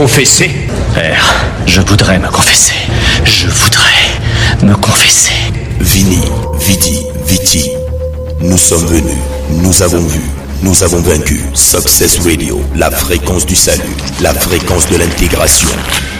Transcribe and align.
Confesser 0.00 0.50
Père, 0.94 1.44
je 1.66 1.82
voudrais 1.82 2.18
me 2.18 2.28
confesser. 2.28 2.72
Je 3.22 3.48
voudrais 3.48 4.64
me 4.64 4.74
confesser. 4.74 5.30
Vini, 5.78 6.22
Vidi, 6.58 7.04
Viti. 7.26 7.70
Nous 8.40 8.56
sommes 8.56 8.86
venus, 8.86 9.18
nous 9.62 9.82
avons 9.82 10.00
vu, 10.00 10.22
nous 10.62 10.82
avons 10.82 11.02
vaincu. 11.02 11.42
Success 11.52 12.18
Radio, 12.20 12.62
la 12.76 12.90
fréquence 12.90 13.44
du 13.44 13.54
salut, 13.54 13.94
la 14.22 14.32
fréquence 14.32 14.88
de 14.88 14.96
l'intégration, 14.96 15.68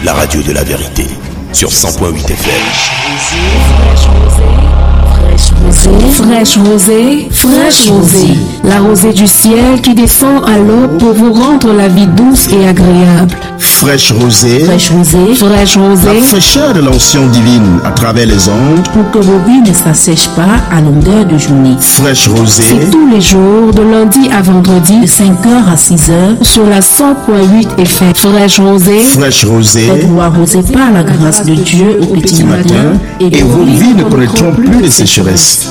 la 0.03 0.13
radio 0.13 0.43
de 0.43 0.51
la 0.51 0.63
vérité. 0.63 1.07
Sur 1.51 1.71
100.8 1.71 2.23
FM. 2.23 2.61
Fraîche 6.11 6.57
rosée, 6.57 7.27
fraîche 7.31 7.89
rosée, 7.89 8.37
la 8.63 8.79
rosée 8.79 9.13
du 9.13 9.25
ciel 9.25 9.81
qui 9.81 9.95
descend 9.95 10.43
à 10.47 10.57
l'eau 10.57 10.87
pour 10.99 11.13
vous 11.13 11.33
rendre 11.33 11.73
la 11.73 11.87
vie 11.87 12.07
douce 12.07 12.47
et 12.51 12.67
agréable. 12.67 13.35
Fraîche 13.81 14.11
rosée, 14.11 14.59
Fraîche 14.59 14.91
rosée, 14.91 15.33
fraîche 15.33 15.75
la 15.75 15.81
rosée, 15.81 16.21
fraîcheur 16.21 16.71
de 16.71 16.81
l'onction 16.81 17.25
divine 17.29 17.79
à 17.83 17.89
travers 17.89 18.27
les 18.27 18.47
ondes. 18.47 18.87
pour 18.93 19.09
que 19.09 19.17
vos 19.17 19.39
vies 19.47 19.67
ne 19.67 19.73
s'assèchent 19.73 20.29
pas 20.35 20.61
à 20.71 20.81
longueur 20.81 21.25
de 21.25 21.35
journée. 21.39 21.75
Fraîche 21.79 22.27
rosée, 22.27 22.61
C'est 22.61 22.91
tous 22.91 23.07
les 23.07 23.19
jours, 23.19 23.73
de 23.73 23.81
lundi 23.81 24.29
à 24.31 24.43
vendredi, 24.43 24.99
de 24.99 25.07
5h 25.07 25.67
à 25.67 25.73
6h, 25.73 26.43
sur 26.43 26.63
la 26.67 26.79
100.8 26.81 27.79
FM. 27.79 28.13
Fraîche 28.13 28.59
rosée, 28.59 29.01
fraîche 29.01 29.45
rosée, 29.45 29.87
faites-vous 29.87 30.21
arroser 30.21 30.61
par 30.61 30.91
la 30.91 31.01
grâce 31.01 31.43
de 31.43 31.55
Dieu 31.55 32.01
au 32.03 32.17
petit 32.21 32.43
matin, 32.43 32.99
et 33.19 33.31
vos 33.41 33.63
vies 33.63 33.95
ne 33.95 34.03
connaîtront 34.03 34.51
plus 34.51 34.79
de 34.79 34.89
sécheresse. 34.89 35.67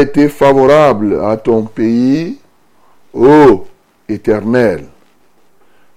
Été 0.00 0.28
favorable 0.28 1.20
à 1.24 1.36
ton 1.36 1.64
pays, 1.64 2.38
ô 3.12 3.66
Éternel. 4.08 4.86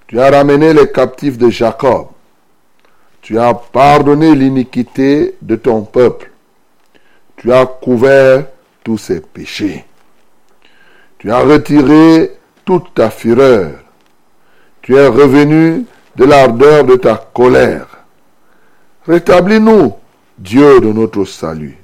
Tu 0.08 0.19
as 0.19 0.30
ramené 0.30 0.74
les 0.74 0.91
captifs 0.91 1.38
de 1.38 1.50
Jacob. 1.50 2.08
Tu 3.22 3.40
as 3.40 3.53
pardonné 3.53 4.36
l'iniquité 4.36 5.36
de 5.41 5.56
ton 5.56 5.84
peuple. 5.84 6.31
Tu 7.38 7.52
as 7.52 7.66
couvert 7.66 8.46
tous 8.84 8.97
ses 8.97 9.22
péchés. 9.22 9.86
Tu 11.18 11.31
as 11.31 11.40
retiré 11.40 12.31
toute 12.66 12.94
ta 12.94 13.09
fureur. 13.09 13.72
Tu 14.81 14.96
es 14.96 15.08
revenu 15.08 15.85
de 16.16 16.25
l'ardeur 16.25 16.84
de 16.84 16.96
ta 16.96 17.16
colère. 17.16 17.88
Rétablis-nous, 19.08 19.94
Dieu 20.38 20.80
de 20.81 20.91
notre 20.91 21.25
salut. 21.25 21.78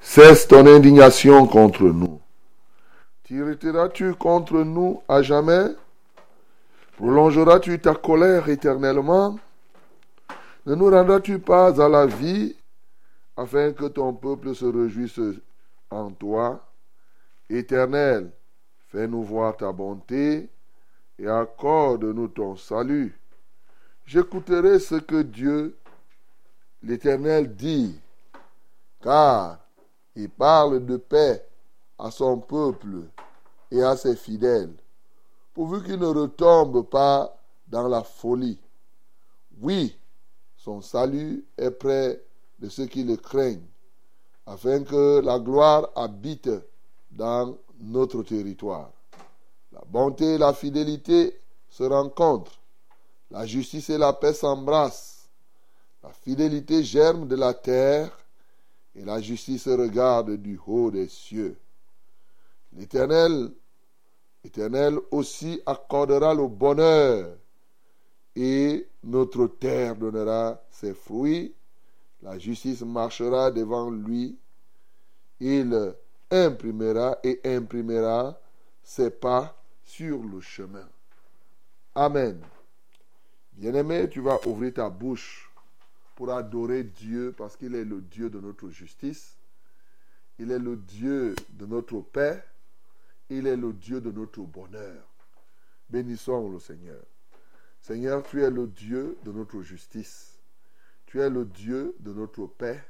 Cesse 0.00 0.48
ton 0.48 0.66
indignation 0.66 1.46
contre 1.46 1.84
nous. 1.84 2.20
T'irriteras-tu 3.24 4.14
contre 4.14 4.62
nous 4.62 5.02
à 5.08 5.22
jamais? 5.22 5.66
Prolongeras-tu 6.96 7.78
ta 7.78 7.94
colère 7.94 8.48
éternellement? 8.48 9.38
Ne 10.66 10.74
nous 10.74 10.90
rendras-tu 10.90 11.38
pas 11.38 11.80
à 11.80 11.88
la 11.88 12.06
vie 12.06 12.56
afin 13.36 13.72
que 13.72 13.86
ton 13.86 14.12
peuple 14.14 14.54
se 14.54 14.64
réjouisse 14.64 15.20
en 15.90 16.10
toi? 16.10 16.66
Éternel, 17.48 18.32
fais-nous 18.88 19.22
voir 19.22 19.56
ta 19.56 19.70
bonté 19.70 20.48
et 21.18 21.28
accorde-nous 21.28 22.28
ton 22.28 22.56
salut. 22.56 23.16
J'écouterai 24.06 24.80
ce 24.80 24.96
que 24.96 25.22
Dieu, 25.22 25.76
l'Éternel, 26.82 27.54
dit, 27.54 28.00
car 29.00 29.59
il 30.20 30.28
parle 30.30 30.84
de 30.84 30.96
paix 30.96 31.44
à 31.98 32.10
son 32.10 32.38
peuple 32.38 33.04
et 33.70 33.82
à 33.82 33.96
ses 33.96 34.16
fidèles, 34.16 34.74
pourvu 35.54 35.82
qu'il 35.82 35.98
ne 35.98 36.06
retombe 36.06 36.88
pas 36.88 37.36
dans 37.68 37.88
la 37.88 38.02
folie. 38.02 38.60
Oui, 39.60 39.96
son 40.56 40.80
salut 40.80 41.44
est 41.56 41.70
près 41.70 42.22
de 42.58 42.68
ceux 42.68 42.86
qui 42.86 43.04
le 43.04 43.16
craignent, 43.16 43.66
afin 44.46 44.82
que 44.82 45.20
la 45.20 45.38
gloire 45.38 45.90
habite 45.94 46.50
dans 47.10 47.56
notre 47.80 48.22
territoire. 48.22 48.90
La 49.72 49.82
bonté 49.86 50.34
et 50.34 50.38
la 50.38 50.52
fidélité 50.52 51.40
se 51.68 51.84
rencontrent. 51.84 52.58
La 53.30 53.46
justice 53.46 53.90
et 53.90 53.98
la 53.98 54.12
paix 54.12 54.34
s'embrassent. 54.34 55.28
La 56.02 56.10
fidélité 56.10 56.82
germe 56.82 57.28
de 57.28 57.36
la 57.36 57.54
terre 57.54 58.19
et 59.00 59.04
la 59.04 59.20
justice 59.20 59.66
regarde 59.66 60.36
du 60.36 60.60
haut 60.66 60.90
des 60.90 61.08
cieux. 61.08 61.56
L'Éternel, 62.76 63.50
l'Éternel 64.44 64.98
aussi 65.10 65.60
accordera 65.64 66.34
le 66.34 66.46
bonheur 66.46 67.34
et 68.36 68.86
notre 69.02 69.46
terre 69.46 69.96
donnera 69.96 70.62
ses 70.70 70.92
fruits. 70.92 71.54
La 72.22 72.38
justice 72.38 72.82
marchera 72.82 73.50
devant 73.50 73.90
lui. 73.90 74.36
Il 75.40 75.94
imprimera 76.30 77.18
et 77.24 77.40
imprimera 77.44 78.38
ses 78.82 79.10
pas 79.10 79.56
sur 79.82 80.22
le 80.22 80.42
chemin. 80.42 80.86
Amen. 81.94 82.38
Bien-aimé, 83.52 84.08
tu 84.10 84.20
vas 84.20 84.38
ouvrir 84.46 84.74
ta 84.74 84.90
bouche 84.90 85.49
pour 86.20 86.34
adorer 86.34 86.84
Dieu 86.84 87.32
parce 87.34 87.56
qu'il 87.56 87.74
est 87.74 87.86
le 87.86 88.02
Dieu 88.02 88.28
de 88.28 88.38
notre 88.40 88.68
justice. 88.68 89.38
Il 90.38 90.50
est 90.50 90.58
le 90.58 90.76
Dieu 90.76 91.34
de 91.48 91.64
notre 91.64 92.00
paix. 92.00 92.44
Il 93.30 93.46
est 93.46 93.56
le 93.56 93.72
Dieu 93.72 94.02
de 94.02 94.10
notre 94.10 94.42
bonheur. 94.42 95.02
Bénissons 95.88 96.50
le 96.50 96.58
Seigneur. 96.58 97.02
Seigneur, 97.80 98.22
tu 98.22 98.42
es 98.42 98.50
le 98.50 98.66
Dieu 98.66 99.16
de 99.24 99.32
notre 99.32 99.62
justice. 99.62 100.38
Tu 101.06 101.22
es 101.22 101.30
le 101.30 101.46
Dieu 101.46 101.96
de 102.00 102.12
notre 102.12 102.44
paix. 102.44 102.84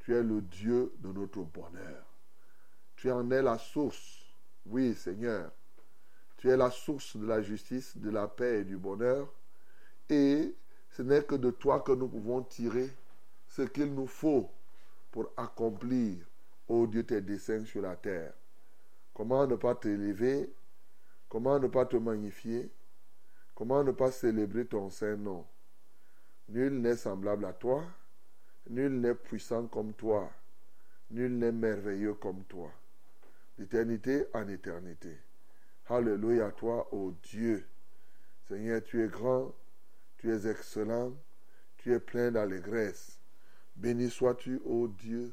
Tu 0.00 0.14
es 0.14 0.22
le 0.22 0.42
Dieu 0.42 0.92
de 0.98 1.12
notre 1.12 1.40
bonheur. 1.40 2.04
Tu 2.94 3.10
en 3.10 3.30
es 3.30 3.40
la 3.40 3.56
source. 3.56 4.36
Oui, 4.66 4.94
Seigneur. 4.94 5.50
Tu 6.36 6.50
es 6.50 6.58
la 6.58 6.70
source 6.70 7.16
de 7.16 7.24
la 7.24 7.40
justice, 7.40 7.96
de 7.96 8.10
la 8.10 8.28
paix 8.28 8.60
et 8.60 8.64
du 8.64 8.76
bonheur. 8.76 9.32
Et 10.10 10.54
ce 10.90 11.02
n'est 11.02 11.22
que 11.22 11.34
de 11.34 11.50
toi 11.50 11.80
que 11.80 11.92
nous 11.92 12.08
pouvons 12.08 12.42
tirer 12.42 12.90
ce 13.48 13.62
qu'il 13.62 13.94
nous 13.94 14.06
faut 14.06 14.50
pour 15.10 15.32
accomplir, 15.36 16.18
ô 16.68 16.86
Dieu, 16.86 17.04
tes 17.04 17.20
desseins 17.20 17.64
sur 17.64 17.82
la 17.82 17.96
terre. 17.96 18.32
Comment 19.14 19.46
ne 19.46 19.56
pas 19.56 19.74
t'élever? 19.74 20.52
Comment 21.28 21.58
ne 21.58 21.68
pas 21.68 21.86
te 21.86 21.96
magnifier? 21.96 22.70
Comment 23.54 23.84
ne 23.84 23.92
pas 23.92 24.10
célébrer 24.10 24.66
ton 24.66 24.88
saint 24.90 25.16
nom? 25.16 25.46
Nul 26.48 26.80
n'est 26.80 26.96
semblable 26.96 27.44
à 27.44 27.52
toi, 27.52 27.84
nul 28.68 29.00
n'est 29.00 29.14
puissant 29.14 29.66
comme 29.66 29.92
toi, 29.92 30.30
nul 31.10 31.38
n'est 31.38 31.52
merveilleux 31.52 32.14
comme 32.14 32.42
toi, 32.44 32.72
d'éternité 33.58 34.26
en 34.34 34.48
éternité. 34.48 35.16
Alléluia 35.88 36.46
à 36.46 36.52
toi, 36.52 36.88
ô 36.92 37.12
Dieu. 37.22 37.64
Seigneur, 38.48 38.82
tu 38.82 39.04
es 39.04 39.08
grand, 39.08 39.54
tu 40.20 40.30
es 40.30 40.46
excellent, 40.46 41.14
tu 41.78 41.94
es 41.94 41.98
plein 41.98 42.30
d'allégresse. 42.30 43.18
Béni 43.74 44.10
sois-tu, 44.10 44.60
ô 44.66 44.86
Dieu, 44.86 45.32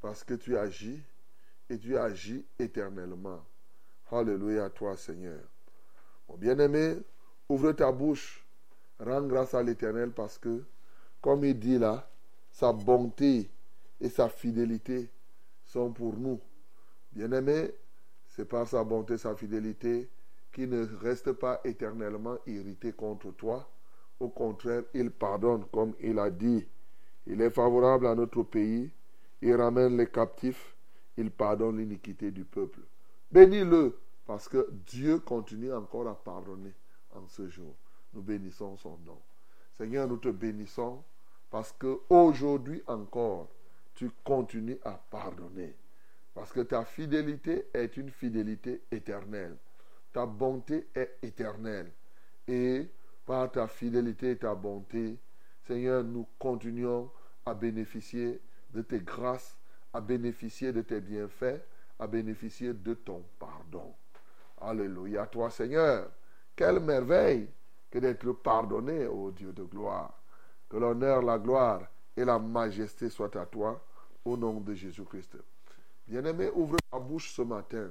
parce 0.00 0.22
que 0.22 0.34
tu 0.34 0.56
agis 0.56 1.02
et 1.68 1.76
tu 1.76 1.98
agis 1.98 2.46
éternellement. 2.60 3.44
Alléluia 4.12 4.66
à 4.66 4.70
toi, 4.70 4.96
Seigneur. 4.96 5.40
Mon 6.28 6.36
bien-aimé, 6.36 6.96
ouvre 7.48 7.72
ta 7.72 7.90
bouche, 7.90 8.46
rends 9.00 9.26
grâce 9.26 9.52
à 9.52 9.64
l'Éternel 9.64 10.12
parce 10.12 10.38
que, 10.38 10.62
comme 11.20 11.44
il 11.44 11.58
dit 11.58 11.78
là, 11.78 12.08
sa 12.52 12.72
bonté 12.72 13.50
et 14.00 14.08
sa 14.08 14.28
fidélité 14.28 15.10
sont 15.64 15.92
pour 15.92 16.16
nous. 16.16 16.40
Bien-aimé, 17.10 17.74
c'est 18.28 18.44
par 18.44 18.68
sa 18.68 18.84
bonté, 18.84 19.18
sa 19.18 19.34
fidélité 19.34 20.08
qu'il 20.52 20.68
ne 20.68 20.86
reste 20.98 21.32
pas 21.32 21.60
éternellement 21.64 22.38
irrité 22.46 22.92
contre 22.92 23.32
toi. 23.32 23.68
Au 24.20 24.28
contraire, 24.28 24.82
il 24.94 25.10
pardonne, 25.10 25.64
comme 25.72 25.94
il 26.00 26.18
a 26.18 26.30
dit. 26.30 26.66
Il 27.26 27.40
est 27.40 27.50
favorable 27.50 28.06
à 28.06 28.14
notre 28.14 28.42
pays. 28.42 28.90
Il 29.42 29.54
ramène 29.54 29.96
les 29.96 30.08
captifs. 30.08 30.74
Il 31.16 31.30
pardonne 31.30 31.78
l'iniquité 31.78 32.30
du 32.30 32.44
peuple. 32.44 32.80
Bénis-le, 33.30 33.98
parce 34.26 34.48
que 34.48 34.68
Dieu 34.86 35.18
continue 35.18 35.72
encore 35.72 36.08
à 36.08 36.14
pardonner 36.14 36.72
en 37.14 37.26
ce 37.28 37.48
jour. 37.48 37.74
Nous 38.12 38.22
bénissons 38.22 38.76
son 38.76 38.98
nom. 39.04 39.20
Seigneur, 39.72 40.06
nous 40.08 40.18
te 40.18 40.28
bénissons 40.28 41.02
parce 41.50 41.72
que 41.72 42.00
aujourd'hui 42.08 42.82
encore, 42.86 43.48
tu 43.94 44.10
continues 44.24 44.78
à 44.84 44.92
pardonner. 45.10 45.76
Parce 46.34 46.52
que 46.52 46.60
ta 46.60 46.84
fidélité 46.84 47.66
est 47.72 47.96
une 47.96 48.10
fidélité 48.10 48.82
éternelle. 48.90 49.56
Ta 50.12 50.26
bonté 50.26 50.88
est 50.94 51.16
éternelle. 51.22 51.92
Et 52.48 52.88
par 53.26 53.50
ta 53.50 53.66
fidélité 53.66 54.32
et 54.32 54.38
ta 54.38 54.54
bonté, 54.54 55.18
Seigneur, 55.66 56.04
nous 56.04 56.26
continuons 56.38 57.10
à 57.46 57.54
bénéficier 57.54 58.40
de 58.70 58.82
tes 58.82 59.00
grâces, 59.00 59.56
à 59.92 60.00
bénéficier 60.00 60.72
de 60.72 60.82
tes 60.82 61.00
bienfaits, 61.00 61.60
à 61.98 62.06
bénéficier 62.06 62.74
de 62.74 62.94
ton 62.94 63.24
pardon. 63.38 63.94
Alléluia. 64.60 65.26
Toi, 65.26 65.50
Seigneur, 65.50 66.10
quelle 66.56 66.80
merveille 66.80 67.48
que 67.90 67.98
d'être 67.98 68.32
pardonné, 68.32 69.06
ô 69.06 69.30
Dieu 69.30 69.52
de 69.52 69.62
gloire. 69.62 70.12
Que 70.68 70.76
l'honneur, 70.76 71.22
la 71.22 71.38
gloire 71.38 71.86
et 72.16 72.24
la 72.24 72.38
majesté 72.38 73.08
soient 73.08 73.36
à 73.38 73.46
toi, 73.46 73.80
au 74.24 74.36
nom 74.36 74.60
de 74.60 74.74
Jésus-Christ. 74.74 75.36
Bien-aimé, 76.06 76.50
ouvre 76.54 76.76
ta 76.90 76.98
bouche 76.98 77.32
ce 77.32 77.42
matin. 77.42 77.90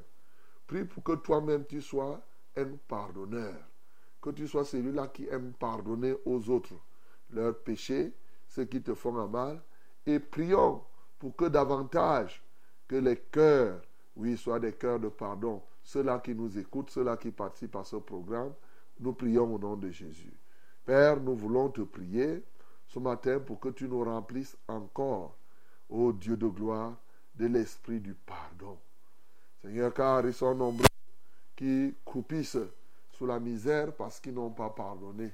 Prie 0.68 0.86
pour 0.86 1.04
que 1.04 1.14
toi-même 1.14 1.66
tu 1.66 1.82
sois 1.82 2.22
un 2.58 2.76
pardonneur. 2.88 3.56
Que 4.24 4.30
tu 4.30 4.48
sois 4.48 4.64
celui-là 4.64 5.08
qui 5.08 5.28
aime 5.28 5.52
pardonner 5.52 6.16
aux 6.24 6.50
autres 6.50 6.76
leurs 7.32 7.60
péchés, 7.60 8.14
ceux 8.48 8.64
qui 8.64 8.82
te 8.82 8.94
font 8.94 9.18
un 9.18 9.28
mal. 9.28 9.62
Et 10.06 10.18
prions 10.18 10.82
pour 11.20 11.36
que 11.36 11.44
davantage 11.44 12.42
que 12.88 12.96
les 12.96 13.18
cœurs, 13.18 13.82
oui, 14.16 14.38
soient 14.38 14.62
des 14.62 14.72
cœurs 14.72 15.02
de 15.02 15.10
pardon. 15.10 15.62
Ceux-là 15.84 16.20
qui 16.20 16.34
nous 16.34 16.58
écoutent, 16.58 16.90
ceux-là 16.90 17.18
qui 17.18 17.32
participent 17.32 17.76
à 17.76 17.84
ce 17.84 17.98
programme, 17.98 18.54
nous 18.98 19.12
prions 19.12 19.54
au 19.54 19.60
nom 19.60 19.76
de 19.76 19.90
Jésus. 19.90 20.34
Père, 20.86 21.20
nous 21.20 21.36
voulons 21.36 21.68
te 21.68 21.82
prier 21.82 22.44
ce 22.88 23.00
matin 23.00 23.42
pour 23.42 23.60
que 23.60 23.70
tu 23.70 23.90
nous 23.90 24.06
remplisses 24.06 24.56
encore, 24.70 25.36
ô 25.90 26.14
Dieu 26.14 26.38
de 26.38 26.48
gloire, 26.48 26.96
de 27.36 27.48
l'esprit 27.48 28.00
du 28.00 28.14
pardon. 28.14 28.78
Seigneur, 29.62 29.94
car 29.94 30.26
ils 30.26 30.34
sont 30.34 30.56
nombreux 30.56 30.86
qui 31.58 31.94
croupissent 32.06 32.58
sous 33.14 33.26
la 33.26 33.40
misère 33.40 33.94
parce 33.94 34.20
qu'ils 34.20 34.34
n'ont 34.34 34.52
pas 34.52 34.70
pardonné. 34.70 35.34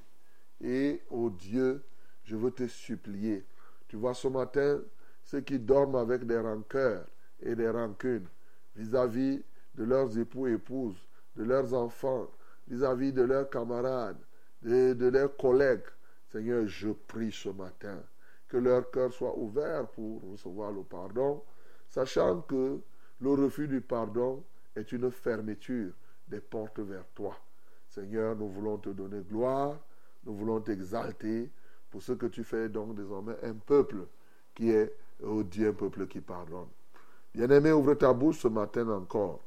Et, 0.60 1.02
ô 1.10 1.30
Dieu, 1.30 1.82
je 2.24 2.36
veux 2.36 2.50
te 2.50 2.66
supplier. 2.66 3.44
Tu 3.88 3.96
vois 3.96 4.14
ce 4.14 4.28
matin 4.28 4.80
ceux 5.24 5.40
qui 5.40 5.58
dorment 5.58 5.96
avec 5.96 6.24
des 6.26 6.38
rancœurs 6.38 7.06
et 7.40 7.54
des 7.54 7.68
rancunes 7.68 8.26
vis-à-vis 8.76 9.42
de 9.74 9.84
leurs 9.84 10.16
époux 10.18 10.46
et 10.46 10.52
épouses, 10.52 11.06
de 11.36 11.44
leurs 11.44 11.72
enfants, 11.74 12.28
vis-à-vis 12.68 13.12
de 13.12 13.22
leurs 13.22 13.48
camarades, 13.48 14.20
de, 14.62 14.92
de 14.92 15.06
leurs 15.06 15.36
collègues. 15.36 15.86
Seigneur, 16.30 16.66
je 16.66 16.90
prie 16.90 17.32
ce 17.32 17.48
matin 17.48 17.98
que 18.48 18.56
leur 18.56 18.90
cœur 18.90 19.12
soit 19.12 19.36
ouvert 19.36 19.86
pour 19.88 20.22
recevoir 20.32 20.72
le 20.72 20.82
pardon, 20.82 21.42
sachant 21.88 22.42
que 22.42 22.80
le 23.20 23.30
refus 23.30 23.68
du 23.68 23.80
pardon 23.80 24.42
est 24.76 24.92
une 24.92 25.10
fermeture 25.10 25.92
des 26.28 26.40
portes 26.40 26.80
vers 26.80 27.06
toi. 27.14 27.36
Seigneur, 27.90 28.36
nous 28.36 28.48
voulons 28.48 28.78
te 28.78 28.90
donner 28.90 29.20
gloire, 29.28 29.76
nous 30.24 30.34
voulons 30.34 30.60
t'exalter 30.60 31.50
pour 31.90 32.02
ce 32.02 32.12
que 32.12 32.26
tu 32.26 32.44
fais 32.44 32.68
donc 32.68 32.94
désormais 32.94 33.34
un 33.42 33.54
peuple 33.54 34.06
qui 34.54 34.70
est, 34.70 34.94
oh 35.24 35.42
Dieu, 35.42 35.70
un 35.70 35.72
peuple 35.72 36.06
qui 36.06 36.20
pardonne. 36.20 36.68
Bien-aimé, 37.34 37.72
ouvre 37.72 37.94
ta 37.94 38.12
bouche 38.12 38.38
ce 38.38 38.48
matin 38.48 38.88
encore 38.88 39.40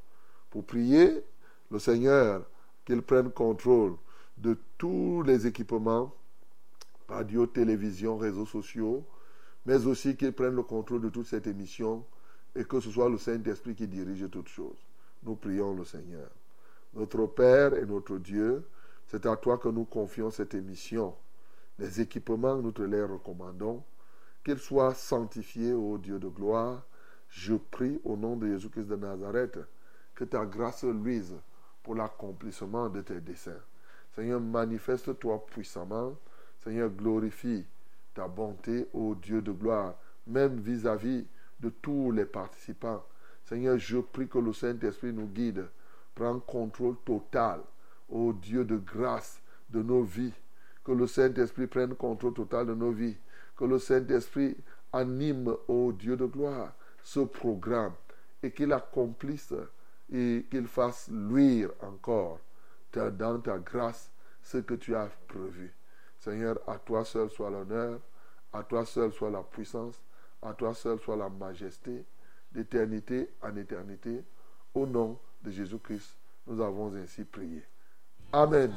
pour 0.49 0.65
prier 0.65 1.23
le 1.71 1.79
Seigneur 1.79 2.45
qu'il 2.85 3.01
prenne 3.01 3.31
contrôle 3.31 3.95
de 4.37 4.57
tous 4.77 5.23
les 5.23 5.47
équipements, 5.47 6.13
radio, 7.07 7.47
télévision, 7.47 8.17
réseaux 8.17 8.45
sociaux, 8.45 9.05
mais 9.65 9.85
aussi 9.85 10.17
qu'il 10.17 10.33
prenne 10.33 10.55
le 10.55 10.63
contrôle 10.63 11.01
de 11.01 11.09
toute 11.09 11.27
cette 11.27 11.47
émission 11.47 12.05
et 12.55 12.65
que 12.65 12.81
ce 12.81 12.91
soit 12.91 13.09
le 13.09 13.17
Saint-Esprit 13.17 13.73
qui 13.73 13.87
dirige 13.87 14.29
toutes 14.29 14.49
choses. 14.49 14.85
Nous 15.23 15.35
prions 15.35 15.73
le 15.73 15.85
Seigneur. 15.85 16.29
Notre 16.95 17.25
Père 17.25 17.73
et 17.73 17.85
notre 17.85 18.17
Dieu, 18.17 18.67
c'est 19.07 19.25
à 19.25 19.35
toi 19.35 19.57
que 19.57 19.69
nous 19.69 19.85
confions 19.85 20.29
cette 20.29 20.53
émission. 20.53 21.15
Les 21.79 22.01
équipements, 22.01 22.57
nous 22.57 22.71
te 22.71 22.83
les 22.83 23.03
recommandons. 23.03 23.83
Qu'ils 24.43 24.59
soient 24.59 24.93
sanctifiés, 24.93 25.73
ô 25.73 25.97
Dieu 25.97 26.19
de 26.19 26.27
gloire. 26.27 26.83
Je 27.29 27.55
prie 27.55 27.99
au 28.03 28.15
nom 28.15 28.35
de 28.35 28.47
Jésus-Christ 28.47 28.87
de 28.87 28.95
Nazareth 28.95 29.57
que 30.13 30.23
ta 30.23 30.45
grâce 30.45 30.83
luise 30.83 31.35
pour 31.81 31.95
l'accomplissement 31.95 32.89
de 32.89 33.01
tes 33.01 33.21
desseins. 33.21 33.61
Seigneur, 34.15 34.39
manifeste-toi 34.39 35.45
puissamment. 35.47 36.15
Seigneur, 36.63 36.89
glorifie 36.89 37.65
ta 38.13 38.27
bonté, 38.27 38.87
ô 38.93 39.15
Dieu 39.15 39.41
de 39.41 39.51
gloire, 39.51 39.95
même 40.27 40.59
vis-à-vis 40.59 41.25
de 41.59 41.69
tous 41.69 42.11
les 42.11 42.25
participants. 42.25 43.03
Seigneur, 43.45 43.77
je 43.79 43.97
prie 43.97 44.27
que 44.27 44.37
le 44.37 44.53
Saint-Esprit 44.53 45.11
nous 45.11 45.27
guide. 45.27 45.65
Prends 46.15 46.39
contrôle 46.39 46.95
total, 47.05 47.61
ô 48.09 48.33
Dieu 48.33 48.63
de 48.63 48.77
grâce, 48.77 49.41
de 49.69 49.81
nos 49.81 50.03
vies. 50.03 50.33
Que 50.83 50.91
le 50.91 51.07
Saint-Esprit 51.07 51.67
prenne 51.67 51.95
contrôle 51.95 52.33
total 52.33 52.67
de 52.67 52.73
nos 52.73 52.91
vies. 52.91 53.17
Que 53.55 53.65
le 53.65 53.79
Saint-Esprit 53.79 54.57
anime, 54.91 55.55
ô 55.67 55.91
Dieu 55.91 56.15
de 56.15 56.25
gloire, 56.25 56.73
ce 57.01 57.21
programme 57.21 57.93
et 58.41 58.51
qu'il 58.51 58.71
accomplisse 58.73 59.53
et 60.11 60.45
qu'il 60.51 60.67
fasse 60.67 61.09
luire 61.09 61.71
encore 61.81 62.39
dans 62.93 63.41
ta 63.41 63.57
grâce 63.57 64.11
ce 64.41 64.57
que 64.57 64.75
tu 64.75 64.95
as 64.95 65.09
prévu. 65.27 65.73
Seigneur, 66.19 66.59
à 66.67 66.77
toi 66.77 67.03
seul 67.03 67.29
soit 67.29 67.49
l'honneur, 67.49 67.99
à 68.51 68.63
toi 68.63 68.85
seul 68.85 69.11
soit 69.11 69.31
la 69.31 69.41
puissance, 69.41 69.99
à 70.41 70.53
toi 70.53 70.73
seul 70.73 70.99
soit 70.99 71.15
la 71.15 71.29
majesté, 71.29 72.05
d'éternité 72.51 73.29
en 73.41 73.55
éternité. 73.55 74.23
Au 74.73 74.85
nom 74.85 75.17
de 75.43 75.51
Jésus-Christ, 75.51 76.17
nous 76.47 76.61
avons 76.61 76.93
ainsi 76.95 77.23
prié. 77.23 77.63
Amen. 78.31 78.71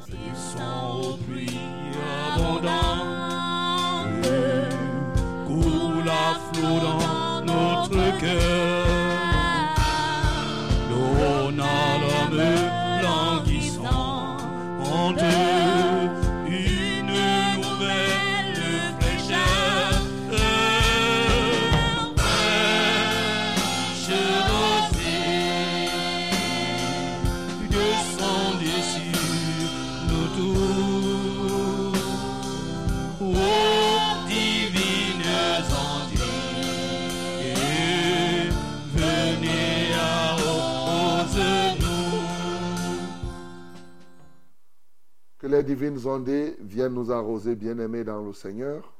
Les 45.57 45.63
divines 45.63 46.07
ondées 46.07 46.55
viennent 46.61 46.93
nous 46.93 47.11
arroser, 47.11 47.55
bien-aimés 47.55 48.05
dans 48.05 48.23
le 48.23 48.35
Seigneur. 48.35 48.93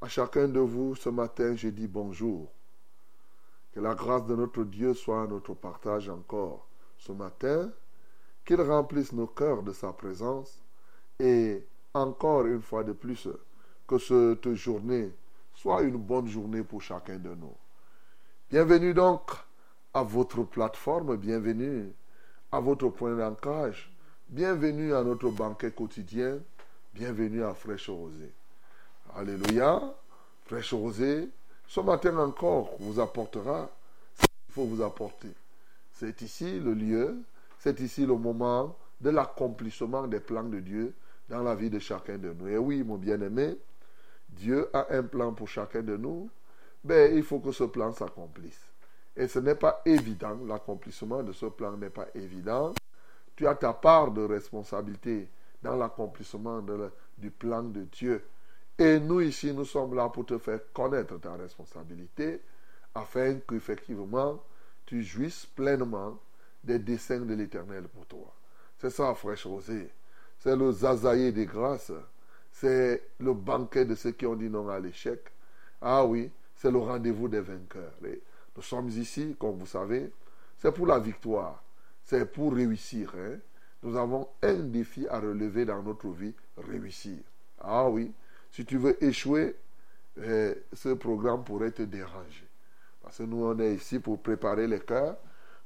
À 0.00 0.06
chacun 0.06 0.46
de 0.46 0.60
vous, 0.60 0.94
ce 0.94 1.08
matin, 1.08 1.56
je 1.56 1.68
dis 1.68 1.88
bonjour. 1.88 2.46
Que 3.72 3.80
la 3.80 3.96
grâce 3.96 4.24
de 4.26 4.36
notre 4.36 4.62
Dieu 4.62 4.94
soit 4.94 5.22
à 5.22 5.26
notre 5.26 5.54
partage 5.54 6.08
encore 6.08 6.68
ce 6.98 7.10
matin. 7.10 7.68
Qu'il 8.44 8.60
remplisse 8.60 9.12
nos 9.12 9.26
cœurs 9.26 9.64
de 9.64 9.72
sa 9.72 9.92
présence. 9.92 10.62
Et 11.18 11.66
encore 11.94 12.46
une 12.46 12.62
fois 12.62 12.84
de 12.84 12.92
plus, 12.92 13.28
que 13.88 13.98
cette 13.98 14.54
journée 14.54 15.12
soit 15.52 15.82
une 15.82 15.96
bonne 15.96 16.28
journée 16.28 16.62
pour 16.62 16.80
chacun 16.80 17.16
de 17.16 17.30
nous. 17.30 17.54
Bienvenue 18.50 18.94
donc 18.94 19.32
à 19.92 20.04
votre 20.04 20.44
plateforme, 20.44 21.16
bienvenue 21.16 21.92
à 22.52 22.60
votre 22.60 22.88
point 22.90 23.16
d'ancrage, 23.16 23.92
bienvenue 24.28 24.92
à 24.92 25.04
notre 25.04 25.30
banquet 25.30 25.70
quotidien, 25.70 26.38
bienvenue 26.92 27.44
à 27.44 27.54
Fraîche 27.54 27.88
Rosée. 27.88 28.32
Alléluia, 29.14 29.80
Fraîche 30.46 30.74
Rosée, 30.74 31.28
ce 31.68 31.80
matin 31.80 32.18
encore 32.18 32.76
vous 32.80 32.98
apportera 32.98 33.70
ce 34.14 34.22
qu'il 34.26 34.52
faut 34.52 34.64
vous 34.64 34.82
apporter. 34.82 35.30
C'est 35.92 36.22
ici 36.22 36.58
le 36.58 36.74
lieu, 36.74 37.16
c'est 37.60 37.78
ici 37.80 38.04
le 38.04 38.16
moment 38.16 38.76
de 39.00 39.10
l'accomplissement 39.10 40.06
des 40.08 40.20
plans 40.20 40.44
de 40.44 40.58
Dieu 40.58 40.92
dans 41.28 41.42
la 41.42 41.54
vie 41.54 41.70
de 41.70 41.78
chacun 41.78 42.18
de 42.18 42.32
nous. 42.32 42.48
Et 42.48 42.58
oui, 42.58 42.82
mon 42.82 42.96
bien-aimé, 42.96 43.56
Dieu 44.28 44.68
a 44.72 44.86
un 44.90 45.04
plan 45.04 45.32
pour 45.32 45.48
chacun 45.48 45.82
de 45.82 45.96
nous, 45.96 46.28
mais 46.84 47.16
il 47.16 47.22
faut 47.22 47.38
que 47.38 47.52
ce 47.52 47.64
plan 47.64 47.92
s'accomplisse. 47.92 48.60
Et 49.16 49.28
ce 49.28 49.38
n'est 49.38 49.54
pas 49.54 49.82
évident, 49.86 50.36
l'accomplissement 50.46 51.22
de 51.22 51.32
ce 51.32 51.46
plan 51.46 51.76
n'est 51.76 51.90
pas 51.90 52.06
évident. 52.14 52.74
Tu 53.36 53.46
as 53.46 53.54
ta 53.54 53.72
part 53.72 54.10
de 54.10 54.22
responsabilité 54.22 55.28
dans 55.62 55.76
l'accomplissement 55.76 56.64
du 57.18 57.30
plan 57.30 57.62
de 57.62 57.82
Dieu. 57.82 58.24
Et 58.78 58.98
nous 58.98 59.20
ici, 59.20 59.52
nous 59.52 59.64
sommes 59.64 59.94
là 59.94 60.08
pour 60.08 60.26
te 60.26 60.38
faire 60.38 60.60
connaître 60.72 61.18
ta 61.18 61.34
responsabilité 61.34 62.40
afin 62.94 63.36
qu'effectivement, 63.46 64.42
tu 64.86 65.02
jouisses 65.02 65.46
pleinement 65.46 66.18
des 66.64 66.78
desseins 66.78 67.20
de 67.20 67.34
l'Éternel 67.34 67.84
pour 67.88 68.06
toi. 68.06 68.34
C'est 68.78 68.90
ça, 68.90 69.14
fraîche 69.14 69.46
rosée. 69.46 69.90
C'est 70.38 70.56
le 70.56 70.72
zazaïe 70.72 71.32
des 71.32 71.46
grâces. 71.46 71.92
C'est 72.52 73.10
le 73.20 73.34
banquet 73.34 73.84
de 73.84 73.94
ceux 73.94 74.12
qui 74.12 74.26
ont 74.26 74.36
dit 74.36 74.48
non 74.48 74.68
à 74.68 74.78
l'échec. 74.78 75.20
Ah 75.80 76.04
oui, 76.04 76.30
c'est 76.54 76.70
le 76.70 76.78
rendez-vous 76.78 77.28
des 77.28 77.40
vainqueurs. 77.40 77.92
Et 78.04 78.22
nous 78.54 78.62
sommes 78.62 78.88
ici, 78.88 79.36
comme 79.38 79.58
vous 79.58 79.66
savez, 79.66 80.10
c'est 80.56 80.72
pour 80.72 80.86
la 80.86 80.98
victoire. 80.98 81.62
C'est 82.06 82.24
pour 82.24 82.54
réussir. 82.54 83.12
Hein. 83.18 83.38
Nous 83.82 83.96
avons 83.96 84.28
un 84.40 84.54
défi 84.54 85.08
à 85.08 85.18
relever 85.18 85.64
dans 85.64 85.82
notre 85.82 86.08
vie, 86.10 86.32
réussir. 86.56 87.18
Ah 87.60 87.88
oui, 87.88 88.12
si 88.52 88.64
tu 88.64 88.78
veux 88.78 89.02
échouer, 89.02 89.56
eh, 90.22 90.54
ce 90.72 90.90
programme 90.90 91.42
pourrait 91.42 91.72
te 91.72 91.82
déranger. 91.82 92.46
Parce 93.02 93.18
que 93.18 93.24
nous, 93.24 93.44
on 93.44 93.58
est 93.58 93.74
ici 93.74 93.98
pour 93.98 94.20
préparer 94.20 94.68
les 94.68 94.78
cœurs. 94.78 95.16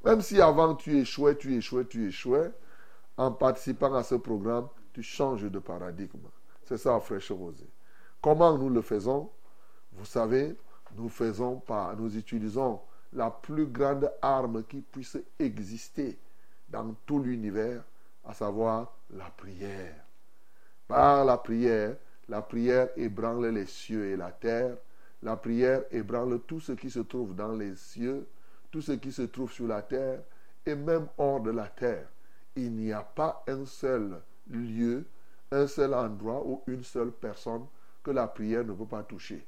Même 0.02 0.22
si 0.22 0.40
avant 0.40 0.74
tu 0.74 0.96
échouais, 0.98 1.36
tu 1.36 1.54
échouais, 1.54 1.84
tu 1.84 2.08
échouais, 2.08 2.50
en 3.18 3.32
participant 3.32 3.94
à 3.94 4.02
ce 4.02 4.14
programme, 4.14 4.68
tu 4.94 5.02
changes 5.02 5.44
de 5.44 5.58
paradigme. 5.58 6.26
C'est 6.64 6.78
ça, 6.78 6.98
fraîche 7.00 7.30
rosée. 7.32 7.68
Comment 8.22 8.56
nous 8.56 8.70
le 8.70 8.80
faisons? 8.80 9.30
Vous 9.92 10.06
savez, 10.06 10.56
nous 10.96 11.10
faisons 11.10 11.56
pas, 11.56 11.94
nous 11.98 12.16
utilisons 12.16 12.80
la 13.12 13.30
plus 13.30 13.66
grande 13.66 14.10
arme 14.22 14.64
qui 14.64 14.80
puisse 14.80 15.18
exister 15.38 16.18
dans 16.70 16.94
tout 17.06 17.18
l'univers, 17.18 17.82
à 18.24 18.34
savoir 18.34 18.92
la 19.10 19.30
prière. 19.30 19.94
Par 20.86 21.24
la 21.24 21.36
prière, 21.36 21.96
la 22.28 22.42
prière 22.42 22.88
ébranle 22.96 23.46
les 23.46 23.66
cieux 23.66 24.06
et 24.06 24.16
la 24.16 24.30
terre. 24.30 24.76
La 25.22 25.36
prière 25.36 25.82
ébranle 25.90 26.40
tout 26.46 26.60
ce 26.60 26.72
qui 26.72 26.90
se 26.90 27.00
trouve 27.00 27.34
dans 27.34 27.52
les 27.52 27.74
cieux, 27.76 28.26
tout 28.70 28.80
ce 28.80 28.92
qui 28.92 29.12
se 29.12 29.22
trouve 29.22 29.52
sur 29.52 29.66
la 29.66 29.82
terre 29.82 30.20
et 30.64 30.74
même 30.74 31.08
hors 31.18 31.40
de 31.40 31.50
la 31.50 31.66
terre. 31.66 32.06
Il 32.56 32.72
n'y 32.72 32.92
a 32.92 33.02
pas 33.02 33.42
un 33.46 33.66
seul 33.66 34.20
lieu, 34.48 35.04
un 35.50 35.66
seul 35.66 35.94
endroit 35.94 36.42
ou 36.44 36.62
une 36.66 36.84
seule 36.84 37.10
personne 37.12 37.66
que 38.02 38.10
la 38.10 38.26
prière 38.26 38.64
ne 38.64 38.72
peut 38.72 38.86
pas 38.86 39.02
toucher. 39.02 39.46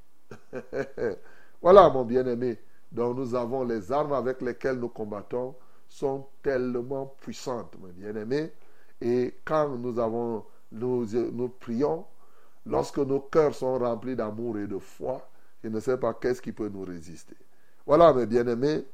voilà, 1.62 1.88
mon 1.88 2.04
bien-aimé. 2.04 2.58
Donc 2.90 3.16
nous 3.16 3.34
avons 3.34 3.64
les 3.64 3.90
armes 3.90 4.12
avec 4.12 4.42
lesquelles 4.42 4.78
nous 4.78 4.88
combattons 4.88 5.54
sont 5.92 6.26
tellement 6.42 7.14
puissantes, 7.20 7.76
mon 7.78 7.88
bien-aimé. 7.88 8.50
Et 9.00 9.34
quand 9.44 9.76
nous 9.76 9.98
avons, 9.98 10.44
nous, 10.72 11.04
nous 11.06 11.48
prions, 11.50 12.06
lorsque 12.64 12.98
nos 12.98 13.20
cœurs 13.20 13.54
sont 13.54 13.78
remplis 13.78 14.16
d'amour 14.16 14.58
et 14.58 14.66
de 14.66 14.78
foi, 14.78 15.28
je 15.62 15.68
ne 15.68 15.78
sais 15.80 15.98
pas 15.98 16.14
qu'est-ce 16.14 16.40
qui 16.40 16.52
peut 16.52 16.68
nous 16.68 16.84
résister. 16.84 17.36
Voilà, 17.84 18.14
mes 18.14 18.24
bien-aimés, 18.24 18.84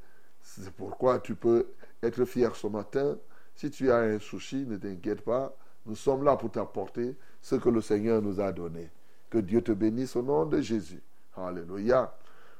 c'est 0.42 0.72
pourquoi 0.72 1.20
tu 1.20 1.36
peux 1.36 1.68
être 2.02 2.24
fier 2.24 2.54
ce 2.56 2.66
matin. 2.66 3.16
Si 3.54 3.70
tu 3.70 3.92
as 3.92 3.98
un 3.98 4.18
souci, 4.18 4.66
ne 4.66 4.76
t'inquiète 4.76 5.20
pas. 5.20 5.54
Nous 5.86 5.94
sommes 5.94 6.24
là 6.24 6.36
pour 6.36 6.50
t'apporter 6.50 7.16
ce 7.40 7.54
que 7.54 7.68
le 7.68 7.80
Seigneur 7.80 8.20
nous 8.20 8.40
a 8.40 8.50
donné. 8.50 8.90
Que 9.30 9.38
Dieu 9.38 9.62
te 9.62 9.72
bénisse 9.72 10.16
au 10.16 10.22
nom 10.22 10.46
de 10.46 10.60
Jésus. 10.60 11.02
Alléluia. 11.36 12.12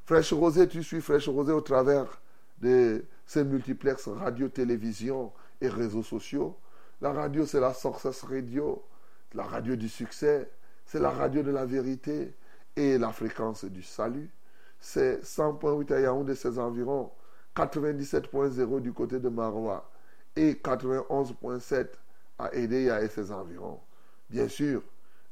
Fraîche 0.05 0.33
Rosée, 0.33 0.69
tu 0.69 0.83
suis 0.83 1.01
Fraîche 1.01 1.29
Rosée 1.29 1.53
au 1.53 1.61
travers 1.61 2.21
de 2.61 3.05
ces 3.29 3.45
multiplex 3.45 4.09
radio, 4.09 4.49
télévision 4.49 5.33
et 5.61 5.69
réseaux 5.69 6.03
sociaux. 6.03 6.57
La 7.03 7.13
radio, 7.13 7.45
c'est 7.45 7.61
la 7.61 7.75
Success 7.75 8.23
Radio, 8.23 8.83
la 9.35 9.43
radio 9.43 9.77
du 9.77 9.89
succès, 9.91 10.51
c'est 10.87 10.99
la 10.99 11.11
radio 11.11 11.43
de 11.43 11.51
la 11.51 11.67
vérité 11.67 12.35
et 12.75 12.97
la 12.97 13.13
fréquence 13.13 13.67
du 13.67 13.83
salut. 13.83 14.31
C'est 14.81 15.21
100.8 15.23 15.93
à 15.93 16.01
Yaoundé, 16.01 16.35
ses 16.35 16.59
environs, 16.59 17.13
97.0 17.55 18.81
du 18.81 18.95
côté 18.95 19.21
de 19.21 19.29
Marois 19.29 19.91
et 20.35 20.55
91.7 20.55 21.87
à 22.39 22.55
Edea 22.55 23.03
et 23.03 23.09
ses 23.09 23.31
environs. 23.31 23.79
Bien 24.31 24.49
sûr, 24.49 24.83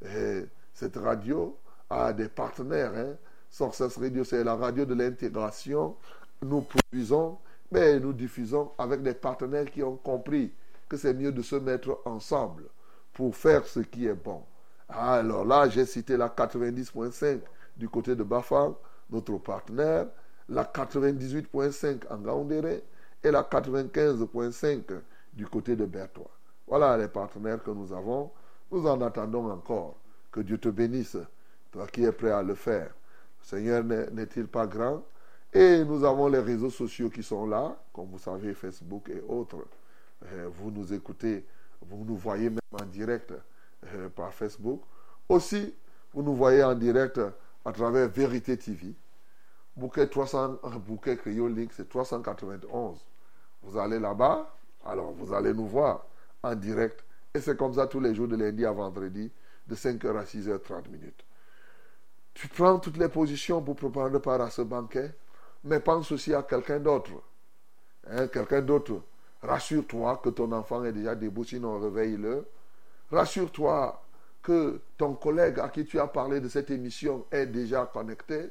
eh, 0.05 0.45
cette 0.75 0.97
radio 0.97 1.59
a 1.89 2.13
des 2.13 2.29
partenaires. 2.29 2.93
Hein. 2.95 3.17
Radio, 3.59 4.23
c'est 4.23 4.45
la 4.45 4.55
radio 4.55 4.85
de 4.85 4.93
l'intégration. 4.93 5.97
Nous 6.43 6.61
produisons, 6.61 7.39
mais 7.71 7.99
nous 8.01 8.13
diffusons 8.13 8.73
avec 8.79 9.03
des 9.03 9.15
partenaires 9.15 9.71
qui 9.71 9.83
ont 9.83 9.97
compris 9.97 10.53
que 10.89 10.97
c'est 10.97 11.15
mieux 11.15 11.33
de 11.33 11.43
se 11.43 11.57
mettre 11.57 12.01
ensemble 12.05 12.65
pour 13.13 13.35
faire 13.35 13.67
ce 13.67 13.81
qui 13.81 14.07
est 14.07 14.15
bon. 14.15 14.43
Alors 14.89 15.45
là, 15.45 15.69
j'ai 15.69 15.85
cité 15.85 16.17
la 16.17 16.29
90.5 16.29 17.41
du 17.77 17.89
côté 17.89 18.15
de 18.15 18.23
Bafang, 18.23 18.77
notre 19.11 19.37
partenaire, 19.39 20.07
la 20.49 20.65
98.5 20.65 22.03
en 22.11 22.19
Gaoundéré 22.19 22.85
et 23.23 23.31
la 23.31 23.43
95.5 23.43 24.83
du 25.33 25.47
côté 25.47 25.75
de 25.75 25.85
Bertois. 25.85 26.31
Voilà 26.67 26.97
les 26.97 27.09
partenaires 27.09 27.63
que 27.63 27.71
nous 27.71 27.93
avons. 27.93 28.31
Nous 28.71 28.87
en 28.87 29.01
attendons 29.01 29.51
encore. 29.51 29.97
Que 30.31 30.41
Dieu 30.41 30.59
te 30.59 30.69
bénisse, 30.69 31.17
toi 31.73 31.87
qui 31.87 32.05
es 32.05 32.13
prêt 32.13 32.31
à 32.31 32.43
le 32.43 32.55
faire. 32.55 32.89
Le 33.41 33.45
Seigneur 33.47 33.83
n'est-il 33.85 34.47
pas 34.47 34.67
grand? 34.67 35.03
Et 35.57 35.83
nous 35.87 36.05
avons 36.05 36.29
les 36.29 36.41
réseaux 36.41 36.69
sociaux 36.69 37.09
qui 37.09 37.23
sont 37.23 37.47
là, 37.47 37.75
comme 37.91 38.11
vous 38.11 38.19
savez, 38.19 38.53
Facebook 38.53 39.09
et 39.09 39.23
autres. 39.27 39.65
Euh, 40.27 40.51
vous 40.53 40.71
nous 40.71 40.93
écoutez, 40.93 41.47
vous 41.81 42.05
nous 42.05 42.15
voyez 42.15 42.51
même 42.51 42.59
en 42.79 42.85
direct 42.85 43.33
euh, 43.87 44.11
par 44.11 44.35
Facebook. 44.35 44.83
Aussi, 45.27 45.75
vous 46.13 46.23
nous 46.23 46.35
voyez 46.35 46.63
en 46.63 46.75
direct 46.75 47.19
à 47.65 47.73
travers 47.73 48.07
Vérité 48.11 48.59
TV. 48.59 48.95
Bouquet 49.75 50.07
300, 50.09 50.59
bouquet 50.87 51.17
Cryo 51.17 51.49
Link, 51.49 51.71
c'est 51.73 51.89
391. 51.89 52.99
Vous 53.63 53.79
allez 53.79 53.99
là-bas, 53.99 54.55
alors 54.85 55.13
vous 55.13 55.33
allez 55.33 55.55
nous 55.55 55.67
voir 55.67 56.05
en 56.43 56.55
direct. 56.55 57.03
Et 57.33 57.41
c'est 57.41 57.57
comme 57.57 57.73
ça 57.73 57.87
tous 57.87 58.01
les 58.01 58.15
jours 58.15 58.29
de 58.29 58.37
lundi 58.37 58.67
à 58.67 58.73
vendredi, 58.73 59.33
de 59.67 59.75
5h 59.75 60.19
à 60.19 60.25
6h30 60.25 60.91
minutes. 60.91 61.25
Tu 62.35 62.47
prends 62.49 62.79
toutes 62.79 62.99
les 62.99 63.09
positions 63.09 63.63
pour 63.63 63.75
prendre 63.77 64.19
part 64.19 64.43
à 64.43 64.51
ce 64.51 64.61
banquet, 64.61 65.15
mais 65.65 65.81
pense 65.81 66.13
aussi 66.13 66.35
à 66.35 66.43
quelqu'un 66.43 66.81
d'autre. 66.81 67.13
Hein, 68.11 68.29
quelqu'un 68.29 68.63
d'autre. 68.63 69.03
Rassure-toi 69.43 70.21
que 70.23 70.31
ton 70.31 70.51
enfant 70.53 70.85
est 70.85 70.93
déjà 70.93 71.15
debout, 71.15 71.45
sinon 71.45 71.79
réveille-le. 71.79 72.47
Rassure-toi 73.11 74.03
que 74.43 74.81
ton 74.97 75.15
collègue 75.15 75.59
à 75.61 75.69
qui 75.69 75.85
tu 75.85 75.99
as 75.99 76.07
parlé 76.07 76.41
de 76.41 76.49
cette 76.49 76.71
émission 76.71 77.27
est 77.31 77.47
déjà 77.47 77.89
connecté. 77.93 78.51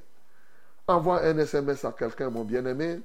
Envoie 0.87 1.21
un 1.23 1.37
SMS 1.37 1.83
à 1.85 1.91
quelqu'un, 1.91 2.29
mon 2.29 2.43
bien-aimé. 2.43 2.99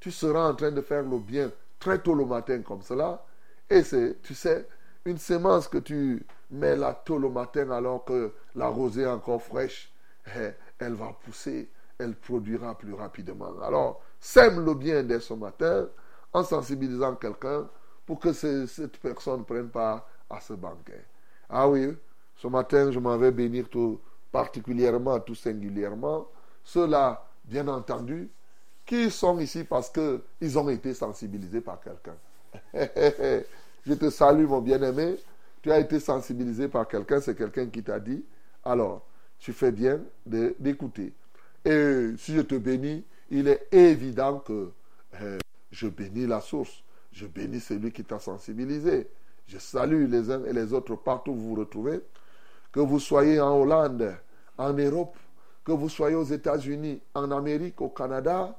Tu 0.00 0.10
seras 0.10 0.48
en 0.48 0.54
train 0.54 0.70
de 0.70 0.80
faire 0.80 1.02
le 1.02 1.18
bien 1.18 1.50
très 1.78 2.00
tôt 2.00 2.14
le 2.14 2.24
matin 2.24 2.60
comme 2.62 2.82
cela. 2.82 3.24
Et 3.70 3.82
c'est, 3.82 4.20
tu 4.22 4.34
sais, 4.34 4.66
une 5.04 5.18
sémence 5.18 5.68
que 5.68 5.78
tu 5.78 6.24
mets 6.50 6.76
là 6.76 7.00
tôt 7.04 7.18
le 7.18 7.28
matin 7.28 7.70
alors 7.70 8.04
que 8.04 8.32
la 8.54 8.68
rosée 8.68 9.02
est 9.02 9.06
encore 9.06 9.42
fraîche, 9.42 9.92
eh, 10.36 10.50
elle 10.78 10.94
va 10.94 11.16
pousser, 11.24 11.70
elle 12.02 12.14
produira 12.14 12.76
plus 12.76 12.94
rapidement. 12.94 13.52
Alors, 13.62 14.00
sème 14.20 14.64
le 14.64 14.74
bien 14.74 15.02
dès 15.02 15.20
ce 15.20 15.34
matin 15.34 15.88
en 16.32 16.42
sensibilisant 16.42 17.14
quelqu'un 17.16 17.68
pour 18.06 18.18
que 18.18 18.32
cette 18.32 18.98
personne 18.98 19.44
prenne 19.44 19.68
part 19.68 20.06
à 20.28 20.40
ce 20.40 20.54
banquet. 20.54 21.04
Ah 21.48 21.68
oui, 21.68 21.94
ce 22.36 22.46
matin, 22.48 22.90
je 22.90 22.98
m'en 22.98 23.16
vais 23.16 23.30
bénir 23.30 23.68
tout 23.68 24.00
particulièrement, 24.30 25.20
tout 25.20 25.34
singulièrement. 25.34 26.26
Ceux-là, 26.64 27.24
bien 27.44 27.68
entendu, 27.68 28.30
qui 28.84 29.10
sont 29.10 29.38
ici 29.38 29.64
parce 29.64 29.90
qu'ils 29.90 30.58
ont 30.58 30.68
été 30.68 30.94
sensibilisés 30.94 31.60
par 31.60 31.78
quelqu'un. 31.80 32.16
je 33.86 33.94
te 33.94 34.10
salue, 34.10 34.46
mon 34.46 34.60
bien-aimé. 34.60 35.16
Tu 35.60 35.70
as 35.70 35.78
été 35.78 36.00
sensibilisé 36.00 36.68
par 36.68 36.88
quelqu'un, 36.88 37.20
c'est 37.20 37.36
quelqu'un 37.36 37.66
qui 37.66 37.82
t'a 37.82 38.00
dit. 38.00 38.24
Alors, 38.64 39.02
tu 39.38 39.52
fais 39.52 39.70
bien 39.70 40.00
d'écouter. 40.24 41.12
Et 41.64 42.12
si 42.18 42.34
je 42.34 42.40
te 42.40 42.54
bénis, 42.56 43.04
il 43.30 43.48
est 43.48 43.68
évident 43.72 44.38
que 44.40 44.70
euh, 45.20 45.38
je 45.70 45.88
bénis 45.88 46.26
la 46.26 46.40
source. 46.40 46.82
Je 47.12 47.26
bénis 47.26 47.60
celui 47.60 47.92
qui 47.92 48.04
t'a 48.04 48.18
sensibilisé. 48.18 49.08
Je 49.46 49.58
salue 49.58 50.08
les 50.10 50.30
uns 50.30 50.44
et 50.44 50.52
les 50.52 50.72
autres 50.72 50.96
partout 50.96 51.32
où 51.32 51.34
vous 51.34 51.48
vous 51.50 51.60
retrouvez. 51.60 52.00
Que 52.72 52.80
vous 52.80 52.98
soyez 52.98 53.40
en 53.40 53.60
Hollande, 53.60 54.14
en 54.56 54.72
Europe, 54.72 55.16
que 55.64 55.72
vous 55.72 55.88
soyez 55.88 56.16
aux 56.16 56.24
États-Unis, 56.24 57.00
en 57.14 57.30
Amérique, 57.30 57.80
au 57.80 57.90
Canada, 57.90 58.58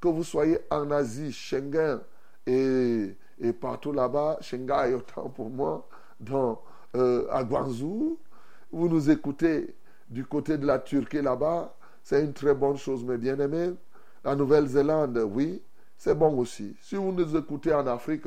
que 0.00 0.08
vous 0.08 0.24
soyez 0.24 0.58
en 0.70 0.90
Asie, 0.90 1.32
Schengen 1.32 2.00
et, 2.46 3.14
partout 3.60 3.92
là-bas, 3.92 4.38
Shanghai 4.40 4.94
autant 4.94 5.28
pour 5.28 5.48
moi, 5.48 5.88
dans, 6.20 6.60
euh, 6.96 7.26
à 7.30 7.44
Guangzhou, 7.44 8.18
vous 8.72 8.88
nous 8.88 9.10
écoutez 9.10 9.74
du 10.08 10.24
côté 10.24 10.58
de 10.58 10.66
la 10.66 10.78
Turquie 10.78 11.22
là-bas, 11.22 11.74
c'est 12.02 12.22
une 12.24 12.32
très 12.32 12.54
bonne 12.54 12.76
chose, 12.76 13.04
mes 13.04 13.18
bien-aimés. 13.18 13.72
La 14.24 14.34
Nouvelle-Zélande, 14.34 15.18
oui, 15.30 15.62
c'est 15.96 16.14
bon 16.14 16.36
aussi. 16.38 16.76
Si 16.80 16.96
vous 16.96 17.12
nous 17.12 17.36
écoutez 17.36 17.72
en 17.72 17.86
Afrique, 17.86 18.26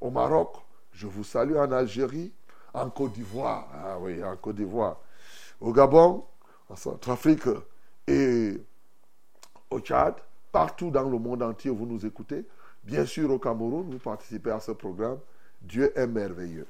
au 0.00 0.10
Maroc, 0.10 0.56
je 0.92 1.06
vous 1.06 1.24
salue 1.24 1.56
en 1.56 1.70
Algérie, 1.72 2.32
en 2.72 2.90
Côte 2.90 3.12
d'Ivoire, 3.12 3.68
ah 3.74 3.98
oui, 4.00 4.22
en 4.22 4.36
Côte 4.36 4.56
d'Ivoire, 4.56 5.00
au 5.60 5.72
Gabon, 5.72 6.24
en 6.68 6.76
Centrafrique 6.76 7.48
et 8.06 8.60
au 9.70 9.80
Tchad, 9.80 10.14
partout 10.52 10.90
dans 10.90 11.08
le 11.08 11.18
monde 11.18 11.42
entier 11.42 11.70
vous 11.70 11.86
nous 11.86 12.04
écoutez. 12.04 12.44
Bien 12.82 13.06
sûr, 13.06 13.30
au 13.30 13.38
Cameroun, 13.38 13.88
vous 13.90 13.98
participez 13.98 14.50
à 14.50 14.60
ce 14.60 14.72
programme. 14.72 15.18
Dieu 15.62 15.92
est 15.98 16.06
merveilleux. 16.06 16.66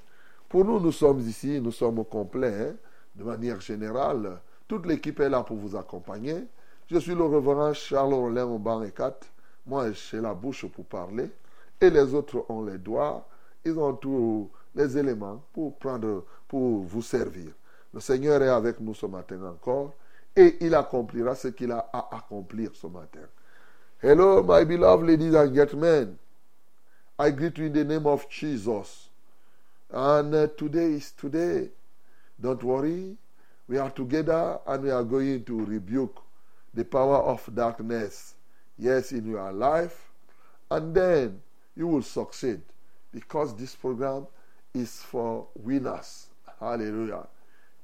Pour 0.48 0.64
nous, 0.64 0.78
nous 0.78 0.92
sommes 0.92 1.20
ici, 1.20 1.60
nous 1.60 1.72
sommes 1.72 1.98
au 1.98 2.04
complet, 2.04 2.70
hein, 2.70 2.76
de 3.16 3.24
manière 3.24 3.60
générale. 3.60 4.40
Toute 4.66 4.86
l'équipe 4.86 5.20
est 5.20 5.28
là 5.28 5.42
pour 5.42 5.56
vous 5.56 5.76
accompagner. 5.76 6.46
Je 6.90 6.98
suis 6.98 7.14
le 7.14 7.24
reverend 7.24 7.74
Charles 7.74 8.14
Rollin 8.14 8.44
au 8.44 8.82
et 8.82 8.90
4. 8.90 9.26
Moi, 9.66 9.92
j'ai 9.92 10.20
la 10.20 10.34
bouche 10.34 10.66
pour 10.66 10.84
parler. 10.84 11.30
Et 11.80 11.90
les 11.90 12.14
autres 12.14 12.44
ont 12.48 12.64
les 12.64 12.78
doigts. 12.78 13.26
Ils 13.64 13.78
ont 13.78 13.94
tous 13.94 14.50
les 14.74 14.96
éléments 14.98 15.42
pour, 15.52 15.76
prendre, 15.76 16.24
pour 16.48 16.82
vous 16.82 17.02
servir. 17.02 17.50
Le 17.92 18.00
Seigneur 18.00 18.42
est 18.42 18.48
avec 18.48 18.80
nous 18.80 18.94
ce 18.94 19.06
matin 19.06 19.40
encore. 19.44 19.92
Et 20.36 20.56
il 20.60 20.74
accomplira 20.74 21.34
ce 21.34 21.48
qu'il 21.48 21.70
a 21.70 21.88
à 21.92 22.16
accomplir 22.16 22.70
ce 22.74 22.86
matin. 22.86 23.20
Hello, 24.02 24.42
my 24.42 24.64
beloved 24.64 25.06
ladies 25.06 25.34
and 25.34 25.54
gentlemen. 25.54 26.16
I 27.18 27.30
greet 27.30 27.56
you 27.58 27.66
in 27.66 27.72
the 27.72 27.84
name 27.84 28.06
of 28.06 28.28
Jesus. 28.28 29.08
And 29.90 30.34
uh, 30.34 30.48
today 30.58 30.94
is 30.94 31.12
today. 31.12 31.70
Don't 32.40 32.62
worry. 32.62 33.16
We 33.68 33.78
are 33.78 33.90
together 33.90 34.58
and 34.66 34.82
we 34.82 34.90
are 34.90 35.04
going 35.04 35.44
to 35.44 35.64
rebuke 35.64 36.22
the 36.72 36.84
power 36.84 37.22
of 37.22 37.48
darkness. 37.54 38.34
Yes, 38.78 39.12
in 39.12 39.28
your 39.28 39.52
life. 39.52 40.10
And 40.70 40.94
then 40.94 41.40
you 41.76 41.86
will 41.86 42.02
succeed 42.02 42.60
because 43.12 43.56
this 43.56 43.74
program 43.74 44.26
is 44.74 45.00
for 45.02 45.46
winners. 45.54 46.26
Hallelujah. 46.58 47.26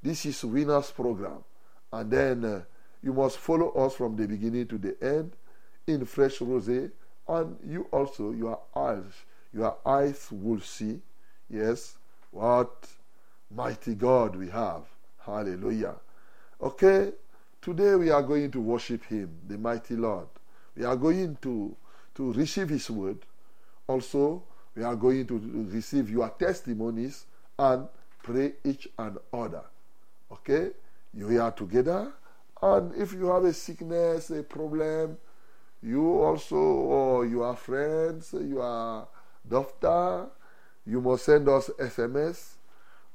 This 0.02 0.26
is 0.26 0.44
winners 0.44 0.90
program. 0.90 1.44
And 1.92 2.10
then 2.10 2.44
uh, 2.44 2.62
you 3.02 3.12
must 3.12 3.38
follow 3.38 3.70
us 3.70 3.94
from 3.94 4.16
the 4.16 4.26
beginning 4.26 4.66
to 4.68 4.78
the 4.78 4.96
end 5.02 5.32
in 5.86 6.04
fresh 6.04 6.38
rosé 6.38 6.90
and 7.28 7.56
you 7.66 7.86
also 7.92 8.32
your 8.32 8.60
eyes 8.74 9.24
your 9.52 9.76
eyes 9.84 10.28
will 10.30 10.60
see 10.60 11.00
yes 11.48 11.96
what 12.30 12.86
mighty 13.50 13.94
god 13.94 14.36
we 14.36 14.48
have 14.48 14.82
hallelujah. 15.30 15.94
Okay 16.60 17.12
today 17.60 17.94
we 17.94 18.10
are 18.10 18.22
going 18.22 18.50
to 18.50 18.60
worship 18.60 19.04
him 19.04 19.30
the 19.46 19.58
mighty 19.58 19.94
lord. 19.94 20.26
We 20.76 20.84
are 20.84 20.96
going 20.96 21.36
to 21.42 21.76
to 22.14 22.32
receive 22.32 22.68
his 22.68 22.90
word. 22.90 23.18
Also 23.86 24.42
we 24.74 24.82
are 24.82 24.96
going 24.96 25.26
to 25.26 25.68
receive 25.70 26.10
your 26.10 26.28
testimonies 26.30 27.26
and 27.58 27.86
pray 28.22 28.52
each 28.64 28.88
and 28.98 29.18
other. 29.32 29.64
Okay? 30.32 30.70
You 31.12 31.40
are 31.40 31.52
together. 31.52 32.12
And 32.62 32.94
if 32.94 33.12
you 33.12 33.26
have 33.26 33.44
a 33.44 33.52
sickness 33.52 34.30
a 34.30 34.42
problem 34.42 35.18
you 35.82 36.22
also 36.22 36.56
or 36.56 37.26
you 37.26 37.42
are 37.42 37.56
friends, 37.56 38.34
you 38.34 38.60
are 38.60 39.08
doctor, 39.48 40.26
you 40.86 41.00
must 41.00 41.24
send 41.24 41.48
us 41.48 41.70
SMS. 41.78 42.56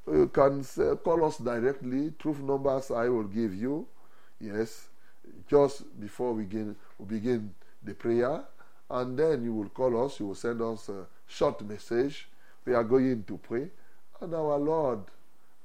You 0.07 0.27
can 0.27 0.63
say, 0.63 0.91
call 1.03 1.25
us 1.25 1.37
directly. 1.37 2.13
Truth 2.19 2.39
numbers 2.39 2.91
I 2.91 3.09
will 3.09 3.23
give 3.23 3.55
you. 3.55 3.87
Yes, 4.39 4.89
just 5.47 5.83
before 5.99 6.33
we 6.33 6.43
begin, 6.43 6.75
we 6.99 7.05
begin 7.05 7.53
the 7.83 7.93
prayer, 7.93 8.43
and 8.89 9.17
then 9.17 9.43
you 9.43 9.53
will 9.53 9.69
call 9.69 10.05
us. 10.05 10.19
You 10.19 10.27
will 10.27 10.35
send 10.35 10.61
us 10.61 10.89
a 10.89 11.07
short 11.27 11.61
message. 11.61 12.27
We 12.65 12.73
are 12.73 12.83
going 12.83 13.23
to 13.23 13.37
pray, 13.37 13.69
and 14.21 14.33
our 14.33 14.57
Lord, 14.57 14.99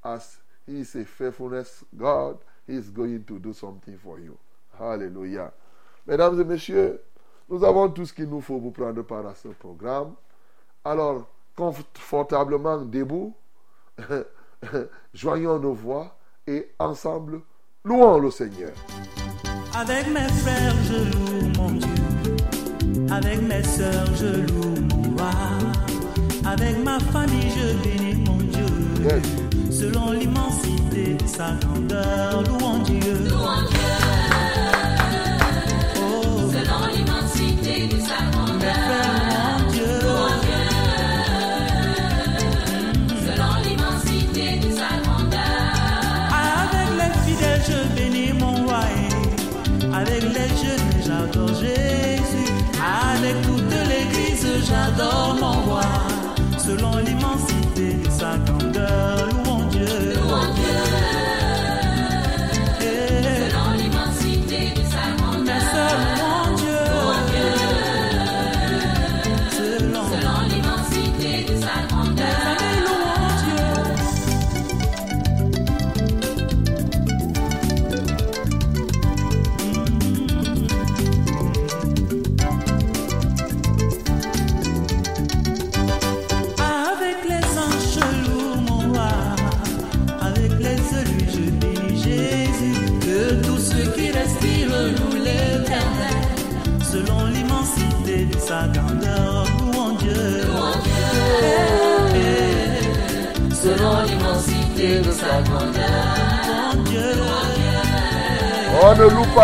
as 0.04 0.38
He 0.66 0.80
is 0.80 0.94
a 0.94 1.04
faithfulness 1.04 1.84
God, 1.96 2.38
He 2.66 2.74
is 2.74 2.88
going 2.88 3.24
to 3.24 3.38
do 3.38 3.52
something 3.52 3.98
for 3.98 4.20
you. 4.20 4.38
Hallelujah. 4.78 5.52
Mesdames 6.06 6.40
et 6.40 6.44
messieurs, 6.44 7.00
nous 7.48 7.62
avons 7.64 7.90
tout 7.90 8.06
ce 8.06 8.12
qu'il 8.12 8.28
nous 8.28 8.40
faut 8.40 8.60
pour 8.60 8.72
prendre 8.72 9.02
part 9.02 9.26
à 9.26 9.34
ce 9.34 9.48
programme. 9.48 10.14
Alors, 10.84 11.28
confortablement 11.56 12.78
debout, 12.78 13.34
joignons 15.14 15.58
nos 15.58 15.74
voix 15.74 16.18
et 16.46 16.70
ensemble, 16.78 17.40
louons 17.84 18.18
le 18.18 18.30
Seigneur. 18.30 18.72
Avec 19.74 20.06
mes 20.08 20.28
frères, 20.28 20.74
je 20.84 20.98
loue 21.12 21.52
mon 21.56 21.70
Dieu. 21.70 22.36
Avec 23.10 23.40
mes 23.42 23.62
sœurs, 23.62 24.14
je 24.16 24.26
loue 24.26 24.74
mon 24.90 25.16
roi. 25.16 25.30
Avec 26.44 26.78
ma 26.84 26.98
famille, 26.98 27.50
je 27.50 27.88
bénis 27.88 28.24
mon 28.26 28.36
Dieu. 28.36 28.66
Yes. 29.02 29.78
Selon 29.80 30.12
l'immensité 30.12 31.14
de 31.14 31.26
sa 31.26 31.52
grandeur, 31.54 32.42
louons 32.42 32.78
Dieu. 32.78 33.79
L'église, 55.00 55.06
j'adore 55.06 55.36
mon 55.40 55.52
roi. 55.62 55.80
Selon 56.58 56.96
l'immensité 56.98 57.09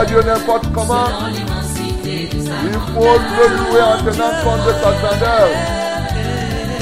Dieu 0.07 0.23
n'importe 0.23 0.67
comment. 0.73 1.09
Il 2.05 2.31
faut 2.95 3.19
le 3.19 3.57
louer 3.57 3.83
en 3.83 3.99
tenant 4.05 4.35
compte 4.45 4.65
de 4.67 4.73
sa 4.73 4.91
grandeur. 4.93 5.49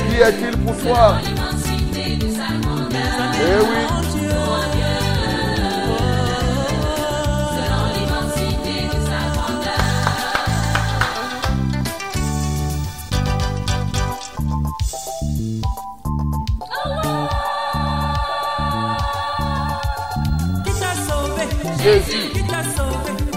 Qui 0.09 0.17
est-il 0.21 0.57
pour 0.59 0.77
toi? 0.77 1.19
Eh 3.41 3.61
oui. 3.61 3.94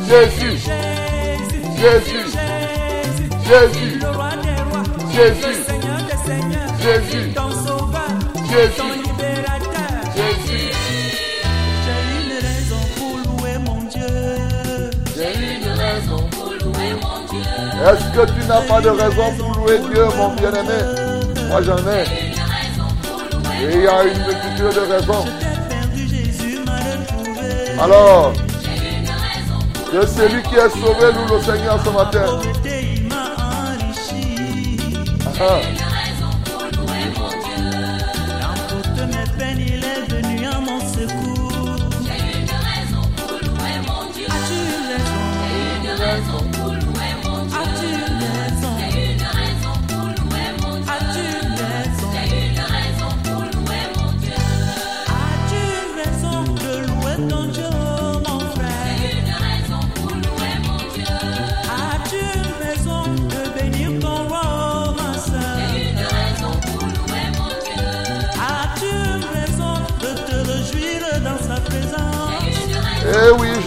Jésus. 0.08 0.58
Jésus. 0.58 1.62
Jésus. 1.78 2.24
Jésus. 2.24 3.30
Jésus. 3.46 4.00
Le 4.00 4.08
roi 4.08 4.30
des 4.42 4.62
rois. 4.70 4.86
Jésus. 5.12 5.58
Jésus. 6.82 7.34
Ton 7.36 7.50
sauveur. 7.52 8.12
Jésus. 8.50 8.78
Ton 8.78 8.90
libérateur. 8.94 9.92
Jésus. 10.16 10.72
J'ai 11.84 12.02
une 12.22 12.36
raison 12.48 12.82
pour 12.96 13.16
louer 13.18 13.58
mon 13.66 13.80
Dieu. 13.90 14.14
J'ai 15.16 15.34
une 15.58 15.70
raison 15.74 16.22
pour 16.32 16.52
louer 16.52 16.92
mon 17.02 17.18
Dieu. 17.30 17.46
Est-ce 17.86 18.08
que 18.16 18.24
tu 18.32 18.48
n'as 18.48 18.62
pas 18.62 18.80
de 18.82 18.90
raison 18.90 19.28
pour 19.38 19.52
louer 19.58 19.80
Dieu, 19.94 20.06
mon 20.18 20.30
bien-aimé? 20.36 20.80
Moi, 21.50 21.62
j'en 21.64 21.78
ai. 21.80 22.06
Et 23.60 23.76
il 23.76 23.82
y 23.82 23.88
a 23.88 24.04
une 24.04 24.20
multitude 24.26 24.74
de 24.74 24.94
raisons. 24.94 25.26
Alors, 27.80 28.34
que 29.92 30.06
celui 30.06 30.44
qui 30.44 30.56
est 30.56 30.70
sauvé 30.70 31.12
loue 31.14 31.36
le 31.36 31.42
Seigneur 31.42 31.80
ce 31.84 31.90
matin. 31.90 32.26
Ah, 35.40 35.60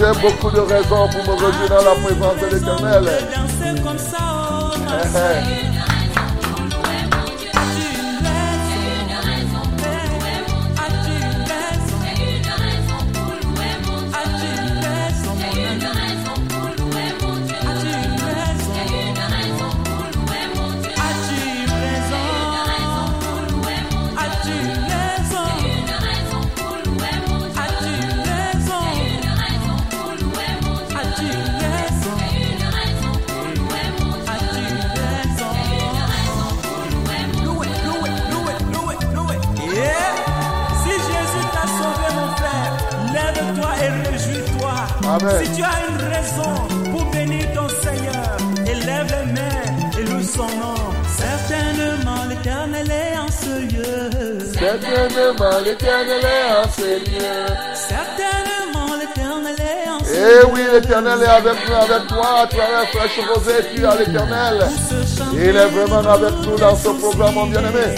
j'ai 0.00 0.20
beaucoup 0.20 0.50
de 0.50 0.60
raisons 0.60 1.08
pour 1.08 1.22
me 1.24 1.44
réjouir 1.44 1.68
dans 1.68 1.84
la 1.84 1.94
présence 1.94 2.36
de 2.40 2.46
l'Éternel. 2.46 3.04
Amen. 45.10 45.44
Si 45.44 45.50
tu 45.56 45.62
as 45.62 45.78
une 45.88 46.02
raison 46.14 46.54
pour 46.92 47.04
bénir 47.10 47.44
ton 47.52 47.68
Seigneur, 47.68 48.36
élève 48.64 49.06
les 49.10 49.32
mains 49.32 49.98
et 49.98 50.04
loue 50.04 50.22
son 50.22 50.46
nom. 50.46 50.74
Certainement, 51.18 52.24
l'éternel 52.28 52.88
est 52.90 53.18
en 53.18 53.28
ce 53.28 53.74
lieu. 53.74 54.10
Certainement, 54.60 55.58
l'Éternel 55.64 56.22
est 56.22 56.52
en 56.52 56.70
ces 56.70 56.98
lieux. 57.00 57.46
Certainement, 57.74 58.94
l'éternel 59.00 59.56
est 59.58 59.90
en 59.90 59.98
ce 60.04 60.12
Eh 60.14 60.46
oui, 60.52 60.60
l'Éternel 60.72 61.18
est 61.22 61.26
avec 61.26 61.56
nous, 61.66 61.74
avec 61.74 62.06
toi, 62.06 62.40
à 62.42 62.46
travers 62.46 62.88
Fraîche 62.92 63.20
Rosée, 63.34 63.64
tu 63.74 63.86
as 63.86 63.96
l'Éternel. 63.96 64.58
lieu. 64.58 65.40
Il 65.42 65.56
est 65.56 65.66
vraiment 65.66 66.08
avec 66.08 66.34
nous 66.46 66.56
dans 66.56 66.76
ce 66.76 66.88
programme, 66.90 67.34
mon 67.34 67.46
bien-aimé. 67.46 67.96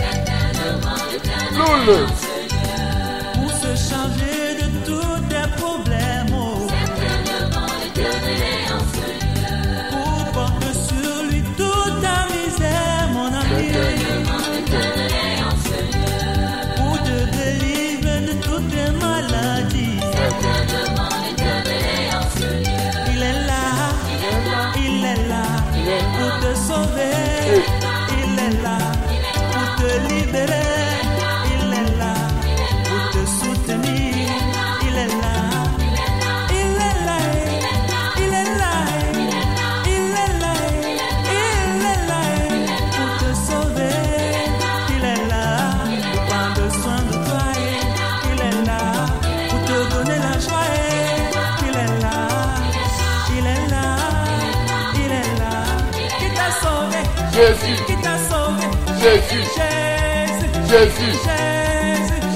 Loule. 1.59 2.07
Jésus. 60.73 61.13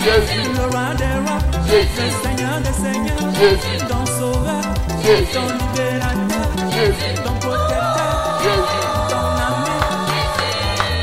Jésus. 0.05 0.45
Le 0.53 0.65
roi 0.71 0.93
des 0.99 1.15
rois. 1.25 1.41
Le 1.69 1.81
Seigneur 2.23 2.57
des 2.61 2.75
seigneurs. 2.83 3.33
Jésus. 3.33 3.79
Ton 3.89 4.05
sauveur. 4.05 4.65
Jésus. 5.03 5.33
Ton 5.33 5.47
libérateur. 5.57 6.47
Jésus. 6.71 7.15
Ton 7.25 7.35
protecteur. 7.41 8.41
Jésus. 8.45 8.85
Ton 9.09 9.25
ami. 9.47 9.73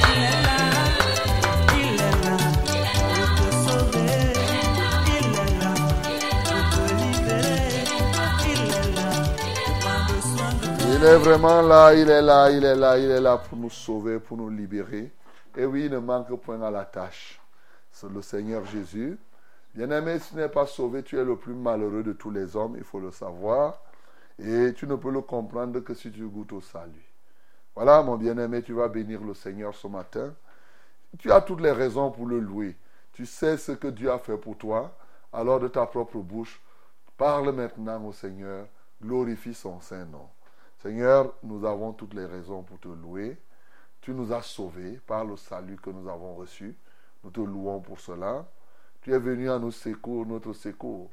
Il 0.06 0.22
est 0.22 0.38
là. 0.46 0.60
Il 1.74 1.90
est 1.90 2.22
là 2.22 2.38
pour 3.18 3.36
te 3.36 3.50
sauver. 3.66 4.14
Il 4.46 5.34
est 5.34 5.58
là 5.58 5.74
pour 5.90 6.78
te 6.86 6.94
libérer. 7.02 7.82
Il 8.46 8.62
est 8.62 8.94
là 8.94 9.10
pour 9.66 9.74
prendre 9.82 10.22
soin 10.22 10.52
de 10.54 10.66
toi. 10.70 10.86
Il 10.94 11.02
est 11.04 11.18
vraiment 11.18 11.62
là, 11.64 11.82
il 11.96 12.10
est 12.12 12.22
là, 12.22 12.52
il 12.52 12.64
est 12.64 12.76
là, 12.76 13.00
il 13.00 13.10
est 13.10 13.22
là 13.22 13.38
pour 13.38 13.58
nous 13.58 13.72
sauver, 13.72 14.20
pour 14.20 14.38
nous 14.38 14.52
libérer. 14.52 15.12
Et 15.56 15.66
oui, 15.66 15.86
il 15.86 15.92
ne 15.92 16.00
manque 16.00 16.34
point 16.42 16.62
à 16.62 16.72
la 16.72 16.86
tâche. 16.86 17.40
C'est 17.92 18.10
le 18.10 18.22
Seigneur 18.22 18.66
Jésus. 18.66 19.18
Bien-aimé, 19.76 20.20
si 20.20 20.32
tu 20.32 20.36
n'es 20.36 20.50
pas 20.50 20.66
sauvé, 20.66 21.04
tu 21.04 21.18
es 21.18 21.24
le 21.24 21.36
plus 21.36 21.54
malheureux 21.54 22.04
de 22.04 22.14
tous 22.14 22.32
les 22.32 22.56
hommes, 22.56 22.76
il 22.78 22.84
faut 22.84 23.00
le 23.00 23.12
savoir. 23.12 23.82
Et 24.40 24.74
tu 24.76 24.88
ne 24.88 24.96
peux 24.96 25.12
le 25.12 25.22
comprendre 25.22 25.80
que 25.80 25.94
si 25.94 26.12
tu 26.12 26.26
goûtes 26.28 26.54
au 26.54 26.62
salut. 26.62 27.14
Voilà, 27.76 28.02
mon 28.02 28.18
bien-aimé, 28.18 28.62
tu 28.62 28.74
vas 28.74 28.88
bénir 28.88 29.24
le 29.24 29.34
Seigneur 29.34 29.74
ce 29.76 29.88
matin. 29.88 30.34
Tu 31.20 31.32
as 31.32 31.42
toutes 31.42 31.62
les 31.62 31.72
raisons 31.72 32.12
pour 32.12 32.28
le 32.28 32.40
louer. 32.40 32.76
Tu 33.14 33.26
sais 33.26 33.58
ce 33.58 33.72
que 33.72 33.88
Dieu 33.88 34.12
a 34.12 34.18
fait 34.18 34.38
pour 34.38 34.58
toi. 34.58 34.96
Alors 35.32 35.60
de 35.60 35.68
ta 35.68 35.86
propre 35.86 36.18
bouche, 36.18 36.62
parle 37.18 37.52
maintenant 37.52 38.04
au 38.06 38.12
Seigneur, 38.12 38.68
glorifie 39.02 39.54
son 39.54 39.80
saint 39.82 40.06
nom. 40.06 40.28
Seigneur, 40.82 41.34
nous 41.44 41.66
avons 41.66 41.94
toutes 41.94 42.14
les 42.14 42.26
raisons 42.26 42.64
pour 42.64 42.80
te 42.80 42.88
louer. 42.88 43.38
Tu 44.04 44.12
nous 44.12 44.34
as 44.34 44.42
sauvés 44.42 45.00
par 45.08 45.24
le 45.24 45.38
salut 45.38 45.78
que 45.78 45.90
nous 45.90 46.10
avons 46.10 46.36
reçu. 46.36 46.76
Nous 47.24 47.32
te 47.32 47.40
louons 47.40 47.80
pour 47.80 48.02
cela. 48.02 48.46
Tu 49.02 49.14
es 49.14 49.18
venu 49.18 49.50
à 49.50 49.58
nos 49.58 49.72
secours, 49.72 50.26
notre 50.26 50.52
secours, 50.52 51.10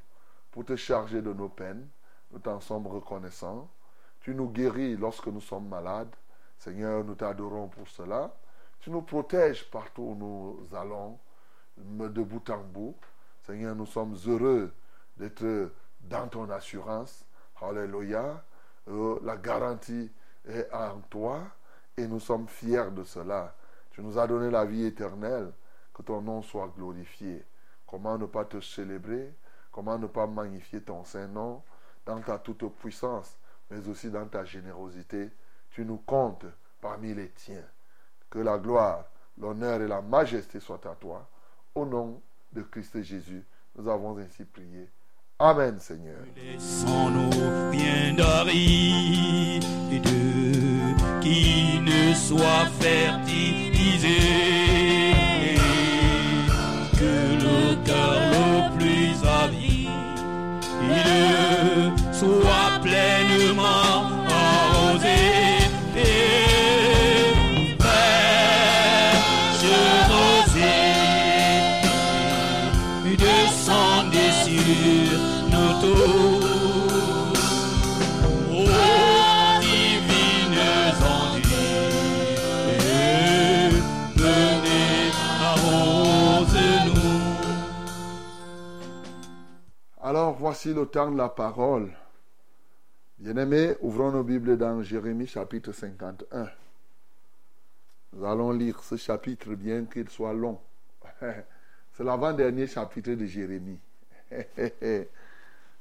pour 0.50 0.64
te 0.64 0.74
charger 0.74 1.22
de 1.22 1.32
nos 1.32 1.48
peines. 1.48 1.86
Nous 2.32 2.40
t'en 2.40 2.58
sommes 2.58 2.88
reconnaissants. 2.88 3.70
Tu 4.22 4.34
nous 4.34 4.48
guéris 4.48 4.96
lorsque 4.96 5.28
nous 5.28 5.40
sommes 5.40 5.68
malades. 5.68 6.12
Seigneur, 6.58 7.04
nous 7.04 7.14
t'adorons 7.14 7.68
pour 7.68 7.86
cela. 7.86 8.34
Tu 8.80 8.90
nous 8.90 9.02
protèges 9.02 9.70
partout 9.70 10.02
où 10.02 10.14
nous 10.16 10.76
allons, 10.76 11.16
de 11.76 12.22
bout 12.24 12.50
en 12.50 12.64
bout. 12.64 12.96
Seigneur, 13.44 13.76
nous 13.76 13.86
sommes 13.86 14.16
heureux 14.26 14.74
d'être 15.16 15.70
dans 16.00 16.26
ton 16.26 16.50
assurance. 16.50 17.24
Alléluia. 17.62 18.42
Euh, 18.88 19.20
la 19.22 19.36
garantie 19.36 20.10
est 20.44 20.68
en 20.72 20.98
toi 21.08 21.42
et 22.00 22.08
nous 22.08 22.20
sommes 22.20 22.48
fiers 22.48 22.90
de 22.92 23.04
cela. 23.04 23.54
Tu 23.90 24.02
nous 24.02 24.18
as 24.18 24.26
donné 24.26 24.50
la 24.50 24.64
vie 24.64 24.84
éternelle. 24.84 25.52
Que 25.92 26.02
ton 26.02 26.20
nom 26.22 26.40
soit 26.42 26.72
glorifié. 26.76 27.44
Comment 27.86 28.16
ne 28.16 28.26
pas 28.26 28.44
te 28.44 28.60
célébrer? 28.60 29.34
Comment 29.70 29.98
ne 29.98 30.06
pas 30.06 30.26
magnifier 30.26 30.80
ton 30.80 31.04
Saint-Nom 31.04 31.62
dans 32.06 32.20
ta 32.20 32.38
toute 32.38 32.66
puissance, 32.76 33.36
mais 33.70 33.86
aussi 33.86 34.10
dans 34.10 34.26
ta 34.26 34.44
générosité 34.44 35.30
Tu 35.70 35.84
nous 35.84 35.98
comptes 35.98 36.46
parmi 36.80 37.14
les 37.14 37.28
tiens. 37.30 37.64
Que 38.30 38.38
la 38.38 38.58
gloire, 38.58 39.04
l'honneur 39.38 39.80
et 39.82 39.88
la 39.88 40.00
majesté 40.00 40.58
soient 40.60 40.80
à 40.86 40.94
toi. 40.94 41.28
Au 41.74 41.84
nom 41.84 42.22
de 42.52 42.62
Christ 42.62 43.02
Jésus, 43.02 43.44
nous 43.76 43.88
avons 43.88 44.16
ainsi 44.18 44.44
prié. 44.44 44.88
Amen, 45.38 45.78
Seigneur. 45.80 46.18
Soit 52.28 52.66
fertilisé, 52.80 54.20
que 56.98 57.14
le 57.44 57.74
cœur 57.84 58.20
le 58.36 58.48
plus 58.76 59.14
avide 59.42 59.70
soit 62.12 62.78
pleinement 62.82 63.99
voici 90.50 90.74
le 90.74 90.84
temps 90.84 91.12
de 91.12 91.16
la 91.16 91.28
parole. 91.28 91.92
Bien-aimés, 93.20 93.76
ouvrons 93.82 94.10
nos 94.10 94.24
Bibles 94.24 94.58
dans 94.58 94.82
Jérémie 94.82 95.28
chapitre 95.28 95.70
51. 95.70 96.50
Nous 98.12 98.24
allons 98.26 98.50
lire 98.50 98.82
ce 98.82 98.96
chapitre 98.96 99.54
bien 99.54 99.84
qu'il 99.84 100.08
soit 100.08 100.32
long. 100.32 100.58
C'est 101.92 102.02
l'avant-dernier 102.02 102.66
chapitre 102.66 103.12
de 103.12 103.26
Jérémie. 103.26 103.78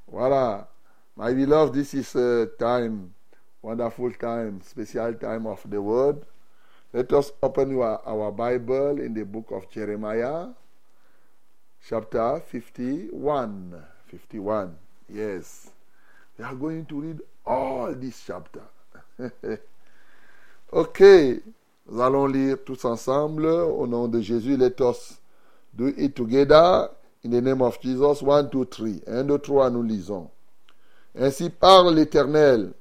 voilà. 0.07 0.69
My 1.17 1.33
beloved, 1.33 1.73
this 1.73 1.95
is 1.95 2.15
a 2.15 2.45
time, 2.59 3.09
wonderful 3.63 4.11
time, 4.19 4.61
special 4.61 5.15
time 5.15 5.47
of 5.47 5.67
the 5.67 5.81
word. 5.81 6.27
Let 6.93 7.11
us 7.13 7.33
open 7.41 7.75
our, 7.75 7.99
our 8.05 8.31
Bible 8.31 9.01
in 9.01 9.15
the 9.15 9.25
book 9.25 9.49
of 9.49 9.67
Jeremiah, 9.71 10.49
chapter 11.81 12.39
51. 12.45 13.98
51. 14.09 14.75
Yes. 15.09 15.69
We 16.37 16.45
are 16.45 16.55
going 16.55 16.85
to 16.85 17.01
read 17.01 17.21
all 17.45 17.93
this 17.93 18.23
chapter. 18.25 18.61
ok. 20.71 21.01
Nous 21.91 22.01
allons 22.01 22.27
lire 22.27 22.57
tous 22.63 22.85
ensemble 22.85 23.45
au 23.45 23.87
nom 23.87 24.07
de 24.07 24.21
Jésus. 24.21 24.57
Let 24.57 24.79
us 24.81 25.19
do 25.73 25.87
it 25.87 26.15
together 26.15 26.89
in 27.23 27.31
the 27.31 27.41
name 27.41 27.61
of 27.61 27.79
Jesus. 27.81 28.21
One, 28.21 28.49
two, 28.49 28.65
three. 28.65 29.01
Un, 29.07 29.23
deux, 29.23 29.39
trois, 29.39 29.69
nous 29.69 29.83
lisons. 29.83 30.29
Ainsi 31.17 31.49
parle 31.49 31.95
l'Éternel. 31.95 32.73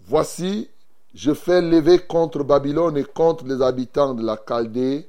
Voici, 0.00 0.68
je 1.14 1.34
fais 1.34 1.60
lever 1.60 1.98
contre 1.98 2.42
Babylone 2.42 2.96
et 2.96 3.04
contre 3.04 3.44
les 3.44 3.62
habitants 3.62 4.14
de 4.14 4.24
la 4.24 4.38
Chaldée 4.48 5.06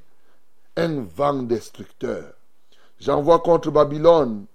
un 0.75 1.01
vent 1.01 1.43
destructeur. 1.43 2.33
J'envoie 2.99 3.39
contre 3.39 3.71
Babylone 3.71 4.45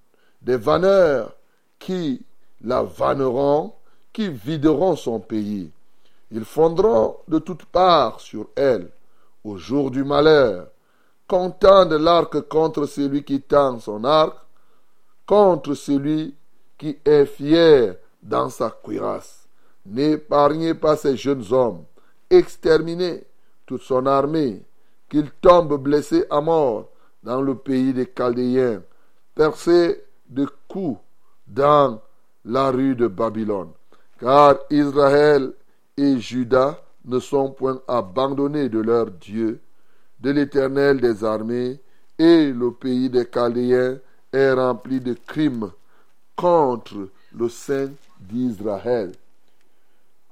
des 0.43 0.57
vanneurs 0.57 1.35
qui 1.79 2.25
la 2.63 2.83
vanneront, 2.83 3.73
qui 4.13 4.29
videront 4.29 4.97
son 4.97 5.21
pays. 5.21 5.71
Ils 6.31 6.45
fondront 6.45 7.17
de 7.29 7.39
toutes 7.39 7.67
parts 7.67 8.21
sur 8.21 8.49
elle 8.57 8.89
au 9.45 9.57
jour 9.57 9.91
du 9.91 10.03
malheur, 10.05 10.69
comptant 11.29 11.87
de 11.87 11.97
l'arc 11.97 12.41
contre 12.49 12.87
celui 12.87 13.23
qui 13.23 13.41
tend 13.41 13.79
son 13.79 14.05
arc, 14.05 14.37
contre 15.27 15.75
celui 15.75 16.35
qui 16.79 16.99
est 17.05 17.27
fier 17.27 17.97
dans 18.23 18.49
sa 18.49 18.71
cuirasse. 18.71 19.47
N'épargnez 19.85 20.75
pas 20.75 20.97
ces 20.97 21.17
jeunes 21.17 21.45
hommes, 21.53 21.85
exterminez 22.29 23.25
toute 23.67 23.83
son 23.83 24.07
armée, 24.07 24.63
qu'ils 25.09 25.31
tombent 25.41 25.81
blessés 25.81 26.25
à 26.31 26.41
mort 26.41 26.89
dans 27.23 27.41
le 27.41 27.55
pays 27.55 27.93
des 27.93 28.07
Chaldéens, 28.07 28.83
percés 29.35 30.05
de 30.29 30.47
coups 30.69 30.99
dans 31.47 32.01
la 32.45 32.71
rue 32.71 32.95
de 32.95 33.07
Babylone. 33.07 33.71
Car 34.21 34.57
Israël 34.71 35.53
et 35.97 36.19
Juda 36.19 36.81
ne 37.05 37.19
sont 37.19 37.51
point 37.51 37.81
abandonnés 37.87 38.69
de 38.69 38.81
leur 38.81 39.11
Dieu, 39.11 39.61
de 40.21 40.31
l'Éternel 40.31 41.01
des 41.01 41.25
armées, 41.25 41.81
et 42.19 42.51
le 42.51 42.73
pays 42.73 43.11
des 43.11 43.27
Chaldéens 43.27 43.99
est 44.33 44.53
rempli 44.53 45.01
de 45.01 45.15
crimes 45.27 45.71
contre 46.35 47.09
le 47.35 47.49
Saint 47.49 47.91
d'Israël. 48.21 49.13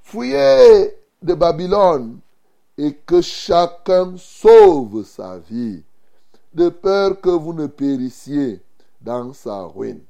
Fuyez 0.03 0.95
de 1.23 1.35
Babylone 1.35 2.19
et 2.77 2.95
que 2.95 3.21
chacun 3.21 4.15
sauve 4.17 5.05
sa 5.05 5.39
vie, 5.39 5.83
de 6.53 6.69
peur 6.69 7.21
que 7.21 7.31
vous 7.31 7.53
ne 7.53 7.67
périssiez 7.67 8.61
dans 9.05 9.33
sa 9.33 9.65
ruine. 9.65 10.03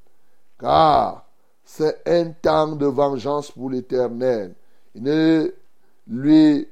Car 0.59 1.25
c'est 1.63 2.01
un 2.07 2.31
temps 2.31 2.75
de 2.75 2.85
vengeance 2.85 3.51
pour 3.51 3.69
l'Éternel. 3.69 4.55
Il, 4.95 5.53
va 6.07 6.63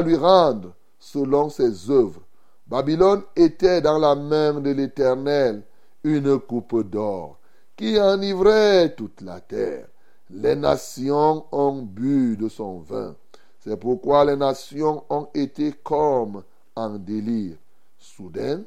lui 0.00 0.16
rendre 0.16 0.72
selon 0.98 1.48
ses 1.48 1.90
œuvres. 1.90 2.22
Babylone 2.66 3.22
était 3.36 3.80
dans 3.80 3.98
la 3.98 4.14
main 4.14 4.60
de 4.60 4.70
l'Éternel 4.70 5.62
une 6.02 6.38
coupe 6.40 6.88
d'or 6.88 7.38
qui 7.76 8.00
enivrait 8.00 8.94
toute 8.94 9.20
la 9.20 9.40
terre. 9.40 9.86
Les 10.30 10.56
nations 10.56 11.44
ont 11.52 11.82
bu 11.82 12.36
de 12.36 12.48
son 12.48 12.80
vin. 12.80 13.14
C'est 13.60 13.78
pourquoi 13.78 14.24
les 14.24 14.36
nations 14.36 15.04
ont 15.10 15.28
été 15.34 15.72
comme 15.84 16.42
en 16.74 16.98
délire. 16.98 17.56
Soudain, 17.98 18.62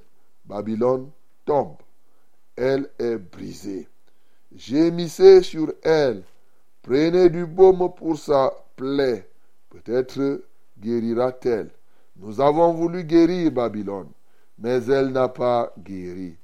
Babylone 0.45 1.09
Elle 2.55 2.89
est 2.97 3.17
brisée. 3.17 3.87
Gémissez 4.55 5.43
sur 5.43 5.71
elle. 5.83 6.23
Prenez 6.81 7.29
du 7.29 7.45
baume 7.45 7.93
pour 7.95 8.17
sa 8.17 8.51
plaie. 8.75 9.29
Peut-être 9.69 10.41
guérira-t-elle. 10.79 11.69
Nous 12.17 12.39
avons 12.39 12.73
voulu 12.73 13.03
guérir 13.03 13.51
Babylone, 13.51 14.09
mais 14.57 14.83
elle 14.85 15.09
n'a 15.11 15.27
pas 15.27 15.73
guéri. 15.77 16.37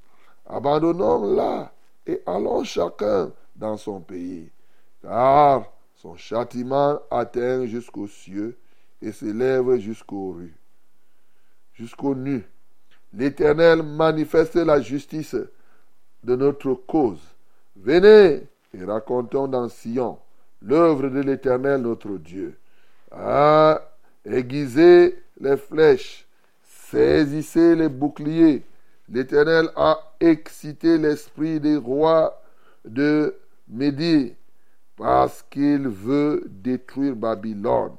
Abandonnons-la 0.45 1.71
et 2.05 2.21
allons 2.25 2.63
chacun 2.63 3.31
dans 3.55 3.77
son 3.77 4.01
pays, 4.01 4.51
car 5.01 5.71
son 5.95 6.17
châtiment 6.17 6.99
atteint 7.09 7.65
jusqu'aux 7.65 8.07
cieux 8.07 8.57
et 9.01 9.11
s'élève 9.11 9.77
jusqu'aux 9.77 10.31
rues, 10.31 10.57
jusqu'aux 11.73 12.15
nues. 12.15 12.45
L'Éternel 13.13 13.83
manifeste 13.83 14.55
la 14.55 14.79
justice 14.79 15.35
de 16.23 16.35
notre 16.35 16.73
cause. 16.73 17.21
Venez 17.75 18.47
et 18.73 18.85
racontons 18.85 19.47
dans 19.47 19.67
Sion 19.67 20.17
l'œuvre 20.61 21.09
de 21.09 21.19
l'Éternel 21.19 21.81
notre 21.81 22.17
Dieu. 22.17 22.57
Ah, 23.11 23.81
aiguisez 24.23 25.21
les 25.39 25.57
flèches, 25.57 26.25
saisissez 26.63 27.75
les 27.75 27.89
boucliers. 27.89 28.63
L'Éternel 29.09 29.69
a 29.75 29.99
excité 30.19 30.97
l'esprit 30.97 31.59
des 31.59 31.75
rois 31.75 32.41
de 32.85 33.35
Médie 33.67 34.33
parce 34.95 35.43
qu'il 35.49 35.87
veut 35.87 36.43
détruire 36.47 37.15
Babylone. 37.15 37.95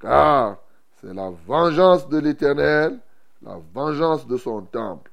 Car 0.00 0.58
c'est 1.00 1.14
la 1.14 1.30
vengeance 1.46 2.08
de 2.08 2.18
l'Éternel 2.18 2.98
la 3.42 3.60
vengeance 3.74 4.26
de 4.26 4.36
son 4.36 4.62
temple. 4.62 5.10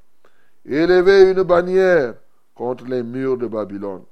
Élevez 0.66 1.32
une 1.32 1.44
bannière 1.44 2.16
contre 2.56 2.86
les 2.86 3.04
murs 3.04 3.38
de 3.38 3.48
Babylone. 3.48 4.04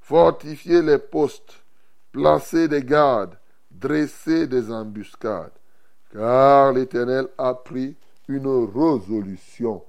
Fortifiez 0.00 0.82
les 0.82 0.98
postes, 0.98 1.64
placez 2.12 2.68
des 2.68 2.84
gardes, 2.84 3.36
dressez 3.70 4.46
des 4.46 4.70
embuscades. 4.70 5.52
Car 6.12 6.72
l'Éternel 6.72 7.28
a 7.38 7.54
pris 7.54 7.96
une 8.28 8.46
résolution 8.46 9.82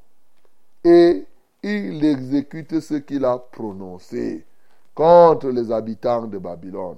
et 0.84 1.26
il 1.62 2.04
exécute 2.04 2.80
ce 2.80 2.96
qu'il 2.96 3.26
a 3.26 3.38
prononcé 3.38 4.46
contre 4.94 5.50
les 5.50 5.72
habitants 5.72 6.28
de 6.28 6.38
Babylone. 6.38 6.98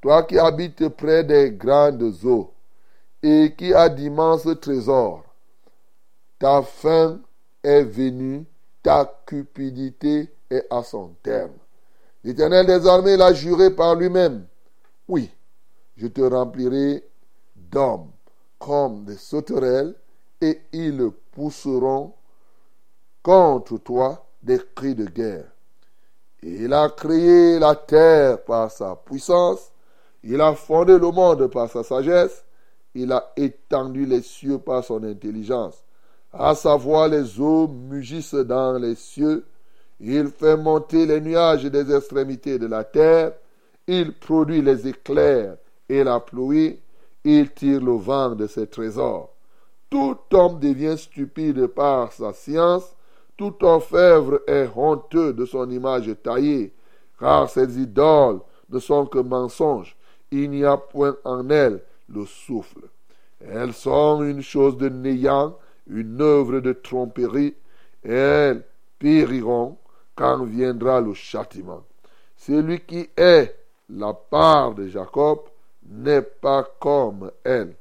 Toi 0.00 0.24
qui 0.24 0.38
habites 0.38 0.88
près 0.88 1.24
des 1.24 1.52
grandes 1.52 2.14
eaux 2.24 2.52
et 3.22 3.54
qui 3.56 3.72
as 3.72 3.88
d'immenses 3.88 4.48
trésors, 4.60 5.24
ta 6.42 6.60
fin 6.60 7.20
est 7.62 7.84
venue, 7.84 8.44
ta 8.82 9.08
cupidité 9.26 10.28
est 10.50 10.66
à 10.70 10.82
son 10.82 11.14
terme. 11.22 11.52
L'Éternel 12.24 12.66
des 12.66 12.84
armées 12.84 13.16
l'a 13.16 13.32
juré 13.32 13.70
par 13.70 13.94
lui-même. 13.94 14.46
Oui, 15.06 15.30
je 15.96 16.08
te 16.08 16.20
remplirai 16.20 17.08
d'hommes 17.54 18.10
comme 18.58 19.04
des 19.04 19.18
sauterelles 19.18 19.94
et 20.40 20.62
ils 20.72 21.10
pousseront 21.30 22.12
contre 23.22 23.78
toi 23.78 24.26
des 24.42 24.58
cris 24.74 24.96
de 24.96 25.04
guerre. 25.04 25.46
Il 26.42 26.72
a 26.72 26.88
créé 26.88 27.60
la 27.60 27.76
terre 27.76 28.42
par 28.42 28.68
sa 28.72 28.96
puissance, 28.96 29.70
il 30.24 30.40
a 30.40 30.56
fondé 30.56 30.98
le 30.98 31.12
monde 31.12 31.46
par 31.46 31.70
sa 31.70 31.84
sagesse, 31.84 32.44
il 32.96 33.12
a 33.12 33.32
étendu 33.36 34.06
les 34.06 34.22
cieux 34.22 34.58
par 34.58 34.82
son 34.82 35.04
intelligence. 35.04 35.84
À 36.32 36.54
savoir, 36.54 37.08
les 37.08 37.40
eaux 37.40 37.68
mugissent 37.68 38.34
dans 38.34 38.78
les 38.78 38.94
cieux, 38.94 39.44
il 40.00 40.28
fait 40.28 40.56
monter 40.56 41.06
les 41.06 41.20
nuages 41.20 41.64
des 41.64 41.94
extrémités 41.94 42.58
de 42.58 42.66
la 42.66 42.84
terre, 42.84 43.32
il 43.86 44.14
produit 44.14 44.62
les 44.62 44.88
éclairs 44.88 45.56
et 45.88 46.02
la 46.02 46.20
pluie, 46.20 46.78
il 47.24 47.50
tire 47.50 47.80
le 47.80 47.92
vent 47.92 48.30
de 48.30 48.46
ses 48.46 48.66
trésors. 48.66 49.30
Tout 49.90 50.16
homme 50.32 50.58
devient 50.58 50.96
stupide 50.96 51.66
par 51.66 52.12
sa 52.12 52.32
science, 52.32 52.96
tout 53.36 53.54
orfèvre 53.62 54.40
est 54.46 54.68
honteux 54.74 55.32
de 55.32 55.44
son 55.44 55.70
image 55.70 56.10
taillée, 56.22 56.72
car 57.18 57.50
ces 57.50 57.78
idoles 57.78 58.40
ne 58.70 58.78
sont 58.78 59.06
que 59.06 59.18
mensonges, 59.18 59.96
il 60.30 60.50
n'y 60.50 60.64
a 60.64 60.76
point 60.76 61.16
en 61.24 61.48
elles 61.50 61.82
le 62.08 62.24
souffle. 62.24 62.88
Elles 63.40 63.74
sont 63.74 64.22
une 64.22 64.42
chose 64.42 64.76
de 64.76 64.88
néant, 64.88 65.56
une 65.86 66.20
œuvre 66.20 66.60
de 66.60 66.72
tromperie, 66.72 67.54
elles 68.02 68.64
périront 68.98 69.76
quand 70.14 70.44
viendra 70.44 71.00
le 71.00 71.14
châtiment. 71.14 71.82
Celui 72.36 72.80
qui 72.80 73.08
est 73.16 73.54
la 73.88 74.12
part 74.12 74.74
de 74.74 74.88
Jacob 74.88 75.40
n'est 75.86 76.22
pas 76.22 76.64
comme 76.80 77.30
elle, 77.44 77.74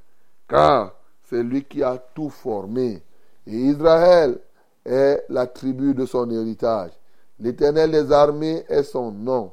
car 0.47 0.93
c'est 1.23 1.43
lui 1.43 1.63
qui 1.63 1.83
a 1.83 1.97
tout 1.97 2.29
formé. 2.29 3.01
Et 3.47 3.55
Israël 3.55 4.39
est 4.85 5.23
la 5.29 5.47
tribu 5.47 5.93
de 5.93 6.05
son 6.05 6.29
héritage. 6.29 6.91
L'Éternel 7.39 7.91
des 7.91 8.11
armées 8.11 8.63
est 8.67 8.83
son 8.83 9.11
nom. 9.11 9.51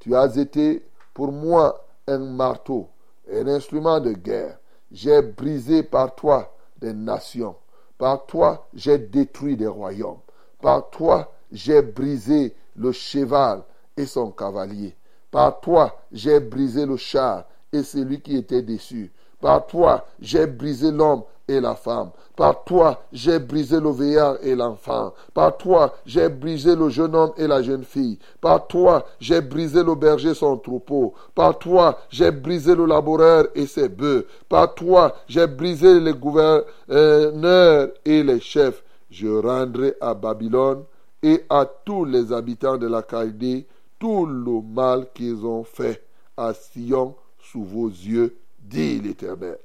Tu 0.00 0.14
as 0.14 0.36
été 0.36 0.82
pour 1.14 1.32
moi 1.32 1.84
un 2.06 2.18
marteau, 2.18 2.88
un 3.32 3.46
instrument 3.48 4.00
de 4.00 4.12
guerre. 4.12 4.58
J'ai 4.90 5.20
brisé 5.22 5.82
par 5.82 6.14
toi 6.14 6.52
des 6.80 6.92
nations. 6.92 7.56
Par 7.98 8.26
toi, 8.26 8.68
j'ai 8.74 8.96
détruit 8.96 9.56
des 9.56 9.66
royaumes. 9.66 10.20
Par 10.62 10.88
toi, 10.90 11.32
j'ai 11.50 11.82
brisé 11.82 12.54
le 12.76 12.92
cheval 12.92 13.64
et 13.96 14.06
son 14.06 14.30
cavalier. 14.30 14.96
Par 15.30 15.60
toi, 15.60 16.00
j'ai 16.12 16.40
brisé 16.40 16.86
le 16.86 16.96
char 16.96 17.44
et 17.72 17.82
celui 17.82 18.20
qui 18.20 18.36
était 18.36 18.62
dessus. 18.62 19.12
Par 19.40 19.66
toi, 19.66 20.06
j'ai 20.20 20.46
brisé 20.46 20.90
l'homme 20.90 21.24
et 21.48 21.60
la 21.60 21.74
femme. 21.74 22.10
Par 22.36 22.62
toi, 22.64 23.02
j'ai 23.12 23.38
brisé 23.38 23.80
le 23.80 23.90
vieillard 23.90 24.36
et 24.42 24.54
l'enfant. 24.54 25.14
Par 25.34 25.56
toi, 25.56 25.94
j'ai 26.06 26.28
brisé 26.28 26.76
le 26.76 26.88
jeune 26.88 27.14
homme 27.14 27.32
et 27.36 27.46
la 27.46 27.62
jeune 27.62 27.82
fille. 27.82 28.18
Par 28.40 28.66
toi, 28.66 29.04
j'ai 29.18 29.40
brisé 29.40 29.82
le 29.82 29.94
berger 29.94 30.30
et 30.30 30.34
son 30.34 30.56
troupeau. 30.58 31.14
Par 31.34 31.58
toi, 31.58 31.98
j'ai 32.10 32.30
brisé 32.30 32.74
le 32.74 32.86
laboureur 32.86 33.48
et 33.54 33.66
ses 33.66 33.88
bœufs. 33.88 34.26
Par 34.48 34.74
toi, 34.74 35.14
j'ai 35.26 35.46
brisé 35.46 35.98
les 35.98 36.12
gouverneurs 36.12 37.88
et 38.04 38.22
les 38.22 38.40
chefs. 38.40 38.84
Je 39.10 39.28
rendrai 39.28 39.94
à 40.00 40.14
Babylone 40.14 40.84
et 41.22 41.44
à 41.48 41.64
tous 41.64 42.04
les 42.04 42.32
habitants 42.32 42.76
de 42.76 42.86
la 42.86 43.02
Chaldée 43.02 43.66
tout 43.98 44.26
le 44.26 44.62
mal 44.62 45.08
qu'ils 45.12 45.44
ont 45.44 45.64
fait 45.64 46.04
à 46.36 46.54
Sion 46.54 47.16
sous 47.40 47.64
vos 47.64 47.88
yeux, 47.88 48.36
dit 48.60 49.00
l'Éternel. 49.00 49.58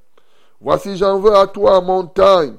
Voici 0.63 0.95
j'en 0.95 1.19
veux 1.19 1.35
à 1.35 1.45
toi, 1.45 1.81
montagne 1.81 2.55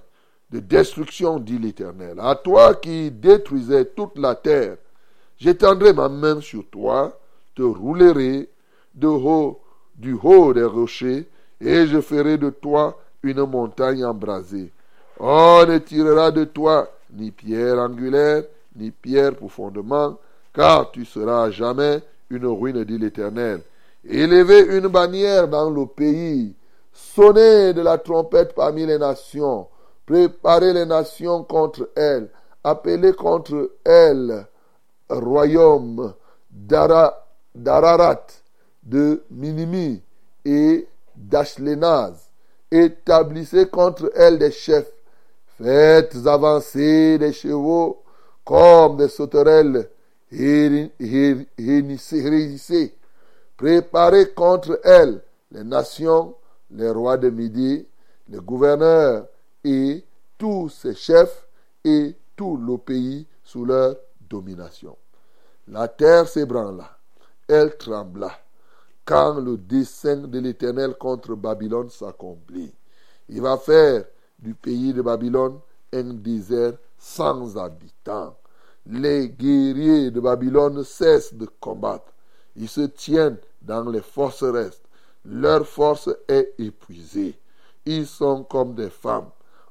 de 0.50 0.60
destruction, 0.60 1.38
dit 1.38 1.58
l'Éternel, 1.58 2.18
à 2.20 2.34
toi 2.34 2.74
qui 2.74 3.10
détruisais 3.10 3.86
toute 3.86 4.18
la 4.18 4.34
terre. 4.34 4.76
J'étendrai 5.38 5.94
ma 5.94 6.10
main 6.10 6.42
sur 6.42 6.68
toi, 6.70 7.18
te 7.54 7.62
roulerai 7.62 8.50
de 8.94 9.06
haut, 9.06 9.58
du 9.96 10.14
haut 10.22 10.52
des 10.52 10.64
rochers, 10.64 11.26
et 11.62 11.86
je 11.86 12.02
ferai 12.02 12.36
de 12.36 12.50
toi 12.50 12.98
une 13.22 13.42
montagne 13.46 14.04
embrasée. 14.04 14.70
On 15.18 15.64
ne 15.66 15.78
tirera 15.78 16.30
de 16.30 16.44
toi 16.44 16.90
ni 17.10 17.30
pierre 17.30 17.78
angulaire, 17.78 18.44
ni 18.76 18.90
pierre 18.90 19.34
pour 19.34 19.50
fondement, 19.50 20.18
car 20.52 20.90
tu 20.90 21.06
seras 21.06 21.50
jamais 21.50 22.02
une 22.28 22.46
ruine, 22.46 22.84
dit 22.84 22.98
l'Éternel. 22.98 23.62
Élevez 24.06 24.76
une 24.76 24.88
bannière 24.88 25.48
dans 25.48 25.70
le 25.70 25.86
pays, 25.86 26.54
sonnez 26.94 27.74
de 27.74 27.82
la 27.82 27.98
trompette 27.98 28.54
parmi 28.54 28.86
les 28.86 28.98
nations, 28.98 29.66
préparez 30.06 30.72
les 30.72 30.86
nations 30.86 31.44
contre 31.44 31.90
elles, 31.94 32.30
appelez 32.62 33.12
contre 33.12 33.72
elles 33.84 34.46
royaume 35.08 36.14
d'Ararat, 36.50 38.26
de 38.82 39.22
Minimi 39.30 40.02
et 40.44 40.86
d'Ashlenaz. 41.16 42.30
Établissez 42.70 43.66
contre 43.66 44.10
elles 44.14 44.38
des 44.38 44.50
chefs, 44.50 44.90
faites 45.58 46.16
avancer 46.26 47.18
des 47.18 47.32
chevaux 47.32 48.02
comme 48.44 48.96
des 48.96 49.08
sauterelles 49.08 49.88
hérissées. 50.30 51.46
Préparez 53.56 54.30
contre 54.30 54.80
elles 54.82 55.22
les 55.52 55.64
nations, 55.64 56.34
les 56.74 56.90
rois 56.90 57.16
de 57.16 57.30
Midi, 57.30 57.86
les 58.28 58.38
gouverneurs 58.38 59.26
et 59.62 60.04
tous 60.36 60.68
ses 60.68 60.94
chefs 60.94 61.46
et 61.84 62.14
tout 62.36 62.56
le 62.56 62.78
pays 62.78 63.26
sous 63.42 63.64
leur 63.64 63.96
domination. 64.28 64.96
La 65.68 65.88
terre 65.88 66.28
s'ébranla, 66.28 66.98
elle 67.48 67.76
trembla, 67.76 68.30
quand 69.04 69.40
le 69.40 69.56
dessein 69.56 70.16
de 70.16 70.38
l'Éternel 70.38 70.94
contre 70.94 71.34
Babylone 71.34 71.90
s'accomplit. 71.90 72.72
Il 73.28 73.40
va 73.40 73.56
faire 73.56 74.04
du 74.38 74.54
pays 74.54 74.92
de 74.92 75.02
Babylone 75.02 75.58
un 75.92 76.14
désert 76.14 76.74
sans 76.98 77.56
habitants. 77.56 78.36
Les 78.86 79.28
guerriers 79.28 80.10
de 80.10 80.20
Babylone 80.20 80.84
cessent 80.84 81.34
de 81.34 81.46
combattre. 81.60 82.12
Ils 82.56 82.68
se 82.68 82.82
tiennent 82.82 83.38
dans 83.62 83.88
les 83.88 84.02
forteresses. 84.02 84.82
Leur 85.24 85.66
force 85.66 86.10
est 86.28 86.54
épuisée. 86.58 87.38
Ils 87.86 88.06
sont 88.06 88.44
comme 88.44 88.74
des 88.74 88.90
femmes. 88.90 89.30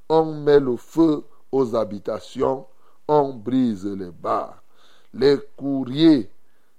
On 0.10 0.26
met 0.26 0.60
le 0.60 0.76
feu 0.78 1.24
aux 1.52 1.76
habitations, 1.76 2.66
on 3.08 3.34
brise 3.34 3.86
les 3.86 4.12
barres. 4.12 4.62
Les 5.14 5.38
courriers 5.56 6.30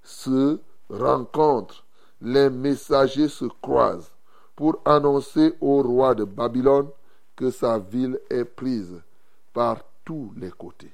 se 0.03 0.59
rencontrent, 0.91 1.85
les 2.21 2.51
messagers 2.51 3.29
se 3.29 3.47
croisent 3.63 4.11
pour 4.57 4.81
annoncer 4.85 5.55
au 5.61 5.83
roi 5.83 6.15
de 6.15 6.25
Babylone 6.25 6.89
que 7.37 7.51
sa 7.51 7.79
ville 7.79 8.19
est 8.31 8.45
prise 8.45 9.01
par 9.53 9.79
tous 10.05 10.33
les 10.37 10.51
côtés, 10.51 10.93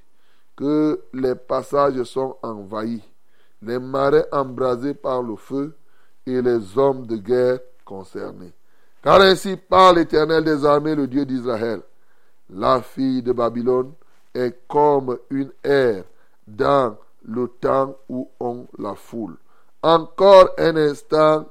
que 0.56 1.02
les 1.12 1.34
passages 1.34 2.02
sont 2.04 2.36
envahis, 2.42 3.02
les 3.62 3.78
marais 3.78 4.26
embrasés 4.32 4.94
par 4.94 5.22
le 5.22 5.36
feu 5.36 5.76
et 6.26 6.40
les 6.40 6.78
hommes 6.78 7.06
de 7.06 7.16
guerre 7.16 7.60
Car 9.02 9.20
ainsi 9.20 9.56
parle 9.56 9.96
l'Éternel 9.96 10.44
des 10.44 10.64
armées, 10.64 10.94
le 10.94 11.06
Dieu 11.06 11.24
d'Israël. 11.24 11.80
La 12.50 12.82
fille 12.82 13.22
de 13.22 13.32
Babylone 13.32 13.92
est 14.34 14.66
comme 14.68 15.18
une 15.30 15.50
ère 15.64 16.04
dans 16.46 16.96
le 17.24 17.48
temps 17.48 17.96
où 18.08 18.28
on 18.38 18.66
la 18.78 18.94
foule. 18.94 19.36
Encore 19.82 20.50
un 20.58 20.76
instant 20.76 21.46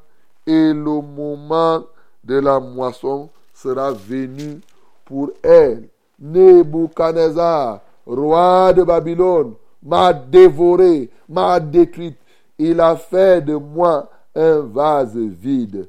et 0.46 0.74
le 0.74 1.02
moment 1.02 1.86
de 2.24 2.40
la 2.40 2.60
moisson 2.60 3.30
sera 3.54 3.92
venu 3.92 4.62
pour 5.06 5.32
elle. 5.42 5.90
Nebuchadnezzar, 6.20 7.82
roi 8.06 8.74
de 8.74 8.84
Babylone, 8.84 9.54
m'a 9.82 10.14
dévoré, 10.14 11.10
m'a 11.28 11.60
détruite. 11.60 12.18
Il 12.58 12.80
a 12.82 12.96
fait 12.96 13.42
de 13.42 13.56
moi 13.56 14.10
un 14.36 14.60
vase 14.60 15.16
vide. 15.16 15.88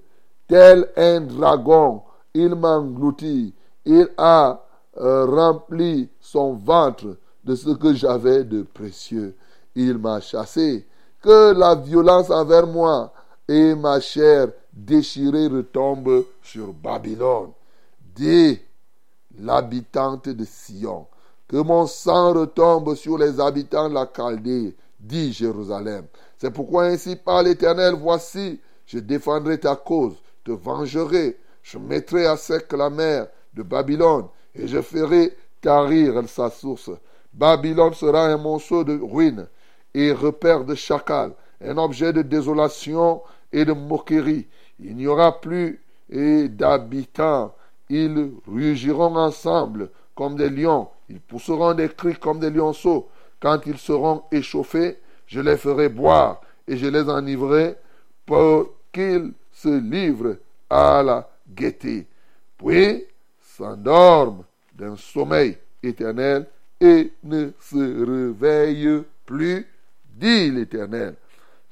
Tel 0.51 0.89
un 0.97 1.21
dragon, 1.21 2.03
il 2.35 2.57
m'engloutit. 2.57 3.55
Il 3.85 4.09
a 4.17 4.61
euh, 4.97 5.25
rempli 5.25 6.09
son 6.21 6.55
ventre 6.55 7.19
de 7.45 7.55
ce 7.55 7.71
que 7.71 7.95
j'avais 7.95 8.43
de 8.43 8.63
précieux. 8.63 9.37
Il 9.77 9.99
m'a 9.99 10.21
chassé. 10.21 10.89
Que 11.23 11.53
la 11.53 11.77
violence 11.77 12.31
envers 12.31 12.67
moi 12.67 13.13
et 13.47 13.77
ma 13.77 14.01
chair 14.01 14.49
déchirée 14.73 15.47
retombe 15.47 16.25
sur 16.43 16.73
Babylone. 16.73 17.53
Dis 18.17 18.59
l'habitante 19.39 20.31
de 20.31 20.45
Sion, 20.45 21.07
que 21.47 21.59
mon 21.59 21.87
sang 21.87 22.33
retombe 22.33 22.97
sur 22.97 23.19
les 23.19 23.39
habitants 23.39 23.89
de 23.89 23.95
la 23.95 24.11
Chaldée, 24.13 24.77
dit 24.99 25.33
Jérusalem. 25.33 26.07
C'est 26.39 26.51
pourquoi 26.51 26.87
ainsi 26.87 27.15
par 27.15 27.45
l'Éternel, 27.45 27.95
voici, 27.95 28.59
je 28.85 28.99
défendrai 28.99 29.61
ta 29.61 29.77
cause, 29.77 30.17
vengerai, 30.53 31.37
je 31.63 31.79
mettrai 31.79 32.27
à 32.27 32.37
sec 32.37 32.73
la 32.73 32.91
mer 32.91 33.29
de 33.55 33.63
Babylone, 33.63 34.27
et 34.55 34.67
je 34.67 34.81
ferai 34.81 35.37
tarir 35.61 36.23
sa 36.29 36.51
source. 36.51 36.91
Babylone 37.33 37.95
sera 37.95 38.27
un 38.27 38.37
monceau 38.37 38.85
de 38.85 38.99
ruines 39.01 39.47
et 39.95 40.13
repère 40.13 40.65
de 40.65 40.75
chacal, 40.75 41.33
un 41.63 41.79
objet 41.79 42.13
de 42.13 42.23
désolation 42.23 43.23
et 43.53 43.65
de 43.65 43.73
moquerie. 43.73 44.47
Il 44.79 44.97
n'y 44.97 45.07
aura 45.07 45.41
plus 45.41 45.81
d'habitants 46.11 47.53
ils 47.91 48.31
rugiront 48.47 49.17
ensemble 49.17 49.91
comme 50.15 50.37
des 50.37 50.49
lions. 50.49 50.89
Ils 51.09 51.21
pousseront 51.21 51.75
des 51.75 51.89
cris 51.89 52.15
comme 52.15 52.39
des 52.39 52.51
lionceaux. 52.51 53.09
Quand 53.41 53.61
ils 53.67 53.79
seront 53.79 54.23
échauffés, 54.31 54.99
je 55.27 55.41
les 55.41 55.57
ferai 55.57 55.89
boire 55.89 56.41
et 56.69 56.77
je 56.77 56.87
les 56.87 57.09
enivrerai 57.09 57.77
pour 58.27 58.69
qu'ils 58.93 59.33
se 59.63 59.81
livrent 59.81 60.37
à 60.69 61.03
la 61.03 61.29
gaieté. 61.49 62.07
Puis 62.57 63.05
s'endorment 63.41 64.45
d'un 64.75 64.97
sommeil 64.97 65.59
éternel 65.83 66.47
et 66.81 67.13
ne 67.23 67.51
se 67.61 68.05
réveillent 68.05 69.05
plus, 69.27 69.67
dit 70.05 70.51
l'Éternel. 70.51 71.17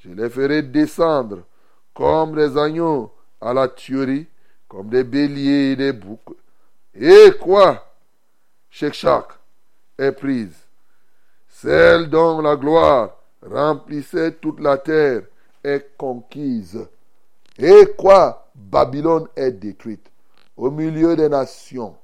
Je 0.00 0.10
les 0.10 0.28
ferai 0.28 0.62
descendre 0.62 1.44
comme 1.94 2.34
des 2.34 2.56
agneaux 2.56 3.12
à 3.40 3.52
la 3.52 3.68
tuerie 3.68 4.26
comme 4.68 4.90
des 4.90 5.04
béliers 5.04 5.72
et 5.72 5.76
des 5.76 5.92
boucs. 5.92 6.36
Et 6.94 7.32
quoi? 7.40 7.84
Shekshak 8.70 9.28
est 9.98 10.12
prise. 10.12 10.54
Celle 11.48 12.10
dont 12.10 12.42
la 12.42 12.54
gloire 12.54 13.16
remplissait 13.42 14.32
toute 14.32 14.60
la 14.60 14.76
terre 14.76 15.22
est 15.64 15.96
conquise. 15.96 16.86
Et 17.58 17.94
quoi 17.98 18.48
Babylone 18.54 19.26
est 19.34 19.50
détruite. 19.50 20.06
Au 20.56 20.70
milieu 20.70 21.16
des 21.16 21.28
nations, 21.28 21.94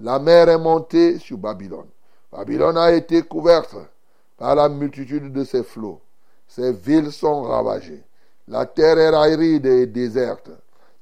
la 0.00 0.18
mer 0.18 0.48
est 0.48 0.58
montée 0.58 1.18
sur 1.18 1.38
Babylone. 1.38 1.88
Babylone 2.30 2.76
a 2.76 2.92
été 2.92 3.22
couverte 3.22 3.76
par 4.36 4.54
la 4.54 4.68
multitude 4.68 5.32
de 5.32 5.44
ses 5.44 5.62
flots. 5.62 6.00
Ses 6.48 6.72
villes 6.72 7.12
sont 7.12 7.42
ravagées. 7.42 8.02
La 8.48 8.66
terre 8.66 8.98
est 8.98 9.14
aride 9.14 9.66
et 9.66 9.86
déserte. 9.86 10.50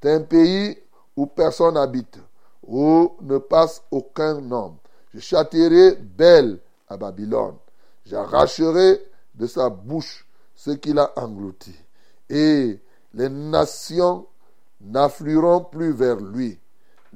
C'est 0.02 0.12
un 0.12 0.20
pays 0.20 0.78
où 1.16 1.26
personne 1.26 1.74
n'habite, 1.74 2.18
où 2.66 3.12
ne 3.20 3.38
passe 3.38 3.82
aucun 3.90 4.50
homme. 4.50 4.76
Je 5.12 5.20
châtierai 5.20 5.96
belle 5.96 6.58
à 6.88 6.96
Babylone. 6.96 7.56
J'arracherai 8.06 9.00
de 9.34 9.46
sa 9.46 9.68
bouche 9.68 10.26
ce 10.54 10.70
qu'il 10.70 10.98
a 10.98 11.12
englouti. 11.16 11.74
Et 12.28 12.78
les 13.14 13.28
nations 13.28 14.26
n'afflueront 14.80 15.64
plus 15.64 15.92
vers 15.92 16.16
lui. 16.16 16.58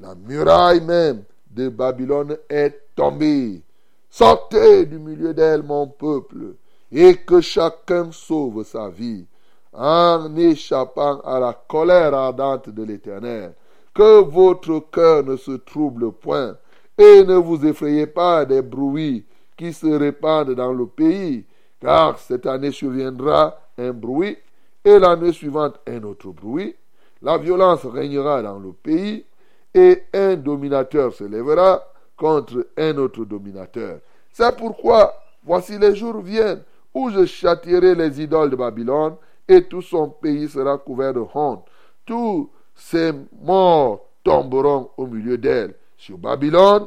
La 0.00 0.14
muraille 0.14 0.80
même 0.80 1.24
de 1.50 1.68
Babylone 1.68 2.36
est 2.48 2.80
tombée. 2.94 3.62
Sortez 4.10 4.86
du 4.86 4.98
milieu 4.98 5.34
d'elle, 5.34 5.62
mon 5.62 5.86
peuple, 5.86 6.54
et 6.90 7.16
que 7.16 7.40
chacun 7.40 8.10
sauve 8.12 8.64
sa 8.64 8.88
vie 8.88 9.26
en 9.72 10.36
échappant 10.36 11.20
à 11.20 11.40
la 11.40 11.52
colère 11.52 12.14
ardente 12.14 12.70
de 12.70 12.84
l'Éternel 12.84 13.54
que 13.94 14.22
votre 14.22 14.80
cœur 14.90 15.24
ne 15.24 15.36
se 15.36 15.52
trouble 15.52 16.12
point, 16.12 16.56
et 16.98 17.24
ne 17.24 17.36
vous 17.36 17.64
effrayez 17.64 18.06
pas 18.06 18.44
des 18.44 18.60
bruits 18.60 19.24
qui 19.56 19.72
se 19.72 19.86
répandent 19.86 20.54
dans 20.54 20.72
le 20.72 20.86
pays, 20.86 21.44
car 21.80 22.18
cette 22.18 22.46
année 22.46 22.72
surviendra 22.72 23.56
un 23.78 23.92
bruit, 23.92 24.36
et 24.84 24.98
l'année 24.98 25.32
suivante 25.32 25.80
un 25.86 26.02
autre 26.02 26.30
bruit. 26.30 26.74
La 27.22 27.38
violence 27.38 27.84
régnera 27.86 28.42
dans 28.42 28.58
le 28.58 28.72
pays, 28.72 29.24
et 29.72 30.04
un 30.12 30.36
dominateur 30.36 31.12
se 31.12 31.24
lèvera 31.24 31.82
contre 32.16 32.66
un 32.76 32.96
autre 32.98 33.24
dominateur. 33.24 33.98
C'est 34.30 34.56
pourquoi, 34.56 35.14
voici 35.42 35.78
les 35.78 35.94
jours 35.94 36.20
viennent 36.20 36.62
où 36.92 37.10
je 37.10 37.24
châtierai 37.24 37.94
les 37.94 38.20
idoles 38.22 38.50
de 38.50 38.56
Babylone, 38.56 39.16
et 39.48 39.64
tout 39.64 39.82
son 39.82 40.08
pays 40.08 40.48
sera 40.48 40.78
couvert 40.78 41.12
de 41.12 41.24
honte. 41.34 41.66
Tout 42.06 42.50
ces 42.74 43.12
morts 43.42 44.06
tomberont 44.22 44.90
au 44.96 45.06
milieu 45.06 45.38
d'elle. 45.38 45.74
Sur 45.96 46.18
Babylone 46.18 46.86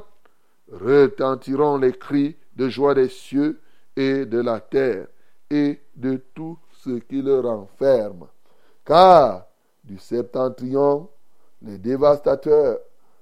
retentiront 0.72 1.78
les 1.78 1.94
cris 1.94 2.36
de 2.56 2.70
joie 2.70 2.94
des 2.94 3.10
cieux 3.10 3.60
et 3.96 4.26
de 4.26 4.40
la 4.40 4.60
terre 4.60 5.08
et 5.50 5.80
de 5.96 6.22
tout 6.34 6.58
ce 6.84 7.00
qui 7.00 7.22
le 7.22 7.40
renferme. 7.40 8.28
Car 8.86 9.46
du 9.84 9.98
septentrion, 9.98 11.10
les 11.62 11.78
dévastateurs 11.78 12.80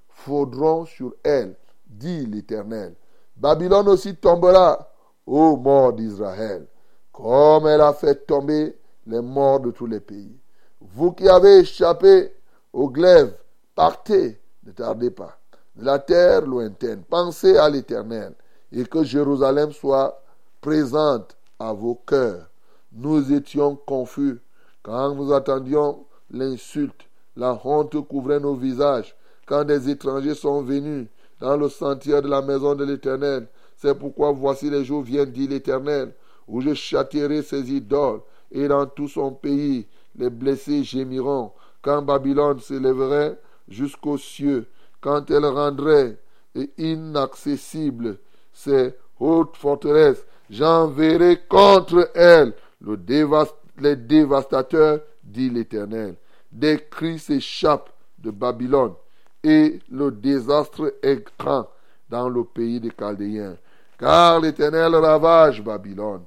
faudront 0.09 0.85
sur 0.85 1.13
elle, 1.23 1.55
dit 1.87 2.25
l'Éternel. 2.25 2.95
Babylone 3.35 3.89
aussi 3.89 4.15
tombera, 4.15 4.91
ô 5.25 5.57
mort 5.57 5.93
d'Israël, 5.93 6.65
comme 7.11 7.67
elle 7.67 7.81
a 7.81 7.93
fait 7.93 8.25
tomber 8.25 8.77
les 9.05 9.21
morts 9.21 9.59
de 9.59 9.71
tous 9.71 9.85
les 9.85 9.99
pays. 9.99 10.37
Vous 10.81 11.11
qui 11.11 11.27
avez 11.27 11.59
échappé 11.59 12.33
au 12.73 12.89
glaive, 12.89 13.35
partez, 13.73 14.39
ne 14.63 14.71
tardez 14.71 15.11
pas. 15.11 15.37
La 15.77 15.99
terre 15.99 16.41
lointaine, 16.41 17.03
pensez 17.03 17.57
à 17.57 17.69
l'Éternel 17.69 18.33
et 18.71 18.85
que 18.85 19.03
Jérusalem 19.03 19.71
soit 19.71 20.21
présente 20.61 21.35
à 21.59 21.73
vos 21.73 21.95
cœurs. 21.95 22.49
Nous 22.95 23.33
étions 23.33 23.75
confus 23.75 24.39
quand 24.81 25.13
nous 25.15 25.33
attendions 25.33 26.05
l'insulte. 26.31 27.07
La 27.35 27.59
honte 27.65 27.99
couvrait 28.07 28.39
nos 28.39 28.55
visages 28.55 29.13
quand 29.45 29.65
des 29.65 29.89
étrangers 29.89 30.33
sont 30.33 30.61
venus 30.61 31.07
dans 31.41 31.57
le 31.57 31.67
sentier 31.67 32.21
de 32.21 32.27
la 32.29 32.41
maison 32.41 32.73
de 32.73 32.85
l'Éternel. 32.85 33.47
C'est 33.75 33.99
pourquoi 33.99 34.31
voici 34.31 34.69
les 34.69 34.85
jours 34.85 35.03
viennent, 35.03 35.31
dit 35.31 35.47
l'Éternel, 35.47 36.13
où 36.47 36.61
je 36.61 36.73
châtierai 36.73 37.41
ces 37.41 37.69
idoles, 37.71 38.21
et 38.51 38.67
dans 38.67 38.85
tout 38.85 39.09
son 39.09 39.31
pays 39.31 39.87
les 40.15 40.29
blessés 40.29 40.83
gémiront, 40.83 41.51
quand 41.81 42.01
Babylone 42.01 42.59
s'élèverait 42.61 43.37
jusqu'aux 43.67 44.17
cieux, 44.17 44.67
quand 45.01 45.29
elle 45.29 45.45
rendrait 45.45 46.17
inaccessibles 46.77 48.17
ses 48.53 48.93
hautes 49.19 49.57
forteresses, 49.57 50.25
j'enverrai 50.49 51.41
contre 51.49 52.09
elle 52.15 52.53
le 52.81 52.97
les 53.77 53.95
dévastateurs, 53.95 55.01
dit 55.23 55.49
l'Éternel. 55.49 56.15
Des 56.51 56.79
cris 56.89 57.19
s'échappent 57.19 57.91
de 58.17 58.31
Babylone 58.31 58.93
et 59.43 59.79
le 59.91 60.11
désastre 60.11 60.95
est 61.03 61.23
grand 61.37 61.69
dans 62.09 62.29
le 62.29 62.43
pays 62.43 62.79
des 62.79 62.91
Chaldéens. 62.91 63.57
Car 63.97 64.39
l'Éternel 64.39 64.95
ravage 64.95 65.61
Babylone. 65.61 66.23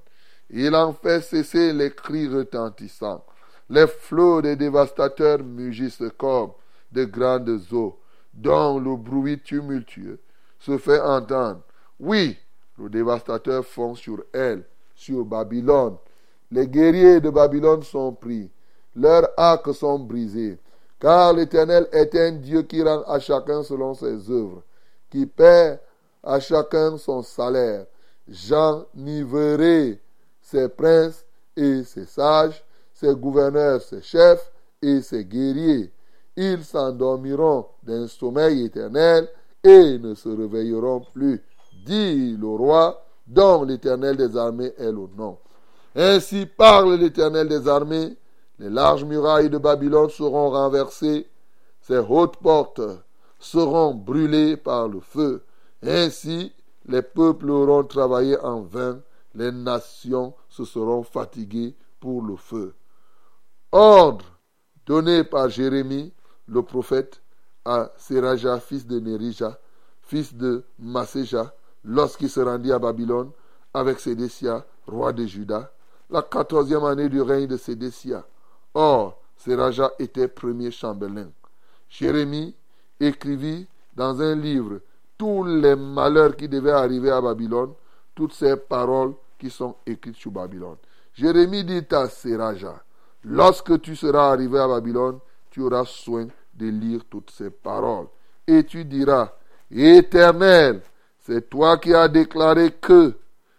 Il 0.51 0.75
en 0.75 0.93
fait 0.93 1.21
cesser 1.21 1.73
les 1.73 1.91
cris 1.91 2.29
retentissants. 2.29 3.25
Les 3.69 3.87
flots 3.87 4.41
des 4.41 4.57
dévastateurs 4.57 5.43
mugissent 5.43 6.03
comme 6.17 6.53
de 6.91 7.05
grandes 7.05 7.61
eaux, 7.73 7.99
dont 8.33 8.79
le 8.79 8.97
bruit 8.97 9.41
tumultueux 9.41 10.21
se 10.59 10.79
fait 10.79 11.01
entendre. 11.01 11.61
Oui, 12.01 12.37
le 12.79 12.89
dévastateur 12.89 13.65
fond 13.65 13.95
sur 13.95 14.25
elle, 14.33 14.65
sur 14.95 15.25
Babylone. 15.25 15.97
Les 16.51 16.67
guerriers 16.67 17.21
de 17.21 17.31
Babylone 17.31 17.83
sont 17.83 18.13
pris, 18.13 18.51
leurs 18.97 19.29
arcs 19.37 19.75
sont 19.75 19.99
brisés, 19.99 20.59
car 20.99 21.33
l'Éternel 21.33 21.89
est 21.93 22.15
un 22.15 22.33
Dieu 22.33 22.63
qui 22.63 22.83
rend 22.83 23.03
à 23.03 23.19
chacun 23.19 23.63
selon 23.63 23.95
ses 23.95 24.31
œuvres, 24.31 24.63
qui 25.11 25.27
paie 25.27 25.79
à 26.23 26.41
chacun 26.41 26.97
son 26.97 27.23
salaire. 27.23 27.87
J'enivrerai 28.27 30.01
ses 30.41 30.69
princes 30.69 31.25
et 31.57 31.83
ses 31.85 32.07
sages 32.07 32.65
ses 32.99 33.15
gouverneurs, 33.15 33.81
ses 33.81 34.03
chefs 34.03 34.51
et 34.83 35.01
ses 35.03 35.25
guerriers. 35.25 35.93
Ils 36.37 36.65
s'endormiront 36.65 37.67
d'un 37.83 38.09
sommeil 38.09 38.65
éternel 38.65 39.29
et 39.63 39.99
ne 39.99 40.15
se 40.15 40.29
réveilleront 40.29 41.05
plus, 41.13 41.41
dit 41.87 42.37
le 42.37 42.49
roi, 42.49 43.05
dont 43.27 43.63
l'Éternel 43.63 44.17
des 44.17 44.37
armées 44.37 44.73
est 44.79 44.91
le 44.91 45.07
nom. 45.17 45.39
Ainsi 45.95 46.47
parle 46.47 46.95
l'Éternel 46.95 47.49
des 47.49 47.67
armées, 47.67 48.17
les 48.59 48.71
larges 48.71 49.05
murailles 49.05 49.51
de 49.51 49.59
Babylone 49.59 50.11
seront 50.11 50.51
renversées, 50.51 51.29
ses 51.81 51.99
hautes 51.99 52.37
portes 52.37 52.81
seront 53.39 53.95
brûlées 53.95 54.57
par 54.57 54.89
le 54.89 55.01
feu. 55.01 55.45
Ainsi, 55.83 56.53
les 56.87 57.03
peuples 57.03 57.51
auront 57.51 57.85
travaillé 57.85 58.39
en 58.41 58.63
vain, 58.63 59.01
les 59.35 59.53
nations 59.53 60.35
se 60.49 60.65
seront 60.65 61.03
fatiguées 61.03 61.75
pour 62.01 62.23
le 62.23 62.37
feu. 62.37 62.75
Ordre 63.73 64.25
donné 64.87 65.23
par 65.25 65.49
Jérémie, 65.49 66.13
le 66.47 66.63
prophète, 66.63 67.21
à 67.65 67.93
Seraja, 67.99 68.59
fils 68.59 68.87
de 68.87 68.99
Nerija, 68.99 69.59
fils 70.03 70.35
de 70.35 70.65
Maséja, 70.79 71.55
lorsqu'il 71.85 72.31
se 72.31 72.41
rendit 72.41 72.73
à 72.73 72.79
Babylone 72.79 73.31
avec 73.75 74.01
Sédécia, 74.01 74.65
roi 74.87 75.13
de 75.13 75.27
Juda, 75.27 75.71
la 76.11 76.23
quatorzième 76.23 76.85
année 76.85 77.09
du 77.09 77.21
règne 77.21 77.47
de 77.47 77.57
Sédécia. 77.57 78.25
Or, 78.75 79.21
Seraja 79.37 79.91
était 79.99 80.29
premier 80.29 80.71
chambellan. 80.71 81.31
Jérémie 81.89 82.55
écrivit 82.99 83.67
dans 83.95 84.21
un 84.21 84.35
livre 84.35 84.81
tous 85.17 85.45
les 85.45 85.77
malheurs 85.77 86.37
qui 86.37 86.49
devaient 86.49 86.71
arriver 86.71 87.11
à 87.11 87.21
Babylone, 87.21 87.73
toutes 88.15 88.33
ces 88.33 88.57
paroles 88.57 89.15
qui 89.39 89.51
sont 89.51 89.77
écrites 89.87 90.17
sur 90.17 90.31
Babylone. 90.31 90.77
Jérémie 91.15 91.65
dit 91.65 91.85
à 91.91 92.09
Seraja, 92.09 92.83
lorsque 93.25 93.81
tu 93.81 93.97
seras 93.97 94.31
arrivé 94.33 94.59
à 94.59 94.69
Babylone, 94.69 95.19
tu 95.51 95.63
auras 95.63 95.85
soin 95.85 96.27
de 96.55 96.67
lire 96.67 97.03
toutes 97.09 97.31
ces 97.31 97.51
paroles. 97.51 98.07
Et 98.47 98.65
tu 98.65 98.85
diras, 98.85 99.33
Éternel, 99.71 100.83
c'est 101.21 101.51
toi 101.51 101.79
qui 101.79 101.93
as 101.95 102.09
déclaré 102.09 102.73
que 102.73 103.15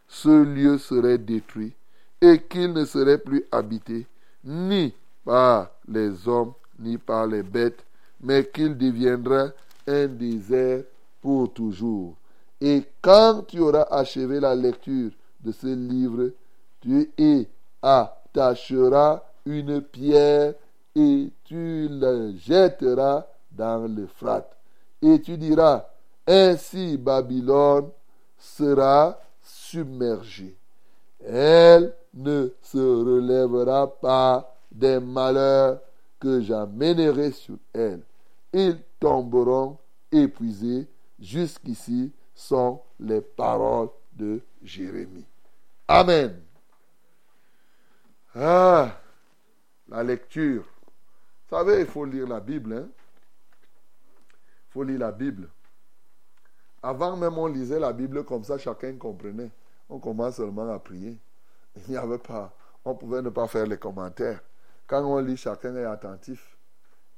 ce 0.08 0.44
lieu 0.44 0.78
serait 0.78 1.18
détruit 1.20 1.74
et 2.22 2.42
qu'il 2.42 2.74
ne 2.74 2.86
serait 2.86 3.18
plus 3.18 3.46
habité 3.52 4.06
ni 4.44 4.94
par 5.24 5.72
les 5.88 6.28
hommes 6.28 6.54
ni 6.80 6.98
par 6.98 7.28
les 7.28 7.44
bêtes, 7.44 7.84
mais 8.22 8.46
qu'il 8.46 8.78
deviendra 8.78 9.50
un 9.88 10.08
désert 10.08 10.84
pour 11.22 11.54
toujours. 11.54 12.16
Et 12.62 12.84
quand 13.02 13.44
tu 13.48 13.60
auras 13.60 13.88
achevé 13.92 14.40
la 14.40 14.56
lecture 14.56 15.12
de 15.42 15.52
ce 15.52 15.68
livre, 15.68 16.32
tu 16.82 17.12
y 17.18 17.48
attacheras 17.82 19.24
une 19.46 19.82
pierre 19.82 20.54
et 20.96 21.32
tu 21.46 21.88
la 21.90 22.32
jetteras 22.38 23.26
dans 23.52 23.88
l'Euphrate. 23.88 24.58
Et 25.02 25.22
tu 25.22 25.38
diras, 25.38 25.86
ainsi 26.28 26.98
Babylone 26.98 27.90
sera 28.38 29.20
submergée. 29.42 30.56
Elle 31.26 31.94
ne 32.14 32.50
se 32.62 32.78
relèvera 32.78 34.00
pas 34.00 34.56
des 34.72 35.00
malheurs 35.00 35.80
que 36.20 36.42
j'amènerai 36.42 37.32
sur 37.32 37.58
elle. 37.74 38.02
Ils 38.54 38.80
tomberont 39.00 39.78
épuisés. 40.12 40.88
Jusqu'ici 41.20 42.14
sont 42.34 42.82
les 43.00 43.20
paroles 43.20 43.90
de 44.14 44.42
Jérémie. 44.64 45.26
Amen. 45.88 46.42
Ah, 48.34 48.98
la 49.90 50.04
lecture. 50.04 50.64
Vous 50.64 51.58
savez, 51.58 51.82
il 51.82 51.86
faut 51.86 52.06
lire 52.06 52.28
la 52.28 52.40
Bible. 52.40 52.74
Hein? 52.74 52.88
Il 54.70 54.72
faut 54.72 54.84
lire 54.84 55.00
la 55.00 55.12
Bible. 55.12 55.50
Avant 56.82 57.18
même, 57.18 57.38
on 57.38 57.48
lisait 57.48 57.80
la 57.80 57.92
Bible 57.92 58.24
comme 58.24 58.44
ça, 58.44 58.58
chacun 58.58 58.96
comprenait. 58.96 59.52
On 59.90 60.00
commence 60.00 60.36
seulement 60.36 60.72
à 60.72 60.80
prier. 60.80 61.18
Il 61.88 61.92
n'y 61.92 61.98
on 62.86 62.96
pouvait 62.96 63.22
ne 63.22 63.30
pas 63.30 63.48
faire 63.48 63.66
les 63.68 63.78
commentaires. 63.78 64.42
Quand 64.88 65.04
on 65.04 65.20
lit, 65.20 65.38
chacun 65.38 65.76
est 65.76 65.86
attentif 65.86 66.58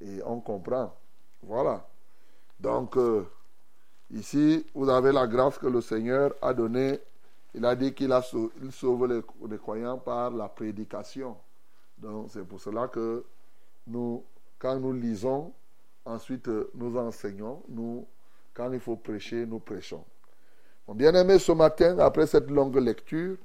et 0.00 0.20
on 0.24 0.40
comprend. 0.40 0.94
Voilà. 1.42 1.86
Donc, 2.60 2.96
euh, 2.96 3.24
ici, 4.10 4.66
vous 4.74 4.88
avez 4.88 5.12
la 5.12 5.26
grâce 5.26 5.58
que 5.58 5.66
le 5.66 5.80
Seigneur 5.80 6.34
a 6.42 6.52
donnée. 6.52 7.00
Il 7.54 7.64
a 7.64 7.74
dit 7.76 7.94
qu'il 7.94 8.12
sauve 8.70 9.06
les, 9.06 9.22
les, 9.48 9.58
croyants 9.58 9.98
par 9.98 10.30
la 10.30 10.48
prédication. 10.48 11.36
Donc, 11.98 12.28
c'est 12.30 12.44
pour 12.46 12.60
cela 12.60 12.88
que 12.88 13.24
nous, 13.86 14.24
quand 14.58 14.78
nous 14.78 14.92
lisons, 14.92 15.52
ensuite 16.04 16.48
euh, 16.48 16.70
nous 16.74 16.96
enseignons, 16.98 17.62
nous 17.68 18.06
quand 18.54 18.72
il 18.72 18.80
faut 18.80 18.96
prêcher, 18.96 19.46
nous 19.46 19.60
prêchons. 19.60 20.04
Mon 20.86 20.94
bien-aimé, 20.94 21.38
ce 21.38 21.52
matin, 21.52 21.98
après 21.98 22.26
cette 22.26 22.50
longue 22.50 22.76
lecture, 22.76 23.36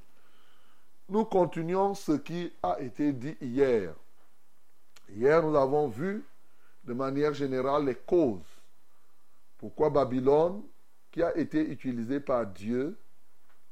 nous 1.10 1.26
continuons 1.26 1.94
ce 1.94 2.14
qui 2.14 2.52
a 2.62 2.80
été 2.80 3.14
dit 3.14 3.38
hier. 3.40 3.94
Hier, 5.10 5.42
nous 5.42 5.56
avons 5.56 5.88
vu 5.88 6.24
de 6.84 6.94
manière 6.94 7.34
générale 7.34 7.86
les 7.86 7.96
causes. 7.96 8.42
Pourquoi 9.58 9.90
Babylone, 9.90 10.64
qui 11.12 11.24
a 11.24 11.36
été 11.38 11.60
utilisée 11.60 12.20
par 12.20 12.46
Dieu, 12.46 12.98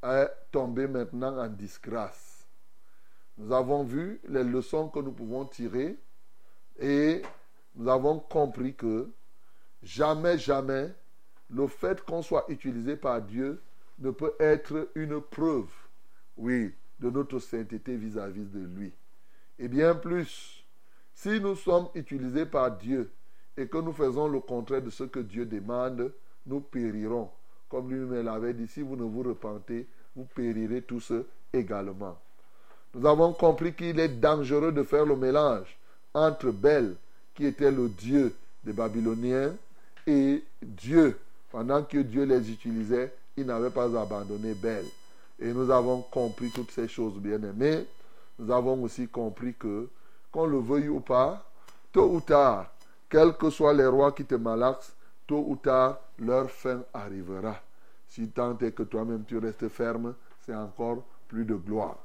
est 0.02 0.30
tombée 0.52 0.88
maintenant 0.88 1.38
en 1.38 1.48
disgrâce. 1.48 2.48
Nous 3.38 3.52
avons 3.52 3.84
vu 3.84 4.22
les 4.30 4.44
leçons 4.44 4.88
que 4.88 5.00
nous 5.00 5.12
pouvons 5.12 5.46
tirer 5.46 5.98
et 6.80 7.22
nous 7.76 7.90
avons 7.90 8.20
compris 8.20 8.74
que 8.74 9.12
jamais, 9.84 10.38
jamais 10.38 10.94
le 11.50 11.68
fait 11.68 12.02
qu'on 12.02 12.22
soit 12.22 12.46
utilisé 12.48 12.96
par 12.96 13.22
Dieu 13.22 13.62
ne 14.00 14.12
peut 14.12 14.36
être 14.40 14.90
une 14.96 15.22
preuve, 15.22 15.70
oui, 16.38 16.74
de 17.00 17.10
notre 17.10 17.40
sainteté 17.40 17.96
vis-à-vis 17.96 18.46
de 18.46 18.60
lui. 18.60 18.92
Et 19.60 19.68
bien 19.68 19.96
plus, 19.96 20.64
si 21.14 21.40
nous 21.40 21.56
sommes 21.56 21.88
utilisés 21.96 22.46
par 22.46 22.72
Dieu 22.78 23.10
et 23.58 23.68
que 23.68 23.78
nous 23.78 23.94
faisons 23.94 24.28
le 24.28 24.40
contraire 24.40 24.82
de 24.82 24.90
ce 24.90 25.06
que 25.06 25.20
Dieu 25.20 25.46
demande, 25.46 26.12
nous 26.46 26.60
périrons. 26.60 27.30
Comme 27.70 27.90
lui-même 27.90 28.26
l'avait 28.26 28.54
dit, 28.54 28.68
si 28.68 28.82
vous 28.82 28.96
ne 28.96 29.04
vous 29.04 29.24
repentez, 29.24 29.88
vous 30.16 30.26
périrez 30.26 30.82
tous 30.82 31.14
également. 31.52 32.18
Nous 32.94 33.06
avons 33.06 33.34
compris 33.34 33.74
qu'il 33.74 34.00
est 34.00 34.20
dangereux 34.20 34.72
de 34.72 34.84
faire 34.84 35.06
le 35.06 35.16
mélange 35.16 35.78
entre 36.14 36.52
Bel, 36.52 36.96
qui 37.34 37.46
était 37.46 37.72
le 37.72 37.90
Dieu 37.90 38.34
des 38.64 38.72
Babyloniens, 38.72 39.54
et 40.08 40.44
Dieu, 40.62 41.18
pendant 41.52 41.84
que 41.84 41.98
Dieu 41.98 42.24
les 42.24 42.50
utilisait, 42.52 43.14
il 43.36 43.46
n'avait 43.46 43.70
pas 43.70 43.86
abandonné 44.00 44.54
Bel. 44.54 44.86
Et 45.40 45.54
nous 45.54 45.70
avons 45.70 46.02
compris 46.02 46.50
toutes 46.52 46.72
ces 46.72 46.88
choses, 46.88 47.16
bien 47.16 47.42
aimées. 47.42 47.86
Nous 48.40 48.52
avons 48.52 48.82
aussi 48.84 49.08
compris 49.08 49.54
que, 49.54 49.90
qu'on 50.32 50.46
le 50.46 50.60
veuille 50.60 50.90
ou 50.90 51.00
pas, 51.00 51.44
tôt 51.92 52.10
ou 52.12 52.22
tard, 52.22 52.72
quels 53.10 53.34
que 53.34 53.50
soient 53.50 53.74
les 53.74 53.86
rois 53.86 54.12
qui 54.12 54.26
te 54.26 54.36
malaxent, 54.36 54.94
tôt 55.28 55.46
ou 55.48 55.56
tard, 55.56 56.00
leur 56.20 56.50
fin 56.50 56.84
arrivera. 56.94 57.56
Si 58.08 58.30
tant 58.30 58.58
est 58.60 58.72
que 58.72 58.84
toi-même 58.84 59.24
tu 59.26 59.38
restes 59.38 59.68
ferme, 59.70 60.16
c'est 60.46 60.56
encore 60.56 61.04
plus 61.28 61.46
de 61.46 61.56
gloire. 61.56 61.98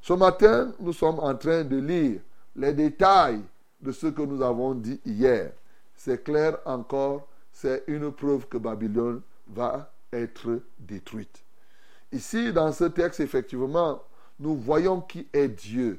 Ce 0.00 0.12
matin, 0.12 0.72
nous 0.78 0.92
sommes 0.92 1.18
en 1.20 1.34
train 1.34 1.64
de 1.64 1.76
lire 1.76 2.20
les 2.54 2.72
détails 2.72 3.42
de 3.80 3.92
ce 3.92 4.08
que 4.08 4.22
nous 4.22 4.42
avons 4.42 4.74
dit 4.74 5.00
hier. 5.04 5.52
C'est 5.96 6.22
clair 6.22 6.58
encore 6.64 7.26
c'est 7.60 7.82
une 7.88 8.12
preuve 8.12 8.46
que 8.46 8.56
Babylone 8.56 9.20
va 9.48 9.90
être 10.12 10.60
détruite. 10.78 11.42
Ici, 12.12 12.52
dans 12.52 12.72
ce 12.72 12.84
texte, 12.84 13.20
effectivement, 13.20 14.02
nous 14.40 14.56
voyons 14.56 15.00
qui 15.00 15.26
est 15.32 15.48
Dieu. 15.48 15.98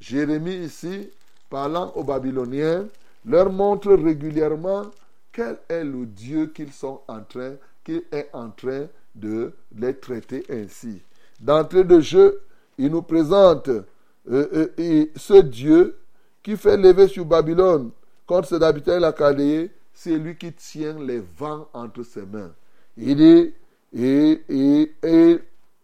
Jérémie, 0.00 0.56
ici, 0.56 1.10
parlant 1.48 1.92
aux 1.94 2.04
Babyloniens, 2.04 2.86
leur 3.24 3.50
montre 3.50 3.92
régulièrement 3.92 4.82
quel 5.32 5.58
est 5.68 5.84
le 5.84 6.06
Dieu 6.06 6.46
qu'ils 6.46 6.72
sont 6.72 7.00
en 7.08 7.20
train, 7.22 7.54
qu'il 7.84 8.02
est 8.12 8.28
en 8.32 8.50
train 8.50 8.86
de 9.14 9.52
les 9.76 9.94
traiter 9.96 10.44
ainsi. 10.50 11.00
D'entrée 11.40 11.84
de 11.84 12.00
jeu, 12.00 12.40
il 12.78 12.90
nous 12.90 13.02
présente 13.02 13.68
euh, 13.68 13.84
euh, 14.78 15.06
ce 15.16 15.40
Dieu 15.40 15.98
qui 16.42 16.56
fait 16.56 16.76
lever 16.76 17.08
sur 17.08 17.24
Babylone 17.24 17.90
contre 18.26 18.48
ses 18.48 18.62
habitants 18.62 18.98
la 18.98 19.12
Chaldée 19.12 19.70
c'est 19.96 20.18
lui 20.18 20.36
qui 20.36 20.52
tient 20.52 20.98
les 21.00 21.20
vents 21.38 21.68
entre 21.72 22.02
ses 22.02 22.26
mains. 22.26 22.52
Il 22.98 23.16
dit, 23.16 23.54
et, 23.96 24.92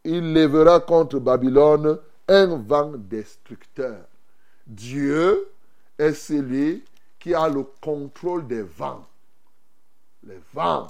il 0.05 0.33
lèvera 0.33 0.81
contre 0.81 1.19
Babylone 1.19 1.99
un 2.29 2.57
vent 2.57 2.93
destructeur. 2.97 4.01
Dieu 4.67 5.49
est 5.99 6.13
celui 6.13 6.85
qui 7.19 7.35
a 7.35 7.49
le 7.49 7.65
contrôle 7.81 8.47
des 8.47 8.63
vents. 8.63 9.07
Les 10.27 10.41
vents. 10.53 10.89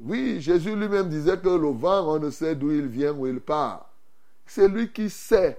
Oui, 0.00 0.40
Jésus 0.40 0.74
lui-même 0.74 1.08
disait 1.08 1.38
que 1.38 1.48
le 1.48 1.70
vent, 1.70 2.14
on 2.14 2.18
ne 2.18 2.30
sait 2.30 2.54
d'où 2.54 2.70
il 2.70 2.86
vient, 2.86 3.12
où 3.12 3.26
il 3.26 3.40
part. 3.40 3.90
C'est 4.46 4.68
lui 4.68 4.92
qui 4.92 5.08
sait 5.10 5.58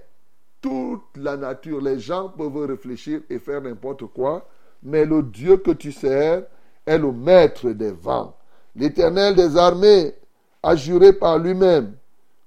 toute 0.60 1.16
la 1.16 1.36
nature. 1.36 1.80
Les 1.80 1.98
gens 1.98 2.28
peuvent 2.28 2.66
réfléchir 2.66 3.20
et 3.28 3.38
faire 3.38 3.60
n'importe 3.60 4.06
quoi, 4.06 4.48
mais 4.82 5.04
le 5.04 5.22
Dieu 5.22 5.58
que 5.58 5.72
tu 5.72 5.92
sers, 5.92 6.44
est 6.86 6.98
le 6.98 7.10
maître 7.10 7.70
des 7.70 7.90
vents. 7.90 8.36
L'Éternel 8.76 9.34
des 9.34 9.56
armées 9.56 10.14
a 10.62 10.76
juré 10.76 11.12
par 11.12 11.38
lui-même. 11.38 11.96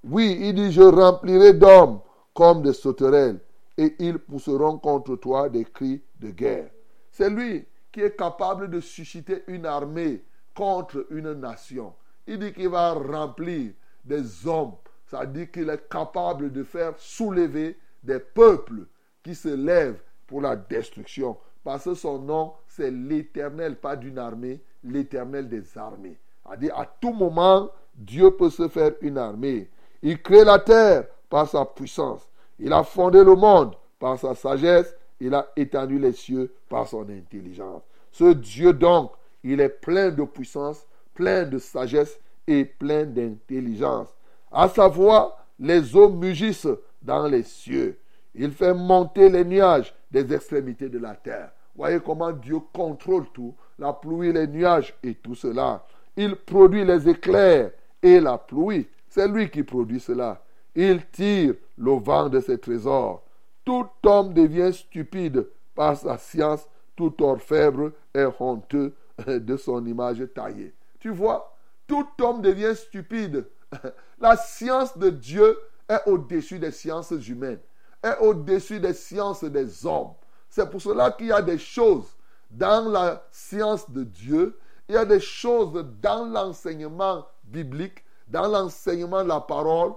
Oui, 0.03 0.38
il 0.41 0.55
dit, 0.55 0.72
je 0.72 0.82
remplirai 0.82 1.53
d'hommes 1.53 1.99
comme 2.34 2.62
des 2.62 2.74
sauterelles, 2.74 3.39
et 3.78 3.95
ils 3.99 4.18
pousseront 4.18 4.78
contre 4.78 5.16
toi 5.16 5.49
des 5.49 5.66
cris 5.66 6.01
de 6.20 6.30
guerre. 6.30 6.70
C'est 7.12 7.30
lui 7.30 7.66
qui 7.91 8.01
est 8.01 8.16
capable 8.16 8.70
de 8.70 8.80
susciter 8.80 9.43
une 9.47 9.66
armée 9.66 10.24
contre 10.53 11.05
une 11.10 11.34
nation. 11.34 11.93
Il 12.28 12.39
dit 12.39 12.53
qu'il 12.53 12.70
va 12.70 12.93
remplir 12.93 13.72
des 14.05 14.47
hommes. 14.47 14.74
Ça 15.07 15.26
dit 15.26 15.47
qu'il 15.47 15.70
est 15.70 15.89
capable 15.89 16.51
de 16.51 16.64
faire 16.64 16.93
soulever 16.97 17.78
des 18.03 18.20
peuples 18.20 18.86
qui 19.24 19.34
se 19.34 19.49
lèvent 19.49 20.01
pour 20.28 20.41
la 20.41 20.55
destruction. 20.55 21.38
Parce 21.64 21.86
que 21.86 21.93
son 21.95 22.20
nom, 22.20 22.53
c'est 22.68 22.91
l'éternel, 22.91 23.76
pas 23.78 23.95
d'une 23.95 24.20
armée, 24.20 24.62
l'éternel 24.84 25.49
des 25.49 25.78
armées. 25.78 26.18
Dit 26.60 26.72
à 26.72 26.86
tout 26.99 27.14
moment, 27.14 27.70
Dieu 27.99 28.31
peut 28.31 28.49
se 28.49 28.67
faire 28.69 28.93
une 29.01 29.17
armée. 29.17 29.69
Il 30.01 30.21
crée 30.21 30.45
la 30.45 30.57
terre 30.57 31.05
par 31.29 31.47
sa 31.47 31.65
puissance. 31.65 32.27
Il 32.57 32.71
a 32.71 32.83
fondé 32.83 33.23
le 33.23 33.35
monde 33.35 33.75
par 33.99 34.17
sa 34.17 34.33
sagesse. 34.33 34.95
Il 35.19 35.33
a 35.33 35.49
étendu 35.57 35.99
les 35.99 36.13
cieux 36.13 36.53
par 36.69 36.87
son 36.87 37.01
intelligence. 37.09 37.83
Ce 38.11 38.33
Dieu 38.33 38.71
donc, 38.71 39.11
il 39.43 39.59
est 39.59 39.69
plein 39.69 40.09
de 40.11 40.23
puissance, 40.23 40.85
plein 41.13 41.43
de 41.43 41.59
sagesse 41.59 42.17
et 42.47 42.63
plein 42.63 43.03
d'intelligence. 43.03 44.07
À 44.49 44.69
savoir, 44.69 45.45
les 45.59 45.95
eaux 45.95 46.09
mugissent 46.09 46.67
dans 47.01 47.27
les 47.27 47.43
cieux. 47.43 47.99
Il 48.33 48.51
fait 48.51 48.73
monter 48.73 49.29
les 49.29 49.43
nuages 49.43 49.93
des 50.09 50.33
extrémités 50.33 50.87
de 50.87 50.99
la 50.99 51.15
terre. 51.15 51.51
Voyez 51.75 51.99
comment 51.99 52.31
Dieu 52.31 52.59
contrôle 52.73 53.25
tout, 53.33 53.53
la 53.77 53.91
pluie, 53.91 54.31
les 54.31 54.47
nuages 54.47 54.95
et 55.03 55.15
tout 55.15 55.35
cela. 55.35 55.85
Il 56.15 56.35
produit 56.35 56.85
les 56.85 57.07
éclairs 57.07 57.71
et 58.01 58.19
la 58.19 58.37
pluie. 58.37 58.87
C'est 59.07 59.27
lui 59.27 59.49
qui 59.49 59.63
produit 59.63 59.99
cela. 59.99 60.43
Il 60.75 61.05
tire 61.07 61.55
le 61.77 61.91
vent 61.99 62.29
de 62.29 62.39
ses 62.39 62.57
trésors. 62.57 63.23
Tout 63.65 63.87
homme 64.03 64.33
devient 64.33 64.71
stupide 64.73 65.47
par 65.75 65.97
sa 65.97 66.17
science. 66.17 66.67
Tout 66.95 67.13
orfèvre 67.23 67.91
est 68.13 68.27
honteux 68.39 68.93
de 69.27 69.57
son 69.57 69.85
image 69.85 70.23
taillée. 70.33 70.73
Tu 70.99 71.09
vois, 71.09 71.55
tout 71.87 72.07
homme 72.21 72.41
devient 72.41 72.75
stupide. 72.75 73.47
La 74.19 74.35
science 74.35 74.97
de 74.97 75.09
Dieu 75.09 75.57
est 75.87 76.01
au-dessus 76.05 76.59
des 76.59 76.71
sciences 76.71 77.11
humaines, 77.11 77.59
est 78.03 78.17
au-dessus 78.19 78.79
des 78.79 78.93
sciences 78.93 79.43
des 79.43 79.85
hommes. 79.85 80.13
C'est 80.49 80.69
pour 80.69 80.81
cela 80.81 81.11
qu'il 81.11 81.27
y 81.27 81.31
a 81.31 81.41
des 81.41 81.57
choses 81.57 82.15
dans 82.51 82.89
la 82.89 83.23
science 83.31 83.89
de 83.89 84.03
Dieu, 84.03 84.57
il 84.87 84.95
y 84.95 84.97
a 84.97 85.05
des 85.05 85.19
choses 85.19 85.85
dans 86.01 86.25
l'enseignement 86.25 87.25
biblique, 87.49 88.03
dans 88.27 88.47
l'enseignement 88.47 89.23
de 89.23 89.29
la 89.29 89.41
parole, 89.41 89.93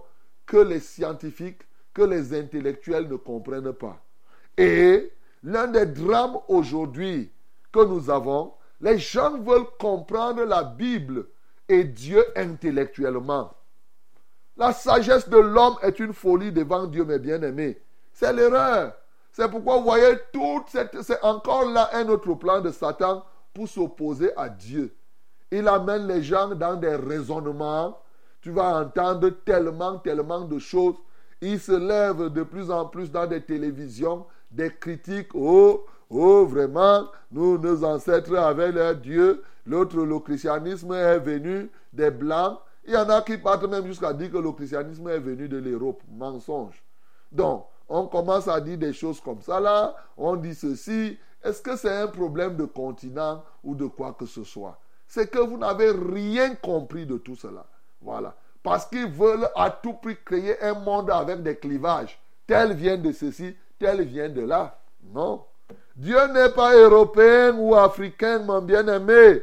que 0.46 0.56
les 0.56 0.80
scientifiques, 0.80 1.62
que 1.94 2.02
les 2.02 2.34
intellectuels 2.34 3.08
ne 3.08 3.16
comprennent 3.16 3.72
pas. 3.72 4.02
Et 4.56 5.12
l'un 5.42 5.68
des 5.68 5.86
drames 5.86 6.38
aujourd'hui 6.48 7.30
que 7.70 7.84
nous 7.84 8.10
avons, 8.10 8.54
les 8.80 8.98
gens 8.98 9.38
veulent 9.38 9.66
comprendre 9.78 10.44
la 10.44 10.64
Bible 10.64 11.26
et 11.68 11.84
Dieu 11.84 12.24
intellectuellement. 12.36 13.54
La 14.56 14.72
sagesse 14.72 15.28
de 15.28 15.38
l'homme 15.38 15.76
est 15.82 15.98
une 15.98 16.12
folie 16.12 16.52
devant 16.52 16.86
Dieu, 16.86 17.04
mes 17.04 17.18
bien-aimés. 17.18 17.80
C'est 18.12 18.32
l'erreur. 18.32 18.94
C'est 19.32 19.50
pourquoi 19.50 19.78
vous 19.78 19.84
voyez, 19.84 20.18
c'est 21.00 21.22
encore 21.22 21.64
là 21.70 21.88
un 21.94 22.06
autre 22.08 22.34
plan 22.34 22.60
de 22.60 22.70
Satan 22.70 23.24
pour 23.54 23.66
s'opposer 23.66 24.36
à 24.36 24.50
Dieu. 24.50 24.94
Il 25.52 25.68
amène 25.68 26.06
les 26.06 26.22
gens 26.22 26.54
dans 26.54 26.76
des 26.76 26.96
raisonnements. 26.96 27.98
Tu 28.40 28.50
vas 28.50 28.80
entendre 28.80 29.28
tellement, 29.44 29.98
tellement 29.98 30.40
de 30.40 30.58
choses. 30.58 30.94
Il 31.42 31.60
se 31.60 31.72
lève 31.72 32.30
de 32.30 32.42
plus 32.42 32.70
en 32.70 32.86
plus 32.86 33.10
dans 33.10 33.26
des 33.26 33.42
télévisions, 33.42 34.24
des 34.50 34.72
critiques. 34.74 35.28
Oh, 35.34 35.84
oh, 36.08 36.46
vraiment, 36.46 37.04
nous, 37.30 37.58
nos 37.58 37.84
ancêtres 37.84 38.34
avaient 38.34 38.72
leur 38.72 38.96
Dieu. 38.96 39.42
L'autre, 39.66 39.98
le 39.98 40.18
christianisme 40.20 40.94
est 40.94 41.18
venu 41.18 41.70
des 41.92 42.10
Blancs. 42.10 42.58
Il 42.86 42.94
y 42.94 42.96
en 42.96 43.08
a 43.10 43.20
qui 43.20 43.36
partent 43.36 43.68
même 43.68 43.86
jusqu'à 43.86 44.14
dire 44.14 44.32
que 44.32 44.38
le 44.38 44.52
christianisme 44.52 45.06
est 45.10 45.18
venu 45.18 45.50
de 45.50 45.58
l'Europe. 45.58 46.02
Mensonge. 46.10 46.82
Donc, 47.30 47.66
on 47.90 48.06
commence 48.06 48.48
à 48.48 48.58
dire 48.58 48.78
des 48.78 48.94
choses 48.94 49.20
comme 49.20 49.42
ça 49.42 49.60
là, 49.60 49.94
on 50.16 50.34
dit 50.34 50.54
ceci. 50.54 51.18
Est-ce 51.44 51.60
que 51.60 51.76
c'est 51.76 51.94
un 51.94 52.06
problème 52.06 52.56
de 52.56 52.64
continent 52.64 53.44
ou 53.62 53.74
de 53.74 53.84
quoi 53.84 54.16
que 54.18 54.24
ce 54.24 54.44
soit? 54.44 54.78
C'est 55.12 55.30
que 55.30 55.40
vous 55.40 55.58
n'avez 55.58 55.90
rien 55.90 56.54
compris 56.54 57.04
de 57.04 57.18
tout 57.18 57.36
cela. 57.36 57.66
Voilà. 58.00 58.34
Parce 58.62 58.86
qu'ils 58.86 59.10
veulent 59.10 59.46
à 59.54 59.68
tout 59.68 59.92
prix 59.92 60.16
créer 60.24 60.58
un 60.62 60.72
monde 60.72 61.10
avec 61.10 61.42
des 61.42 61.54
clivages. 61.54 62.18
Tel 62.46 62.72
vient 62.72 62.96
de 62.96 63.12
ceci, 63.12 63.54
tel 63.78 64.00
vient 64.04 64.30
de 64.30 64.40
là. 64.40 64.78
Non. 65.12 65.44
Dieu 65.94 66.16
n'est 66.32 66.48
pas 66.48 66.74
européen 66.74 67.54
ou 67.58 67.74
africain, 67.74 68.38
mon 68.38 68.62
bien-aimé. 68.62 69.42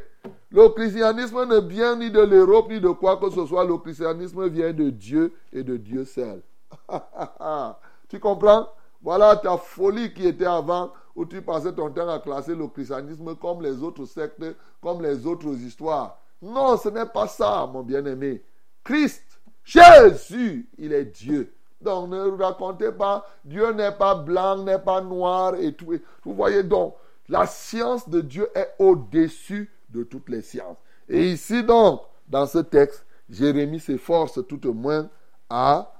Le 0.50 0.68
christianisme 0.70 1.46
ne 1.46 1.60
vient 1.60 1.94
ni 1.94 2.10
de 2.10 2.20
l'Europe 2.20 2.68
ni 2.68 2.80
de 2.80 2.88
quoi 2.88 3.18
que 3.18 3.30
ce 3.30 3.46
soit. 3.46 3.64
Le 3.64 3.78
christianisme 3.78 4.48
vient 4.48 4.72
de 4.72 4.90
Dieu 4.90 5.32
et 5.52 5.62
de 5.62 5.76
Dieu 5.76 6.04
seul. 6.04 6.42
Tu 8.08 8.18
comprends? 8.18 8.66
Voilà 9.00 9.36
ta 9.36 9.56
folie 9.56 10.12
qui 10.12 10.26
était 10.26 10.46
avant, 10.46 10.90
où 11.20 11.26
tu 11.26 11.42
passais 11.42 11.74
ton 11.74 11.90
temps 11.90 12.08
à 12.08 12.18
classer 12.18 12.54
le 12.54 12.66
christianisme 12.66 13.36
comme 13.36 13.60
les 13.60 13.82
autres 13.82 14.06
sectes, 14.06 14.42
comme 14.80 15.02
les 15.02 15.26
autres 15.26 15.52
histoires. 15.52 16.18
Non, 16.40 16.78
ce 16.78 16.88
n'est 16.88 17.04
pas 17.04 17.26
ça, 17.26 17.68
mon 17.70 17.82
bien-aimé. 17.82 18.42
Christ, 18.82 19.22
Jésus, 19.62 20.66
il 20.78 20.94
est 20.94 21.04
Dieu. 21.04 21.52
Donc 21.78 22.08
ne 22.08 22.42
racontez 22.42 22.90
pas, 22.90 23.26
Dieu 23.44 23.70
n'est 23.72 23.92
pas 23.92 24.14
blanc, 24.14 24.62
n'est 24.62 24.78
pas 24.78 25.02
noir 25.02 25.56
et 25.56 25.74
tout. 25.74 25.92
Vous 26.24 26.34
voyez 26.34 26.62
donc, 26.62 26.94
la 27.28 27.46
science 27.46 28.08
de 28.08 28.22
Dieu 28.22 28.48
est 28.54 28.74
au-dessus 28.78 29.70
de 29.90 30.04
toutes 30.04 30.30
les 30.30 30.40
sciences. 30.40 30.78
Et 31.06 31.32
ici 31.32 31.62
donc, 31.62 32.00
dans 32.28 32.46
ce 32.46 32.58
texte, 32.60 33.04
Jérémie 33.28 33.78
s'efforce 33.80 34.40
tout 34.48 34.66
au 34.66 34.72
moins 34.72 35.10
à, 35.50 35.92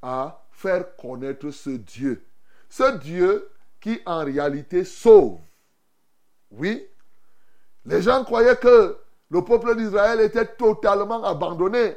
à 0.00 0.40
faire 0.52 0.94
connaître 0.94 1.50
ce 1.50 1.70
Dieu. 1.70 2.24
Ce 2.68 2.96
Dieu 2.98 3.48
qui 3.80 4.00
en 4.06 4.24
réalité 4.24 4.84
sauve. 4.84 5.38
Oui, 6.50 6.86
les 7.84 8.02
gens 8.02 8.24
croyaient 8.24 8.56
que 8.56 8.96
le 9.30 9.44
peuple 9.44 9.76
d'Israël 9.76 10.20
était 10.20 10.46
totalement 10.46 11.22
abandonné. 11.24 11.96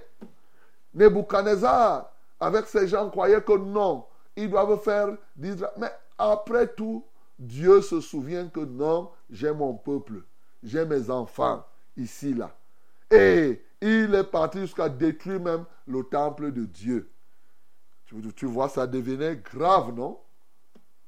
Nebuchadnezzar, 0.94 2.12
avec 2.40 2.68
ces 2.68 2.88
gens, 2.88 3.10
croyait 3.10 3.42
que 3.42 3.58
non, 3.58 4.06
ils 4.36 4.50
doivent 4.50 4.82
faire 4.82 5.16
d'Israël. 5.36 5.74
Mais 5.78 5.92
après 6.18 6.68
tout, 6.68 7.06
Dieu 7.40 7.82
se 7.82 8.02
souvient 8.02 8.48
que 8.48 8.60
non, 8.60 9.10
j'ai 9.30 9.52
mon 9.52 9.74
peuple, 9.74 10.24
j'ai 10.62 10.86
mes 10.86 11.10
enfants 11.10 11.66
ici, 11.98 12.34
là. 12.34 12.52
Et 13.10 13.62
il 13.82 14.14
est 14.14 14.24
parti 14.24 14.60
jusqu'à 14.60 14.90
détruire 14.90 15.40
même 15.40 15.66
le 15.88 16.04
temple 16.04 16.52
de 16.52 16.66
Dieu. 16.66 17.10
Tu, 18.36 18.46
vois, 18.46 18.68
ça 18.68 18.86
devenait 18.88 19.38
grave, 19.38 19.94
non? 19.96 20.20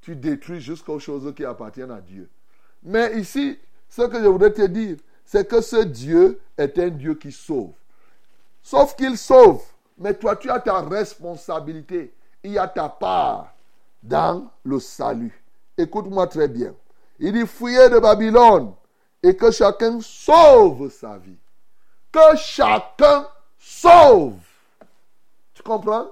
Tu 0.03 0.17
détruis 0.17 0.59
jusqu'aux 0.59 0.99
choses 0.99 1.33
qui 1.33 1.45
appartiennent 1.45 1.91
à 1.91 2.01
Dieu. 2.01 2.29
Mais 2.83 3.17
ici, 3.19 3.57
ce 3.89 4.01
que 4.01 4.21
je 4.21 4.27
voudrais 4.27 4.51
te 4.51 4.65
dire, 4.67 4.97
c'est 5.23 5.47
que 5.47 5.61
ce 5.61 5.77
Dieu 5.77 6.41
est 6.57 6.77
un 6.77 6.89
Dieu 6.89 7.15
qui 7.15 7.31
sauve. 7.31 7.71
Sauf 8.61 8.95
qu'il 8.97 9.17
sauve, 9.17 9.63
mais 9.97 10.13
toi, 10.13 10.35
tu 10.35 10.49
as 10.49 10.59
ta 10.59 10.81
responsabilité. 10.81 12.13
Il 12.43 12.51
y 12.51 12.57
a 12.57 12.67
ta 12.67 12.89
part 12.89 13.53
dans 14.01 14.51
le 14.65 14.77
salut. 14.79 15.41
Écoute-moi 15.77 16.27
très 16.27 16.49
bien. 16.49 16.75
Il 17.17 17.31
dit 17.31 17.47
fuyez 17.47 17.87
de 17.87 17.99
Babylone 17.99 18.73
et 19.21 19.37
que 19.37 19.51
chacun 19.51 20.01
sauve 20.01 20.91
sa 20.91 21.17
vie. 21.17 21.37
Que 22.11 22.35
chacun 22.35 23.25
sauve. 23.57 24.35
Tu 25.53 25.63
comprends? 25.63 26.09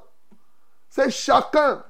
C'est 0.90 1.12
chacun. 1.12 1.84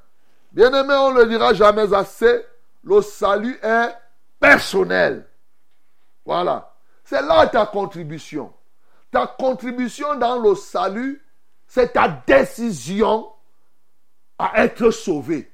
Bien-aimé, 0.51 0.93
on 0.93 1.11
ne 1.11 1.21
le 1.21 1.27
dira 1.27 1.53
jamais 1.53 1.93
assez. 1.93 2.45
Le 2.83 3.01
salut 3.01 3.57
est 3.61 3.95
personnel. 4.39 5.27
Voilà. 6.25 6.73
C'est 7.03 7.21
là 7.21 7.47
ta 7.47 7.65
contribution. 7.65 8.53
Ta 9.11 9.27
contribution 9.27 10.15
dans 10.15 10.39
le 10.39 10.55
salut, 10.55 11.23
c'est 11.67 11.93
ta 11.93 12.07
décision 12.07 13.27
à 14.37 14.63
être 14.63 14.91
sauvé. 14.91 15.51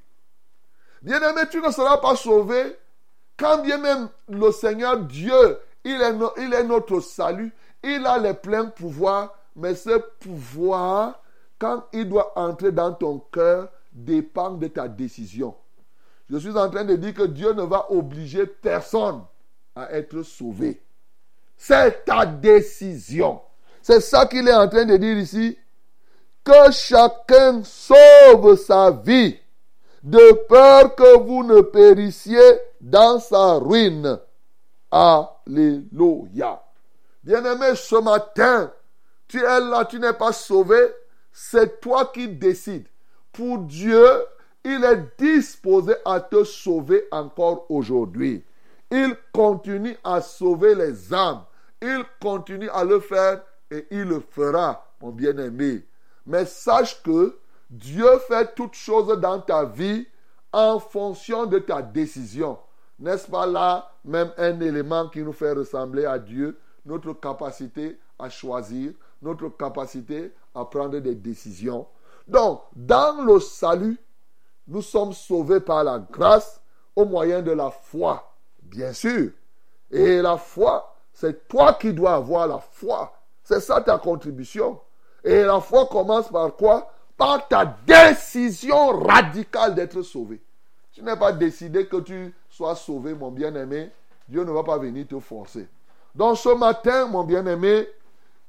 Bien-aimé, 1.01 1.41
tu 1.49 1.61
ne 1.61 1.71
seras 1.71 1.97
pas 1.97 2.15
sauvé 2.15 2.77
quand 3.37 3.59
bien 3.59 3.77
même 3.77 4.09
le 4.27 4.51
Seigneur 4.51 4.97
Dieu, 4.97 5.59
il 5.83 6.01
est, 6.01 6.63
notre 6.63 6.99
salut, 6.99 7.53
il 7.83 8.05
a 8.05 8.17
les 8.17 8.33
pleins 8.33 8.65
pouvoirs, 8.65 9.33
mais 9.55 9.75
ce 9.75 9.97
pouvoir 10.19 11.21
quand 11.59 11.85
il 11.93 12.09
doit 12.09 12.37
entrer 12.37 12.71
dans 12.71 12.93
ton 12.93 13.19
cœur, 13.31 13.69
dépend 13.97 14.51
de 14.51 14.67
ta 14.67 14.87
décision. 14.87 15.55
Je 16.29 16.37
suis 16.37 16.55
en 16.57 16.69
train 16.69 16.85
de 16.85 16.95
dire 16.95 17.13
que 17.13 17.23
Dieu 17.23 17.53
ne 17.53 17.63
va 17.63 17.91
obliger 17.91 18.45
personne 18.45 19.23
à 19.75 19.91
être 19.93 20.21
sauvé. 20.21 20.81
C'est 21.55 22.05
ta 22.05 22.25
décision. 22.25 23.41
C'est 23.81 24.01
ça 24.01 24.25
qu'il 24.25 24.47
est 24.47 24.53
en 24.53 24.67
train 24.67 24.85
de 24.85 24.97
dire 24.97 25.17
ici. 25.17 25.57
Que 26.43 26.71
chacun 26.71 27.63
sauve 27.63 28.55
sa 28.55 28.91
vie, 28.91 29.37
de 30.03 30.45
peur 30.47 30.95
que 30.95 31.17
vous 31.17 31.43
ne 31.43 31.61
périssiez 31.61 32.59
dans 32.79 33.19
sa 33.19 33.55
ruine. 33.55 34.19
Alléluia. 34.91 36.61
Bien-aimé, 37.23 37.75
ce 37.75 37.95
matin, 37.95 38.71
tu 39.27 39.39
es 39.39 39.59
là, 39.59 39.83
tu 39.85 39.99
n'es 39.99 40.13
pas 40.13 40.31
sauvé, 40.31 40.77
c'est 41.33 41.81
toi 41.81 42.05
qui 42.13 42.27
décides. 42.27 42.87
Pour 43.37 43.59
Dieu, 43.59 44.03
il 44.65 44.83
est 44.83 45.21
disposé 45.21 45.93
à 46.03 46.19
te 46.19 46.43
sauver 46.43 47.03
encore 47.11 47.69
aujourd'hui. 47.69 48.43
Il 48.89 49.15
continue 49.31 49.95
à 50.03 50.21
sauver 50.21 50.73
les 50.73 51.13
âmes. 51.13 51.43
Il 51.79 52.03
continue 52.19 52.67
à 52.71 52.83
le 52.83 52.99
faire 52.99 53.43
et 53.69 53.85
il 53.91 54.05
le 54.05 54.21
fera, 54.31 54.87
mon 54.99 55.11
bien-aimé. 55.11 55.85
Mais 56.25 56.45
sache 56.45 57.03
que 57.03 57.37
Dieu 57.69 58.07
fait 58.27 58.55
toutes 58.55 58.73
choses 58.73 59.15
dans 59.19 59.39
ta 59.39 59.65
vie 59.65 60.07
en 60.51 60.79
fonction 60.79 61.45
de 61.45 61.59
ta 61.59 61.83
décision. 61.83 62.57
N'est-ce 62.97 63.29
pas 63.29 63.45
là 63.45 63.91
même 64.03 64.31
un 64.37 64.59
élément 64.61 65.09
qui 65.09 65.21
nous 65.21 65.33
fait 65.33 65.51
ressembler 65.51 66.05
à 66.05 66.17
Dieu, 66.17 66.57
notre 66.83 67.13
capacité 67.13 67.99
à 68.17 68.31
choisir, 68.31 68.93
notre 69.21 69.49
capacité 69.49 70.33
à 70.55 70.65
prendre 70.65 70.97
des 70.97 71.13
décisions. 71.13 71.85
Donc, 72.27 72.61
dans 72.75 73.23
le 73.23 73.39
salut, 73.39 73.97
nous 74.67 74.81
sommes 74.81 75.13
sauvés 75.13 75.61
par 75.61 75.83
la 75.83 75.99
grâce 75.99 76.61
au 76.95 77.05
moyen 77.05 77.41
de 77.41 77.51
la 77.51 77.71
foi, 77.71 78.33
bien 78.61 78.91
sûr. 78.91 79.31
Et 79.91 80.21
la 80.21 80.37
foi, 80.37 80.95
c'est 81.13 81.47
toi 81.47 81.73
qui 81.73 81.93
dois 81.93 82.15
avoir 82.15 82.47
la 82.47 82.59
foi. 82.59 83.13
C'est 83.43 83.61
ça 83.61 83.79
ta 83.81 83.97
contribution. 83.97 84.79
Et 85.23 85.43
la 85.43 85.61
foi 85.61 85.85
commence 85.87 86.27
par 86.27 86.55
quoi? 86.55 86.91
Par 87.15 87.47
ta 87.47 87.65
décision 87.65 88.89
radicale 88.99 89.73
d'être 89.73 90.01
sauvé. 90.01 90.41
Tu 90.91 91.01
n'es 91.01 91.15
pas 91.15 91.31
décidé 91.31 91.87
que 91.87 91.97
tu 91.97 92.35
sois 92.49 92.75
sauvé, 92.75 93.13
mon 93.13 93.31
bien-aimé. 93.31 93.91
Dieu 94.27 94.43
ne 94.43 94.51
va 94.51 94.63
pas 94.63 94.77
venir 94.77 95.07
te 95.07 95.19
forcer. 95.19 95.67
Donc 96.13 96.37
ce 96.37 96.49
matin, 96.49 97.07
mon 97.07 97.23
bien-aimé, 97.23 97.87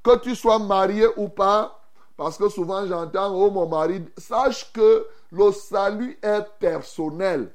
que 0.03 0.17
tu 0.17 0.35
sois 0.35 0.59
marié 0.59 1.05
ou 1.15 1.29
pas, 1.29 1.78
parce 2.19 2.37
que 2.37 2.49
souvent 2.49 2.85
j'entends, 2.85 3.33
oh 3.33 3.49
mon 3.49 3.65
mari, 3.65 4.03
sache 4.17 4.73
que 4.73 5.07
le 5.31 5.53
salut 5.53 6.19
est 6.21 6.45
personnel. 6.59 7.49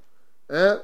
Hein? 0.49 0.81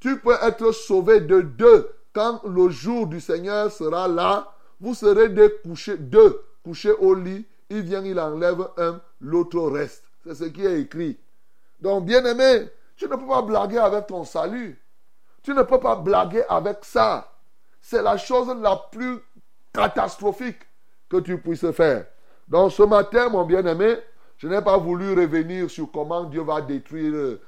Tu 0.00 0.18
peux 0.18 0.34
être 0.42 0.72
sauvé 0.72 1.20
de 1.20 1.40
deux. 1.40 1.88
Quand 2.12 2.42
le 2.42 2.68
jour 2.68 3.06
du 3.06 3.20
Seigneur 3.20 3.70
sera 3.70 4.08
là, 4.08 4.52
vous 4.80 4.92
serez 4.92 5.28
deux 5.28 5.50
couchés, 5.64 5.96
deux 5.96 6.42
couchés 6.64 6.90
au 6.90 7.14
lit. 7.14 7.46
Il 7.70 7.82
vient, 7.82 8.04
il 8.04 8.18
enlève 8.18 8.66
un, 8.76 9.00
l'autre 9.20 9.60
reste. 9.60 10.02
C'est 10.24 10.34
ce 10.34 10.44
qui 10.46 10.66
est 10.66 10.80
écrit. 10.80 11.16
Donc, 11.80 12.06
bien 12.06 12.24
aimé, 12.24 12.68
tu 12.96 13.04
ne 13.04 13.14
peux 13.14 13.26
pas 13.28 13.42
blaguer 13.42 13.78
avec 13.78 14.08
ton 14.08 14.24
salut. 14.24 14.82
Tu 15.44 15.54
ne 15.54 15.62
peux 15.62 15.78
pas 15.78 15.94
blaguer 15.94 16.42
avec 16.48 16.78
ça. 16.82 17.30
C'est 17.80 18.02
la 18.02 18.16
chose 18.16 18.48
la 18.60 18.74
plus 18.90 19.20
catastrophique 19.72 20.58
que 21.08 21.18
tu 21.18 21.38
puisses 21.38 21.70
faire. 21.70 22.06
Donc 22.48 22.72
ce 22.72 22.82
matin, 22.82 23.28
mon 23.28 23.44
bien-aimé, 23.44 23.96
je 24.38 24.48
n'ai 24.48 24.60
pas 24.60 24.76
voulu 24.76 25.14
revenir 25.14 25.70
sur 25.70 25.90
comment 25.90 26.24
Dieu 26.24 26.42
va 26.42 26.60
détruire 26.60 27.38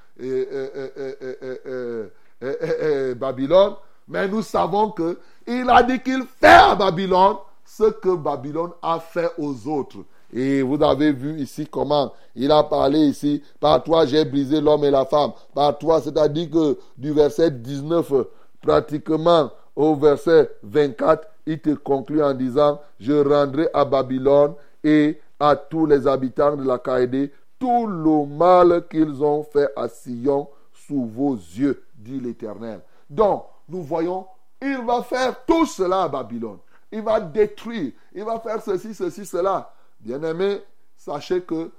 Babylone, 3.17 3.75
mais 4.09 4.27
nous 4.27 4.43
savons 4.43 4.91
que 4.91 5.19
il 5.47 5.69
a 5.69 5.83
dit 5.83 6.01
qu'il 6.01 6.25
fait 6.41 6.47
à 6.47 6.75
Babylone 6.75 7.37
ce 7.65 7.85
que 7.85 8.17
Babylone 8.17 8.71
a 8.83 8.99
fait 8.99 9.31
aux 9.39 9.69
autres. 9.69 9.99
Et 10.33 10.63
vous 10.63 10.83
avez 10.83 11.13
vu 11.13 11.39
ici 11.41 11.67
comment 11.67 12.13
il 12.35 12.51
a 12.51 12.63
parlé 12.63 12.99
ici. 12.99 13.43
Par 13.61 13.83
toi, 13.83 14.05
j'ai 14.05 14.25
brisé 14.25 14.61
l'homme 14.61 14.85
et 14.85 14.91
la 14.91 15.05
femme. 15.05 15.33
Par 15.55 15.79
toi, 15.79 16.01
c'est-à-dire 16.01 16.51
que 16.51 16.79
du 16.97 17.13
verset 17.13 17.51
19, 17.51 18.13
pratiquement 18.61 19.51
au 19.77 19.95
verset 19.95 20.51
24, 20.63 21.27
il 21.47 21.61
te 21.61 21.71
conclut 21.71 22.23
en 22.23 22.35
disant, 22.35 22.81
je 23.01 23.13
rendrai 23.13 23.69
à 23.73 23.85
Babylone 23.85 24.55
et 24.89 25.21
à 25.39 25.55
tous 25.55 25.87
les 25.87 26.07
habitants 26.07 26.57
de 26.57 26.65
la 26.65 26.79
Caïdée 26.79 27.31
tout 27.59 27.87
le 27.87 28.27
mal 28.27 28.87
qu'ils 28.89 29.23
ont 29.23 29.43
fait 29.43 29.69
à 29.77 29.89
Sion 29.89 30.49
sous 30.73 31.05
vos 31.07 31.35
yeux, 31.35 31.83
dit 31.95 32.21
l'Éternel. 32.21 32.81
Donc, 33.11 33.45
nous 33.69 33.83
voyons, 33.83 34.27
il 34.63 34.79
va 34.85 35.03
faire 35.03 35.45
tout 35.45 35.67
cela 35.67 36.05
à 36.05 36.09
Babylone. 36.09 36.59
Il 36.91 37.03
va 37.03 37.21
détruire, 37.21 37.93
il 38.15 38.25
va 38.25 38.41
faire 38.41 38.63
ceci, 38.63 38.95
ceci, 38.95 39.27
cela. 39.27 39.73
Bien-aimés, 40.01 40.63
sachez 40.97 41.43
que, 41.43 41.71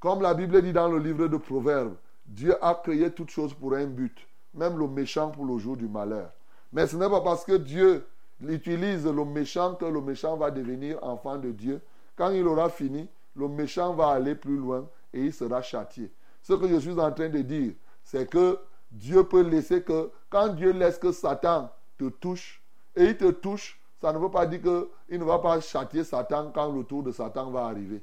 comme 0.00 0.22
la 0.22 0.34
Bible 0.34 0.60
dit 0.62 0.72
dans 0.72 0.88
le 0.88 0.98
livre 0.98 1.28
de 1.28 1.36
Proverbes, 1.36 1.94
Dieu 2.26 2.56
a 2.64 2.74
créé 2.74 3.10
toutes 3.10 3.30
choses 3.30 3.54
pour 3.54 3.74
un 3.74 3.86
but, 3.86 4.16
même 4.54 4.78
le 4.78 4.88
méchant 4.88 5.30
pour 5.30 5.44
le 5.44 5.58
jour 5.58 5.76
du 5.76 5.86
malheur. 5.86 6.30
Mais 6.72 6.86
ce 6.86 6.96
n'est 6.96 7.08
pas 7.08 7.20
parce 7.20 7.44
que 7.44 7.56
Dieu 7.56 8.04
utilise 8.48 9.06
le 9.06 9.24
méchant 9.24 9.74
que 9.74 9.84
le 9.84 10.00
méchant 10.00 10.36
va 10.36 10.50
devenir 10.50 10.98
enfant 11.02 11.36
de 11.36 11.52
Dieu. 11.52 11.80
Quand 12.16 12.30
il 12.30 12.46
aura 12.46 12.68
fini, 12.68 13.08
le 13.36 13.48
méchant 13.48 13.94
va 13.94 14.08
aller 14.08 14.34
plus 14.34 14.56
loin 14.56 14.86
et 15.12 15.20
il 15.26 15.32
sera 15.32 15.62
châtié. 15.62 16.10
Ce 16.42 16.52
que 16.52 16.68
je 16.68 16.76
suis 16.76 16.98
en 16.98 17.12
train 17.12 17.28
de 17.28 17.40
dire, 17.40 17.72
c'est 18.02 18.28
que 18.28 18.58
Dieu 18.90 19.24
peut 19.24 19.42
laisser 19.42 19.82
que, 19.82 20.10
quand 20.28 20.48
Dieu 20.48 20.72
laisse 20.72 20.98
que 20.98 21.12
Satan 21.12 21.70
te 21.98 22.08
touche, 22.08 22.62
et 22.94 23.04
il 23.04 23.16
te 23.16 23.30
touche, 23.30 23.80
ça 24.00 24.12
ne 24.12 24.18
veut 24.18 24.30
pas 24.30 24.44
dire 24.46 24.60
qu'il 24.60 25.18
ne 25.18 25.24
va 25.24 25.38
pas 25.38 25.60
châtier 25.60 26.04
Satan 26.04 26.50
quand 26.52 26.70
le 26.72 26.84
tour 26.84 27.02
de 27.02 27.12
Satan 27.12 27.50
va 27.50 27.66
arriver. 27.66 28.02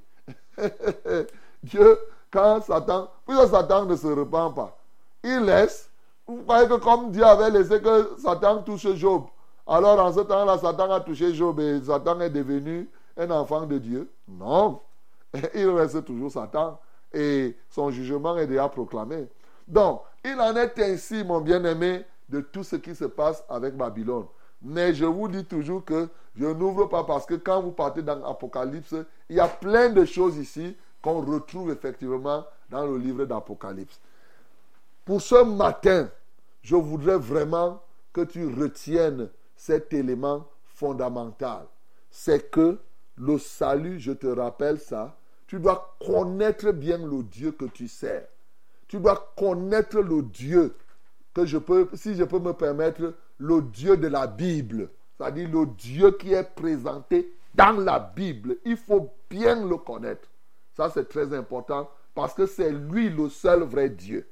Dieu, 1.64 2.00
quand 2.32 2.62
Satan, 2.62 3.10
puisque 3.28 3.48
Satan 3.48 3.86
ne 3.86 3.96
se 3.96 4.08
repent 4.08 4.54
pas, 4.54 4.78
il 5.24 5.42
laisse. 5.42 5.90
Vous 6.26 6.44
croyez 6.44 6.68
que 6.68 6.76
comme 6.76 7.12
Dieu 7.12 7.24
avait 7.24 7.50
laissé 7.50 7.82
que 7.82 8.16
Satan 8.18 8.62
touche 8.62 8.88
Job, 8.96 9.26
alors 9.68 10.00
en 10.00 10.12
ce 10.12 10.22
temps-là, 10.22 10.58
Satan 10.58 10.92
a 10.92 11.00
touché 11.00 11.34
Job 11.34 11.60
et 11.60 11.82
Satan 11.84 12.20
est 12.22 12.30
devenu 12.30 12.90
un 13.20 13.30
enfant 13.32 13.66
de 13.66 13.78
Dieu 13.78 14.10
Non. 14.28 14.82
Il 15.54 15.70
reste 15.70 16.04
toujours 16.06 16.32
Satan 16.32 16.80
et 17.14 17.56
son 17.70 17.92
jugement 17.92 18.38
est 18.38 18.48
déjà 18.48 18.68
proclamé. 18.70 19.28
Donc, 19.68 20.02
il 20.24 20.40
en 20.40 20.56
est 20.56 20.78
ainsi, 20.80 21.24
mon 21.24 21.42
bien-aimé, 21.42 22.04
de 22.28 22.42
tout 22.42 22.64
ce 22.64 22.76
qui 22.76 22.96
se 22.96 23.06
passe 23.06 23.44
avec 23.50 23.76
Babylone. 23.76 24.26
Mais 24.62 24.94
je 24.94 25.06
vous 25.06 25.28
dis 25.28 25.46
toujours 25.46 25.86
que 25.86 26.10
je 26.36 26.46
n'ouvre 26.46 26.86
pas 26.86 27.04
parce 27.04 27.26
que 27.26 27.36
quand 27.36 27.62
vous 27.62 27.72
partez 27.72 28.02
dans 28.02 28.16
l'Apocalypse, 28.16 28.96
il 29.30 29.36
y 29.36 29.40
a 29.40 29.48
plein 29.48 29.90
de 29.90 30.06
choses 30.06 30.38
ici 30.38 30.76
qu'on 31.02 31.22
retrouve 31.22 31.72
effectivement 31.72 32.46
dans 32.70 32.86
le 32.86 32.98
livre 32.98 33.26
d'Apocalypse. 33.26 34.00
Pour 35.06 35.22
ce 35.22 35.44
matin, 35.44 36.10
je 36.62 36.76
voudrais 36.76 37.18
vraiment 37.18 37.82
que 38.12 38.22
tu 38.22 38.48
retiennes 38.48 39.30
cet 39.56 39.94
élément 39.94 40.46
fondamental. 40.76 41.66
C'est 42.12 42.50
que 42.52 42.80
le 43.20 43.38
salut, 43.38 44.00
je 44.00 44.14
te 44.14 44.28
rappelle 44.28 44.80
ça, 44.80 45.16
tu 45.46 45.60
dois 45.60 45.96
connaître 46.06 46.72
bien 46.72 46.98
le 46.98 47.24
Dieu 47.24 47.52
que 47.52 47.66
tu 47.66 47.88
sers. 47.88 48.28
Tu 48.88 49.00
dois 49.00 49.34
connaître 49.38 50.00
le 50.00 50.24
Dieu 50.24 50.74
que 51.34 51.46
je 51.46 51.58
peux, 51.58 51.90
si 51.94 52.16
je 52.16 52.24
peux 52.24 52.40
me 52.40 52.54
permettre, 52.54 53.14
le 53.38 53.62
Dieu 53.62 53.98
de 53.98 54.08
la 54.08 54.26
Bible, 54.26 54.90
c'est-à-dire 55.18 55.50
le 55.50 55.66
Dieu 55.66 56.12
qui 56.12 56.34
est 56.34 56.44
présenté 56.56 57.34
dans 57.54 57.72
la 57.72 58.00
Bible. 58.00 58.58
Il 58.66 58.78
faut 58.78 59.12
bien 59.30 59.68
le 59.68 59.78
connaître. 59.78 60.28
Ça, 60.76 60.90
c'est 60.90 61.08
très 61.08 61.34
important 61.34 61.90
parce 62.16 62.34
que 62.34 62.46
c'est 62.46 62.72
lui 62.72 63.10
le 63.10 63.30
seul 63.30 63.64
vrai 63.64 63.90
Dieu. 63.90 64.28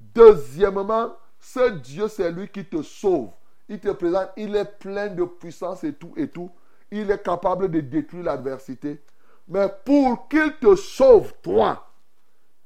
Deuxièmement, 0.00 1.16
ce 1.40 1.70
Dieu, 1.70 2.08
c'est 2.08 2.30
lui 2.30 2.48
qui 2.48 2.64
te 2.64 2.82
sauve. 2.82 3.30
Il 3.68 3.80
te 3.80 3.90
présente, 3.90 4.30
il 4.36 4.54
est 4.56 4.78
plein 4.78 5.08
de 5.08 5.24
puissance 5.24 5.84
et 5.84 5.92
tout 5.92 6.12
et 6.16 6.28
tout. 6.28 6.50
Il 6.90 7.10
est 7.10 7.22
capable 7.22 7.70
de 7.70 7.80
détruire 7.80 8.24
l'adversité. 8.24 9.00
Mais 9.48 9.68
pour 9.84 10.28
qu'il 10.28 10.54
te 10.60 10.76
sauve, 10.76 11.32
toi, 11.42 11.86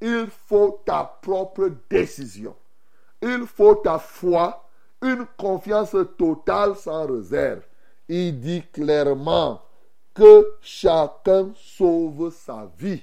il 0.00 0.26
faut 0.48 0.82
ta 0.84 1.04
propre 1.22 1.70
décision. 1.88 2.56
Il 3.20 3.46
faut 3.46 3.76
ta 3.76 3.98
foi 3.98 4.68
une 5.00 5.26
confiance 5.36 5.96
totale 6.18 6.76
sans 6.76 7.06
réserve. 7.06 7.62
Il 8.08 8.40
dit 8.40 8.62
clairement 8.72 9.62
que 10.14 10.54
chacun 10.60 11.50
sauve 11.54 12.32
sa 12.32 12.68
vie. 12.76 13.02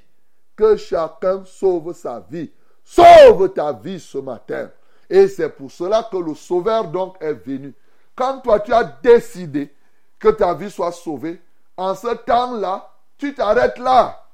Que 0.56 0.76
chacun 0.76 1.44
sauve 1.46 1.94
sa 1.94 2.26
vie. 2.30 2.52
Sauve 2.84 3.54
ta 3.54 3.72
vie 3.72 4.00
ce 4.00 4.18
matin. 4.18 4.70
Et 5.10 5.28
c'est 5.28 5.50
pour 5.50 5.72
cela 5.72 6.08
que 6.12 6.18
le 6.18 6.36
Sauveur 6.36 6.88
donc 6.90 7.16
est 7.20 7.34
venu. 7.34 7.74
Quand 8.16 8.40
toi 8.42 8.60
tu 8.60 8.74
as 8.74 8.84
décidé 8.84 9.74
que 10.20 10.30
ta 10.30 10.54
vie 10.54 10.70
soit 10.70 10.92
sauvée, 10.92 11.42
en 11.78 11.96
ce 11.96 12.14
temps-là, 12.14 12.90
tu 13.18 13.34
t'arrêtes 13.34 13.80
là. 13.80 14.26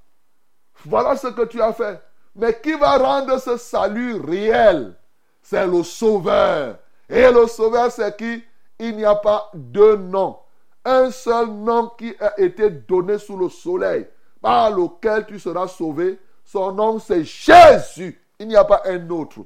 Voilà 0.86 1.16
ce 1.16 1.28
que 1.28 1.46
tu 1.46 1.62
as 1.62 1.74
fait. 1.74 2.02
Mais 2.36 2.60
qui 2.60 2.74
va 2.74 2.98
rendre 2.98 3.40
ce 3.40 3.58
salut 3.58 4.16
réel? 4.20 4.96
C'est 5.42 5.66
le 5.68 5.84
Sauveur. 5.84 6.78
Et 7.10 7.32
le 7.32 7.48
sauveur, 7.48 7.92
c'est 7.92 8.18
qui? 8.18 8.44
Il 8.80 8.98
n'y 8.98 9.06
a 9.06 9.16
pas 9.16 9.50
deux 9.54 9.96
noms. 9.96 10.38
Un 10.84 11.12
seul 11.12 11.48
nom 11.48 11.92
qui 11.98 12.16
a 12.20 12.40
été 12.40 12.70
donné 12.70 13.18
sous 13.18 13.38
le 13.38 13.50
soleil, 13.50 14.08
par 14.42 14.72
lequel 14.72 15.26
tu 15.26 15.40
seras 15.40 15.68
sauvé. 15.68 16.20
Son 16.44 16.72
nom, 16.72 17.00
c'est 17.00 17.24
Jésus. 17.24 18.20
Il 18.40 18.48
n'y 18.48 18.56
a 18.56 18.66
pas 18.66 18.82
un 18.86 19.10
autre. 19.10 19.40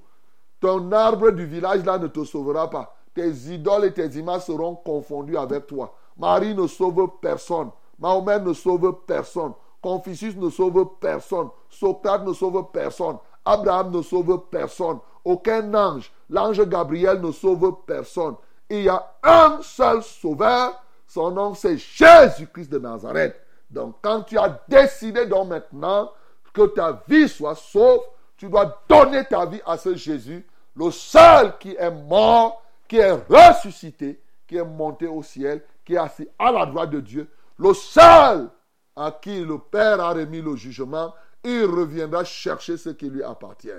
Ton 0.60 0.92
arbre 0.92 1.32
du 1.32 1.46
village 1.46 1.86
là 1.86 1.98
ne 1.98 2.08
te 2.08 2.24
sauvera 2.24 2.70
pas. 2.70 2.96
Tes 3.14 3.30
idoles 3.30 3.86
et 3.86 3.94
tes 3.94 4.08
images 4.18 4.44
seront 4.44 4.76
confondues 4.76 5.38
avec 5.38 5.68
toi. 5.68 5.96
Marie 6.20 6.54
ne 6.54 6.68
sauve 6.68 7.10
personne. 7.22 7.72
Mahomet 7.98 8.40
ne 8.40 8.54
sauve 8.54 9.00
personne. 9.08 9.54
Confucius 9.82 10.36
ne 10.36 10.50
sauve 10.50 10.86
personne. 11.00 11.50
Socrate 11.70 12.26
ne 12.26 12.34
sauve 12.34 12.68
personne. 12.72 13.18
Abraham 13.46 13.92
ne 13.92 14.02
sauve 14.02 14.44
personne. 14.52 15.00
Aucun 15.24 15.74
ange. 15.74 16.12
L'ange 16.30 16.62
Gabriel 16.68 17.22
ne 17.22 17.32
sauve 17.32 17.78
personne. 17.88 18.36
Il 18.70 18.84
y 18.84 18.90
a 18.90 19.14
un 19.24 19.60
seul 19.62 20.04
sauveur. 20.04 20.84
Son 21.08 21.32
nom, 21.32 21.54
c'est 21.56 21.78
Jésus-Christ 21.78 22.70
de 22.70 22.78
Nazareth. 22.78 23.36
Donc, 23.72 23.96
quand 24.02 24.24
tu 24.24 24.38
as 24.38 24.60
décidé 24.68 25.26
donc 25.26 25.48
maintenant 25.48 26.12
que 26.54 26.68
ta 26.68 27.02
vie 27.08 27.30
soit 27.30 27.56
sauve, 27.56 28.02
tu 28.38 28.50
dois 28.50 28.82
donner 28.88 29.26
ta 29.26 29.46
vie 29.46 29.62
à 29.66 29.78
ce 29.78 29.96
Jésus, 29.96 30.46
le 30.76 30.92
seul 30.92 31.58
qui 31.58 31.76
est 31.76 31.92
mort, 31.92 32.62
qui 32.88 32.98
est 32.98 33.12
ressuscité, 33.12 34.20
qui 34.48 34.58
est 34.58 34.64
monté 34.64 35.08
au 35.08 35.22
ciel, 35.24 35.64
qui 35.90 35.96
est 35.96 35.98
assis 35.98 36.28
à 36.38 36.52
la 36.52 36.68
droite 36.68 36.92
de 36.92 37.00
Dieu, 37.00 37.28
le 37.58 37.74
seul 37.74 38.48
à 38.96 39.12
qui 39.20 39.44
le 39.44 39.58
Père 39.58 40.00
a 40.00 40.14
remis 40.14 40.40
le 40.40 40.56
jugement, 40.56 41.16
il 41.44 41.66
reviendra 41.66 42.24
chercher 42.24 42.78
ce 42.78 42.90
qui 42.90 43.10
lui 43.10 43.24
appartient. 43.24 43.70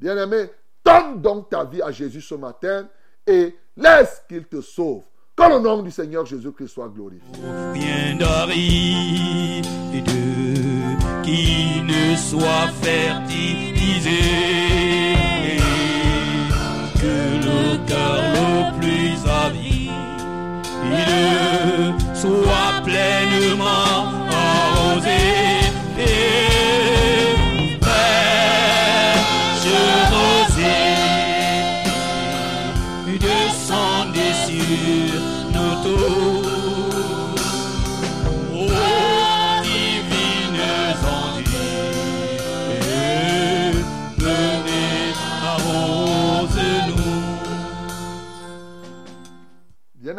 Bien-aimé, 0.00 0.50
donne 0.84 1.22
donc 1.22 1.48
ta 1.48 1.62
vie 1.62 1.80
à 1.80 1.92
Jésus 1.92 2.22
ce 2.22 2.34
matin 2.34 2.88
et 3.24 3.56
laisse 3.76 4.24
qu'il 4.28 4.46
te 4.46 4.60
sauve. 4.60 5.04
Que 5.36 5.44
le 5.44 5.60
nom 5.60 5.80
du 5.82 5.92
Seigneur 5.92 6.26
Jésus-Christ 6.26 6.66
soit 6.66 6.88
glorifié. 6.88 7.30
Soit 22.20 22.82
pleinement 22.84 24.19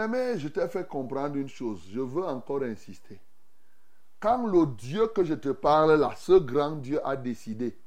Bien-aimé, 0.01 0.39
je 0.39 0.47
t'ai 0.47 0.67
fait 0.67 0.87
comprendre 0.87 1.35
une 1.35 1.49
chose. 1.49 1.81
Je 1.91 1.99
veux 1.99 2.23
encore 2.23 2.63
insister. 2.63 3.19
Quand 4.19 4.47
le 4.47 4.65
Dieu 4.65 5.07
que 5.07 5.23
je 5.23 5.35
te 5.35 5.49
parle 5.49 5.99
là, 5.99 6.13
ce 6.17 6.33
grand 6.39 6.71
Dieu 6.71 6.99
a 7.05 7.15
décidé, 7.15 7.77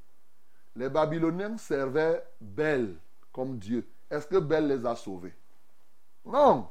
les 0.77 0.89
Babyloniens 0.89 1.57
servaient 1.57 2.25
Bel 2.41 2.95
comme 3.33 3.59
Dieu. 3.59 3.87
Est-ce 4.11 4.29
que 4.29 4.37
Bel 4.37 4.69
les 4.69 4.87
a 4.87 4.95
sauvés? 4.95 5.35
Non. 6.25 6.69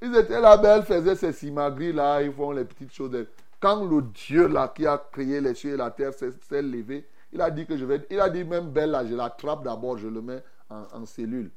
Ils 0.00 0.16
étaient 0.16 0.40
là, 0.40 0.56
Bel 0.56 0.82
faisait 0.82 1.16
ces 1.16 1.32
simagris 1.32 1.92
là, 1.92 2.22
ils 2.22 2.32
font 2.32 2.52
les 2.52 2.64
petites 2.64 2.94
choses. 2.94 3.26
Quand 3.58 3.84
le 3.84 4.00
Dieu 4.02 4.48
là 4.48 4.72
qui 4.74 4.86
a 4.86 4.96
créé 4.96 5.42
les 5.42 5.54
cieux 5.54 5.74
et 5.74 5.76
la 5.76 5.90
terre 5.90 6.14
s'est 6.14 6.62
levé, 6.62 7.06
il 7.32 7.40
a 7.42 7.50
dit 7.50 7.66
que 7.66 7.76
je 7.76 7.84
vais. 7.84 8.06
Il 8.10 8.20
a 8.20 8.30
dit 8.30 8.44
même 8.44 8.70
Bel 8.70 8.92
là, 8.92 9.04
je 9.04 9.14
l'attrape 9.14 9.62
d'abord, 9.62 9.98
je 9.98 10.08
le 10.08 10.22
mets 10.22 10.42
en 10.70 11.04
cellule. 11.04 11.50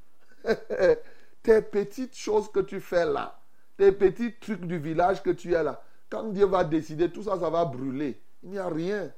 tes 1.44 1.62
petites 1.62 2.16
choses 2.16 2.50
que 2.50 2.62
tu 2.62 2.80
fais 2.80 3.06
là, 3.06 3.39
tes 3.78 3.91
petits 3.91 4.34
trucs 4.39 4.66
du 4.66 4.80
village 4.80 5.22
que 5.22 5.30
tu 5.30 5.56
as 5.56 5.64
là, 5.64 5.84
quand 6.10 6.24
Dieu 6.30 6.46
va 6.46 6.64
décider, 6.64 7.12
tout 7.12 7.24
ça, 7.24 7.39
ça 7.39 7.50
va 7.50 7.66
brûler. 7.66 8.22
Il 8.44 8.52
n'y 8.52 8.60
a 8.60 8.68
rien. 8.68 9.12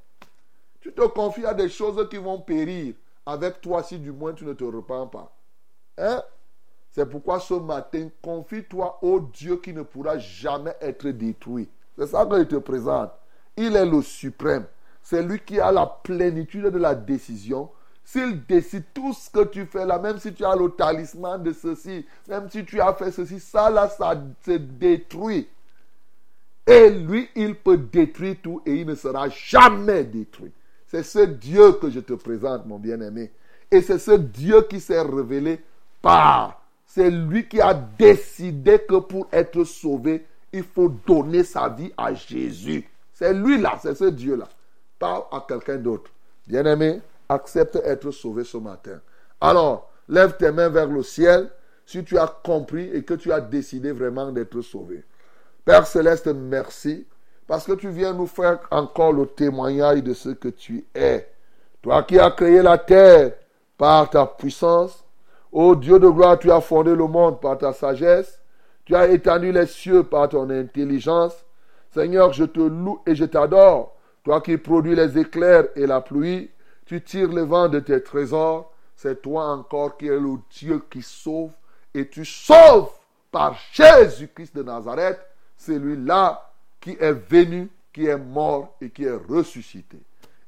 Tu 0.81 0.93
te 0.93 1.01
confies 1.07 1.45
à 1.45 1.53
des 1.53 1.69
choses 1.69 2.07
qui 2.09 2.17
vont 2.17 2.39
périr 2.39 2.95
avec 3.25 3.61
toi 3.61 3.83
si 3.83 3.99
du 3.99 4.11
moins 4.11 4.33
tu 4.33 4.45
ne 4.45 4.53
te 4.53 4.63
repens 4.63 5.07
pas. 5.07 5.35
Hein? 5.97 6.21
C'est 6.91 7.05
pourquoi 7.05 7.39
ce 7.39 7.55
matin, 7.55 8.09
confie-toi 8.21 8.99
au 9.01 9.19
Dieu 9.19 9.57
qui 9.57 9.73
ne 9.73 9.81
pourra 9.81 10.17
jamais 10.17 10.75
être 10.79 11.09
détruit. 11.09 11.69
C'est 11.97 12.07
ça 12.07 12.25
qu'il 12.25 12.47
te 12.47 12.55
présente. 12.55 13.11
Il 13.57 13.75
est 13.75 13.85
le 13.85 14.01
suprême. 14.01 14.65
C'est 15.01 15.21
lui 15.21 15.39
qui 15.39 15.59
a 15.59 15.71
la 15.71 15.85
plénitude 15.85 16.65
de 16.67 16.77
la 16.77 16.95
décision. 16.95 17.69
S'il 18.05 18.45
décide 18.45 18.83
tout 18.93 19.13
ce 19.13 19.31
que 19.31 19.43
tu 19.45 19.65
fais 19.65 19.83
là, 19.83 19.97
même 19.97 20.19
si 20.19 20.31
tu 20.31 20.45
as 20.45 20.55
le 20.55 20.69
talisman 20.69 21.41
de 21.41 21.51
ceci, 21.51 22.05
même 22.29 22.47
si 22.51 22.63
tu 22.63 22.79
as 22.79 22.93
fait 22.93 23.11
ceci, 23.11 23.39
ça 23.39 23.67
là, 23.71 23.89
ça 23.89 24.13
se 24.45 24.51
détruit. 24.51 25.49
Et 26.67 26.91
lui, 26.91 27.27
il 27.35 27.55
peut 27.55 27.77
détruire 27.77 28.35
tout 28.43 28.61
et 28.63 28.75
il 28.75 28.85
ne 28.85 28.93
sera 28.93 29.27
jamais 29.29 30.03
détruit. 30.03 30.51
C'est 30.87 31.01
ce 31.01 31.19
Dieu 31.19 31.73
que 31.73 31.89
je 31.89 31.99
te 31.99 32.13
présente, 32.13 32.67
mon 32.67 32.77
bien-aimé. 32.77 33.31
Et 33.71 33.81
c'est 33.81 33.99
ce 33.99 34.11
Dieu 34.11 34.61
qui 34.69 34.79
s'est 34.79 35.01
révélé 35.01 35.59
par. 36.01 36.61
C'est 36.85 37.09
lui 37.09 37.47
qui 37.47 37.59
a 37.59 37.73
décidé 37.73 38.79
que 38.87 38.99
pour 38.99 39.27
être 39.31 39.63
sauvé, 39.63 40.25
il 40.53 40.63
faut 40.63 40.89
donner 40.89 41.43
sa 41.43 41.69
vie 41.69 41.91
à 41.97 42.13
Jésus. 42.13 42.87
C'est 43.13 43.33
lui 43.33 43.59
là, 43.59 43.79
c'est 43.81 43.95
ce 43.95 44.05
Dieu 44.05 44.35
là. 44.35 44.47
Pas 44.99 45.27
à 45.31 45.43
quelqu'un 45.47 45.77
d'autre. 45.77 46.11
Bien-aimé, 46.47 47.01
accepte 47.29 47.77
être 47.77 48.11
sauvé 48.11 48.43
ce 48.43 48.57
matin. 48.57 48.99
Alors, 49.41 49.91
lève 50.07 50.37
tes 50.37 50.51
mains 50.51 50.69
vers 50.69 50.87
le 50.87 51.03
ciel 51.03 51.49
si 51.85 52.03
tu 52.03 52.17
as 52.17 52.27
compris 52.27 52.89
et 52.93 53.03
que 53.03 53.13
tu 53.13 53.31
as 53.31 53.41
décidé 53.41 53.91
vraiment 53.91 54.31
d'être 54.31 54.61
sauvé. 54.61 55.03
Père 55.63 55.85
céleste, 55.87 56.27
merci 56.27 57.05
parce 57.47 57.65
que 57.65 57.73
tu 57.73 57.89
viens 57.89 58.13
nous 58.13 58.27
faire 58.27 58.59
encore 58.71 59.13
le 59.13 59.27
témoignage 59.27 60.03
de 60.03 60.13
ce 60.13 60.29
que 60.29 60.49
tu 60.49 60.85
es. 60.95 61.27
Toi 61.81 62.03
qui 62.03 62.17
as 62.19 62.31
créé 62.31 62.61
la 62.61 62.77
terre 62.77 63.33
par 63.77 64.09
ta 64.09 64.25
puissance, 64.25 65.03
ô 65.51 65.75
Dieu 65.75 65.99
de 65.99 66.07
gloire, 66.07 66.39
tu 66.39 66.51
as 66.51 66.61
fondé 66.61 66.95
le 66.95 67.05
monde 67.07 67.39
par 67.39 67.57
ta 67.57 67.73
sagesse, 67.73 68.39
tu 68.85 68.95
as 68.95 69.07
étendu 69.07 69.51
les 69.51 69.67
cieux 69.67 70.03
par 70.03 70.29
ton 70.29 70.49
intelligence. 70.49 71.33
Seigneur, 71.93 72.33
je 72.33 72.45
te 72.45 72.59
loue 72.59 72.99
et 73.05 73.15
je 73.15 73.25
t'adore. 73.25 73.95
Toi 74.23 74.41
qui 74.41 74.57
produis 74.57 74.95
les 74.95 75.17
éclairs 75.17 75.67
et 75.75 75.85
la 75.85 76.01
pluie, 76.01 76.49
tu 76.85 77.01
tires 77.01 77.31
le 77.31 77.41
vent 77.41 77.67
de 77.67 77.79
tes 77.79 78.01
trésors. 78.01 78.71
C'est 78.95 79.21
toi 79.21 79.47
encore 79.47 79.97
qui 79.97 80.07
es 80.07 80.19
le 80.19 80.37
Dieu 80.51 80.83
qui 80.89 81.01
sauve. 81.01 81.51
Et 81.93 82.07
tu 82.07 82.23
sauves 82.25 82.91
par 83.31 83.57
Jésus-Christ 83.73 84.55
de 84.55 84.63
Nazareth, 84.63 85.19
celui-là 85.57 86.51
qui 86.79 86.91
est 86.99 87.11
venu, 87.11 87.69
qui 87.91 88.05
est 88.05 88.17
mort 88.17 88.75
et 88.79 88.89
qui 88.89 89.05
est 89.05 89.15
ressuscité. 89.29 89.97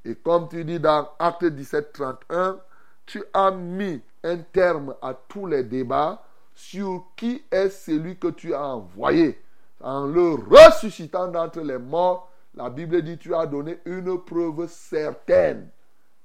Et 0.05 0.15
comme 0.15 0.47
tu 0.47 0.63
dis 0.63 0.79
dans 0.79 1.09
Acte 1.19 1.45
17, 1.45 1.91
31, 1.91 2.59
tu 3.05 3.23
as 3.33 3.51
mis 3.51 4.01
un 4.23 4.37
terme 4.37 4.95
à 5.01 5.13
tous 5.13 5.47
les 5.47 5.63
débats 5.63 6.23
sur 6.53 7.05
qui 7.15 7.43
est 7.51 7.69
celui 7.69 8.17
que 8.17 8.27
tu 8.27 8.53
as 8.53 8.65
envoyé. 8.65 9.41
En 9.81 10.05
le 10.05 10.35
ressuscitant 10.35 11.27
d'entre 11.27 11.61
les 11.61 11.77
morts, 11.77 12.31
la 12.55 12.69
Bible 12.69 13.01
dit 13.01 13.17
tu 13.17 13.35
as 13.35 13.45
donné 13.45 13.79
une 13.85 14.19
preuve 14.19 14.67
certaine 14.67 15.69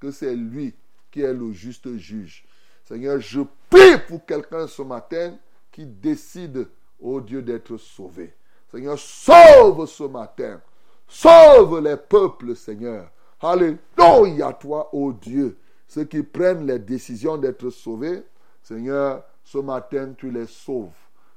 que 0.02 0.10
c'est 0.10 0.34
lui 0.34 0.74
qui 1.12 1.22
est 1.22 1.32
le 1.32 1.52
juste 1.52 1.96
juge. 1.96 2.44
Seigneur, 2.84 3.20
je 3.20 3.42
prie 3.70 3.98
pour 4.08 4.26
quelqu'un 4.26 4.66
ce 4.66 4.82
matin 4.82 5.36
qui 5.70 5.86
décide, 5.86 6.68
oh 7.00 7.20
Dieu, 7.20 7.40
d'être 7.40 7.76
sauvé. 7.76 8.34
Seigneur, 8.68 8.98
sauve 8.98 9.86
ce 9.86 10.02
matin. 10.02 10.60
Sauve 11.06 11.80
les 11.80 11.96
peuples, 11.96 12.56
Seigneur. 12.56 13.08
Alléluia, 13.40 14.52
toi, 14.54 14.88
oh 14.92 15.12
Dieu. 15.12 15.56
Ceux 15.86 16.04
qui 16.04 16.24
prennent 16.24 16.66
les 16.66 16.80
décisions 16.80 17.36
d'être 17.36 17.70
sauvés, 17.70 18.24
Seigneur, 18.60 19.22
ce 19.44 19.58
matin, 19.58 20.14
tu 20.18 20.32
les 20.32 20.46
sauves. 20.46 20.90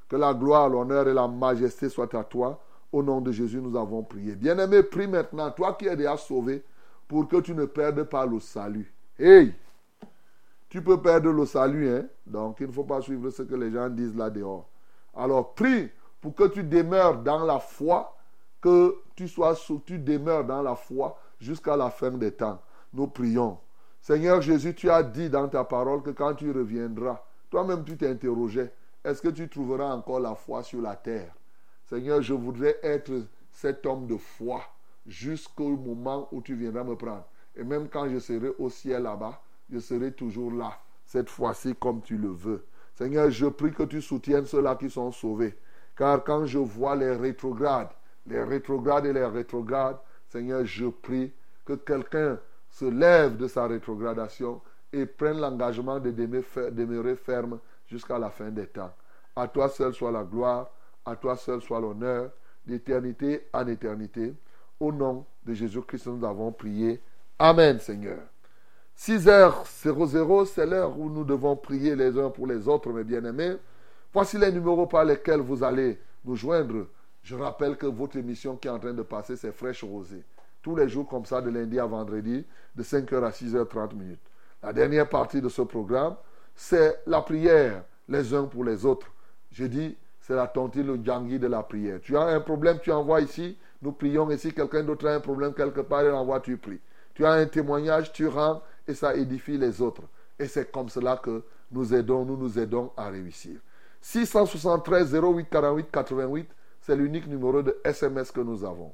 Que 0.09 0.15
la 0.15 0.33
gloire, 0.33 0.69
l'honneur 0.69 1.07
et 1.07 1.13
la 1.13 1.27
majesté 1.27 1.89
soient 1.89 2.15
à 2.17 2.23
toi. 2.23 2.59
Au 2.91 3.03
nom 3.03 3.21
de 3.21 3.31
Jésus, 3.31 3.61
nous 3.61 3.77
avons 3.77 4.01
prié. 4.01 4.35
Bien-aimé, 4.35 4.81
prie 4.81 5.07
maintenant, 5.07 5.51
toi 5.51 5.73
qui 5.73 5.85
es 5.85 5.95
déjà 5.95 6.17
sauvé, 6.17 6.63
pour 7.07 7.27
que 7.27 7.37
tu 7.37 7.53
ne 7.53 7.65
perdes 7.65 8.03
pas 8.03 8.25
le 8.25 8.39
salut. 8.39 8.93
Hey! 9.19 9.53
Tu 10.69 10.81
peux 10.81 11.01
perdre 11.01 11.31
le 11.31 11.45
salut, 11.45 11.89
hein? 11.89 12.05
Donc, 12.25 12.57
il 12.59 12.67
ne 12.67 12.71
faut 12.71 12.83
pas 12.83 13.01
suivre 13.01 13.29
ce 13.29 13.43
que 13.43 13.55
les 13.55 13.71
gens 13.71 13.89
disent 13.89 14.15
là 14.15 14.29
dehors. 14.29 14.67
Alors, 15.15 15.53
prie 15.53 15.89
pour 16.19 16.35
que 16.35 16.47
tu 16.47 16.63
demeures 16.63 17.19
dans 17.19 17.45
la 17.45 17.59
foi, 17.59 18.15
que 18.59 18.97
tu 19.15 19.27
sois, 19.27 19.55
tu 19.85 19.99
demeures 19.99 20.43
dans 20.43 20.61
la 20.61 20.75
foi 20.75 21.17
jusqu'à 21.39 21.77
la 21.77 21.89
fin 21.89 22.11
des 22.11 22.31
temps. 22.31 22.59
Nous 22.93 23.07
prions. 23.07 23.57
Seigneur 24.01 24.41
Jésus, 24.41 24.73
tu 24.73 24.89
as 24.89 25.03
dit 25.03 25.29
dans 25.29 25.47
ta 25.47 25.63
parole 25.63 26.01
que 26.01 26.09
quand 26.09 26.33
tu 26.33 26.51
reviendras, 26.51 27.23
toi-même 27.49 27.83
tu 27.83 27.95
t'interrogeais, 27.95 28.73
est-ce 29.03 29.21
que 29.21 29.29
tu 29.29 29.47
trouveras 29.47 29.93
encore 29.93 30.19
la 30.19 30.35
foi 30.35 30.63
sur 30.63 30.81
la 30.81 30.95
terre? 30.95 31.33
Seigneur, 31.85 32.21
je 32.21 32.33
voudrais 32.33 32.77
être 32.81 33.11
cet 33.51 33.85
homme 33.85 34.07
de 34.07 34.17
foi 34.17 34.61
jusqu'au 35.05 35.75
moment 35.77 36.27
où 36.31 36.41
tu 36.41 36.55
viendras 36.55 36.83
me 36.83 36.95
prendre. 36.95 37.25
Et 37.55 37.63
même 37.63 37.87
quand 37.89 38.09
je 38.09 38.19
serai 38.19 38.49
au 38.59 38.69
ciel 38.69 39.03
là-bas, 39.03 39.41
je 39.69 39.79
serai 39.79 40.11
toujours 40.11 40.51
là, 40.51 40.79
cette 41.05 41.29
fois-ci 41.29 41.75
comme 41.75 42.01
tu 42.01 42.17
le 42.17 42.29
veux. 42.29 42.65
Seigneur, 42.95 43.29
je 43.29 43.47
prie 43.47 43.73
que 43.73 43.83
tu 43.83 44.01
soutiennes 44.01 44.45
ceux-là 44.45 44.75
qui 44.75 44.89
sont 44.89 45.11
sauvés. 45.11 45.57
Car 45.97 46.23
quand 46.23 46.45
je 46.45 46.59
vois 46.59 46.95
les 46.95 47.11
rétrogrades, 47.11 47.91
les 48.25 48.43
rétrogrades 48.43 49.05
et 49.05 49.13
les 49.13 49.25
rétrogrades, 49.25 49.97
Seigneur, 50.27 50.65
je 50.65 50.87
prie 50.87 51.31
que 51.65 51.73
quelqu'un 51.73 52.39
se 52.69 52.85
lève 52.85 53.37
de 53.37 53.47
sa 53.47 53.67
rétrogradation 53.67 54.61
et 54.91 55.05
prenne 55.05 55.39
l'engagement 55.39 55.99
de 55.99 56.11
demeurer 56.11 57.15
ferme 57.15 57.59
jusqu'à 57.87 58.17
la 58.17 58.29
fin 58.29 58.49
des 58.49 58.67
temps. 58.67 58.93
À 59.35 59.47
toi 59.47 59.67
seul 59.69 59.93
soit 59.93 60.11
la 60.11 60.23
gloire, 60.23 60.69
à 61.05 61.15
toi 61.15 61.35
seul 61.35 61.61
soit 61.61 61.79
l'honneur, 61.79 62.31
d'éternité 62.65 63.47
en 63.53 63.67
éternité. 63.67 64.33
Au 64.79 64.91
nom 64.91 65.25
de 65.45 65.53
Jésus-Christ, 65.53 66.07
nous 66.07 66.25
avons 66.25 66.51
prié. 66.51 67.01
Amen, 67.39 67.79
Seigneur. 67.79 68.19
6h00, 68.97 70.45
c'est 70.45 70.65
l'heure 70.65 70.97
où 70.97 71.09
nous 71.09 71.23
devons 71.23 71.55
prier 71.55 71.95
les 71.95 72.17
uns 72.17 72.29
pour 72.29 72.47
les 72.47 72.67
autres, 72.67 72.91
mes 72.91 73.03
bien-aimés. 73.03 73.55
Voici 74.13 74.37
les 74.37 74.51
numéros 74.51 74.87
par 74.87 75.03
lesquels 75.03 75.41
vous 75.41 75.63
allez 75.63 75.99
nous 76.23 76.35
joindre. 76.35 76.87
Je 77.23 77.35
rappelle 77.35 77.77
que 77.77 77.85
votre 77.85 78.17
émission 78.17 78.55
qui 78.55 78.67
est 78.67 78.71
en 78.71 78.79
train 78.79 78.93
de 78.93 79.01
passer, 79.01 79.35
c'est 79.35 79.51
Fraîche 79.51 79.83
Rosée. 79.83 80.23
Tous 80.61 80.75
les 80.75 80.87
jours 80.87 81.07
comme 81.07 81.25
ça, 81.25 81.41
de 81.41 81.49
lundi 81.49 81.79
à 81.79 81.85
vendredi, 81.85 82.45
de 82.75 82.83
5h 82.83 83.23
à 83.23 83.29
6h30 83.29 83.93
minutes. 83.95 84.19
La 84.63 84.73
dernière 84.73 85.07
partie 85.09 85.41
de 85.41 85.49
ce 85.49 85.61
programme, 85.61 86.15
c'est 86.55 87.01
la 87.05 87.21
prière 87.21 87.83
les 88.07 88.33
uns 88.33 88.45
pour 88.45 88.63
les 88.63 88.85
autres. 88.85 89.11
Je 89.51 89.65
dis, 89.65 89.97
c'est 90.21 90.35
la 90.35 90.47
tontine, 90.47 90.87
le 90.87 90.99
djangui 91.03 91.37
de 91.37 91.47
la 91.47 91.61
prière. 91.63 91.99
Tu 92.01 92.17
as 92.17 92.23
un 92.23 92.39
problème, 92.39 92.79
tu 92.81 92.91
envoies 92.91 93.21
ici, 93.21 93.57
nous 93.85 93.91
prions. 93.91 94.29
Et 94.31 94.37
si 94.37 94.51
quelqu'un 94.51 94.83
d'autre 94.83 95.07
a 95.07 95.13
un 95.13 95.19
problème 95.19 95.53
quelque 95.53 95.81
part, 95.81 96.03
il 96.03 96.11
envoie, 96.11 96.39
tu 96.41 96.57
pries. 96.57 96.81
Tu 97.13 97.25
as 97.25 97.31
un 97.31 97.45
témoignage, 97.45 98.11
tu 98.11 98.27
rends 98.27 98.61
et 98.87 98.93
ça 98.93 99.15
édifie 99.15 99.57
les 99.57 99.81
autres. 99.81 100.03
Et 100.37 100.47
c'est 100.47 100.71
comme 100.71 100.89
cela 100.89 101.15
que 101.17 101.43
nous 101.71 101.93
aidons, 101.93 102.25
nous 102.25 102.35
nous 102.35 102.59
aidons 102.59 102.91
à 102.97 103.09
réussir. 103.09 103.59
673 104.01 105.15
08 105.15 105.49
48 105.49 105.91
88, 105.91 106.49
c'est 106.81 106.95
l'unique 106.95 107.27
numéro 107.27 107.61
de 107.63 107.77
SMS 107.83 108.31
que 108.31 108.41
nous 108.41 108.63
avons. 108.63 108.91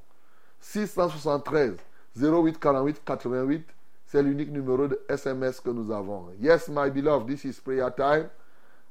673 0.59 1.77
08 2.15 2.59
48 2.59 3.01
88, 3.03 3.65
c'est 4.05 4.21
l'unique 4.21 4.51
numéro 4.51 4.87
de 4.87 4.99
SMS 5.09 5.59
que 5.59 5.69
nous 5.69 5.91
avons. 5.91 6.27
Yes, 6.39 6.69
my 6.69 6.89
beloved, 6.89 7.27
this 7.27 7.43
is 7.45 7.59
prayer 7.59 7.89
time. 7.91 8.29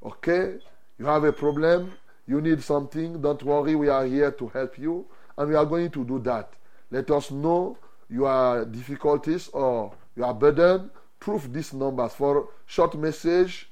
Okay, 0.03 0.59
you 0.99 1.07
have 1.07 1.25
a 1.25 1.33
problem, 1.33 1.91
you 2.27 2.41
need 2.41 2.61
something, 2.63 3.21
don't 3.21 3.43
worry, 3.43 3.75
we 3.75 3.89
are 3.89 4.05
here 4.05 4.33
to 4.33 4.49
help 4.49 4.79
you, 4.79 5.07
and 5.41 5.49
we 5.49 5.57
are 5.57 5.65
going 5.65 5.91
to 5.91 6.05
do 6.05 6.19
that. 6.19 6.53
Let 6.91 7.11
us 7.11 7.31
know 7.31 7.79
your 8.11 8.67
difficulties 8.67 9.49
or 9.49 9.95
your 10.15 10.35
burden. 10.35 10.91
Proof 11.19 11.51
these 11.51 11.73
numbers. 11.73 12.13
For 12.13 12.51
short 12.67 12.95
message, 12.95 13.71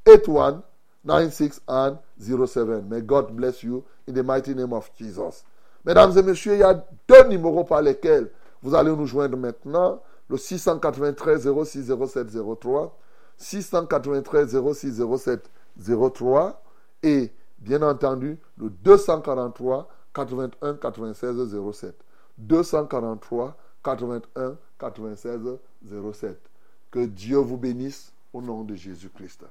8196 0.05 1.59
and 1.67 1.97
07. 2.19 2.89
May 2.89 3.01
God 3.01 3.35
bless 3.35 3.63
you 3.63 3.83
in 4.07 4.13
the 4.13 4.23
mighty 4.23 4.53
name 4.53 4.71
of 4.71 4.89
Jesus. 4.97 5.43
Mesdames 5.85 6.17
et 6.17 6.23
messieurs, 6.23 6.53
il 6.53 6.59
y 6.59 6.63
a 6.63 6.73
deux 7.07 7.27
numéros 7.27 7.65
par 7.65 7.81
lesquels 7.81 8.31
vous 8.61 8.73
allez 8.73 8.95
nous 8.95 9.05
joindre 9.05 9.37
maintenant. 9.37 10.01
Le 10.29 10.37
693 10.37 11.49
06 11.65 11.91
07 12.07 12.27
03. 12.61 12.97
693 13.37 14.57
06 14.73 15.01
07 15.17 15.51
03. 16.15 16.63
Et 17.03 17.29
bien 17.59 17.81
entendu, 17.81 18.39
le 18.57 18.69
243 18.69 19.89
81 20.13 20.75
96 20.75 21.57
07. 21.73 21.93
243 22.47 23.55
81 23.83 24.57
96 24.79 25.59
07. 26.13 26.37
Que 26.91 27.05
Dieu 27.05 27.37
vous 27.37 27.57
bénisse 27.57 28.13
au 28.33 28.41
nom 28.41 28.63
de 28.63 28.75
Jésus-Christ. 28.75 29.45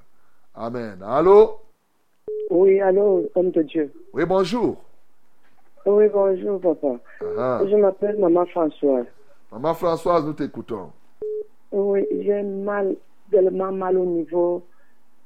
Amen. 0.55 1.01
Allô? 1.03 1.59
Oui, 2.49 2.79
allô, 2.79 3.29
homme 3.35 3.51
de 3.51 3.63
Dieu. 3.63 3.91
Oui, 4.13 4.25
bonjour. 4.25 4.77
Oui, 5.85 6.05
bonjour, 6.13 6.59
papa. 6.61 6.99
Ah. 7.37 7.61
Je 7.69 7.75
m'appelle 7.75 8.17
Maman 8.19 8.45
Françoise. 8.47 9.05
Maman 9.51 9.73
Françoise, 9.73 10.25
nous 10.25 10.33
t'écoutons. 10.33 10.91
Oui, 11.71 12.05
j'ai 12.21 12.43
mal, 12.43 12.95
tellement 13.31 13.71
mal 13.71 13.97
au 13.97 14.05
niveau 14.05 14.63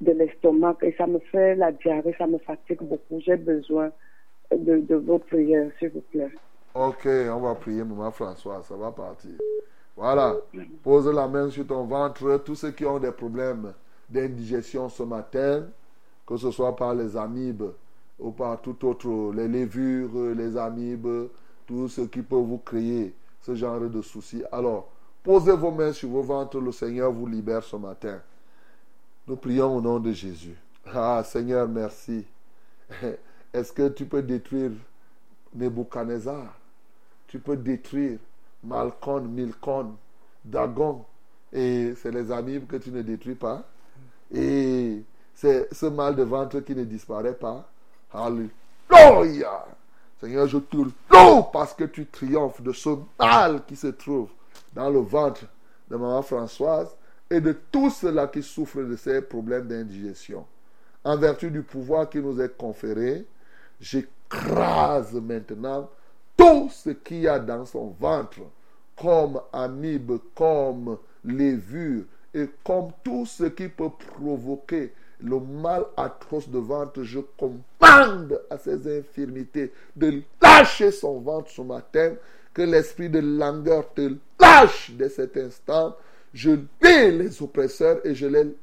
de 0.02 0.12
l'estomac 0.14 0.78
et 0.82 0.94
ça 0.98 1.06
me 1.06 1.20
fait 1.20 1.56
la 1.56 1.72
diarrhée, 1.72 2.16
ça 2.18 2.28
me 2.28 2.38
fatigue 2.40 2.82
beaucoup. 2.82 3.20
J'ai 3.20 3.36
besoin 3.36 3.92
de, 4.52 4.78
de 4.78 4.96
vos 4.96 5.20
prières, 5.20 5.70
s'il 5.78 5.90
vous 5.90 6.02
plaît. 6.12 6.32
Ok, 6.80 7.08
on 7.08 7.40
va 7.40 7.56
prier, 7.56 7.84
Maman 7.84 8.12
Françoise, 8.12 8.66
ça 8.68 8.76
va 8.76 8.92
partir. 8.92 9.32
Voilà, 9.96 10.36
pose 10.84 11.08
la 11.08 11.28
main 11.28 11.50
sur 11.50 11.66
ton 11.66 11.86
ventre. 11.86 12.44
Tous 12.46 12.54
ceux 12.54 12.70
qui 12.70 12.86
ont 12.86 13.00
des 13.00 13.12
problèmes 13.12 13.74
d'indigestion 14.08 14.88
ce 14.88 15.02
matin, 15.02 15.66
que 16.28 16.38
ce 16.38 16.52
soit 16.52 16.76
par 16.76 16.94
les 16.94 17.18
amibes 17.18 17.72
ou 18.20 18.30
par 18.30 18.62
tout 18.62 18.86
autre, 18.86 19.34
les 19.34 19.48
levures, 19.48 20.36
les 20.36 20.56
amibes, 20.56 21.30
tout 21.66 21.88
ce 21.88 22.02
qui 22.02 22.22
peut 22.22 22.36
vous 22.36 22.60
créer 22.60 23.16
ce 23.42 23.56
genre 23.56 23.80
de 23.80 24.02
soucis. 24.04 24.44
Alors, 24.52 24.88
posez 25.24 25.54
vos 25.54 25.72
mains 25.72 25.94
sur 25.94 26.10
vos 26.10 26.22
ventres, 26.22 26.60
le 26.60 26.72
Seigneur 26.72 27.12
vous 27.12 27.26
libère 27.26 27.64
ce 27.64 27.76
matin. 27.76 28.22
Nous 29.28 29.36
prions 29.36 29.76
au 29.76 29.82
nom 29.82 30.00
de 30.00 30.12
Jésus. 30.12 30.56
Ah, 30.94 31.24
Seigneur, 31.26 31.68
merci. 31.68 32.24
Est-ce 33.52 33.74
que 33.74 33.90
tu 33.90 34.06
peux 34.06 34.22
détruire 34.22 34.74
Nebuchadnezzar? 35.56 36.54
Tu 37.28 37.40
peux 37.40 37.58
détruire 37.58 38.20
Malcon, 38.64 39.22
Milcon, 39.22 39.96
Dagon. 40.44 41.06
Et 41.52 41.94
c'est 41.96 42.12
les 42.12 42.32
amibes 42.32 42.68
que 42.68 42.78
tu 42.78 42.92
ne 42.92 43.02
détruis 43.02 43.36
pas. 43.36 43.64
Et 44.34 45.04
c'est 45.34 45.74
ce 45.74 45.86
mal 45.86 46.16
de 46.16 46.24
ventre 46.24 46.60
qui 46.62 46.76
ne 46.76 46.84
disparaît 46.84 47.36
pas. 47.36 47.70
Alléluia. 48.12 49.66
Seigneur, 50.20 50.48
je 50.48 50.58
te 50.58 50.78
loue 50.78 50.92
parce 51.54 51.74
que 51.74 51.84
tu 51.84 52.08
triomphes 52.08 52.62
de 52.62 52.72
ce 52.72 52.90
mal 53.20 53.64
qui 53.66 53.76
se 53.76 53.88
trouve 53.88 54.30
dans 54.74 54.90
le 54.90 55.00
ventre 55.00 55.46
de 55.90 55.96
maman 55.96 56.22
Françoise 56.22 56.96
et 57.30 57.40
de 57.40 57.52
tous 57.72 57.90
ceux-là 57.92 58.28
qui 58.28 58.42
souffrent 58.42 58.82
de 58.82 58.96
ces 58.96 59.22
problèmes 59.22 59.68
d'indigestion. 59.68 60.46
En 61.04 61.18
vertu 61.18 61.52
du 61.52 61.62
pouvoir 61.62 62.10
qui 62.10 62.20
nous 62.20 62.42
est 62.42 62.58
conféré, 62.58 63.26
j'écrase 63.80 65.14
maintenant 65.14 65.90
tout 66.38 66.70
ce 66.72 66.92
qu'il 66.92 67.22
y 67.22 67.28
a 67.28 67.40
dans 67.40 67.66
son 67.66 67.96
ventre, 68.00 68.40
comme 68.96 69.42
amibe, 69.52 70.14
comme 70.34 70.98
levure, 71.24 72.04
et 72.34 72.48
comme 72.64 72.92
tout 73.04 73.26
ce 73.26 73.46
qui 73.46 73.68
peut 73.68 73.90
provoquer 74.18 74.94
le 75.20 75.40
mal 75.40 75.86
atroce 75.96 76.48
de 76.50 76.60
ventre, 76.60 77.04
je 77.04 77.20
commande 77.38 78.40
à 78.50 78.58
ces 78.58 79.00
infirmités 79.00 79.74
de 79.96 80.22
lâcher 80.42 80.92
son 80.92 81.20
ventre 81.20 81.50
ce 81.50 81.62
matin, 81.62 82.14
que 82.54 82.62
l'esprit 82.62 83.10
de 83.10 83.20
langueur 83.20 83.92
te 83.94 84.16
lâche 84.40 84.92
dès 84.92 85.10
cet 85.10 85.38
instant. 85.38 85.96
Je 86.34 86.52
lis 86.52 87.18
les 87.18 87.42
oppresseurs 87.42 88.06
et 88.06 88.14
je 88.14 88.28
les, 88.28 88.56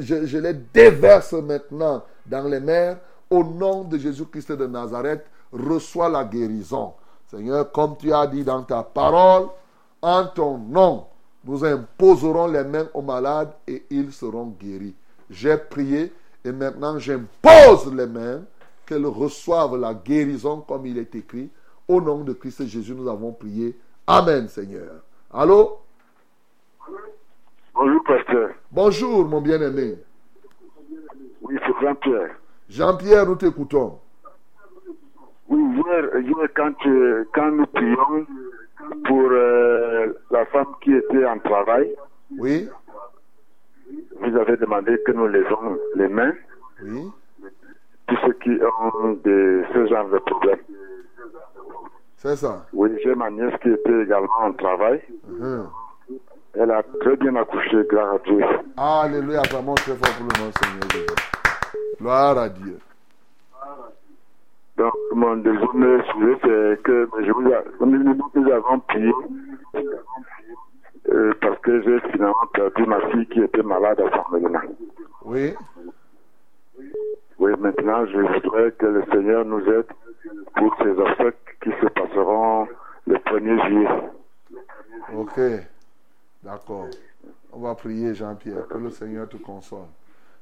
je, 0.00 0.26
je 0.26 0.38
les 0.38 0.54
déverse 0.74 1.32
maintenant 1.32 2.04
dans 2.26 2.48
les 2.48 2.60
mers. 2.60 2.98
Au 3.30 3.42
nom 3.42 3.84
de 3.84 3.96
Jésus-Christ 3.96 4.52
de 4.52 4.66
Nazareth, 4.66 5.24
reçois 5.52 6.08
la 6.08 6.24
guérison. 6.24 6.94
Seigneur, 7.26 7.70
comme 7.72 7.96
tu 7.96 8.12
as 8.12 8.26
dit 8.26 8.44
dans 8.44 8.62
ta 8.62 8.82
parole, 8.82 9.48
en 10.00 10.26
ton 10.26 10.58
nom, 10.58 11.06
nous 11.44 11.64
imposerons 11.64 12.46
les 12.46 12.64
mains 12.64 12.88
aux 12.94 13.02
malades 13.02 13.52
et 13.66 13.84
ils 13.90 14.12
seront 14.12 14.54
guéris. 14.58 14.94
J'ai 15.30 15.56
prié 15.56 16.12
et 16.44 16.52
maintenant 16.52 16.98
j'impose 16.98 17.92
les 17.94 18.06
mains 18.06 18.42
qu'elles 18.86 19.06
reçoivent 19.06 19.78
la 19.78 19.94
guérison 19.94 20.60
comme 20.60 20.86
il 20.86 20.98
est 20.98 21.14
écrit. 21.14 21.50
Au 21.88 22.00
nom 22.00 22.22
de 22.22 22.32
Christ 22.32 22.66
Jésus, 22.66 22.94
nous 22.94 23.08
avons 23.08 23.32
prié. 23.32 23.76
Amen, 24.06 24.48
Seigneur. 24.48 25.02
Allô? 25.32 25.78
Bonjour, 27.74 28.04
pasteur. 28.04 28.50
Bonjour, 28.70 29.24
mon 29.26 29.40
bien-aimé. 29.40 29.96
Oui, 31.40 31.56
c'est 31.66 31.80
Jean-Pierre. 31.80 32.36
Jean-Pierre, 32.68 33.26
nous 33.26 33.36
t'écoutons. 33.36 33.98
Oui, 35.52 35.60
hier, 35.76 36.02
hier 36.20 36.48
quand, 36.56 36.86
euh, 36.86 37.24
quand 37.34 37.50
nous 37.50 37.66
prions 37.66 38.26
pour 39.06 39.28
euh, 39.30 40.12
la 40.30 40.46
femme 40.46 40.72
qui 40.82 40.94
était 40.94 41.26
en 41.26 41.38
travail, 41.40 41.94
Oui, 42.38 42.68
vous 44.20 44.36
avez 44.38 44.56
demandé 44.56 44.96
que 45.06 45.12
nous 45.12 45.26
lèvons 45.28 45.78
les 45.96 46.08
mains, 46.08 46.32
oui, 46.82 47.02
tous 48.06 48.16
ceux 48.24 48.32
qui 48.42 48.50
ont 48.50 49.12
de 49.24 49.62
ce 49.74 49.86
genre 49.88 50.08
de 50.08 50.18
problème. 50.18 50.60
c'est 52.16 52.36
ça. 52.36 52.64
Oui, 52.72 52.88
j'ai 53.04 53.14
ma 53.14 53.28
nièce 53.30 53.52
qui 53.62 53.68
était 53.68 54.02
également 54.04 54.40
en 54.40 54.52
travail. 54.54 55.02
Mhm. 55.28 55.66
Elle 56.54 56.70
a 56.70 56.82
très 57.00 57.16
bien 57.16 57.34
accouché, 57.36 57.76
gloire 57.90 58.14
à 58.14 58.18
Dieu. 58.20 58.42
Alléluia, 58.76 59.42
vraiment 59.50 59.74
très 59.74 59.96
fort 59.96 60.14
pour 60.16 60.26
le 60.30 60.44
nom 60.44 60.50
Seigneur 60.60 60.90
Jésus. 60.92 61.06
Gloire 62.00 62.38
à 62.38 62.48
Dieu. 62.48 62.78
Donc, 64.82 64.94
mon 65.14 65.36
deuxième 65.36 66.02
sujet, 66.06 66.36
c'est 66.42 66.82
que 66.82 67.08
je 67.24 67.30
vous 67.30 67.42
nous, 67.44 68.50
avons 68.50 68.80
prié 68.80 69.12
euh, 71.08 71.32
parce 71.40 71.56
que 71.60 71.82
j'ai 71.82 72.00
finalement 72.10 72.34
perdu 72.52 72.84
ma 72.86 73.00
fille 73.10 73.26
qui 73.28 73.42
était 73.42 73.62
malade 73.62 74.00
à 74.00 74.10
Saint-Mélina. 74.10 74.60
Oui. 75.24 75.54
Oui, 77.38 77.52
maintenant, 77.60 78.06
je 78.06 78.18
voudrais 78.18 78.72
que 78.72 78.86
le 78.86 79.04
Seigneur 79.12 79.44
nous 79.44 79.64
aide 79.68 79.86
pour 80.56 80.74
ces 80.82 80.90
obstacles 80.90 81.56
qui 81.62 81.70
se 81.80 81.86
passeront 81.86 82.66
le 83.06 83.14
1er 83.18 83.66
juillet. 83.68 83.88
Ok. 85.16 85.40
D'accord. 86.42 86.88
On 87.52 87.60
va 87.60 87.76
prier, 87.76 88.14
Jean-Pierre, 88.14 88.66
que 88.66 88.78
le 88.78 88.90
Seigneur 88.90 89.28
te 89.28 89.36
console. 89.36 89.86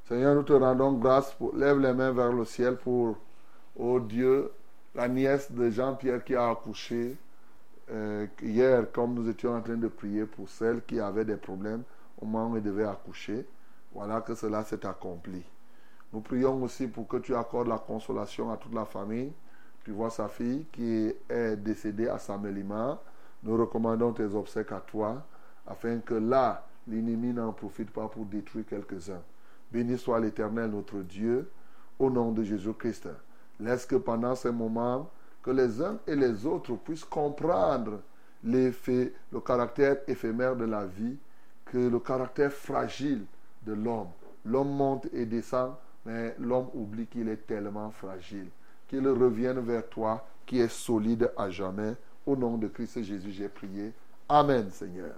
Seigneur, 0.05 0.35
nous 0.35 0.45
te 0.45 0.55
rendons 0.55 0.95
grâce. 0.95 1.35
Pour... 1.35 1.55
Lève 1.55 1.79
les 1.79 1.93
mains 1.93 2.13
vers 2.13 2.33
le 2.33 2.47
ciel 2.47 2.79
pour, 2.79 3.19
oh 3.77 4.01
Dieu, 4.01 4.51
la 4.95 5.09
nièce 5.09 5.51
de 5.53 5.71
Jean-Pierre 5.71 6.25
qui 6.25 6.35
a 6.35 6.51
accouché 6.51 7.17
euh, 7.91 8.27
hier, 8.43 8.91
comme 8.93 9.15
nous 9.15 9.29
étions 9.29 9.55
en 9.55 9.61
train 9.61 9.77
de 9.77 9.89
prier 9.89 10.25
pour 10.25 10.49
celle 10.49 10.83
qui 10.83 11.01
avait 11.01 11.25
des 11.25 11.37
problèmes 11.37 11.83
au 12.21 12.27
moment 12.27 12.53
où 12.53 12.57
elle 12.57 12.63
devait 12.63 12.85
accoucher. 12.85 13.47
Voilà 13.93 14.21
que 14.21 14.35
cela 14.35 14.63
s'est 14.65 14.87
accompli. 14.87 15.43
Nous 16.13 16.21
prions 16.21 16.63
aussi 16.63 16.87
pour 16.87 17.09
que 17.09 17.17
tu 17.17 17.35
accordes 17.35 17.69
la 17.69 17.79
consolation 17.79 18.51
à 18.53 18.57
toute 18.57 18.75
la 18.75 18.85
famille. 18.85 19.33
Tu 19.85 19.93
vois 19.93 20.11
sa 20.11 20.29
fille 20.29 20.67
qui 20.73 21.13
est 21.29 21.57
décédée 21.57 22.09
à 22.09 22.19
Samelima. 22.19 23.01
Nous 23.43 23.57
recommandons 23.57 24.13
tes 24.13 24.25
obsèques 24.25 24.73
à 24.73 24.81
toi 24.81 25.25
afin 25.67 25.99
que 25.99 26.15
là, 26.15 26.67
l'ennemi 26.87 27.33
n'en 27.33 27.53
profite 27.53 27.91
pas 27.91 28.09
pour 28.09 28.25
détruire 28.25 28.67
quelques-uns. 28.67 29.23
Béni 29.73 29.97
soit 29.97 30.21
l'Éternel 30.21 30.71
notre 30.71 30.99
Dieu, 30.99 31.49
au 31.99 32.11
nom 32.11 32.33
de 32.33 32.43
Jésus-Christ. 32.43 33.09
Laisse 33.61 33.87
que 33.87 33.97
pendant 33.97 34.35
ces 34.35 34.51
moments, 34.51 35.11
que 35.43 35.51
les 35.51 35.83
uns 35.83 35.99
et 36.07 36.17
les 36.17 36.47
autres 36.47 36.75
puissent 36.77 37.05
comprendre 37.05 38.01
l'effet, 38.43 39.13
le 39.33 39.41
caractère 39.41 39.99
éphémère 40.07 40.57
de 40.57 40.65
la 40.65 40.87
vie, 40.87 41.17
que 41.67 41.79
le 41.79 41.99
caractère 41.99 42.53
fragile 42.53 43.25
de 43.63 43.73
l'homme. 43.73 44.09
L'homme 44.45 44.71
monte 44.71 45.07
et 45.13 45.27
descend, 45.27 45.75
mais 46.07 46.35
l'homme 46.39 46.69
oublie 46.75 47.07
qu'il 47.07 47.29
est 47.29 47.47
tellement 47.47 47.91
fragile. 47.91 48.49
Qu'il 48.89 49.07
revienne 49.07 49.61
vers 49.61 49.89
toi, 49.89 50.27
qui 50.47 50.59
est 50.59 50.73
solide 50.73 51.31
à 51.37 51.51
jamais. 51.51 51.95
Au 52.27 52.37
nom 52.37 52.57
de 52.57 52.67
Christ 52.69 53.03
Jésus, 53.03 53.31
j'ai 53.31 53.49
prié. 53.49 53.93
Amen, 54.29 54.71
Seigneur. 54.71 55.15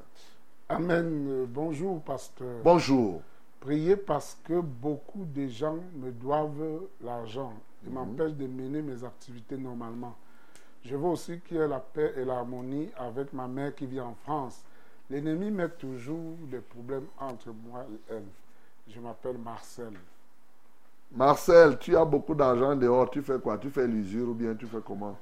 Amen. 0.68 1.46
Bonjour, 1.48 2.00
pasteur. 2.02 2.60
Bonjour. 2.64 3.22
Priez 3.60 3.96
parce 3.96 4.36
que 4.44 4.60
beaucoup 4.60 5.24
de 5.24 5.46
gens 5.46 5.78
me 5.94 6.10
doivent 6.10 6.82
l'argent 7.00 7.52
et 7.84 7.88
mhm. 7.88 7.94
m'empêchent 7.94 8.34
de 8.34 8.46
mener 8.46 8.82
mes 8.82 9.04
activités 9.04 9.56
normalement. 9.56 10.14
Je 10.84 10.96
veux 10.96 11.08
aussi 11.08 11.40
qu'il 11.40 11.58
y 11.58 11.60
ait 11.60 11.68
la 11.68 11.78
paix 11.78 12.12
et 12.16 12.24
l'harmonie 12.24 12.90
avec 12.96 13.32
ma 13.32 13.46
mère 13.46 13.74
qui 13.74 13.86
vit 13.86 14.00
en 14.00 14.14
France. 14.14 14.62
L'ennemi 15.10 15.50
met 15.50 15.68
toujours 15.68 16.36
des 16.50 16.60
problèmes 16.60 17.06
entre 17.18 17.48
moi 17.48 17.84
et 17.92 18.14
elle. 18.14 18.24
Je 18.88 19.00
m'appelle 19.00 19.38
Marcel. 19.38 19.92
Marcel, 21.14 21.78
tu 21.78 21.96
as 21.96 22.04
beaucoup 22.04 22.34
d'argent 22.34 22.74
dehors. 22.74 23.10
Tu 23.10 23.22
fais 23.22 23.38
quoi? 23.38 23.58
Tu 23.58 23.70
fais 23.70 23.86
l'usure 23.86 24.30
ou 24.30 24.34
bien 24.34 24.54
tu 24.54 24.66
fais 24.66 24.80
comment? 24.84 25.16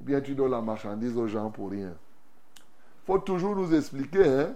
Ou 0.00 0.04
bien 0.04 0.20
tu 0.20 0.34
donnes 0.34 0.50
la 0.50 0.60
marchandise 0.60 1.16
aux 1.16 1.28
gens 1.28 1.50
pour 1.50 1.70
rien? 1.70 1.94
Faut 3.06 3.18
toujours 3.18 3.56
nous 3.56 3.72
expliquer, 3.72 4.28
hein? 4.28 4.54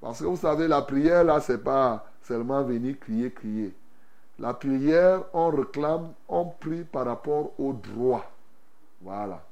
Parce 0.00 0.20
que 0.20 0.24
vous 0.24 0.36
savez, 0.36 0.66
la 0.66 0.80
prière, 0.82 1.24
là, 1.24 1.40
c'est 1.40 1.62
pas 1.62 2.06
seulement 2.22 2.62
venir 2.62 2.98
crier, 2.98 3.30
crier. 3.30 3.74
La 4.40 4.54
prière, 4.54 5.24
on 5.34 5.50
réclame, 5.50 6.12
on 6.26 6.46
prie 6.46 6.82
par 6.84 7.04
rapport 7.04 7.52
au 7.58 7.74
droit. 7.74 8.24
Voilà. 9.02 9.44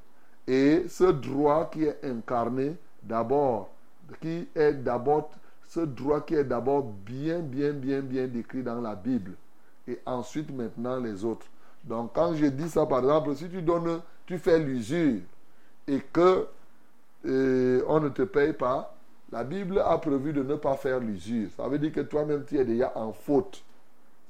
Et 0.47 0.87
ce 0.89 1.05
droit 1.05 1.69
qui 1.71 1.85
est 1.85 2.03
incarné 2.05 2.75
d'abord, 3.03 3.69
qui 4.23 4.49
est 4.55 4.73
d'abord, 4.73 5.31
ce 5.69 5.81
droit 5.81 6.23
qui 6.23 6.37
est 6.37 6.45
d'abord 6.45 6.85
bien, 6.85 7.41
bien, 7.41 7.73
bien, 7.73 8.01
bien 8.01 8.27
décrit 8.27 8.63
dans 8.63 8.81
la 8.81 8.95
Bible. 8.95 9.33
Et 9.87 9.99
ensuite, 10.07 10.51
maintenant, 10.51 10.99
les 10.99 11.23
autres. 11.23 11.47
Donc, 11.85 12.13
quand 12.15 12.35
je 12.35 12.47
dis 12.47 12.71
ça, 12.71 12.87
par 12.87 13.01
exemple, 13.01 13.37
si 13.37 13.49
tu 13.51 13.61
donnes, 13.61 14.01
tu 14.25 14.39
fais 14.39 14.59
l'usure 14.59 15.21
et 15.87 16.01
que 16.13 16.47
on 17.25 18.01
ne 18.01 18.09
te 18.09 18.23
paye 18.23 18.55
pas, 18.55 18.95
la 19.31 19.45
Bible 19.45 19.81
a 19.81 19.99
prévu 19.99 20.33
de 20.33 20.43
ne 20.43 20.55
pas 20.55 20.77
faire 20.77 20.99
l'usure. 20.99 21.51
Ça 21.55 21.69
veut 21.69 21.79
dire 21.79 21.93
que 21.93 22.01
toi-même, 22.01 22.45
tu 22.47 22.57
es 22.57 22.65
déjà 22.65 22.91
en 22.95 23.13
faute. 23.13 23.63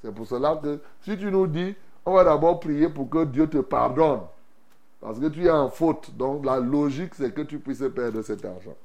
C'est 0.02 0.14
pour 0.14 0.26
cela 0.26 0.58
que 0.62 0.80
si 1.02 1.16
tu 1.16 1.30
nous 1.30 1.46
dis, 1.46 1.74
on 2.04 2.14
va 2.14 2.24
d'abord 2.24 2.60
prier 2.60 2.88
pour 2.88 3.08
que 3.08 3.24
Dieu 3.24 3.48
te 3.48 3.58
pardonne. 3.58 4.20
Parce 5.00 5.18
que 5.18 5.26
tu 5.26 5.46
es 5.46 5.50
en 5.50 5.68
faute. 5.68 6.16
Donc 6.16 6.44
la 6.44 6.58
logique, 6.58 7.14
c'est 7.14 7.32
que 7.32 7.42
tu 7.42 7.58
puisses 7.58 7.84
perdre 7.94 8.22
cet 8.22 8.44
argent. 8.44 8.76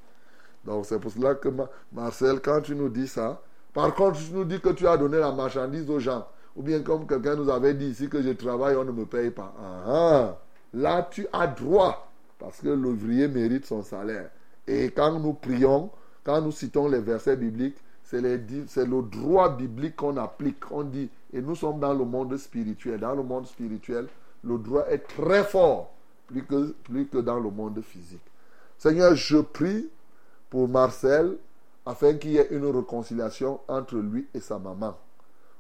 Donc 0.66 0.86
c'est 0.86 1.00
pour 1.00 1.12
cela 1.12 1.36
que 1.36 1.50
Marcel, 1.92 2.40
quand 2.42 2.62
tu 2.62 2.76
nous 2.76 2.90
dis 2.90 3.08
ça, 3.08 3.42
par 3.74 3.94
contre, 3.96 4.20
tu 4.20 4.32
nous 4.32 4.46
dis 4.46 4.60
que 4.60 4.70
tu 4.70 4.88
as 4.88 4.98
donné 4.98 5.18
la 5.18 5.32
marchandise 5.32 5.90
aux 5.90 6.00
gens, 6.00 6.28
ou 6.56 6.62
bien 6.62 6.82
comme 6.82 7.08
quelqu'un 7.08 7.36
nous 7.36 7.50
avait 7.50 7.74
dit 7.74 7.88
ici 7.88 8.08
que 8.08 8.22
je 8.22 8.30
travaille, 8.30 8.76
on 8.76 8.84
ne 8.84 8.92
me 8.92 9.06
paye 9.06 9.32
pas. 9.32 9.54
Ah, 9.60 9.84
ah. 9.88 10.38
là, 10.74 11.08
tu 11.10 11.28
as 11.34 11.48
droit 11.48 12.08
parce 12.38 12.62
que 12.62 12.70
l'ouvrier 12.70 13.28
mérite 13.28 13.66
son 13.66 13.82
salaire. 13.82 14.30
Et 14.68 14.92
quand 14.92 15.20
nous 15.20 15.34
prions, 15.34 15.90
quand 16.24 16.42
nous 16.42 16.52
citons 16.52 16.88
les 16.88 17.00
versets 17.00 17.36
bibliques, 17.36 17.78
c'est 18.68 18.86
le 18.86 19.02
droit 19.02 19.56
biblique 19.56 19.96
qu'on 19.96 20.18
applique. 20.18 20.72
On 20.72 20.84
dit, 20.84 21.10
et 21.32 21.42
nous 21.42 21.56
sommes 21.56 21.80
dans 21.80 21.94
le 21.94 22.06
monde 22.06 22.38
spirituel. 22.38 23.00
Dans 23.00 23.16
le 23.16 23.24
monde 23.24 23.48
spirituel, 23.48 24.08
le 24.44 24.58
droit 24.58 24.86
est 24.90 25.00
très 25.00 25.44
fort, 25.44 25.92
plus 26.28 26.44
que, 26.44 26.72
plus 26.84 27.08
que 27.08 27.18
dans 27.18 27.40
le 27.40 27.50
monde 27.50 27.82
physique. 27.82 28.22
Seigneur, 28.78 29.16
je 29.16 29.38
prie 29.38 29.90
pour 30.50 30.68
Marcel 30.68 31.38
afin 31.86 32.14
qu'il 32.14 32.32
y 32.32 32.38
ait 32.38 32.50
une 32.52 32.66
réconciliation 32.66 33.60
entre 33.68 33.96
lui 33.98 34.28
et 34.34 34.40
sa 34.40 34.60
maman. 34.60 34.96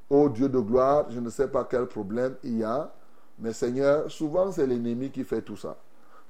Ô 0.09 0.29
Dieu 0.29 0.49
de 0.49 0.59
gloire, 0.59 1.05
je 1.09 1.19
ne 1.19 1.29
sais 1.29 1.47
pas 1.47 1.63
quel 1.63 1.85
problème 1.87 2.35
il 2.43 2.59
y 2.59 2.63
a, 2.63 2.93
mais 3.39 3.53
Seigneur, 3.53 4.11
souvent 4.11 4.51
c'est 4.51 4.67
l'ennemi 4.67 5.09
qui 5.09 5.23
fait 5.23 5.41
tout 5.41 5.57
ça. 5.57 5.77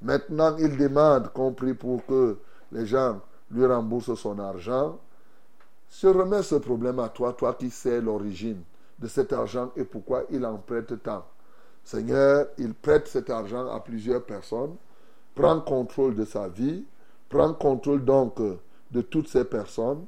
Maintenant, 0.02 0.56
il 0.58 0.78
demande 0.78 1.32
qu'on 1.34 1.54
prie 1.54 1.74
pour 1.74 2.06
que 2.06 2.38
les 2.72 2.86
gens 2.86 3.20
lui 3.52 3.66
remboursent 3.66 4.16
son 4.16 4.40
argent. 4.40 5.00
Je 6.02 6.08
remets 6.08 6.44
ce 6.44 6.56
problème 6.56 7.00
à 7.00 7.08
toi, 7.10 7.34
toi 7.34 7.54
qui 7.54 7.70
sais 7.70 8.02
l'origine 8.02 8.62
de 9.00 9.08
cet 9.08 9.32
argent 9.32 9.72
et 9.76 9.84
pourquoi 9.84 10.24
il 10.32 10.46
en 10.46 10.58
prête 10.58 11.02
tant. 11.04 11.24
Seigneur, 11.84 12.48
il 12.58 12.74
prête 12.74 13.08
cet 13.08 13.30
argent 13.30 13.68
à 13.70 13.80
plusieurs 13.80 14.24
personnes. 14.26 14.76
Prends 15.36 15.62
contrôle 15.62 16.16
de 16.16 16.26
sa 16.26 16.50
vie. 16.50 16.84
Prends 17.30 17.54
contrôle 17.54 18.04
donc 18.04 18.40
de 18.92 19.02
toutes 19.02 19.28
ces 19.28 19.46
personnes. 19.46 20.06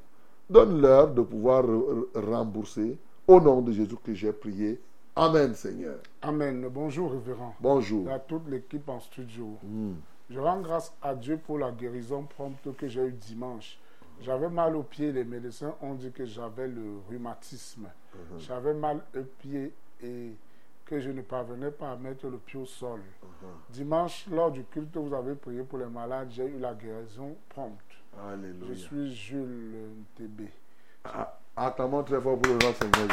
Donne-leur 0.50 1.14
de 1.14 1.22
pouvoir 1.22 1.64
rembourser. 2.14 2.98
Au 3.28 3.40
nom 3.40 3.62
de 3.62 3.72
Jésus 3.72 3.96
que 4.04 4.14
j'ai 4.14 4.34
prié. 4.34 4.82
Amen, 5.16 5.54
Seigneur. 5.56 5.98
Amen. 6.22 6.68
Bonjour, 6.70 7.12
révérend. 7.12 7.56
Bonjour. 7.60 8.10
Et 8.10 8.14
à 8.14 8.20
toute 8.20 8.50
l'équipe 8.50 8.90
en 8.90 9.00
studio. 9.00 9.58
Hmm. 9.64 9.94
Je 10.30 10.40
rends 10.40 10.62
grâce 10.62 10.94
à 11.02 11.16
Dieu 11.16 11.38
pour 11.38 11.58
la 11.58 11.72
guérison 11.72 12.24
prompte 12.24 12.76
que 12.76 12.88
j'ai 12.88 13.02
eue 13.02 13.12
dimanche. 13.14 13.80
J'avais 14.22 14.50
mal 14.50 14.76
aux 14.76 14.84
pieds. 14.84 15.12
Les 15.12 15.24
médecins 15.24 15.76
ont 15.82 15.94
dit 15.94 16.12
que 16.12 16.26
j'avais 16.26 16.68
le 16.68 17.00
rhumatisme. 17.10 17.88
Uh-huh. 17.88 18.40
J'avais 18.40 18.74
mal 18.74 19.02
aux 19.16 19.24
pieds 19.40 19.74
et 20.04 20.36
que 20.86 21.00
je 21.00 21.10
ne 21.10 21.22
parvenais 21.22 21.72
pas 21.72 21.92
à 21.92 21.96
mettre 21.96 22.28
le 22.28 22.38
pied 22.38 22.60
au 22.60 22.66
sol. 22.66 23.00
Uh-huh. 23.00 23.48
Dimanche, 23.70 24.28
lors 24.32 24.52
du 24.52 24.64
culte, 24.64 24.96
vous 24.98 25.14
avez 25.14 25.36
prié 25.36 25.64
pour 25.64 25.80
les 25.80 25.86
malades. 25.86 26.30
J'ai 26.32 26.46
eu 26.46 26.60
la 26.60 26.74
guérison 26.74 27.36
prompte. 27.50 27.82
Alléluia. 28.32 28.68
Je 28.70 28.74
suis 28.74 29.14
Jules 29.14 29.90
TB. 30.16 30.44
Ah, 31.04 31.38
attends 31.56 32.04
très 32.04 32.20
fort 32.20 32.40
pour 32.40 32.54
le 32.54 32.60
Seigneur 32.74 33.08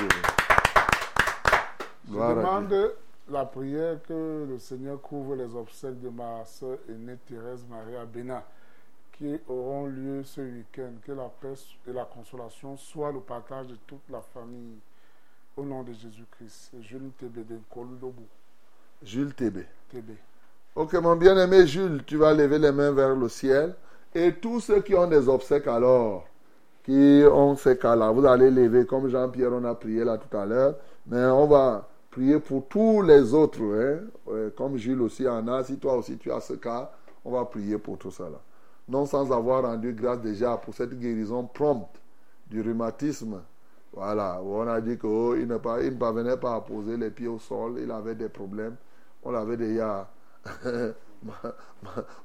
je 2.08 2.14
demande 2.14 2.94
la 3.28 3.44
prière 3.44 4.02
que 4.02 4.46
le 4.48 4.58
Seigneur 4.58 5.00
couvre 5.00 5.36
les 5.36 5.54
obsèques 5.54 6.00
de 6.00 6.08
ma 6.08 6.44
soeur 6.44 6.78
aînée 6.88 7.16
Thérèse 7.26 7.64
Maria 7.68 8.04
Bénin 8.04 8.42
qui 9.12 9.38
auront 9.48 9.86
lieu 9.86 10.22
ce 10.24 10.40
week-end. 10.40 10.92
Que 11.04 11.12
la 11.12 11.30
paix 11.40 11.54
et 11.86 11.92
la 11.92 12.04
consolation 12.04 12.76
soient 12.76 13.12
le 13.12 13.20
partage 13.20 13.68
de 13.68 13.76
toute 13.86 14.08
la 14.10 14.20
famille. 14.20 14.78
Au 15.56 15.64
nom 15.64 15.82
de 15.82 15.92
Jésus-Christ. 15.92 16.72
Jules 16.80 17.10
TB 17.18 17.46
de 17.46 17.58
Koludobu. 17.70 18.22
Jules 19.02 19.34
TB. 19.34 19.58
TB. 19.90 20.10
Ok, 20.74 20.94
mon 20.94 21.16
bien-aimé 21.16 21.66
Jules, 21.66 22.02
tu 22.06 22.16
vas 22.16 22.32
lever 22.32 22.58
les 22.58 22.72
mains 22.72 22.92
vers 22.92 23.14
le 23.14 23.28
ciel. 23.28 23.74
Et 24.14 24.32
tous 24.32 24.60
ceux 24.60 24.80
qui 24.80 24.94
ont 24.94 25.06
des 25.06 25.28
obsèques 25.28 25.66
alors, 25.66 26.24
qui 26.82 27.22
ont 27.30 27.54
ces 27.56 27.76
cas-là, 27.76 28.10
vous 28.10 28.24
allez 28.24 28.50
lever 28.50 28.86
comme 28.86 29.08
Jean-Pierre, 29.08 29.52
on 29.52 29.64
a 29.64 29.74
prié 29.74 30.04
là 30.04 30.16
tout 30.16 30.34
à 30.34 30.46
l'heure. 30.46 30.76
Mais 31.06 31.24
on 31.26 31.46
va 31.46 31.88
prier 32.10 32.38
pour 32.38 32.66
tous 32.68 33.02
les 33.02 33.34
autres. 33.34 33.60
Hein. 33.60 34.50
Comme 34.56 34.78
Jules 34.78 35.02
aussi 35.02 35.28
en 35.28 35.46
a, 35.48 35.62
si 35.62 35.76
toi 35.76 35.96
aussi 35.96 36.16
tu 36.16 36.32
as 36.32 36.40
ce 36.40 36.54
cas, 36.54 36.90
on 37.24 37.32
va 37.32 37.44
prier 37.44 37.76
pour 37.76 37.98
tout 37.98 38.10
ça. 38.10 38.24
Non 38.88 39.06
sans 39.06 39.32
avoir 39.32 39.62
rendu 39.62 39.92
grâce 39.92 40.20
déjà 40.20 40.56
pour 40.56 40.74
cette 40.74 40.98
guérison 40.98 41.44
prompte 41.44 42.00
du 42.48 42.60
rhumatisme. 42.60 43.42
Voilà, 43.92 44.40
on 44.42 44.66
a 44.66 44.80
dit 44.80 44.96
qu'il 44.98 45.10
oh, 45.10 45.36
ne, 45.36 45.44
ne 45.44 45.90
parvenait 45.90 46.36
pas 46.36 46.54
à 46.54 46.60
poser 46.60 46.96
les 46.96 47.10
pieds 47.10 47.28
au 47.28 47.38
sol, 47.38 47.78
il 47.82 47.90
avait 47.90 48.14
des 48.14 48.28
problèmes. 48.28 48.76
On 49.22 49.30
l'avait 49.30 49.56
déjà, 49.56 50.08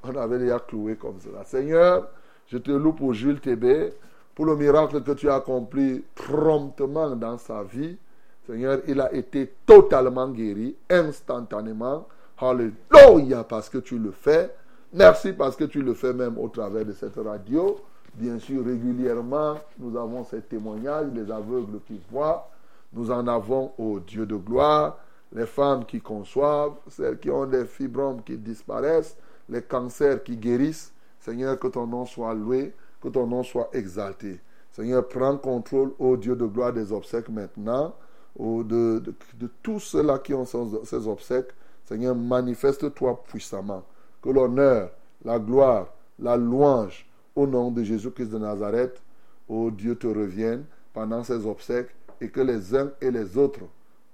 on 0.03 0.15
avait 0.15 0.39
déjà 0.39 0.59
cloué 0.59 0.95
comme 0.95 1.19
cela. 1.19 1.43
Seigneur, 1.43 2.07
je 2.47 2.57
te 2.57 2.71
loue 2.71 2.93
pour 2.93 3.13
Jules 3.13 3.41
Tébé, 3.41 3.93
pour 4.33 4.45
le 4.45 4.55
miracle 4.55 5.03
que 5.03 5.11
tu 5.11 5.29
as 5.29 5.35
accompli 5.35 6.03
promptement 6.15 7.15
dans 7.15 7.37
sa 7.37 7.63
vie. 7.63 7.97
Seigneur, 8.45 8.79
il 8.87 9.01
a 9.01 9.13
été 9.13 9.53
totalement 9.65 10.29
guéri, 10.29 10.75
instantanément. 10.89 12.07
Alléluia, 12.37 13.43
parce 13.43 13.67
que 13.67 13.79
tu 13.79 13.97
le 13.99 14.11
fais. 14.11 14.55
Merci 14.93 15.33
parce 15.33 15.55
que 15.57 15.65
tu 15.65 15.81
le 15.81 15.93
fais 15.93 16.13
même 16.13 16.37
au 16.37 16.47
travers 16.47 16.85
de 16.85 16.93
cette 16.93 17.17
radio. 17.17 17.77
Bien 18.13 18.39
sûr, 18.39 18.65
régulièrement, 18.65 19.55
nous 19.79 19.97
avons 19.97 20.23
ces 20.23 20.41
témoignages, 20.41 21.07
les 21.13 21.29
aveugles 21.29 21.79
qui 21.85 21.99
voient. 22.09 22.49
Nous 22.93 23.11
en 23.11 23.27
avons 23.27 23.73
au 23.77 23.99
Dieu 23.99 24.25
de 24.25 24.35
gloire, 24.37 24.97
les 25.33 25.45
femmes 25.45 25.85
qui 25.85 25.99
conçoivent, 25.99 26.75
celles 26.87 27.19
qui 27.19 27.29
ont 27.29 27.45
des 27.45 27.65
fibromes 27.65 28.23
qui 28.23 28.37
disparaissent, 28.37 29.17
les 29.49 29.61
cancers 29.61 30.23
qui 30.23 30.37
guérissent. 30.37 30.93
Seigneur, 31.19 31.59
que 31.59 31.67
ton 31.67 31.85
nom 31.85 32.05
soit 32.05 32.33
loué, 32.33 32.73
que 33.01 33.09
ton 33.09 33.27
nom 33.27 33.43
soit 33.43 33.69
exalté. 33.73 34.39
Seigneur, 34.71 35.05
prends 35.07 35.37
contrôle, 35.37 35.91
au 35.99 36.15
Dieu 36.15 36.35
de 36.37 36.45
gloire, 36.45 36.71
des 36.71 36.93
obsèques 36.93 37.27
maintenant, 37.29 37.93
de, 38.39 38.99
de, 38.99 39.13
de 39.37 39.49
tous 39.61 39.79
ceux-là 39.79 40.19
qui 40.19 40.33
ont 40.33 40.45
ces 40.45 41.07
obsèques. 41.07 41.49
Seigneur, 41.85 42.15
manifeste-toi 42.15 43.21
puissamment. 43.27 43.83
Que 44.21 44.29
l'honneur, 44.29 44.91
la 45.23 45.39
gloire, 45.39 45.87
la 46.19 46.35
louange 46.35 47.07
au 47.35 47.45
nom 47.45 47.71
de 47.71 47.83
Jésus-Christ 47.83 48.31
de 48.31 48.37
Nazareth, 48.37 49.01
ô 49.47 49.69
Dieu 49.71 49.95
te 49.95 50.07
revienne 50.07 50.65
pendant 50.93 51.23
ces 51.23 51.45
obsèques 51.45 51.95
et 52.19 52.29
que 52.29 52.41
les 52.41 52.75
uns 52.75 52.91
et 52.99 53.11
les 53.11 53.37
autres 53.37 53.61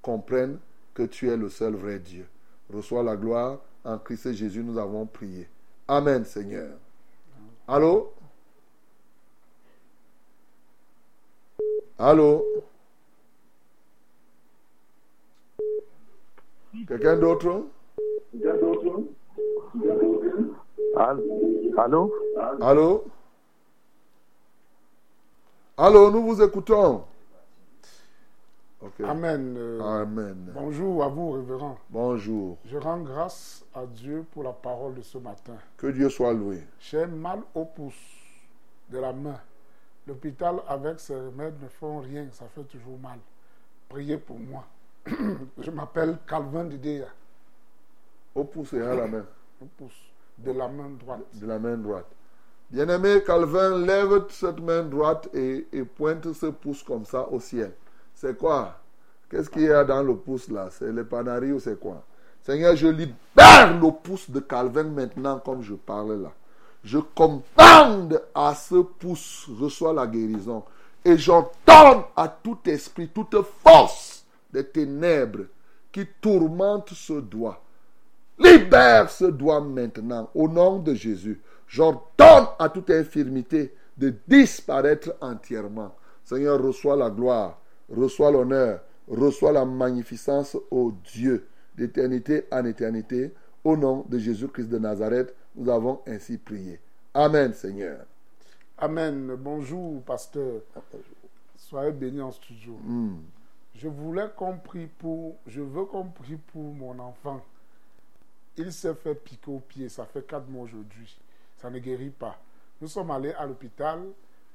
comprennent 0.01 0.59
que 0.93 1.03
tu 1.03 1.30
es 1.30 1.38
le 1.38 1.49
seul 1.49 1.75
vrai 1.75 1.99
Dieu. 1.99 2.25
Reçois 2.71 3.03
la 3.03 3.15
gloire. 3.15 3.59
En 3.85 3.97
Christ 3.97 4.31
Jésus, 4.34 4.63
nous 4.63 4.77
avons 4.77 5.05
prié. 5.05 5.47
Amen, 5.88 6.23
Seigneur. 6.23 6.77
Allô? 7.67 8.13
Allô? 11.97 12.45
Quelqu'un 16.88 17.17
d'autre? 17.17 17.65
Allô? 20.95 22.14
Allô? 22.61 23.06
Allô, 25.76 26.11
nous 26.11 26.22
vous 26.24 26.41
écoutons. 26.41 27.06
Amen. 29.03 29.56
Euh, 29.57 29.82
Amen. 29.82 30.52
Bonjour 30.53 31.03
à 31.03 31.07
vous, 31.07 31.32
révérend. 31.32 31.78
Bonjour. 31.90 32.57
Je 32.65 32.78
rends 32.78 32.99
grâce 32.99 33.65
à 33.74 33.86
Dieu 33.86 34.26
pour 34.32 34.44
la 34.44 34.52
parole 34.52 34.94
de 34.94 35.02
ce 35.02 35.18
matin. 35.18 35.56
Que 35.78 35.88
Dieu 35.88 36.10
soit 36.10 36.34
loué. 36.34 36.61
J'ai 36.80 37.07
mal 37.07 37.40
au 37.56 37.65
pouce 37.65 38.20
de 38.90 38.99
la 38.99 39.14
main. 39.14 39.40
L'hôpital 40.06 40.57
avec 40.68 40.99
ses 40.99 41.15
remèdes 41.15 41.60
ne 41.61 41.70
font 41.70 42.02
rien, 42.02 42.28
ça 42.34 42.45
fait 42.53 42.64
toujours 42.65 42.99
mal. 42.99 43.18
Priez 43.90 44.18
pour 44.18 44.38
moi. 44.38 44.65
Je 45.57 45.72
m'appelle 45.72 46.18
Calvin 46.28 46.65
Didea. 46.65 47.07
Au 48.36 48.44
pouce 48.44 48.74
et 48.74 48.82
à 48.82 48.94
la 48.94 49.07
main. 49.07 49.26
Au 49.61 49.65
pouce. 49.65 50.12
De 50.38 50.51
la 50.51 50.68
main 50.68 50.89
droite. 50.99 51.26
De 51.34 51.45
la 51.45 51.60
main 51.60 51.77
droite. 51.77 52.07
Bien-aimé 52.69 53.22
Calvin, 53.23 53.77
lève 53.77 54.26
cette 54.30 54.60
main 54.60 54.81
droite 54.84 55.30
et, 55.34 55.68
pointe 55.95 56.34
ce 56.34 56.47
pouce 56.47 56.81
comme 56.81 57.05
ça 57.05 57.27
au 57.30 57.39
ciel. 57.39 57.72
C'est 58.15 58.38
quoi? 58.38 58.80
Qu'est-ce 59.30 59.49
qu'il 59.49 59.64
y 59.64 59.72
a 59.72 59.84
dans 59.84 60.01
le 60.01 60.15
pouce 60.15 60.49
là? 60.49 60.69
C'est 60.72 60.91
le 60.91 61.05
panari 61.05 61.51
ou 61.51 61.60
c'est 61.60 61.80
quoi? 61.80 62.03
Seigneur, 62.41 62.76
je 62.76 62.88
libère 62.88 63.80
le 63.80 63.91
pouce 63.91 64.30
de 64.30 64.39
Calvin 64.39 64.85
maintenant 64.85 65.39
comme 65.39 65.61
je 65.61 65.76
parle 65.76 66.23
là. 66.23 66.31
Je 66.84 66.97
commande 66.97 68.22
à 68.34 68.55
ce 68.55 68.81
pouce, 68.81 69.47
reçois 69.60 69.93
la 69.93 70.07
guérison. 70.07 70.64
Et 71.05 71.18
j'ordonne 71.18 72.03
à 72.15 72.27
tout 72.27 72.57
esprit, 72.65 73.07
toute 73.07 73.39
force 73.64 74.26
des 74.51 74.65
ténèbres 74.65 75.45
qui 75.91 76.07
tourmente 76.19 76.89
ce 76.89 77.14
doigt. 77.14 77.61
Libère 78.39 79.10
ce 79.10 79.26
doigt 79.26 79.61
maintenant 79.61 80.30
au 80.34 80.47
nom 80.47 80.80
de 80.80 80.93
Jésus. 80.93 81.41
J'ordonne 81.68 82.47
à 82.60 82.69
toute 82.69 82.89
infirmité 82.89 83.73
de 83.97 84.14
disparaître 84.27 85.15
entièrement. 85.22 85.95
Seigneur, 86.23 86.61
reçois 86.61 86.95
la 86.95 87.10
gloire, 87.10 87.60
reçois 87.89 88.31
l'honneur, 88.31 88.81
reçois 89.07 89.51
la 89.51 89.65
magnificence, 89.65 90.57
au 90.72 90.93
Dieu, 91.14 91.47
d'éternité 91.76 92.45
en 92.51 92.65
éternité. 92.65 93.34
Au 93.64 93.77
nom 93.77 94.05
de 94.10 94.18
Jésus-Christ 94.18 94.68
de 94.68 94.77
Nazareth, 94.77 95.34
nous 95.55 95.69
avons 95.72 96.01
ainsi 96.07 96.38
prié. 96.38 96.80
Amen, 97.14 97.53
Seigneur. 97.53 98.05
Amen. 98.77 99.35
Bonjour, 99.39 100.01
pasteur. 100.01 100.61
Soyez 101.55 101.91
bénis 101.91 102.22
en 102.22 102.31
studio. 102.31 102.73
Hmm. 102.84 103.15
Je 103.76 103.88
voulais 103.88 104.27
qu'on 104.35 104.57
prie 104.57 104.88
pour, 104.88 105.38
je 105.47 105.61
veux 105.61 105.85
qu'on 105.85 106.05
prie 106.05 106.38
pour 106.51 106.73
mon 106.73 106.99
enfant. 106.99 107.41
Il 108.57 108.71
s'est 108.71 108.93
fait 108.95 109.15
piquer 109.15 109.51
au 109.51 109.59
pied. 109.59 109.89
Ça 109.89 110.05
fait 110.05 110.25
quatre 110.25 110.47
mois 110.47 110.63
aujourd'hui. 110.63 111.17
Ça 111.57 111.69
ne 111.69 111.80
guérit 111.80 112.09
pas. 112.09 112.39
Nous 112.81 112.88
sommes 112.88 113.11
allés 113.11 113.34
à 113.34 113.45
l'hôpital, 113.45 114.01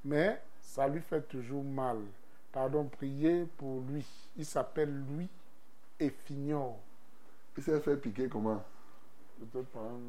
mais 0.05 0.41
ça 0.61 0.87
lui 0.87 1.01
fait 1.01 1.23
toujours 1.23 1.65
mal. 1.65 1.99
Pardon, 2.53 2.85
priez 2.85 3.45
pour 3.57 3.81
lui. 3.89 4.05
Il 4.37 4.45
s'appelle 4.45 4.93
Louis 5.09 5.29
Effignor. 5.99 6.79
Il 7.57 7.63
s'est 7.63 7.81
fait 7.81 7.97
piquer 7.97 8.29
comment? 8.29 8.63
Peut-être 9.39 9.67
par 9.69 9.83
un... 9.83 10.01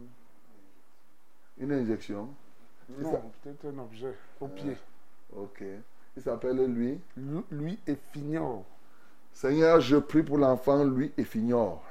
Une 1.57 1.71
injection 1.71 2.29
Non, 2.97 3.31
peut-être 3.41 3.65
un 3.65 3.79
objet 3.79 4.15
au 4.39 4.47
pied. 4.47 4.77
Ok. 5.35 5.63
Il 6.15 6.23
s'appelle 6.23 6.63
lui 6.65 6.99
Louis 7.51 7.79
Effignor. 7.87 8.63
Seigneur, 9.33 9.79
je 9.79 9.97
prie 9.97 10.23
pour 10.23 10.37
l'enfant 10.37 10.83
Louis 10.83 11.11
Effignor. 11.17 11.83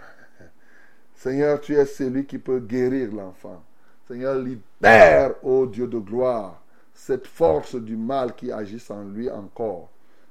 Seigneur, 1.19 1.61
tu 1.61 1.75
es 1.75 1.85
celui 1.85 2.27
qui 2.27 2.39
peut 2.39 2.61
guérir 2.61 3.13
l'enfant. 3.13 3.61
Seigneur, 4.07 4.37
libère, 4.37 5.35
ô 5.45 5.67
Dieu 5.67 5.89
de 5.89 5.99
gloire, 5.99 6.63
cette 6.95 7.27
force 7.27 7.75
du 7.75 7.97
mal 7.97 8.37
qui 8.37 8.53
agit 8.53 8.83
en 8.89 9.03
lui 9.03 9.29
encore. 9.29 9.89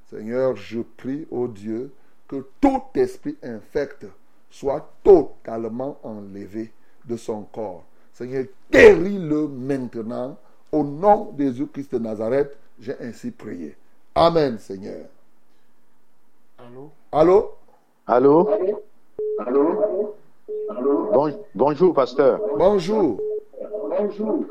Seigneur, 0.10 0.56
je 0.56 0.80
prie, 0.80 1.28
ô 1.30 1.50
Dieu, 1.50 1.92
que 2.26 2.48
tout 2.62 2.82
esprit 2.96 3.38
infect 3.44 4.06
soit 4.50 4.90
totalement 5.04 6.00
enlevé 6.04 6.72
de 7.04 7.18
son 7.18 7.44
corps. 7.44 7.84
Seigneur, 8.14 8.46
guéris-le 8.72 9.50
maintenant. 9.50 10.38
Au 10.72 10.84
nom 10.84 11.34
de 11.34 11.44
Jésus-Christ 11.44 11.94
de 11.94 12.00
Nazareth, 12.00 12.58
j'ai 12.80 12.98
ainsi 13.02 13.32
prié. 13.32 13.76
Amen, 14.16 14.58
Seigneur. 14.58 15.06
Allô? 16.58 16.92
Allô? 17.12 17.58
Allô? 18.06 18.50
Allô? 19.40 20.17
Bonjour, 21.56 21.94
pasteur. 21.94 22.40
Bonjour. 22.58 23.20
Bonjour. 23.98 24.44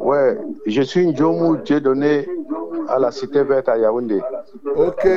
Ouais, 0.00 0.38
je 0.66 0.82
suis 0.82 1.06
Ndjomou 1.06 1.56
Dieu 1.58 1.80
donné 1.80 2.28
à 2.88 2.98
la 2.98 3.10
cité 3.10 3.42
verte 3.42 3.68
à 3.68 3.78
Yaoundé. 3.78 4.20
Ok, 4.76 5.08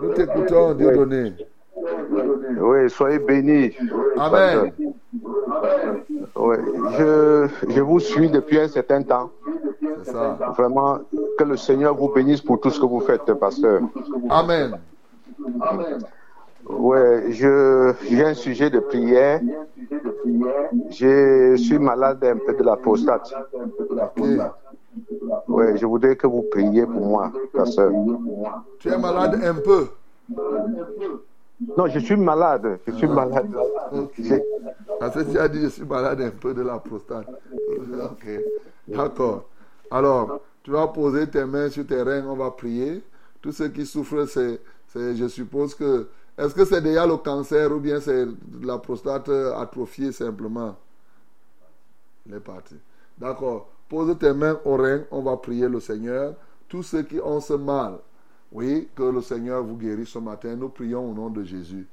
nous 0.00 0.12
t'écoutons, 0.12 0.74
Dieu 0.74 0.92
donné. 0.92 1.32
Oui, 2.60 2.90
soyez 2.90 3.18
bénis. 3.18 3.72
Amen. 4.16 4.72
Oui, 6.36 6.56
je, 6.98 7.48
je 7.68 7.80
vous 7.80 8.00
suis 8.00 8.28
depuis 8.30 8.60
un 8.60 8.68
certain 8.68 9.02
temps. 9.02 9.30
C'est 10.02 10.12
ça. 10.12 10.38
Vraiment, 10.56 10.98
que 11.38 11.44
le 11.44 11.56
Seigneur 11.56 11.94
vous 11.94 12.08
bénisse 12.12 12.40
pour 12.40 12.60
tout 12.60 12.70
ce 12.70 12.80
que 12.80 12.86
vous 12.86 13.00
faites, 13.00 13.32
pasteur. 13.34 13.80
Amen. 14.30 14.78
Oui, 16.68 17.32
je, 17.32 17.94
j'ai 18.10 18.24
un 18.24 18.34
sujet 18.34 18.70
de 18.70 18.80
prière. 18.80 19.40
Je 20.90 21.56
suis 21.56 21.78
malade 21.78 22.24
un 22.24 22.36
peu 22.38 22.54
de 22.54 22.62
la 22.62 22.76
prostate. 22.76 23.32
Ok. 23.90 24.24
Oui, 25.48 25.64
je 25.76 25.86
voudrais 25.86 26.16
que 26.16 26.26
vous 26.26 26.42
priez 26.50 26.84
pour 26.86 27.06
moi, 27.06 27.32
pasteur. 27.52 27.92
Tu 28.78 28.88
es 28.88 28.98
malade 28.98 29.40
un 29.44 29.54
peu. 29.54 29.86
Non, 31.76 31.86
je 31.86 31.98
suis 32.00 32.16
malade. 32.16 32.78
Je 32.86 32.92
suis 32.92 33.06
malade. 33.06 33.48
Ok. 33.92 34.20
Parce 34.98 35.14
que 35.14 35.30
tu 35.30 35.38
as 35.38 35.48
dit 35.48 35.60
je 35.62 35.68
suis 35.68 35.84
malade 35.84 36.20
un 36.20 36.30
peu 36.30 36.52
de 36.52 36.62
la 36.62 36.78
prostate. 36.78 37.28
Ok. 37.78 38.28
D'accord. 38.88 39.44
Alors, 39.90 40.40
tu 40.64 40.72
vas 40.72 40.88
poser 40.88 41.28
tes 41.28 41.44
mains 41.44 41.68
sur 41.68 41.86
tes 41.86 42.02
reins, 42.02 42.24
on 42.26 42.34
va 42.34 42.50
prier. 42.50 43.02
Tous 43.40 43.52
ceux 43.52 43.68
qui 43.68 43.86
souffrent, 43.86 44.26
c'est, 44.26 44.60
c'est 44.88 45.14
je 45.14 45.28
suppose 45.28 45.74
que. 45.76 46.08
Est-ce 46.38 46.54
que 46.54 46.64
c'est 46.64 46.82
déjà 46.82 47.06
le 47.06 47.16
cancer 47.16 47.72
ou 47.72 47.80
bien 47.80 48.00
c'est 48.00 48.26
la 48.62 48.78
prostate 48.78 49.28
atrophiée 49.28 50.12
simplement? 50.12 50.76
Il 52.26 52.34
est 52.34 52.40
parti. 52.40 52.74
D'accord. 53.16 53.70
Pose 53.88 54.18
tes 54.18 54.32
mains 54.32 54.58
au 54.64 54.76
rein, 54.76 55.04
on 55.10 55.22
va 55.22 55.36
prier 55.36 55.68
le 55.68 55.80
Seigneur. 55.80 56.34
Tous 56.68 56.82
ceux 56.82 57.02
qui 57.02 57.20
ont 57.20 57.40
ce 57.40 57.52
mal, 57.52 57.98
oui, 58.52 58.88
que 58.94 59.04
le 59.04 59.22
Seigneur 59.22 59.62
vous 59.62 59.76
guérisse 59.76 60.10
ce 60.10 60.18
matin. 60.18 60.56
Nous 60.56 60.68
prions 60.68 61.08
au 61.10 61.14
nom 61.14 61.30
de 61.30 61.44
Jésus. 61.44 61.86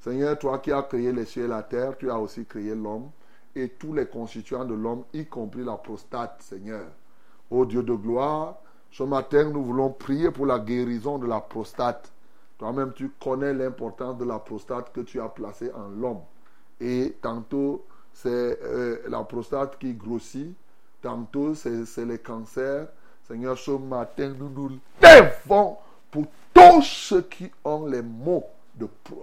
Seigneur, 0.00 0.38
toi 0.38 0.58
qui 0.58 0.72
as 0.72 0.82
créé 0.82 1.12
les 1.12 1.24
cieux 1.24 1.44
et 1.44 1.48
la 1.48 1.62
terre, 1.62 1.98
tu 1.98 2.10
as 2.10 2.18
aussi 2.18 2.46
créé 2.46 2.74
l'homme 2.74 3.10
et 3.54 3.68
tous 3.68 3.92
les 3.92 4.06
constituants 4.06 4.64
de 4.64 4.74
l'homme, 4.74 5.02
y 5.12 5.26
compris 5.26 5.64
la 5.64 5.76
prostate, 5.76 6.40
Seigneur. 6.40 6.86
Ô 7.50 7.66
Dieu 7.66 7.82
de 7.82 7.94
gloire, 7.94 8.58
ce 8.92 9.02
matin, 9.02 9.50
nous 9.50 9.64
voulons 9.64 9.90
prier 9.90 10.30
pour 10.30 10.46
la 10.46 10.58
guérison 10.58 11.18
de 11.18 11.26
la 11.26 11.40
prostate. 11.40 12.10
Toi-même, 12.60 12.92
tu 12.92 13.10
connais 13.18 13.54
l'importance 13.54 14.18
de 14.18 14.24
la 14.26 14.38
prostate 14.38 14.92
que 14.92 15.00
tu 15.00 15.18
as 15.18 15.30
placée 15.30 15.72
en 15.72 15.88
l'homme. 15.98 16.20
Et 16.78 17.16
tantôt, 17.22 17.86
c'est 18.12 18.28
euh, 18.62 18.98
la 19.08 19.20
prostate 19.24 19.78
qui 19.78 19.94
grossit, 19.94 20.54
tantôt, 21.00 21.54
c'est 21.54 22.04
les 22.04 22.18
cancers. 22.18 22.88
Seigneur, 23.26 23.56
ce 23.56 23.70
matin, 23.70 24.34
nous 24.38 24.50
nous 24.50 24.78
lèvons 25.00 25.78
pour 26.10 26.26
tous 26.52 26.82
ceux 26.82 27.22
qui 27.22 27.50
ont 27.64 27.86
les 27.86 28.02
maux 28.02 28.44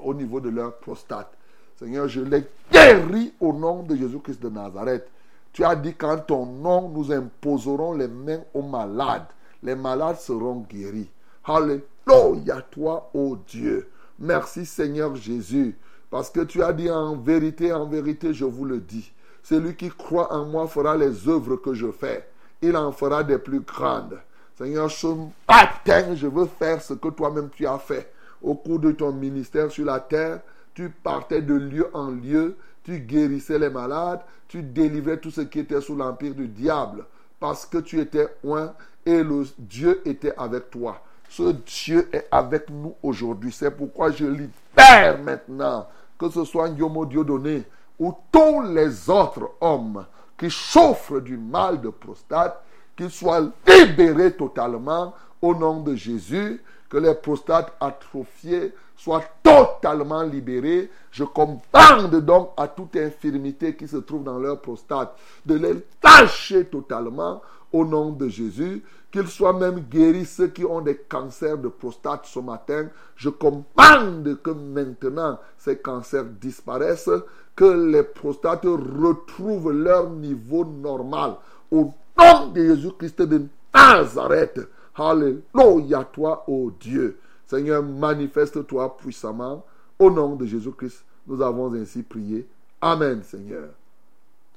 au 0.03 0.15
niveau 0.15 0.39
de 0.39 0.49
leur 0.49 0.75
prostate. 0.77 1.31
Seigneur, 1.77 2.07
je 2.07 2.21
les 2.21 2.43
guéris 2.71 3.35
au 3.39 3.53
nom 3.53 3.83
de 3.83 3.95
Jésus-Christ 3.95 4.41
de 4.41 4.49
Nazareth. 4.49 5.07
Tu 5.53 5.63
as 5.63 5.75
dit 5.75 5.93
qu'en 5.93 6.17
ton 6.17 6.43
nom, 6.47 6.89
nous 6.89 7.11
imposerons 7.11 7.93
les 7.93 8.07
mains 8.07 8.41
aux 8.55 8.63
malades. 8.63 9.27
Les 9.61 9.75
malades 9.75 10.17
seront 10.17 10.65
guéris. 10.67 11.11
Alléluia, 11.49 12.61
toi, 12.69 13.09
ô 13.13 13.37
Dieu. 13.47 13.87
Merci 14.19 14.65
Seigneur 14.65 15.15
Jésus. 15.15 15.77
Parce 16.09 16.29
que 16.29 16.41
tu 16.41 16.61
as 16.61 16.73
dit 16.73 16.91
en 16.91 17.15
vérité, 17.15 17.71
en 17.71 17.85
vérité, 17.85 18.33
je 18.33 18.43
vous 18.43 18.65
le 18.65 18.81
dis. 18.81 19.13
Celui 19.43 19.73
qui 19.75 19.89
croit 19.89 20.33
en 20.33 20.43
moi 20.43 20.67
fera 20.67 20.97
les 20.97 21.29
œuvres 21.29 21.55
que 21.55 21.73
je 21.73 21.89
fais. 21.89 22.27
Il 22.61 22.75
en 22.75 22.91
fera 22.91 23.23
des 23.23 23.37
plus 23.37 23.61
grandes. 23.61 24.19
Seigneur, 24.57 24.91
ce 24.91 25.07
matin, 25.47 26.15
je 26.15 26.27
veux 26.27 26.47
faire 26.47 26.81
ce 26.81 26.93
que 26.95 27.07
toi-même 27.07 27.49
tu 27.49 27.65
as 27.65 27.77
fait. 27.77 28.11
Au 28.41 28.55
cours 28.55 28.79
de 28.79 28.91
ton 28.91 29.13
ministère 29.13 29.71
sur 29.71 29.85
la 29.85 30.01
terre, 30.01 30.41
tu 30.73 30.89
partais 30.89 31.41
de 31.41 31.53
lieu 31.53 31.87
en 31.93 32.11
lieu, 32.11 32.57
tu 32.83 32.99
guérissais 32.99 33.57
les 33.57 33.69
malades, 33.69 34.19
tu 34.49 34.63
délivrais 34.63 35.17
tout 35.17 35.31
ce 35.31 35.41
qui 35.41 35.59
était 35.59 35.79
sous 35.79 35.95
l'empire 35.95 36.35
du 36.35 36.49
diable, 36.49 37.05
parce 37.39 37.65
que 37.65 37.77
tu 37.77 38.01
étais 38.01 38.27
loin 38.43 38.73
et 39.05 39.23
le 39.23 39.43
Dieu 39.57 40.01
était 40.05 40.33
avec 40.37 40.69
toi. 40.71 41.01
Ce 41.29 41.51
Dieu 41.51 42.09
est 42.13 42.27
avec 42.31 42.69
nous 42.69 42.95
aujourd'hui. 43.03 43.51
C'est 43.51 43.71
pourquoi 43.71 44.11
je 44.11 44.25
libère 44.25 45.19
maintenant, 45.21 45.87
que 46.17 46.29
ce 46.29 46.43
soit 46.45 46.69
Yomo 46.69 47.05
donné 47.05 47.63
ou 47.99 48.13
tous 48.31 48.61
les 48.61 49.09
autres 49.09 49.51
hommes 49.61 50.05
qui 50.37 50.49
souffrent 50.51 51.19
du 51.19 51.37
mal 51.37 51.81
de 51.81 51.89
prostate, 51.89 52.61
qu'ils 52.95 53.09
soient 53.11 53.49
libérés 53.67 54.33
totalement 54.33 55.13
au 55.41 55.55
nom 55.55 55.81
de 55.81 55.95
Jésus, 55.95 56.61
que 56.89 56.97
les 56.97 57.13
prostates 57.15 57.73
atrophiées 57.79 58.73
soient 58.95 59.23
totalement 59.43 60.23
libérées. 60.23 60.89
Je 61.11 61.23
commande 61.23 62.15
donc 62.21 62.51
à 62.57 62.67
toute 62.67 62.95
infirmité 62.95 63.75
qui 63.75 63.87
se 63.87 63.97
trouve 63.97 64.23
dans 64.23 64.39
leur 64.39 64.61
prostate 64.61 65.15
de 65.45 65.55
les 65.55 65.73
lâcher 66.03 66.65
totalement 66.65 67.41
au 67.71 67.85
nom 67.85 68.11
de 68.11 68.27
Jésus. 68.27 68.83
Qu'ils 69.11 69.27
soient 69.27 69.53
même 69.53 69.79
guéris 69.79 70.25
ceux 70.25 70.47
qui 70.47 70.65
ont 70.65 70.81
des 70.81 70.97
cancers 70.97 71.57
de 71.57 71.69
prostate 71.69 72.25
ce 72.25 72.39
matin. 72.39 72.89
Je 73.15 73.29
commande 73.29 74.37
que 74.43 74.51
maintenant 74.51 75.39
ces 75.57 75.77
cancers 75.77 76.25
disparaissent, 76.25 77.09
que 77.55 77.91
les 77.91 78.03
prostates 78.03 78.65
retrouvent 78.65 79.71
leur 79.71 80.09
niveau 80.09 80.65
normal. 80.65 81.35
Au 81.71 81.93
nom 82.17 82.47
de 82.47 82.65
Jésus-Christ 82.65 83.21
de 83.21 83.43
Nazareth. 83.73 84.59
Alléluia 84.95 86.03
toi, 86.11 86.43
ô 86.47 86.71
Dieu. 86.79 87.19
Seigneur, 87.45 87.81
manifeste-toi 87.83 88.97
puissamment. 88.97 89.63
Au 89.99 90.11
nom 90.11 90.35
de 90.35 90.45
Jésus-Christ, 90.45 91.03
nous 91.27 91.41
avons 91.41 91.73
ainsi 91.73 92.03
prié. 92.03 92.47
Amen, 92.81 93.23
Seigneur. 93.23 93.69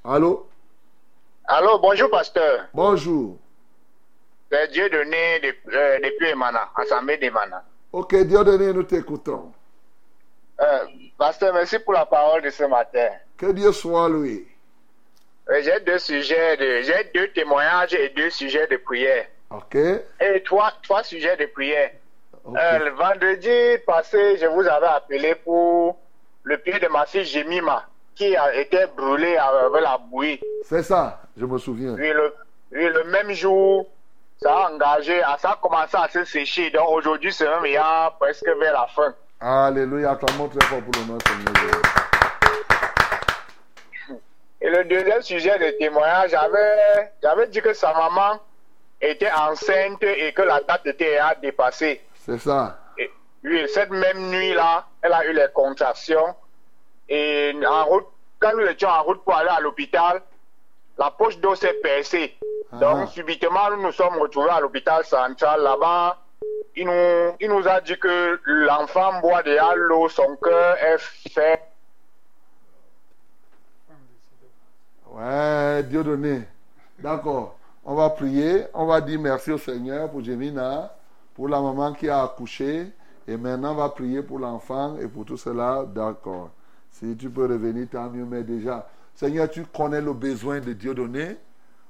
Allô? 0.03 0.47
Allô, 1.45 1.79
bonjour, 1.79 2.09
pasteur. 2.09 2.67
Bonjour. 2.73 3.37
C'est 4.51 4.67
Dieu 4.71 4.89
donné 4.89 5.39
euh, 5.73 5.99
depuis 6.03 6.27
Emana, 6.27 6.69
Assemblée 6.75 7.17
d'Emana. 7.17 7.63
Ok, 7.93 8.15
Dieu 8.23 8.43
donné, 8.43 8.73
nous 8.73 8.83
t'écoutons. 8.83 9.53
Euh, 10.59 10.79
pasteur, 11.17 11.53
merci 11.53 11.79
pour 11.79 11.93
la 11.93 12.05
parole 12.05 12.41
de 12.41 12.49
ce 12.49 12.63
matin. 12.65 13.09
Que 13.37 13.51
Dieu 13.53 13.71
soit 13.71 14.09
loué. 14.09 14.45
Euh, 15.49 15.61
j'ai 15.63 15.79
deux 15.79 15.99
sujets, 15.99 16.57
de, 16.57 16.81
j'ai 16.81 17.09
deux 17.15 17.29
témoignages 17.29 17.93
et 17.93 18.09
deux 18.09 18.29
sujets 18.29 18.67
de 18.67 18.75
prière. 18.77 19.25
Ok. 19.49 19.75
Et 19.75 20.43
trois, 20.43 20.73
trois 20.83 21.03
sujets 21.03 21.37
de 21.37 21.45
prière. 21.45 21.91
Euh, 22.45 22.79
le 22.79 22.91
vendredi 22.91 23.81
passé, 23.85 24.37
je 24.37 24.47
vous 24.47 24.67
avais 24.67 24.87
appelé 24.87 25.35
pour 25.35 25.97
le 26.43 26.57
pied 26.57 26.77
de 26.79 26.87
ma 26.87 27.05
fille 27.05 27.23
Jemima 27.23 27.85
qui 28.15 28.35
a 28.35 28.53
été 28.55 28.85
brûlé 28.97 29.37
avec 29.37 29.81
la 29.81 29.97
bouillie. 29.97 30.41
C'est 30.63 30.83
ça, 30.83 31.21
je 31.37 31.45
me 31.45 31.57
souviens. 31.57 31.93
Oui, 31.93 32.09
le, 32.09 32.33
le 32.71 33.03
même 33.05 33.31
jour, 33.31 33.87
ça 34.41 34.53
a 34.53 34.71
engagé, 34.71 35.21
ça 35.37 35.51
a 35.51 35.55
commencé 35.61 35.95
à 35.95 36.07
se 36.09 36.25
sécher. 36.25 36.71
Donc 36.71 36.89
aujourd'hui, 36.89 37.31
c'est 37.31 37.47
même 37.47 37.65
il 37.65 37.73
y 37.73 37.77
a 37.77 38.11
presque 38.19 38.47
vers 38.59 38.73
la 38.73 38.87
fin. 38.87 39.13
Alléluia, 39.39 40.15
toi 40.15 40.29
très 40.49 40.65
fort 40.67 40.81
pour 40.81 41.01
le 41.01 41.11
nom 41.11 41.17
Seigneur. 41.19 41.81
Et 44.61 44.69
le 44.69 44.83
deuxième 44.85 45.21
sujet 45.21 45.57
de 45.57 45.77
témoignage, 45.77 46.31
j'avais, 46.31 47.11
j'avais 47.21 47.47
dit 47.47 47.61
que 47.61 47.73
sa 47.73 47.93
maman 47.93 48.39
était 48.99 49.31
enceinte 49.31 50.03
et 50.03 50.31
que 50.33 50.43
la 50.43 50.61
date 50.61 50.85
était 50.85 51.19
dépassée. 51.41 52.01
C'est 52.13 52.37
ça. 52.37 52.77
oui, 53.43 53.65
cette 53.73 53.89
même 53.89 54.29
nuit-là, 54.29 54.85
elle 55.01 55.13
a 55.13 55.25
eu 55.25 55.33
les 55.33 55.47
contractions. 55.53 56.35
Et 57.09 57.55
en 57.67 57.85
route, 57.85 58.05
quand 58.39 58.53
nous 58.55 58.67
étions 58.67 58.89
en 58.89 59.01
route 59.03 59.23
pour 59.23 59.35
aller 59.35 59.49
à 59.49 59.59
l'hôpital, 59.59 60.21
la 61.01 61.09
poche 61.09 61.39
d'eau 61.39 61.55
s'est 61.55 61.79
percée. 61.81 62.37
Ah. 62.71 62.77
Donc, 62.77 63.09
subitement, 63.09 63.71
nous 63.71 63.81
nous 63.81 63.91
sommes 63.91 64.17
retrouvés 64.19 64.51
à 64.51 64.59
l'hôpital 64.59 65.03
central. 65.03 65.61
Là-bas, 65.61 66.17
il 66.75 66.85
nous, 66.85 67.35
il 67.39 67.49
nous 67.49 67.67
a 67.67 67.81
dit 67.81 67.97
que 67.97 68.39
l'enfant 68.45 69.19
boit 69.19 69.41
déjà 69.41 69.73
l'eau, 69.75 70.07
son 70.09 70.35
cœur 70.35 70.77
est 70.77 70.99
fait. 71.33 71.61
Ouais, 75.11 75.83
Dieu 75.83 76.03
donné. 76.03 76.43
D'accord. 76.99 77.57
On 77.83 77.95
va 77.95 78.11
prier. 78.11 78.65
On 78.73 78.85
va 78.85 79.01
dire 79.01 79.19
merci 79.19 79.51
au 79.51 79.57
Seigneur 79.57 80.09
pour 80.09 80.23
Jemina 80.23 80.95
pour 81.33 81.49
la 81.49 81.59
maman 81.59 81.93
qui 81.93 82.07
a 82.09 82.21
accouché. 82.23 82.91
Et 83.27 83.37
maintenant, 83.37 83.71
on 83.71 83.75
va 83.75 83.89
prier 83.89 84.21
pour 84.21 84.37
l'enfant 84.37 84.97
et 84.99 85.07
pour 85.07 85.25
tout 85.25 85.37
cela. 85.37 85.83
D'accord. 85.87 86.51
Si 86.91 87.17
tu 87.17 87.29
peux 87.29 87.47
revenir, 87.47 87.87
tant 87.91 88.09
mieux. 88.09 88.25
Mais 88.25 88.43
déjà, 88.43 88.87
Seigneur, 89.15 89.49
tu 89.49 89.65
connais 89.65 90.01
le 90.01 90.13
besoin 90.13 90.59
de 90.59 90.73
Dieu 90.73 90.93
donné. 90.93 91.37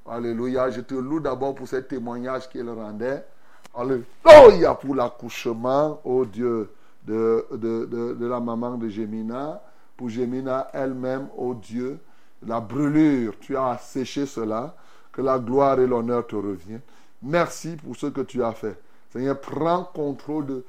Alléluia. 0.06 0.70
Je 0.70 0.82
te 0.82 0.94
loue 0.94 1.20
d'abord 1.20 1.56
pour 1.56 1.68
ce 1.68 1.78
témoignage 1.78 2.50
qu'il 2.50 2.70
rendait. 2.70 3.26
Alléluia 3.74 4.76
pour 4.76 4.96
l'accouchement, 4.96 6.02
oh 6.04 6.26
Dieu, 6.26 6.70
de, 7.06 7.46
de, 7.52 8.16
de, 8.20 8.26
la 8.26 8.40
maman 8.40 8.78
de 8.78 8.90
Gémina. 8.90 9.62
Pour 9.96 10.10
Gémina 10.10 10.68
elle-même, 10.74 11.28
oh 11.38 11.54
Dieu, 11.54 12.00
la 12.46 12.60
brûlure, 12.60 13.36
tu 13.40 13.56
as 13.56 13.70
asséché 13.70 14.26
cela. 14.26 14.76
Que 15.12 15.22
la 15.22 15.40
gloire 15.40 15.80
et 15.80 15.88
l'honneur 15.88 16.26
te 16.26 16.36
reviennent. 16.36 16.82
Merci 17.22 17.76
pour 17.76 17.96
ce 17.96 18.08
que 18.08 18.22
tu 18.22 18.44
as 18.44 18.54
fait. 18.54 18.80
Seigneur, 19.12 19.40
prends 19.40 19.84
contrôle 19.84 20.46
de 20.46 20.66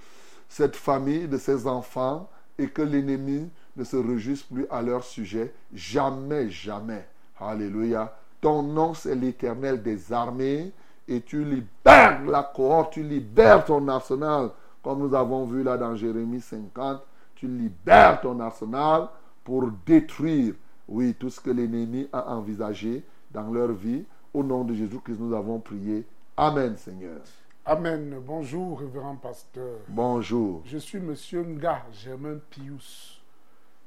cette 0.49 0.77
famille, 0.77 1.29
de 1.29 1.39
ces 1.39 1.67
enfants, 1.67 2.29
et 2.59 2.69
que 2.69 2.83
l'ennemi 2.83 3.49
ne 3.77 3.85
se 3.85 3.97
réjouisse 3.97 4.43
plus 4.43 4.67
à 4.71 4.83
leur 4.83 5.05
sujet. 5.05 5.53
Jamais, 5.73 6.51
jamais. 6.51 7.07
Alléluia. 7.39 8.15
Ton 8.41 8.63
nom, 8.63 8.95
c'est 8.95 9.15
l'éternel 9.15 9.83
des 9.83 10.13
armées, 10.13 10.73
et 11.09 11.21
tu 11.21 11.45
libères 11.45 12.25
la 12.25 12.43
cohorte, 12.43 12.95
tu 12.95 13.03
libères 13.03 13.65
ton 13.65 13.87
arsenal, 13.89 14.51
comme 14.83 15.01
nous 15.01 15.15
avons 15.15 15.45
vu 15.45 15.63
là 15.63 15.77
dans 15.77 15.95
Jérémie 15.95 16.41
50. 16.41 17.03
Tu 17.35 17.47
libères 17.47 18.21
ton 18.21 18.39
arsenal 18.41 19.09
pour 19.45 19.69
détruire, 19.87 20.55
oui, 20.89 21.15
tout 21.15 21.31
ce 21.31 21.41
que 21.41 21.51
l'ennemi 21.51 22.09
a 22.13 22.35
envisagé 22.35 23.05
dans 23.31 23.51
leur 23.51 23.73
vie. 23.73 24.05
Au 24.35 24.43
nom 24.43 24.65
de 24.65 24.75
Jésus-Christ, 24.75 25.19
nous 25.19 25.35
avons 25.35 25.59
prié. 25.61 26.05
Amen, 26.37 26.77
Seigneur. 26.77 27.21
Amen. 27.65 28.17
Bonjour, 28.27 28.81
révérend 28.81 29.17
pasteur. 29.17 29.79
Bonjour. 29.89 30.63
Je 30.65 30.79
suis 30.79 30.99
monsieur 30.99 31.45
Nga 31.45 31.85
Germain 31.93 32.39
Pius. 32.51 33.22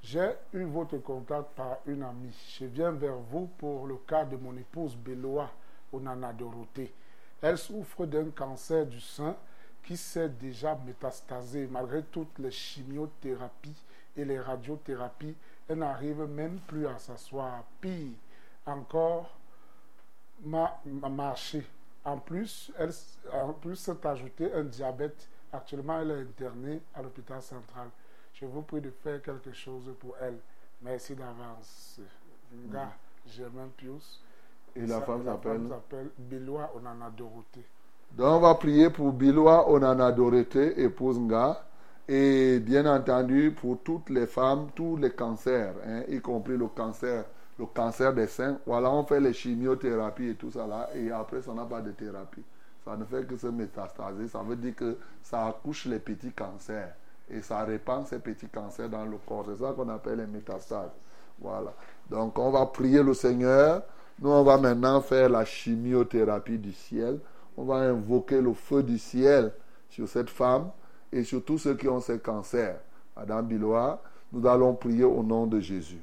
J'ai 0.08 0.36
eu 0.54 0.66
votre 0.66 1.00
contact 1.00 1.56
par 1.56 1.80
une 1.88 2.04
amie. 2.04 2.38
Je 2.60 2.66
viens 2.66 2.92
vers 2.92 3.16
vous 3.16 3.48
pour 3.58 3.88
le 3.88 3.96
cas 3.98 4.24
de 4.24 4.38
mon 4.38 4.56
épouse 4.56 4.96
Beloa 4.96 5.50
Onana 5.92 6.32
Dorothée. 6.32 6.94
Elle 7.42 7.58
souffre 7.58 8.06
d'un 8.06 8.30
cancer 8.30 8.86
du 8.86 9.00
sein 9.02 9.36
qui 9.84 9.98
s'est 9.98 10.30
déjà 10.30 10.76
métastasé. 10.86 11.66
Malgré 11.66 12.04
toutes 12.04 12.38
les 12.38 12.52
chimiothérapies 12.52 13.82
et 14.16 14.24
les 14.24 14.40
radiothérapies, 14.40 15.36
elle 15.68 15.80
n'arrive 15.80 16.22
même 16.26 16.60
plus 16.68 16.86
à 16.86 17.00
s'asseoir. 17.00 17.64
Pire 17.82 18.14
encore, 18.68 19.36
m'a 20.44 20.80
marché. 21.10 21.66
En 22.04 22.20
plus, 22.20 22.72
elle, 22.78 22.92
en 23.34 23.54
plus, 23.54 23.76
s'est 23.76 24.06
ajouté 24.06 24.54
un 24.54 24.66
diabète. 24.66 25.28
Actuellement, 25.52 26.00
elle 26.00 26.12
est 26.12 26.22
internée 26.22 26.80
à 26.94 27.02
l'hôpital 27.02 27.42
central. 27.42 27.88
Je 28.40 28.46
vous 28.46 28.64
prie 28.64 28.82
de 28.82 28.90
faire 28.90 29.22
quelque 29.22 29.54
chose 29.54 29.90
pour 29.98 30.16
elle. 30.22 30.38
Merci 30.82 31.16
d'avance. 31.16 32.02
Nga 32.70 32.92
Germain 33.26 33.70
Pius. 33.78 34.22
Et 34.76 34.86
la 34.86 35.00
femme 35.00 35.24
s'appelle 35.24 35.62
s'appelle 35.70 36.10
Biloua 36.18 36.70
Onana 36.76 37.10
Dorothée. 37.16 37.66
Donc 38.12 38.28
on 38.28 38.40
va 38.42 38.56
prier 38.56 38.90
pour 38.90 39.14
Biloua 39.14 39.70
Onana 39.70 40.12
Dorothée, 40.12 40.82
épouse 40.82 41.18
Nga. 41.18 41.66
Et 42.10 42.60
bien 42.60 42.86
entendu, 42.86 43.52
pour 43.52 43.82
toutes 43.82 44.10
les 44.10 44.28
femmes, 44.28 44.68
tous 44.76 44.98
les 44.98 45.12
cancers, 45.12 45.74
hein, 45.88 46.04
y 46.10 46.20
compris 46.20 46.58
le 46.58 46.68
cancer, 46.68 47.24
le 47.58 47.66
cancer 47.66 48.14
des 48.14 48.28
seins. 48.28 48.60
Voilà, 48.66 48.92
on 48.92 49.06
fait 49.06 49.22
les 49.22 49.34
chimiothérapies 49.34 50.28
et 50.28 50.36
tout 50.36 50.52
ça 50.52 50.68
là. 50.68 50.90
Et 50.94 51.10
après, 51.10 51.42
ça 51.42 51.54
n'a 51.54 51.64
pas 51.64 51.82
de 51.82 51.92
thérapie. 51.92 52.44
Ça 52.84 52.98
ne 52.98 53.06
fait 53.06 53.26
que 53.26 53.38
se 53.38 53.48
métastaser. 53.48 54.28
Ça 54.28 54.44
veut 54.44 54.58
dire 54.58 54.76
que 54.76 54.98
ça 55.24 55.48
accouche 55.48 55.86
les 55.86 56.00
petits 56.00 56.34
cancers. 56.34 56.94
Et 57.30 57.42
ça 57.42 57.64
répand 57.64 58.06
ces 58.06 58.20
petits 58.20 58.48
cancers 58.48 58.90
dans 58.90 59.06
le 59.06 59.18
corps. 59.26 59.46
C'est 59.48 59.64
ça 59.64 59.74
qu'on 59.74 59.90
appelle 59.90 60.20
les 60.20 60.28
métastases. 60.28 60.92
Voilà. 61.40 61.74
Donc 62.10 62.38
on 62.38 62.52
va 62.52 62.66
prier 62.68 63.02
le 63.04 63.14
Seigneur. 63.14 63.84
Nous, 64.20 64.30
on 64.30 64.44
va 64.44 64.58
maintenant 64.58 65.02
faire 65.02 65.30
la 65.30 65.44
chimiothérapie 65.44 66.58
du 66.58 66.72
ciel. 66.72 67.20
On 67.58 67.66
va 67.66 67.76
invoquer 67.76 68.40
le 68.42 68.54
feu 68.54 68.84
du 68.84 68.98
ciel 68.98 69.52
sur 69.90 70.08
cette 70.08 70.30
femme 70.30 70.70
et 71.12 71.24
sur 71.24 71.44
tous 71.44 71.58
ceux 71.58 71.76
qui 71.76 71.88
ont 71.88 72.00
ces 72.00 72.20
cancers. 72.20 72.80
Madame 73.18 73.48
Biloa, 73.48 74.02
nous 74.32 74.46
allons 74.48 74.74
prier 74.74 75.04
au 75.04 75.24
nom 75.24 75.48
de 75.48 75.60
Jésus. 75.60 76.02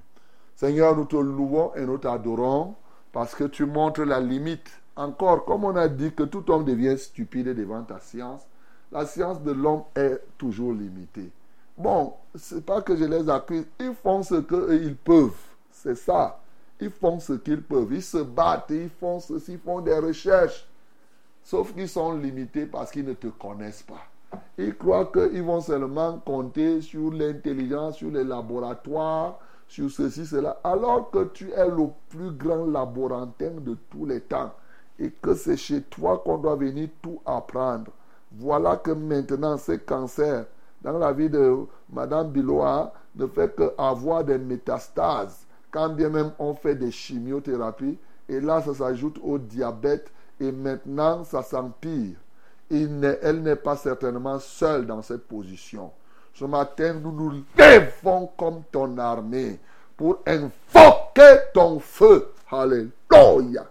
Seigneur, 0.55 0.97
nous 0.97 1.05
te 1.05 1.17
louons 1.17 1.75
et 1.75 1.85
nous 1.85 1.99
t'adorons 1.99 2.75
parce 3.13 3.35
que 3.35 3.45
tu 3.45 3.67
montres 3.67 4.05
la 4.05 4.21
limite. 4.21 4.71
Encore, 4.95 5.45
comme 5.45 5.65
on 5.65 5.75
a 5.77 5.89
dit 5.89 6.13
que 6.13 6.23
tout 6.23 6.51
homme 6.51 6.65
devient 6.65 6.99
stupide 6.99 7.55
devant 7.55 7.83
ta 7.83 7.99
science, 7.99 8.47
la 8.93 9.07
science 9.07 9.43
de 9.43 9.53
l'homme 9.53 9.85
est 9.97 10.21
toujours 10.37 10.73
limitée. 10.73 11.31
Bon, 11.77 12.13
c'est 12.35 12.65
pas 12.65 12.83
que 12.83 12.95
je 12.95 13.05
les 13.05 13.29
accuse, 13.29 13.65
ils 13.81 13.95
font 13.95 14.23
ce 14.23 14.35
qu'ils 14.37 14.97
peuvent. 14.97 15.31
C'est 15.71 15.95
ça. 15.95 16.39
Ils 16.79 16.91
font 16.91 17.19
ce 17.19 17.33
qu'ils 17.33 17.63
peuvent. 17.63 17.93
Ils 17.93 18.03
se 18.03 18.19
battent, 18.19 18.71
ils 18.71 18.91
font 18.91 19.19
ceci, 19.19 19.53
ils 19.53 19.59
font 19.59 19.81
des 19.81 19.99
recherches. 19.99 20.69
Sauf 21.43 21.73
qu'ils 21.75 21.89
sont 21.89 22.13
limités 22.13 22.67
parce 22.67 22.91
qu'ils 22.91 23.07
ne 23.07 23.15
te 23.15 23.29
connaissent 23.29 23.83
pas. 23.83 24.07
Ils 24.59 24.77
croient 24.77 25.07
qu'ils 25.07 25.43
vont 25.43 25.61
seulement 25.61 26.19
compter 26.19 26.81
sur 26.81 27.11
l'intelligence, 27.13 27.97
sur 27.97 28.11
les 28.11 28.25
laboratoires, 28.25 29.39
sur 29.67 29.91
ceci, 29.91 30.27
cela, 30.27 30.61
alors 30.63 31.11
que 31.11 31.25
tu 31.33 31.51
es 31.51 31.69
le 31.69 31.89
plus 32.11 32.31
grand 32.31 32.67
laborantin 32.67 33.53
de 33.59 33.77
tous 33.91 34.05
les 34.05 34.21
temps 34.21 34.53
et 34.99 35.11
que 35.11 35.35
c'est 35.35 35.57
chez 35.57 35.83
toi 35.83 36.19
qu'on 36.19 36.39
doit 36.39 36.57
venir 36.57 36.89
tout 37.01 37.21
apprendre. 37.25 37.91
Voilà 38.39 38.77
que 38.77 38.91
maintenant, 38.91 39.57
ces 39.57 39.79
cancers 39.79 40.47
dans 40.83 40.99
la 40.99 41.13
vie 41.13 41.31
de 41.31 41.57
Madame 41.93 42.31
Biloa 42.31 42.93
ne 43.15 43.27
fait 43.27 43.55
qu'avoir 43.55 44.25
des 44.25 44.39
métastases, 44.39 45.47
quand 45.71 45.91
bien 45.91 46.09
même 46.09 46.33
on 46.39 46.55
fait 46.55 46.75
des 46.75 46.91
chimiothérapies, 46.91 47.99
et 48.29 48.41
là 48.41 48.63
ça 48.63 48.75
s'ajoute 48.75 49.19
au 49.23 49.39
diabète, 49.39 50.11
et 50.41 50.51
maintenant 50.51 51.25
ça 51.25 51.43
s'empire 51.43 52.17
elle 52.73 53.43
n'est 53.43 53.57
pas 53.57 53.77
certainement 53.77 54.39
seule 54.39 54.87
dans 54.87 55.03
cette 55.03 55.27
position. 55.27 55.91
Ce 56.35 56.45
matin, 56.45 56.95
nous 56.95 57.13
nous 57.13 57.45
levons 57.59 58.31
comme 58.39 58.63
ton 58.73 58.97
armée 58.99 59.61
pour 59.97 60.21
invoquer 60.27 61.41
ton 61.53 61.79
feu. 61.79 62.29
Alléluia. 62.51 63.67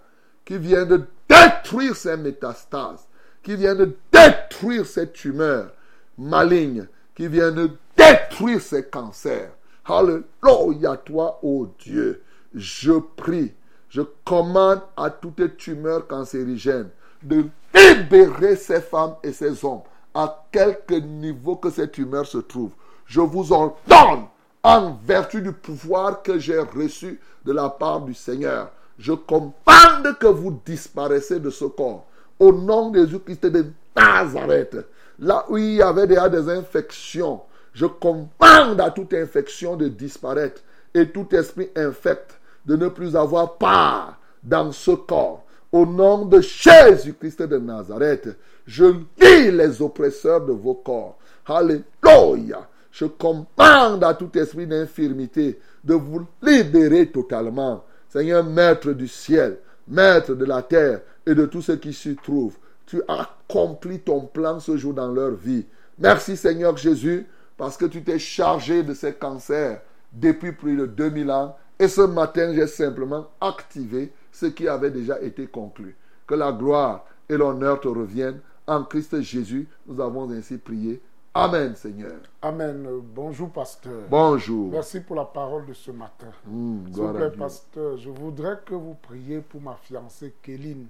Qui 0.45 0.57
vient 0.57 0.85
de 0.85 1.05
détruire 1.27 1.95
ces 1.95 2.17
métastases. 2.17 3.07
Qui 3.41 3.55
vient 3.55 3.75
de 3.75 3.95
détruire 4.29 4.85
ces 4.85 5.09
tumeurs 5.11 5.71
malignes. 6.17 6.87
Qui 7.15 7.27
vient 7.27 7.51
de 7.51 7.69
détruire 7.97 8.61
ces 8.61 8.85
cancers. 8.85 9.51
Alléluia, 9.85 10.95
toi, 10.97 11.39
ô 11.43 11.63
oh 11.63 11.75
Dieu. 11.79 12.23
Je 12.55 12.93
prie. 12.93 13.53
Je 13.89 14.01
commande 14.23 14.81
à 14.95 15.09
toutes 15.09 15.39
les 15.39 15.53
tumeurs 15.53 16.07
cancérigènes 16.07 16.89
de 17.21 17.45
libérer 17.75 18.55
ces 18.55 18.81
femmes 18.81 19.15
et 19.23 19.33
ces 19.33 19.63
hommes, 19.65 19.81
à 20.13 20.45
quelque 20.51 20.95
niveau 20.95 21.55
que 21.55 21.69
cette 21.69 21.97
humeur 21.97 22.25
se 22.25 22.37
trouve. 22.37 22.71
Je 23.05 23.21
vous 23.21 23.51
en 23.51 23.75
donne 23.87 24.25
en 24.63 24.93
vertu 25.05 25.41
du 25.41 25.51
pouvoir 25.51 26.21
que 26.21 26.39
j'ai 26.39 26.59
reçu 26.59 27.19
de 27.45 27.51
la 27.51 27.69
part 27.69 28.01
du 28.01 28.13
Seigneur. 28.13 28.71
Je 28.97 29.13
commande 29.13 30.17
que 30.19 30.27
vous 30.27 30.59
disparaissez 30.65 31.39
de 31.39 31.49
ce 31.49 31.65
corps. 31.65 32.05
Au 32.39 32.51
nom 32.53 32.89
de 32.89 32.99
Jésus-Christ 32.99 33.45
de 33.45 33.65
Nazareth, 33.95 34.77
là 35.19 35.45
où 35.49 35.57
il 35.57 35.75
y 35.75 35.81
avait 35.81 36.07
déjà 36.07 36.29
des 36.29 36.49
infections, 36.49 37.41
je 37.73 37.85
commande 37.85 38.79
à 38.79 38.91
toute 38.91 39.13
infection 39.13 39.75
de 39.75 39.87
disparaître 39.87 40.61
et 40.93 41.09
tout 41.09 41.27
esprit 41.33 41.69
infect 41.75 42.39
de 42.65 42.75
ne 42.75 42.89
plus 42.89 43.15
avoir 43.15 43.57
part 43.57 44.19
dans 44.43 44.71
ce 44.71 44.91
corps. 44.91 45.45
Au 45.71 45.85
nom 45.85 46.25
de 46.25 46.41
Jésus-Christ 46.41 47.43
de 47.43 47.57
Nazareth, 47.57 48.37
je 48.67 48.85
lis 48.85 49.51
les 49.51 49.81
oppresseurs 49.81 50.45
de 50.45 50.51
vos 50.51 50.73
corps. 50.75 51.17
Alléluia. 51.45 52.67
Je 52.91 53.05
commande 53.05 54.03
à 54.03 54.13
tout 54.13 54.37
esprit 54.37 54.67
d'infirmité 54.67 55.59
de 55.83 55.93
vous 55.93 56.27
libérer 56.41 57.07
totalement. 57.07 57.85
Seigneur, 58.09 58.43
maître 58.43 58.91
du 58.91 59.07
ciel, 59.07 59.59
maître 59.87 60.33
de 60.33 60.43
la 60.43 60.61
terre 60.61 60.99
et 61.25 61.33
de 61.33 61.45
tout 61.45 61.61
ce 61.61 61.71
qui 61.71 61.93
s'y 61.93 62.17
trouve, 62.17 62.57
tu 62.85 63.01
as 63.07 63.21
accompli 63.21 63.99
ton 63.99 64.21
plan 64.21 64.59
ce 64.59 64.77
jour 64.77 64.93
dans 64.93 65.11
leur 65.11 65.31
vie. 65.31 65.65
Merci 65.97 66.35
Seigneur 66.35 66.75
Jésus, 66.77 67.27
parce 67.57 67.77
que 67.77 67.85
tu 67.85 68.03
t'es 68.03 68.19
chargé 68.19 68.83
de 68.83 68.93
ces 68.93 69.13
cancers 69.13 69.81
depuis 70.11 70.51
plus 70.51 70.75
de 70.75 70.85
2000 70.85 71.31
ans. 71.31 71.55
Et 71.79 71.87
ce 71.87 72.01
matin, 72.01 72.53
j'ai 72.53 72.67
simplement 72.67 73.27
activé 73.39 74.11
ce 74.31 74.45
qui 74.47 74.67
avait 74.67 74.91
déjà 74.91 75.19
été 75.21 75.47
conclu. 75.47 75.95
Que 76.27 76.35
la 76.35 76.51
gloire 76.51 77.05
et 77.27 77.37
l'honneur 77.37 77.79
te 77.79 77.87
reviennent. 77.87 78.39
En 78.67 78.83
Christ 78.83 79.21
Jésus, 79.21 79.67
nous 79.87 79.99
avons 79.99 80.29
ainsi 80.31 80.57
prié. 80.57 81.01
Amen, 81.33 81.75
Seigneur. 81.75 82.17
Amen. 82.41 82.85
Bonjour, 83.15 83.49
pasteur. 83.49 84.03
Bonjour. 84.09 84.69
Merci 84.69 84.99
pour 84.99 85.15
la 85.15 85.23
parole 85.25 85.65
de 85.65 85.73
ce 85.73 85.91
matin. 85.91 86.27
Mmh, 86.45 86.87
S'il 86.93 87.01
vous 87.01 87.13
plaît, 87.13 87.31
pasteur, 87.31 87.97
je 87.97 88.09
voudrais 88.09 88.59
que 88.65 88.75
vous 88.75 88.95
priez 89.01 89.39
pour 89.39 89.61
ma 89.61 89.75
fiancée 89.75 90.33
Kéline. 90.41 90.87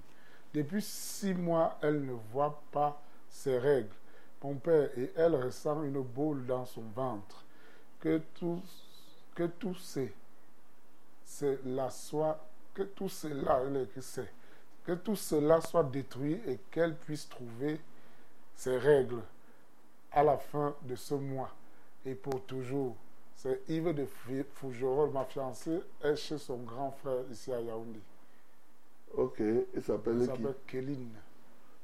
Depuis 0.53 0.81
six 0.81 1.33
mois, 1.33 1.77
elle 1.81 2.05
ne 2.05 2.13
voit 2.33 2.61
pas 2.71 3.01
ses 3.29 3.57
règles. 3.57 3.95
Mon 4.43 4.55
père 4.55 4.89
et 4.97 5.11
elle 5.15 5.35
ressent 5.35 5.83
une 5.83 6.01
boule 6.01 6.45
dans 6.45 6.65
son 6.65 6.83
ventre. 6.95 7.45
Que 7.99 8.19
tout, 8.33 8.61
que 9.35 9.43
tout 9.43 9.75
c'est, 9.75 10.11
c'est 11.23 11.59
la 11.63 11.89
soit 11.89 12.43
que 12.73 12.83
tout 12.83 13.09
cela, 13.09 13.61
que 14.83 14.93
tout 14.93 15.15
cela 15.15 15.61
soit 15.61 15.83
détruit 15.83 16.41
et 16.47 16.57
qu'elle 16.71 16.95
puisse 16.95 17.27
trouver 17.29 17.79
ses 18.55 18.77
règles 18.77 19.21
à 20.11 20.23
la 20.23 20.37
fin 20.37 20.75
de 20.83 20.95
ce 20.95 21.13
mois 21.13 21.51
et 22.05 22.15
pour 22.15 22.43
toujours. 22.45 22.95
C'est 23.35 23.61
Yves 23.69 23.93
de 23.93 24.05
Fougerolles, 24.53 25.11
ma 25.11 25.25
fiancée, 25.25 25.81
est 26.03 26.15
chez 26.15 26.37
son 26.37 26.57
grand 26.57 26.91
frère 26.91 27.23
ici 27.31 27.51
à 27.51 27.59
Yaoundé. 27.59 27.99
Ok, 29.17 29.41
il 29.75 29.81
s'appelle 29.81 30.29
qui? 30.33 30.43
Kéline. 30.67 31.09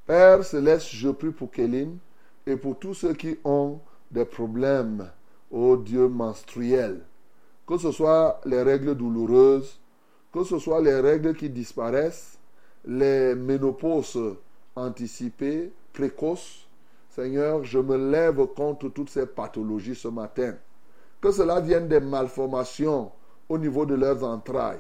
Père 0.06 0.44
Céleste, 0.44 0.88
je 0.92 1.10
prie 1.10 1.32
pour 1.32 1.52
Kéline 1.52 1.98
et 2.46 2.56
pour 2.56 2.80
tous 2.80 2.94
ceux 2.94 3.14
qui 3.14 3.38
ont 3.44 3.80
des 4.10 4.26
problèmes, 4.26 5.10
au 5.52 5.76
Dieu 5.76 6.08
menstruel. 6.08 7.02
Que 7.66 7.78
ce 7.78 7.92
soit 7.92 8.40
les 8.46 8.62
règles 8.62 8.96
douloureuses, 8.96 9.80
que 10.32 10.44
ce 10.44 10.58
soit 10.60 10.82
les 10.82 11.00
règles 11.00 11.36
qui 11.36 11.50
disparaissent, 11.50 12.38
les 12.86 13.36
ménopauses 13.36 14.38
anticipées, 14.76 15.72
précoces, 15.92 16.68
Seigneur, 17.10 17.64
je 17.64 17.80
me 17.80 17.98
lève 18.12 18.46
contre 18.56 18.90
toutes 18.90 19.10
ces 19.10 19.26
pathologies 19.26 19.96
ce 19.96 20.08
matin. 20.08 20.54
Que 21.20 21.32
cela 21.32 21.60
vienne 21.60 21.88
des 21.88 22.00
malformations 22.00 23.12
au 23.50 23.58
niveau 23.58 23.86
de 23.86 23.96
leurs 23.96 24.24
entrailles, 24.24 24.80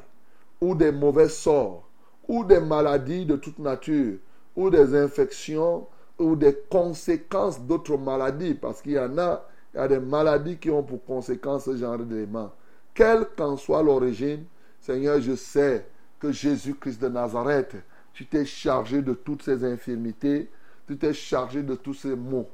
ou 0.61 0.75
des 0.75 0.91
mauvais 0.91 1.29
sorts, 1.29 1.86
ou 2.27 2.43
des 2.43 2.59
maladies 2.59 3.25
de 3.25 3.35
toute 3.35 3.59
nature, 3.59 4.17
ou 4.55 4.69
des 4.69 4.95
infections, 4.95 5.87
ou 6.19 6.35
des 6.35 6.55
conséquences 6.69 7.61
d'autres 7.61 7.97
maladies, 7.97 8.55
parce 8.55 8.81
qu'il 8.81 8.93
y 8.93 8.99
en 8.99 9.17
a, 9.17 9.45
il 9.73 9.77
y 9.77 9.79
a 9.79 9.87
des 9.87 9.99
maladies 9.99 10.57
qui 10.57 10.69
ont 10.69 10.83
pour 10.83 11.03
conséquence 11.05 11.65
ce 11.65 11.77
genre 11.77 11.99
d'éléments. 11.99 12.51
Quelle 12.93 13.27
qu'en 13.37 13.57
soit 13.57 13.83
l'origine, 13.83 14.45
Seigneur, 14.81 15.21
je 15.21 15.35
sais 15.35 15.85
que 16.19 16.31
Jésus-Christ 16.31 17.01
de 17.01 17.09
Nazareth, 17.09 17.75
tu 18.13 18.25
t'es 18.25 18.45
chargé 18.45 19.01
de 19.01 19.13
toutes 19.13 19.43
ces 19.43 19.63
infirmités, 19.63 20.49
tu 20.87 20.97
t'es 20.97 21.13
chargé 21.13 21.61
de 21.61 21.75
tous 21.75 21.93
ces 21.93 22.15
maux. 22.15 22.47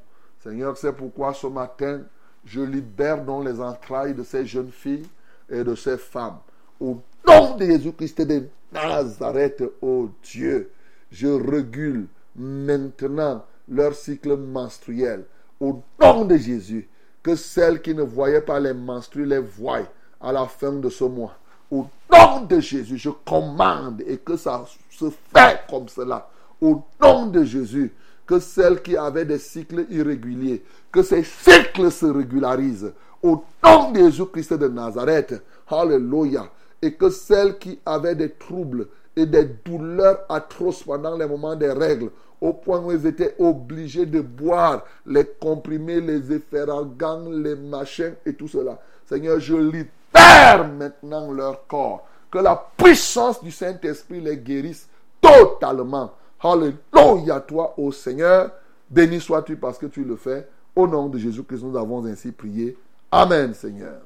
Seigneur, 0.43 0.75
c'est 0.75 0.91
pourquoi 0.91 1.33
ce 1.33 1.47
matin, 1.47 2.01
je 2.43 2.59
libère 2.59 3.23
dans 3.23 3.39
les 3.39 3.61
entrailles 3.61 4.13
de 4.13 4.23
ces 4.23 4.45
jeunes 4.45 4.71
filles 4.71 5.07
et 5.49 5.63
de 5.63 5.75
ces 5.75 5.97
femmes. 5.97 6.39
Au 6.81 6.99
nom 7.25 7.55
de 7.55 7.65
Jésus-Christ 7.65 8.21
de 8.21 8.43
Nazareth, 8.73 9.63
ô 9.81 10.09
Dieu, 10.23 10.71
je 11.11 11.27
régule 11.27 12.07
maintenant 12.35 13.45
leur 13.69 13.93
cycle 13.93 14.35
menstruel. 14.35 15.25
Au 15.59 15.81
nom 16.01 16.25
de 16.25 16.35
Jésus, 16.37 16.89
que 17.21 17.35
celles 17.35 17.81
qui 17.81 17.93
ne 17.93 18.01
voyaient 18.01 18.41
pas 18.41 18.59
les 18.59 18.73
menstrues 18.73 19.25
les 19.25 19.39
voient 19.39 19.87
à 20.19 20.31
la 20.31 20.45
fin 20.45 20.73
de 20.73 20.89
ce 20.89 21.03
mois. 21.03 21.35
Au 21.71 21.85
nom 22.11 22.41
de 22.41 22.59
Jésus, 22.59 22.97
je 22.97 23.09
commande 23.09 24.01
et 24.05 24.17
que 24.17 24.35
ça 24.35 24.65
se 24.89 25.09
fait 25.09 25.61
comme 25.69 25.87
cela. 25.87 26.27
Au 26.59 26.81
nom 27.01 27.27
de 27.27 27.43
Jésus, 27.43 27.93
que 28.25 28.39
celles 28.39 28.81
qui 28.81 28.97
avaient 28.97 29.25
des 29.25 29.39
cycles 29.39 29.85
irréguliers, 29.89 30.63
que 30.91 31.03
ces 31.03 31.23
cycles 31.23 31.91
se 31.91 32.05
régularisent. 32.05 32.93
Au 33.21 33.43
nom 33.63 33.91
de 33.91 33.99
Jésus-Christ 33.99 34.53
de 34.53 34.67
Nazareth, 34.67 35.41
Alléluia. 35.67 36.49
Et 36.83 36.91
que 36.95 37.09
celles 37.09 37.57
qui 37.57 37.79
avaient 37.85 38.13
des 38.13 38.31
troubles 38.31 38.87
et 39.15 39.25
des 39.25 39.45
douleurs 39.45 40.25
atroces 40.27 40.83
pendant 40.83 41.15
les 41.15 41.25
moments 41.25 41.55
des 41.55 41.71
règles, 41.71 42.09
au 42.41 42.51
point 42.51 42.81
où 42.81 42.91
ils 42.91 43.07
étaient 43.07 43.35
obligés 43.39 44.05
de 44.05 44.19
boire 44.19 44.83
les 45.05 45.23
comprimés, 45.25 46.01
les 46.01 46.33
efferagants, 46.33 47.29
les 47.29 47.55
machins 47.55 48.15
et 48.25 48.33
tout 48.33 48.49
cela. 48.49 48.77
Seigneur, 49.05 49.39
je 49.39 49.55
libère 49.55 50.67
maintenant 50.67 51.31
leur 51.31 51.65
corps. 51.67 52.05
Que 52.29 52.39
la 52.39 52.61
puissance 52.75 53.41
du 53.41 53.49
Saint-Esprit 53.49 54.19
les 54.19 54.35
guérisse 54.35 54.89
totalement. 55.21 56.11
Alléluia 56.41 57.39
toi, 57.39 57.75
ô 57.77 57.93
Seigneur. 57.93 58.51
Béni 58.89 59.21
sois-tu 59.21 59.55
parce 59.55 59.77
que 59.77 59.85
tu 59.85 60.03
le 60.03 60.17
fais. 60.17 60.45
Au 60.75 60.85
nom 60.85 61.07
de 61.07 61.17
Jésus-Christ, 61.17 61.63
nous 61.63 61.77
avons 61.77 62.05
ainsi 62.05 62.33
prié. 62.33 62.77
Amen, 63.09 63.53
Seigneur. 63.53 64.01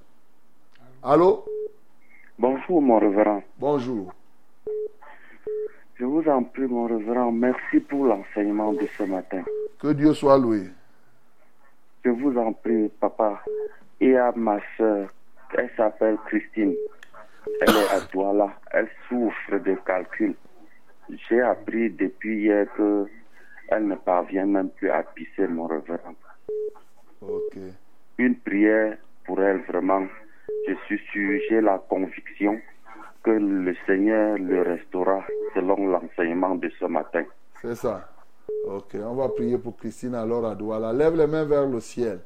Allô? 1.02 1.44
Bonjour, 2.40 2.84
mon 2.84 3.00
révérend. 3.00 3.42
Bonjour. 3.58 4.14
Je 5.96 6.06
vous 6.06 6.24
en 6.30 6.44
prie, 6.44 6.68
mon 6.68 6.86
révérend, 6.86 7.32
merci 7.32 7.80
pour 7.80 8.06
l'enseignement 8.06 8.74
de 8.74 8.86
ce 8.96 9.04
matin. 9.04 9.44
Que 9.82 9.92
Dieu 9.94 10.14
soit 10.14 10.38
loué. 10.38 10.70
Je 12.06 12.12
vous 12.12 12.38
en 12.38 12.54
prie, 12.54 12.90
papa. 13.00 13.42
Et 14.00 14.16
à 14.16 14.32
ma 14.36 14.60
soeur, 14.78 15.10
elle 15.58 15.72
s'appelle 15.76 16.18
Christine. 16.28 16.76
Elle 17.62 17.76
est 17.76 17.90
à 17.90 18.02
Douala. 18.14 18.54
Elle 18.70 18.90
souffre 19.10 19.58
de 19.58 19.74
calcul. 19.84 20.36
J'ai 21.10 21.42
appris 21.42 21.90
depuis 21.90 22.44
hier 22.44 22.68
que 22.78 23.08
elle 23.70 23.88
ne 23.88 23.96
parvient 23.96 24.46
même 24.46 24.70
plus 24.70 24.92
à 24.92 25.02
pisser, 25.02 25.48
mon 25.48 25.66
révérend. 25.66 26.14
Ok. 27.20 27.58
Une 28.20 28.36
prière 28.36 28.98
pour 29.26 29.42
elle, 29.42 29.62
vraiment. 29.68 30.06
Je 30.68 30.74
suis 30.86 31.00
sûr, 31.12 31.40
j'ai 31.50 31.62
la 31.62 31.78
conviction 31.90 32.60
que 33.24 33.32
le 33.32 33.76
Seigneur 33.86 34.38
le 34.38 34.62
restaura 34.62 35.26
selon 35.54 35.88
l'enseignement 35.88 36.56
de 36.56 36.70
ce 36.80 36.86
matin. 36.86 37.24
C'est 37.62 37.76
ça. 37.76 38.10
Ok, 38.66 38.96
on 38.96 39.16
va 39.16 39.30
prier 39.30 39.58
pour 39.58 39.76
Christine 39.76 40.16
alors 40.16 40.46
à 40.46 40.56
Douala. 40.56 40.94
Lève 40.94 41.16
les 41.16 41.28
mains 41.28 41.44
vers 41.44 41.66
le 41.68 41.80
ciel. 41.80 42.20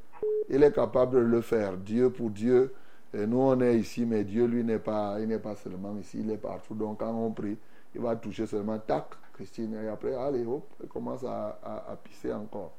Il 0.50 0.64
est 0.64 0.74
capable 0.74 1.16
de 1.16 1.26
le 1.26 1.42
faire. 1.42 1.78
Dieu 1.78 2.12
pour 2.12 2.30
Dieu. 2.30 2.74
Et 3.14 3.26
nous, 3.26 3.40
on 3.40 3.60
est 3.60 3.78
ici, 3.78 4.06
mais 4.06 4.24
Dieu, 4.24 4.46
lui, 4.46 4.64
n'est 4.64 4.80
pas, 4.80 5.18
il 5.20 5.28
n'est 5.28 5.40
pas 5.40 5.56
seulement 5.56 5.96
ici, 6.00 6.20
il 6.22 6.32
est 6.32 6.38
partout. 6.38 6.76
Donc, 6.76 7.00
quand 7.00 7.14
on 7.14 7.32
prie, 7.32 7.58
il 7.94 8.02
va 8.02 8.16
toucher 8.16 8.46
seulement, 8.46 8.78
tac, 8.80 9.06
Christine. 9.34 9.76
Et 9.84 9.90
après, 9.90 10.14
allez, 10.14 10.46
hop, 10.46 10.64
elle 10.82 10.88
commence 10.88 11.24
à, 11.26 11.60
à 11.64 11.96
pisser 12.02 12.32
encore. 12.32 12.72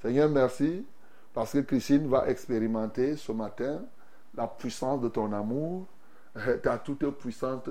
Seigneur, 0.00 0.30
merci, 0.30 0.86
parce 1.34 1.52
que 1.52 1.58
Christine 1.58 2.06
va 2.06 2.28
expérimenter 2.28 3.16
ce 3.16 3.32
matin 3.32 3.82
la 4.36 4.46
puissance 4.46 5.00
de 5.00 5.08
ton 5.08 5.32
amour, 5.32 5.86
ta 6.62 6.78
toute 6.78 7.08
puissante, 7.10 7.68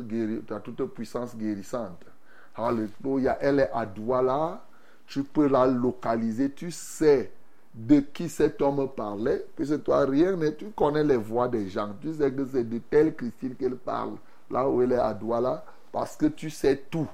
ta 0.48 0.60
toute 0.60 0.86
puissance 0.94 1.36
guérissante. 1.36 2.06
Alléluia. 2.56 3.38
Elle 3.42 3.60
est 3.60 3.70
à 3.74 3.86
Douala. 3.86 4.64
Tu 5.08 5.24
peux 5.24 5.48
la 5.48 5.66
localiser. 5.66 6.52
Tu 6.52 6.72
sais 6.72 7.32
de 7.74 8.00
qui 8.00 8.30
cet 8.30 8.62
homme 8.62 8.88
parlait. 8.96 9.46
Puisque 9.56 9.84
toi, 9.84 10.06
rien 10.06 10.36
n'est. 10.36 10.56
Tu 10.56 10.70
connais 10.72 11.04
les 11.04 11.18
voix 11.18 11.48
des 11.48 11.68
gens. 11.68 11.94
Tu 12.00 12.14
sais 12.14 12.32
que 12.32 12.46
c'est 12.46 12.64
de 12.64 12.78
telle 12.78 13.16
Christine 13.16 13.56
qu'elle 13.56 13.76
parle. 13.76 14.16
Là 14.50 14.68
où 14.70 14.82
elle 14.82 14.92
est 14.92 14.98
à 14.98 15.14
Douala. 15.14 15.66
Parce 15.92 16.16
que 16.16 16.28
tu 16.28 16.50
sais 16.50 16.84
tout. 16.90 17.08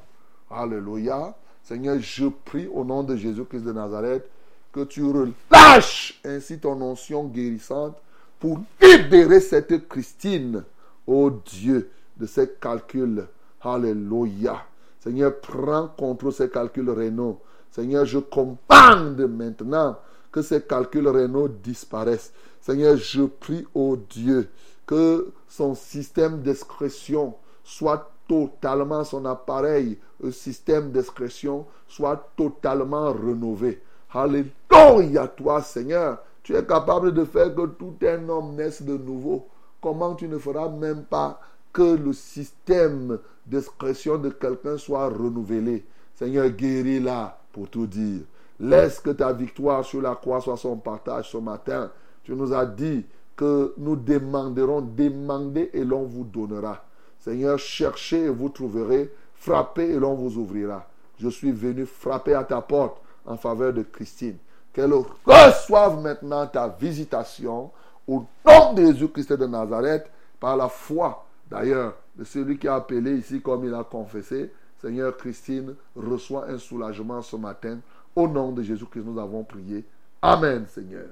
Alléluia. 0.52 1.36
Seigneur, 1.64 1.98
je 2.00 2.28
prie 2.28 2.68
au 2.68 2.84
nom 2.84 3.04
de 3.04 3.16
Jésus-Christ 3.16 3.64
de 3.64 3.72
Nazareth 3.72 4.30
que 4.72 4.84
tu 4.84 5.04
relâches 5.04 6.20
ainsi 6.24 6.60
ton 6.60 6.80
onction 6.82 7.26
guérissante 7.26 7.98
pour 8.40 8.60
libérer 8.82 9.40
cette 9.40 9.88
Christine, 9.88 10.64
oh 11.06 11.32
Dieu, 11.46 11.90
de 12.18 12.26
ses 12.26 12.50
calculs. 12.50 13.28
Alléluia. 13.62 14.64
Seigneur, 15.00 15.40
prends 15.40 15.88
contrôle 15.88 16.34
ces 16.34 16.50
calculs 16.50 16.90
rénaux. 16.90 17.40
Seigneur, 17.72 18.06
je 18.06 18.20
commande 18.20 19.20
maintenant 19.30 19.98
que 20.32 20.42
ces 20.42 20.62
calculs 20.62 21.08
rénaux 21.08 21.48
disparaissent. 21.48 22.34
Seigneur, 22.62 22.98
je 22.98 23.24
prie, 23.24 23.66
oh 23.74 23.98
Dieu, 24.10 24.50
que 24.86 25.32
son 25.48 25.76
système 25.76 26.42
d'excrétion 26.42 27.36
soit 27.64 28.12
totalement, 28.28 29.04
son 29.04 29.26
appareil, 29.26 29.98
le 30.22 30.32
système 30.32 30.92
d'excrétion 30.92 31.66
soit 31.88 32.32
totalement 32.36 33.12
rénové. 33.12 33.82
Alléluia, 34.14 35.28
toi, 35.28 35.62
Seigneur. 35.62 36.20
Tu 36.44 36.56
es 36.56 36.66
capable 36.66 37.14
de 37.14 37.26
faire 37.26 37.54
que 37.54 37.66
tout 37.68 37.96
un 38.04 38.30
homme 38.30 38.56
naisse 38.56 38.82
de 38.82 38.98
nouveau. 38.98 39.48
Comment 39.82 40.16
tu 40.16 40.28
ne 40.28 40.38
feras 40.38 40.70
même 40.70 41.04
pas 41.04 41.40
que 41.72 41.96
le 41.96 42.14
système 42.14 43.20
d'expression 43.46 44.18
de 44.18 44.30
quelqu'un 44.30 44.78
soit 44.78 45.10
renouvelé? 45.10 45.86
Seigneur, 46.16 46.50
guéris-la 46.50 47.40
pour 47.54 47.70
tout 47.70 47.88
dire. 47.88 48.22
Laisse 48.60 49.00
que 49.00 49.12
ta 49.12 49.32
victoire 49.32 49.86
sur 49.86 50.02
la 50.02 50.16
croix 50.16 50.42
soit 50.42 50.58
son 50.58 50.78
partage 50.78 51.32
ce 51.32 51.38
matin. 51.38 51.92
Tu 52.24 52.34
nous 52.34 52.54
as 52.54 52.66
dit 52.66 53.06
que 53.36 53.74
nous 53.78 53.96
demanderons, 53.96 54.82
demandez 54.82 55.70
et 55.74 55.86
l'on 55.86 56.04
vous 56.04 56.26
donnera. 56.26 56.84
Seigneur, 57.20 57.58
cherchez 57.58 58.26
et 58.26 58.30
vous 58.30 58.50
trouverez, 58.50 59.14
frappez 59.36 59.92
et 59.92 60.00
l'on 60.00 60.16
vous 60.16 60.38
ouvrira. 60.38 60.86
Je 61.18 61.30
suis 61.30 61.52
venu 61.52 61.86
frapper 61.86 62.34
à 62.34 62.44
ta 62.44 62.62
porte 62.62 63.02
en 63.26 63.38
faveur 63.38 63.72
de 63.72 63.84
Christine. 63.84 64.38
Qu'elle 64.80 64.94
reçoive 65.26 66.00
maintenant 66.02 66.48
ta 66.48 66.70
visitation 66.70 67.70
au 68.08 68.24
nom 68.46 68.72
de 68.74 68.86
Jésus-Christ 68.86 69.34
de 69.34 69.46
Nazareth 69.46 70.10
par 70.40 70.56
la 70.56 70.70
foi 70.70 71.26
d'ailleurs 71.52 71.96
de 72.16 72.24
celui 72.24 72.58
qui 72.58 72.66
a 72.66 72.76
appelé 72.76 73.12
ici 73.16 73.42
comme 73.42 73.66
il 73.66 73.74
a 73.74 73.84
confessé. 73.84 74.50
Seigneur 74.82 75.18
Christine, 75.18 75.76
reçoit 75.98 76.46
un 76.48 76.58
soulagement 76.58 77.22
ce 77.22 77.36
matin. 77.36 77.80
Au 78.16 78.26
nom 78.26 78.54
de 78.54 78.64
Jésus-Christ, 78.64 79.04
nous 79.06 79.20
avons 79.20 79.44
prié. 79.44 79.84
Amen, 80.22 80.66
Seigneur. 80.74 81.08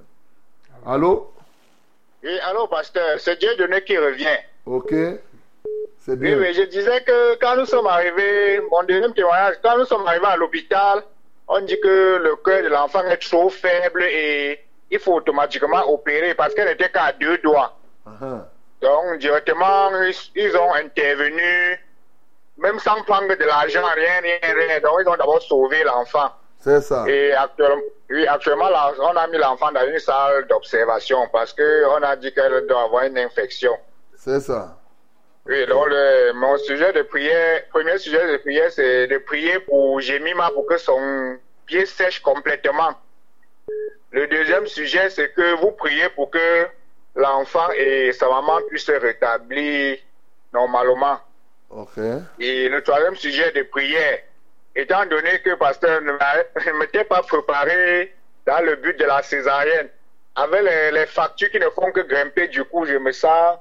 Allô? 0.85 1.33
Oui, 2.23 2.39
allô, 2.47 2.67
pasteur. 2.67 3.19
C'est 3.19 3.37
Dieu 3.37 3.53
donné 3.57 3.83
qui 3.83 3.97
revient. 3.97 4.37
Ok. 4.65 4.91
C'est 5.99 6.11
Oui, 6.13 6.17
bien. 6.17 6.37
mais 6.37 6.53
je 6.53 6.61
disais 6.63 7.03
que 7.03 7.35
quand 7.41 7.57
nous 7.57 7.65
sommes 7.65 7.87
arrivés, 7.87 8.61
mon 8.71 8.83
deuxième 8.83 9.13
témoignage, 9.13 9.55
quand 9.61 9.77
nous 9.77 9.83
sommes 9.85 10.07
arrivés 10.07 10.25
à 10.27 10.37
l'hôpital, 10.37 11.03
on 11.47 11.61
dit 11.61 11.79
que 11.79 12.17
le 12.17 12.35
cœur 12.37 12.63
de 12.63 12.67
l'enfant 12.67 13.03
est 13.05 13.17
trop 13.17 13.49
faible 13.49 14.03
et 14.03 14.59
il 14.91 14.99
faut 14.99 15.13
automatiquement 15.15 15.89
opérer 15.91 16.33
parce 16.35 16.53
qu'elle 16.53 16.67
n'était 16.69 16.89
qu'à 16.89 17.11
deux 17.13 17.37
doigts. 17.39 17.73
Ah, 18.05 18.47
Donc, 18.81 19.19
directement, 19.19 19.89
ils, 20.01 20.15
ils 20.35 20.55
ont 20.57 20.73
intervenu, 20.73 21.79
même 22.57 22.79
sans 22.79 23.01
prendre 23.03 23.33
de 23.35 23.43
l'argent, 23.43 23.83
rien, 23.95 24.21
rien, 24.21 24.39
rien. 24.43 24.79
Donc, 24.79 24.99
ils 25.01 25.07
ont 25.09 25.15
d'abord 25.15 25.41
sauvé 25.41 25.83
l'enfant. 25.83 26.29
C'est 26.59 26.81
ça. 26.81 27.05
Et 27.07 27.33
actuellement, 27.33 27.81
oui, 28.09 28.25
actuellement, 28.27 28.69
là, 28.69 28.91
on 28.99 29.15
a 29.15 29.27
mis 29.27 29.37
l'enfant 29.37 29.71
dans 29.71 29.85
une 29.85 29.99
salle 29.99 30.47
d'observation 30.47 31.27
parce 31.31 31.53
qu'on 31.53 32.01
a 32.01 32.15
dit 32.15 32.33
qu'elle 32.33 32.65
doit 32.67 32.83
avoir 32.83 33.03
une 33.03 33.17
infection. 33.17 33.73
C'est 34.15 34.39
ça. 34.39 34.77
Oui, 35.47 35.65
donc 35.65 35.87
le, 35.87 36.33
mon 36.33 36.57
sujet 36.57 36.91
de 36.91 37.03
prière, 37.03 37.63
premier 37.69 37.97
sujet 37.97 38.31
de 38.33 38.37
prière, 38.37 38.69
c'est 38.69 39.07
de 39.07 39.17
prier 39.19 39.59
pour 39.61 40.01
Jemima 40.01 40.51
pour 40.51 40.65
que 40.65 40.77
son 40.77 41.37
pied 41.65 41.85
sèche 41.85 42.19
complètement. 42.19 42.93
Le 44.11 44.27
deuxième 44.27 44.67
sujet, 44.67 45.09
c'est 45.09 45.31
que 45.33 45.55
vous 45.61 45.71
priez 45.71 46.09
pour 46.09 46.31
que 46.31 46.67
l'enfant 47.15 47.69
et 47.77 48.11
sa 48.11 48.27
maman 48.29 48.59
puissent 48.67 48.85
se 48.85 48.91
rétablir 48.91 49.97
normalement. 50.51 51.19
Ok. 51.69 51.97
Et 52.39 52.67
le 52.67 52.81
troisième 52.83 53.15
sujet 53.15 53.51
de 53.53 53.63
prière, 53.63 54.19
étant 54.75 55.05
donné 55.05 55.39
que 55.39 55.55
pasteur 55.55 56.01
ne 56.01 56.11
m'était 56.79 57.05
pas 57.05 57.21
préparé 57.21 58.13
dans 58.45 58.65
le 58.65 58.75
but 58.75 58.99
de 58.99 59.05
la 59.05 59.23
césarienne, 59.23 59.87
avec 60.35 60.61
les, 60.61 60.91
les 60.91 61.05
factures 61.05 61.51
qui 61.51 61.59
ne 61.59 61.69
font 61.69 61.91
que 61.93 62.01
grimper, 62.01 62.49
du 62.49 62.65
coup, 62.65 62.85
je 62.85 62.95
me 62.95 63.13
sens 63.13 63.57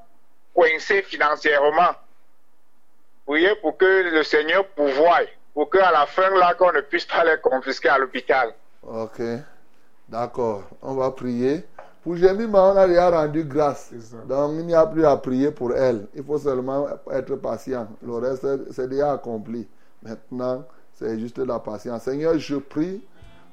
coincé 0.56 1.02
financièrement. 1.02 1.92
Priez 3.26 3.54
pour 3.56 3.76
que 3.76 4.10
le 4.10 4.22
Seigneur 4.22 4.66
pourvoie, 4.68 5.20
pour 5.52 5.68
qu'à 5.70 5.90
la 5.90 6.06
fin, 6.06 6.30
là, 6.30 6.54
qu'on 6.54 6.72
ne 6.72 6.80
puisse 6.80 7.04
pas 7.04 7.24
les 7.24 7.38
confisquer 7.42 7.90
à 7.90 7.98
l'hôpital. 7.98 8.54
Ok. 8.82 9.20
D'accord. 10.08 10.62
On 10.82 10.94
va 10.94 11.10
prier 11.10 11.64
Pour 12.02 12.16
Jemima, 12.16 12.72
on 12.72 12.76
a 12.76 12.86
déjà 12.86 13.10
rendu 13.10 13.44
grâce. 13.44 13.92
Donc, 14.28 14.52
il 14.54 14.66
n'y 14.66 14.74
a 14.74 14.86
plus 14.86 15.04
à 15.04 15.16
prier 15.16 15.50
pour 15.50 15.74
elle. 15.74 16.06
Il 16.14 16.24
faut 16.24 16.38
seulement 16.38 16.86
être 17.12 17.34
patient. 17.36 17.88
Le 18.00 18.14
reste, 18.14 18.46
c'est 18.72 18.88
déjà 18.88 19.12
accompli. 19.12 19.66
Maintenant, 20.02 20.64
c'est 20.94 21.18
juste 21.18 21.38
la 21.38 21.58
patience. 21.58 22.04
Seigneur, 22.04 22.38
je 22.38 22.56
prie 22.56 23.04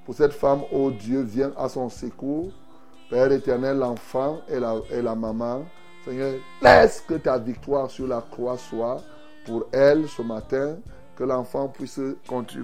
pour 0.06 0.14
cette 0.14 0.34
femme. 0.34 0.62
Oh 0.72 0.92
Dieu, 0.92 1.22
viens 1.22 1.52
à 1.58 1.68
son 1.68 1.90
secours. 1.90 2.52
Père 3.10 3.32
éternel, 3.32 3.78
l'enfant 3.78 4.42
et 4.48 4.60
la, 4.60 4.76
et 4.92 5.02
la 5.02 5.16
maman. 5.16 5.66
Seigneur, 6.06 6.34
laisse 6.62 7.04
que 7.08 7.16
ta 7.16 7.38
victoire 7.38 7.90
sur 7.90 8.08
la 8.08 8.22
croix 8.22 8.58
soit 8.58 9.02
pour 9.46 9.66
elle 9.72 10.08
ce 10.08 10.22
matin. 10.22 10.78
Que 11.16 11.24
l'enfant 11.24 11.68
puisse, 11.68 12.00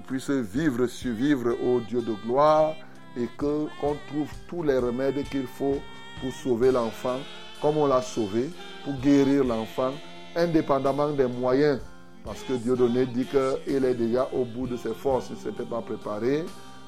puisse 0.08 0.30
vivre, 0.32 0.88
survivre 0.88 1.56
au 1.64 1.80
Dieu 1.82 2.02
de 2.02 2.14
gloire 2.26 2.74
et 3.16 3.28
que 3.38 3.68
qu'on 3.80 3.96
trouve 4.08 4.32
tous 4.48 4.64
les 4.64 4.78
remèdes 4.78 5.24
qu'il 5.30 5.46
faut 5.46 5.78
pour 6.20 6.34
sauver 6.34 6.72
l'enfant, 6.72 7.18
comme 7.62 7.78
on 7.78 7.86
l'a 7.86 8.02
sauvé, 8.02 8.50
pour 8.84 8.94
guérir 8.94 9.44
l'enfant, 9.44 9.92
indépendamment 10.36 11.10
des 11.10 11.28
moyens. 11.28 11.80
Parce 12.26 12.42
que 12.42 12.54
Dieu 12.54 12.76
donné 12.76 13.06
dit 13.06 13.26
qu'il 13.26 13.86
est 13.86 13.94
déjà 13.94 14.28
au 14.34 14.46
bout 14.46 14.68
de 14.68 14.78
ses 14.78 14.94
forces, 14.94 15.30
il 15.30 15.36
ne 15.36 15.40
s'était 15.40 15.70
pas 15.70 15.82
préparé. 15.82 16.44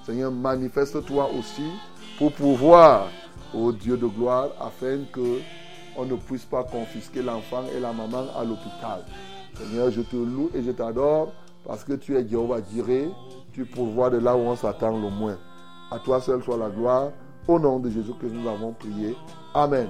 Seigneur, 0.06 0.32
manifeste-toi 0.32 1.30
aussi 1.38 1.70
pour 2.18 2.32
pouvoir, 2.34 3.08
au 3.54 3.72
Dieu 3.72 3.98
de 3.98 4.08
gloire, 4.08 4.50
afin 4.60 5.00
que 5.12 5.40
on 5.98 6.06
ne 6.06 6.16
puisse 6.16 6.46
pas 6.46 6.64
confisquer 6.64 7.22
l'enfant 7.22 7.64
et 7.76 7.80
la 7.80 7.94
maman 7.94 8.26
à 8.38 8.44
l'hôpital. 8.44 9.04
Seigneur, 9.56 9.92
je 9.92 10.02
te 10.02 10.16
loue 10.16 10.50
et 10.54 10.64
je 10.64 10.72
t'adore 10.72 11.32
parce 11.66 11.84
que 11.84 11.94
tu 11.94 12.18
es 12.18 12.28
Jéhovah 12.28 12.60
Jireh, 12.72 13.10
tu 13.54 13.66
pourvois 13.66 14.10
de 14.10 14.18
là 14.18 14.36
où 14.36 14.40
on 14.40 14.56
s'attend 14.56 14.98
le 14.98 15.10
moins. 15.10 15.38
À 15.92 16.00
toi 16.00 16.22
seul 16.22 16.42
soit 16.42 16.58
la 16.58 16.70
gloire. 16.70 17.10
Au 17.48 17.60
nom 17.60 17.80
de 17.80 17.90
Jésus 17.90 18.14
que 18.22 18.28
nous 18.28 18.48
avons 18.48 18.72
prié. 18.72 19.16
Amen. 19.54 19.90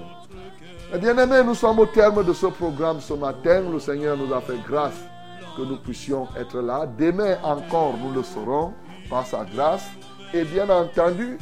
Eh 0.92 0.98
bien 0.98 1.16
aimés, 1.16 1.42
nous 1.44 1.54
sommes 1.54 1.78
au 1.78 1.86
terme 1.86 2.24
de 2.24 2.32
ce 2.32 2.46
programme 2.46 3.00
ce 3.00 3.12
matin. 3.12 3.62
Le 3.70 3.78
Seigneur 3.78 4.16
nous 4.16 4.32
a 4.32 4.40
fait 4.40 4.58
grâce 4.66 5.00
que 5.56 5.62
nous 5.62 5.76
puissions 5.76 6.26
être 6.36 6.60
là. 6.60 6.86
Demain 6.98 7.36
encore, 7.42 7.94
nous 7.98 8.12
le 8.12 8.22
serons 8.22 8.72
par 9.08 9.26
sa 9.26 9.44
grâce. 9.44 9.86
Et 10.34 10.44
bien 10.44 10.68
entendu, 10.70 11.38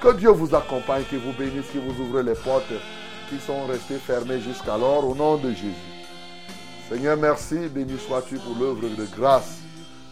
que 0.00 0.14
Dieu 0.16 0.30
vous 0.30 0.54
accompagne, 0.54 1.04
qu'il 1.04 1.18
vous 1.18 1.32
bénisse, 1.38 1.70
qu'il 1.70 1.80
vous 1.80 2.02
ouvre 2.02 2.22
les 2.22 2.34
portes 2.34 2.72
qui 3.30 3.38
sont 3.38 3.64
restées 3.66 3.98
fermées 3.98 4.40
jusqu'alors 4.40 5.08
au 5.08 5.14
nom 5.14 5.36
de 5.36 5.50
Jésus. 5.50 5.90
Seigneur, 6.90 7.16
merci, 7.16 7.68
béni 7.72 7.96
sois-tu 7.96 8.36
pour 8.36 8.56
l'œuvre 8.58 8.82
de 8.82 9.06
grâce 9.16 9.58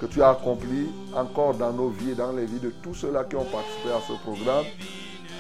que 0.01 0.07
tu 0.07 0.23
as 0.23 0.31
accomplie 0.31 0.87
encore 1.15 1.55
dans 1.55 1.73
nos 1.73 1.89
vies 1.89 2.13
et 2.13 2.15
dans 2.15 2.31
les 2.33 2.47
vies 2.47 2.61
de 2.61 2.73
tous 2.83 2.95
ceux-là 2.95 3.25
qui 3.25 3.35
ont 3.35 3.45
participé 3.45 3.91
à 3.91 4.01
ce 4.07 4.13
programme. 4.23 4.65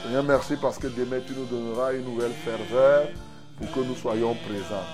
Seigneur, 0.03 0.25
merci 0.25 0.57
parce 0.61 0.79
que 0.79 0.89
demain 0.89 1.21
tu 1.25 1.33
nous 1.35 1.45
donneras 1.45 1.95
une 1.95 2.05
nouvelle 2.05 2.33
ferveur 2.45 3.09
pour 3.57 3.71
que 3.71 3.81
nous 3.81 3.95
soyons 3.95 4.35
présents. 4.35 4.87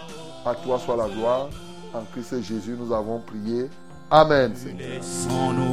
À 0.44 0.54
toi 0.54 0.78
soit 0.78 0.96
la 0.96 1.08
gloire. 1.08 1.48
En 1.94 2.02
Christ 2.12 2.42
Jésus, 2.42 2.76
nous 2.78 2.92
avons 2.92 3.20
prié. 3.20 3.70
Amen. 4.10 4.52
Laissons-nous 4.78 5.72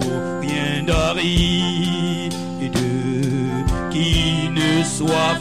qui 3.92 4.50
ne 4.50 4.84
soit 4.84 5.36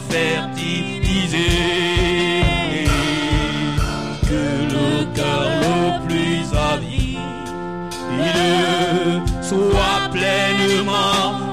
Que 4.29 4.43
le 4.75 4.89
cœur 5.13 5.49
le 5.61 5.79
plus 6.07 6.43
avide 6.55 7.19
soit 9.41 10.09
pleinement 10.11 11.50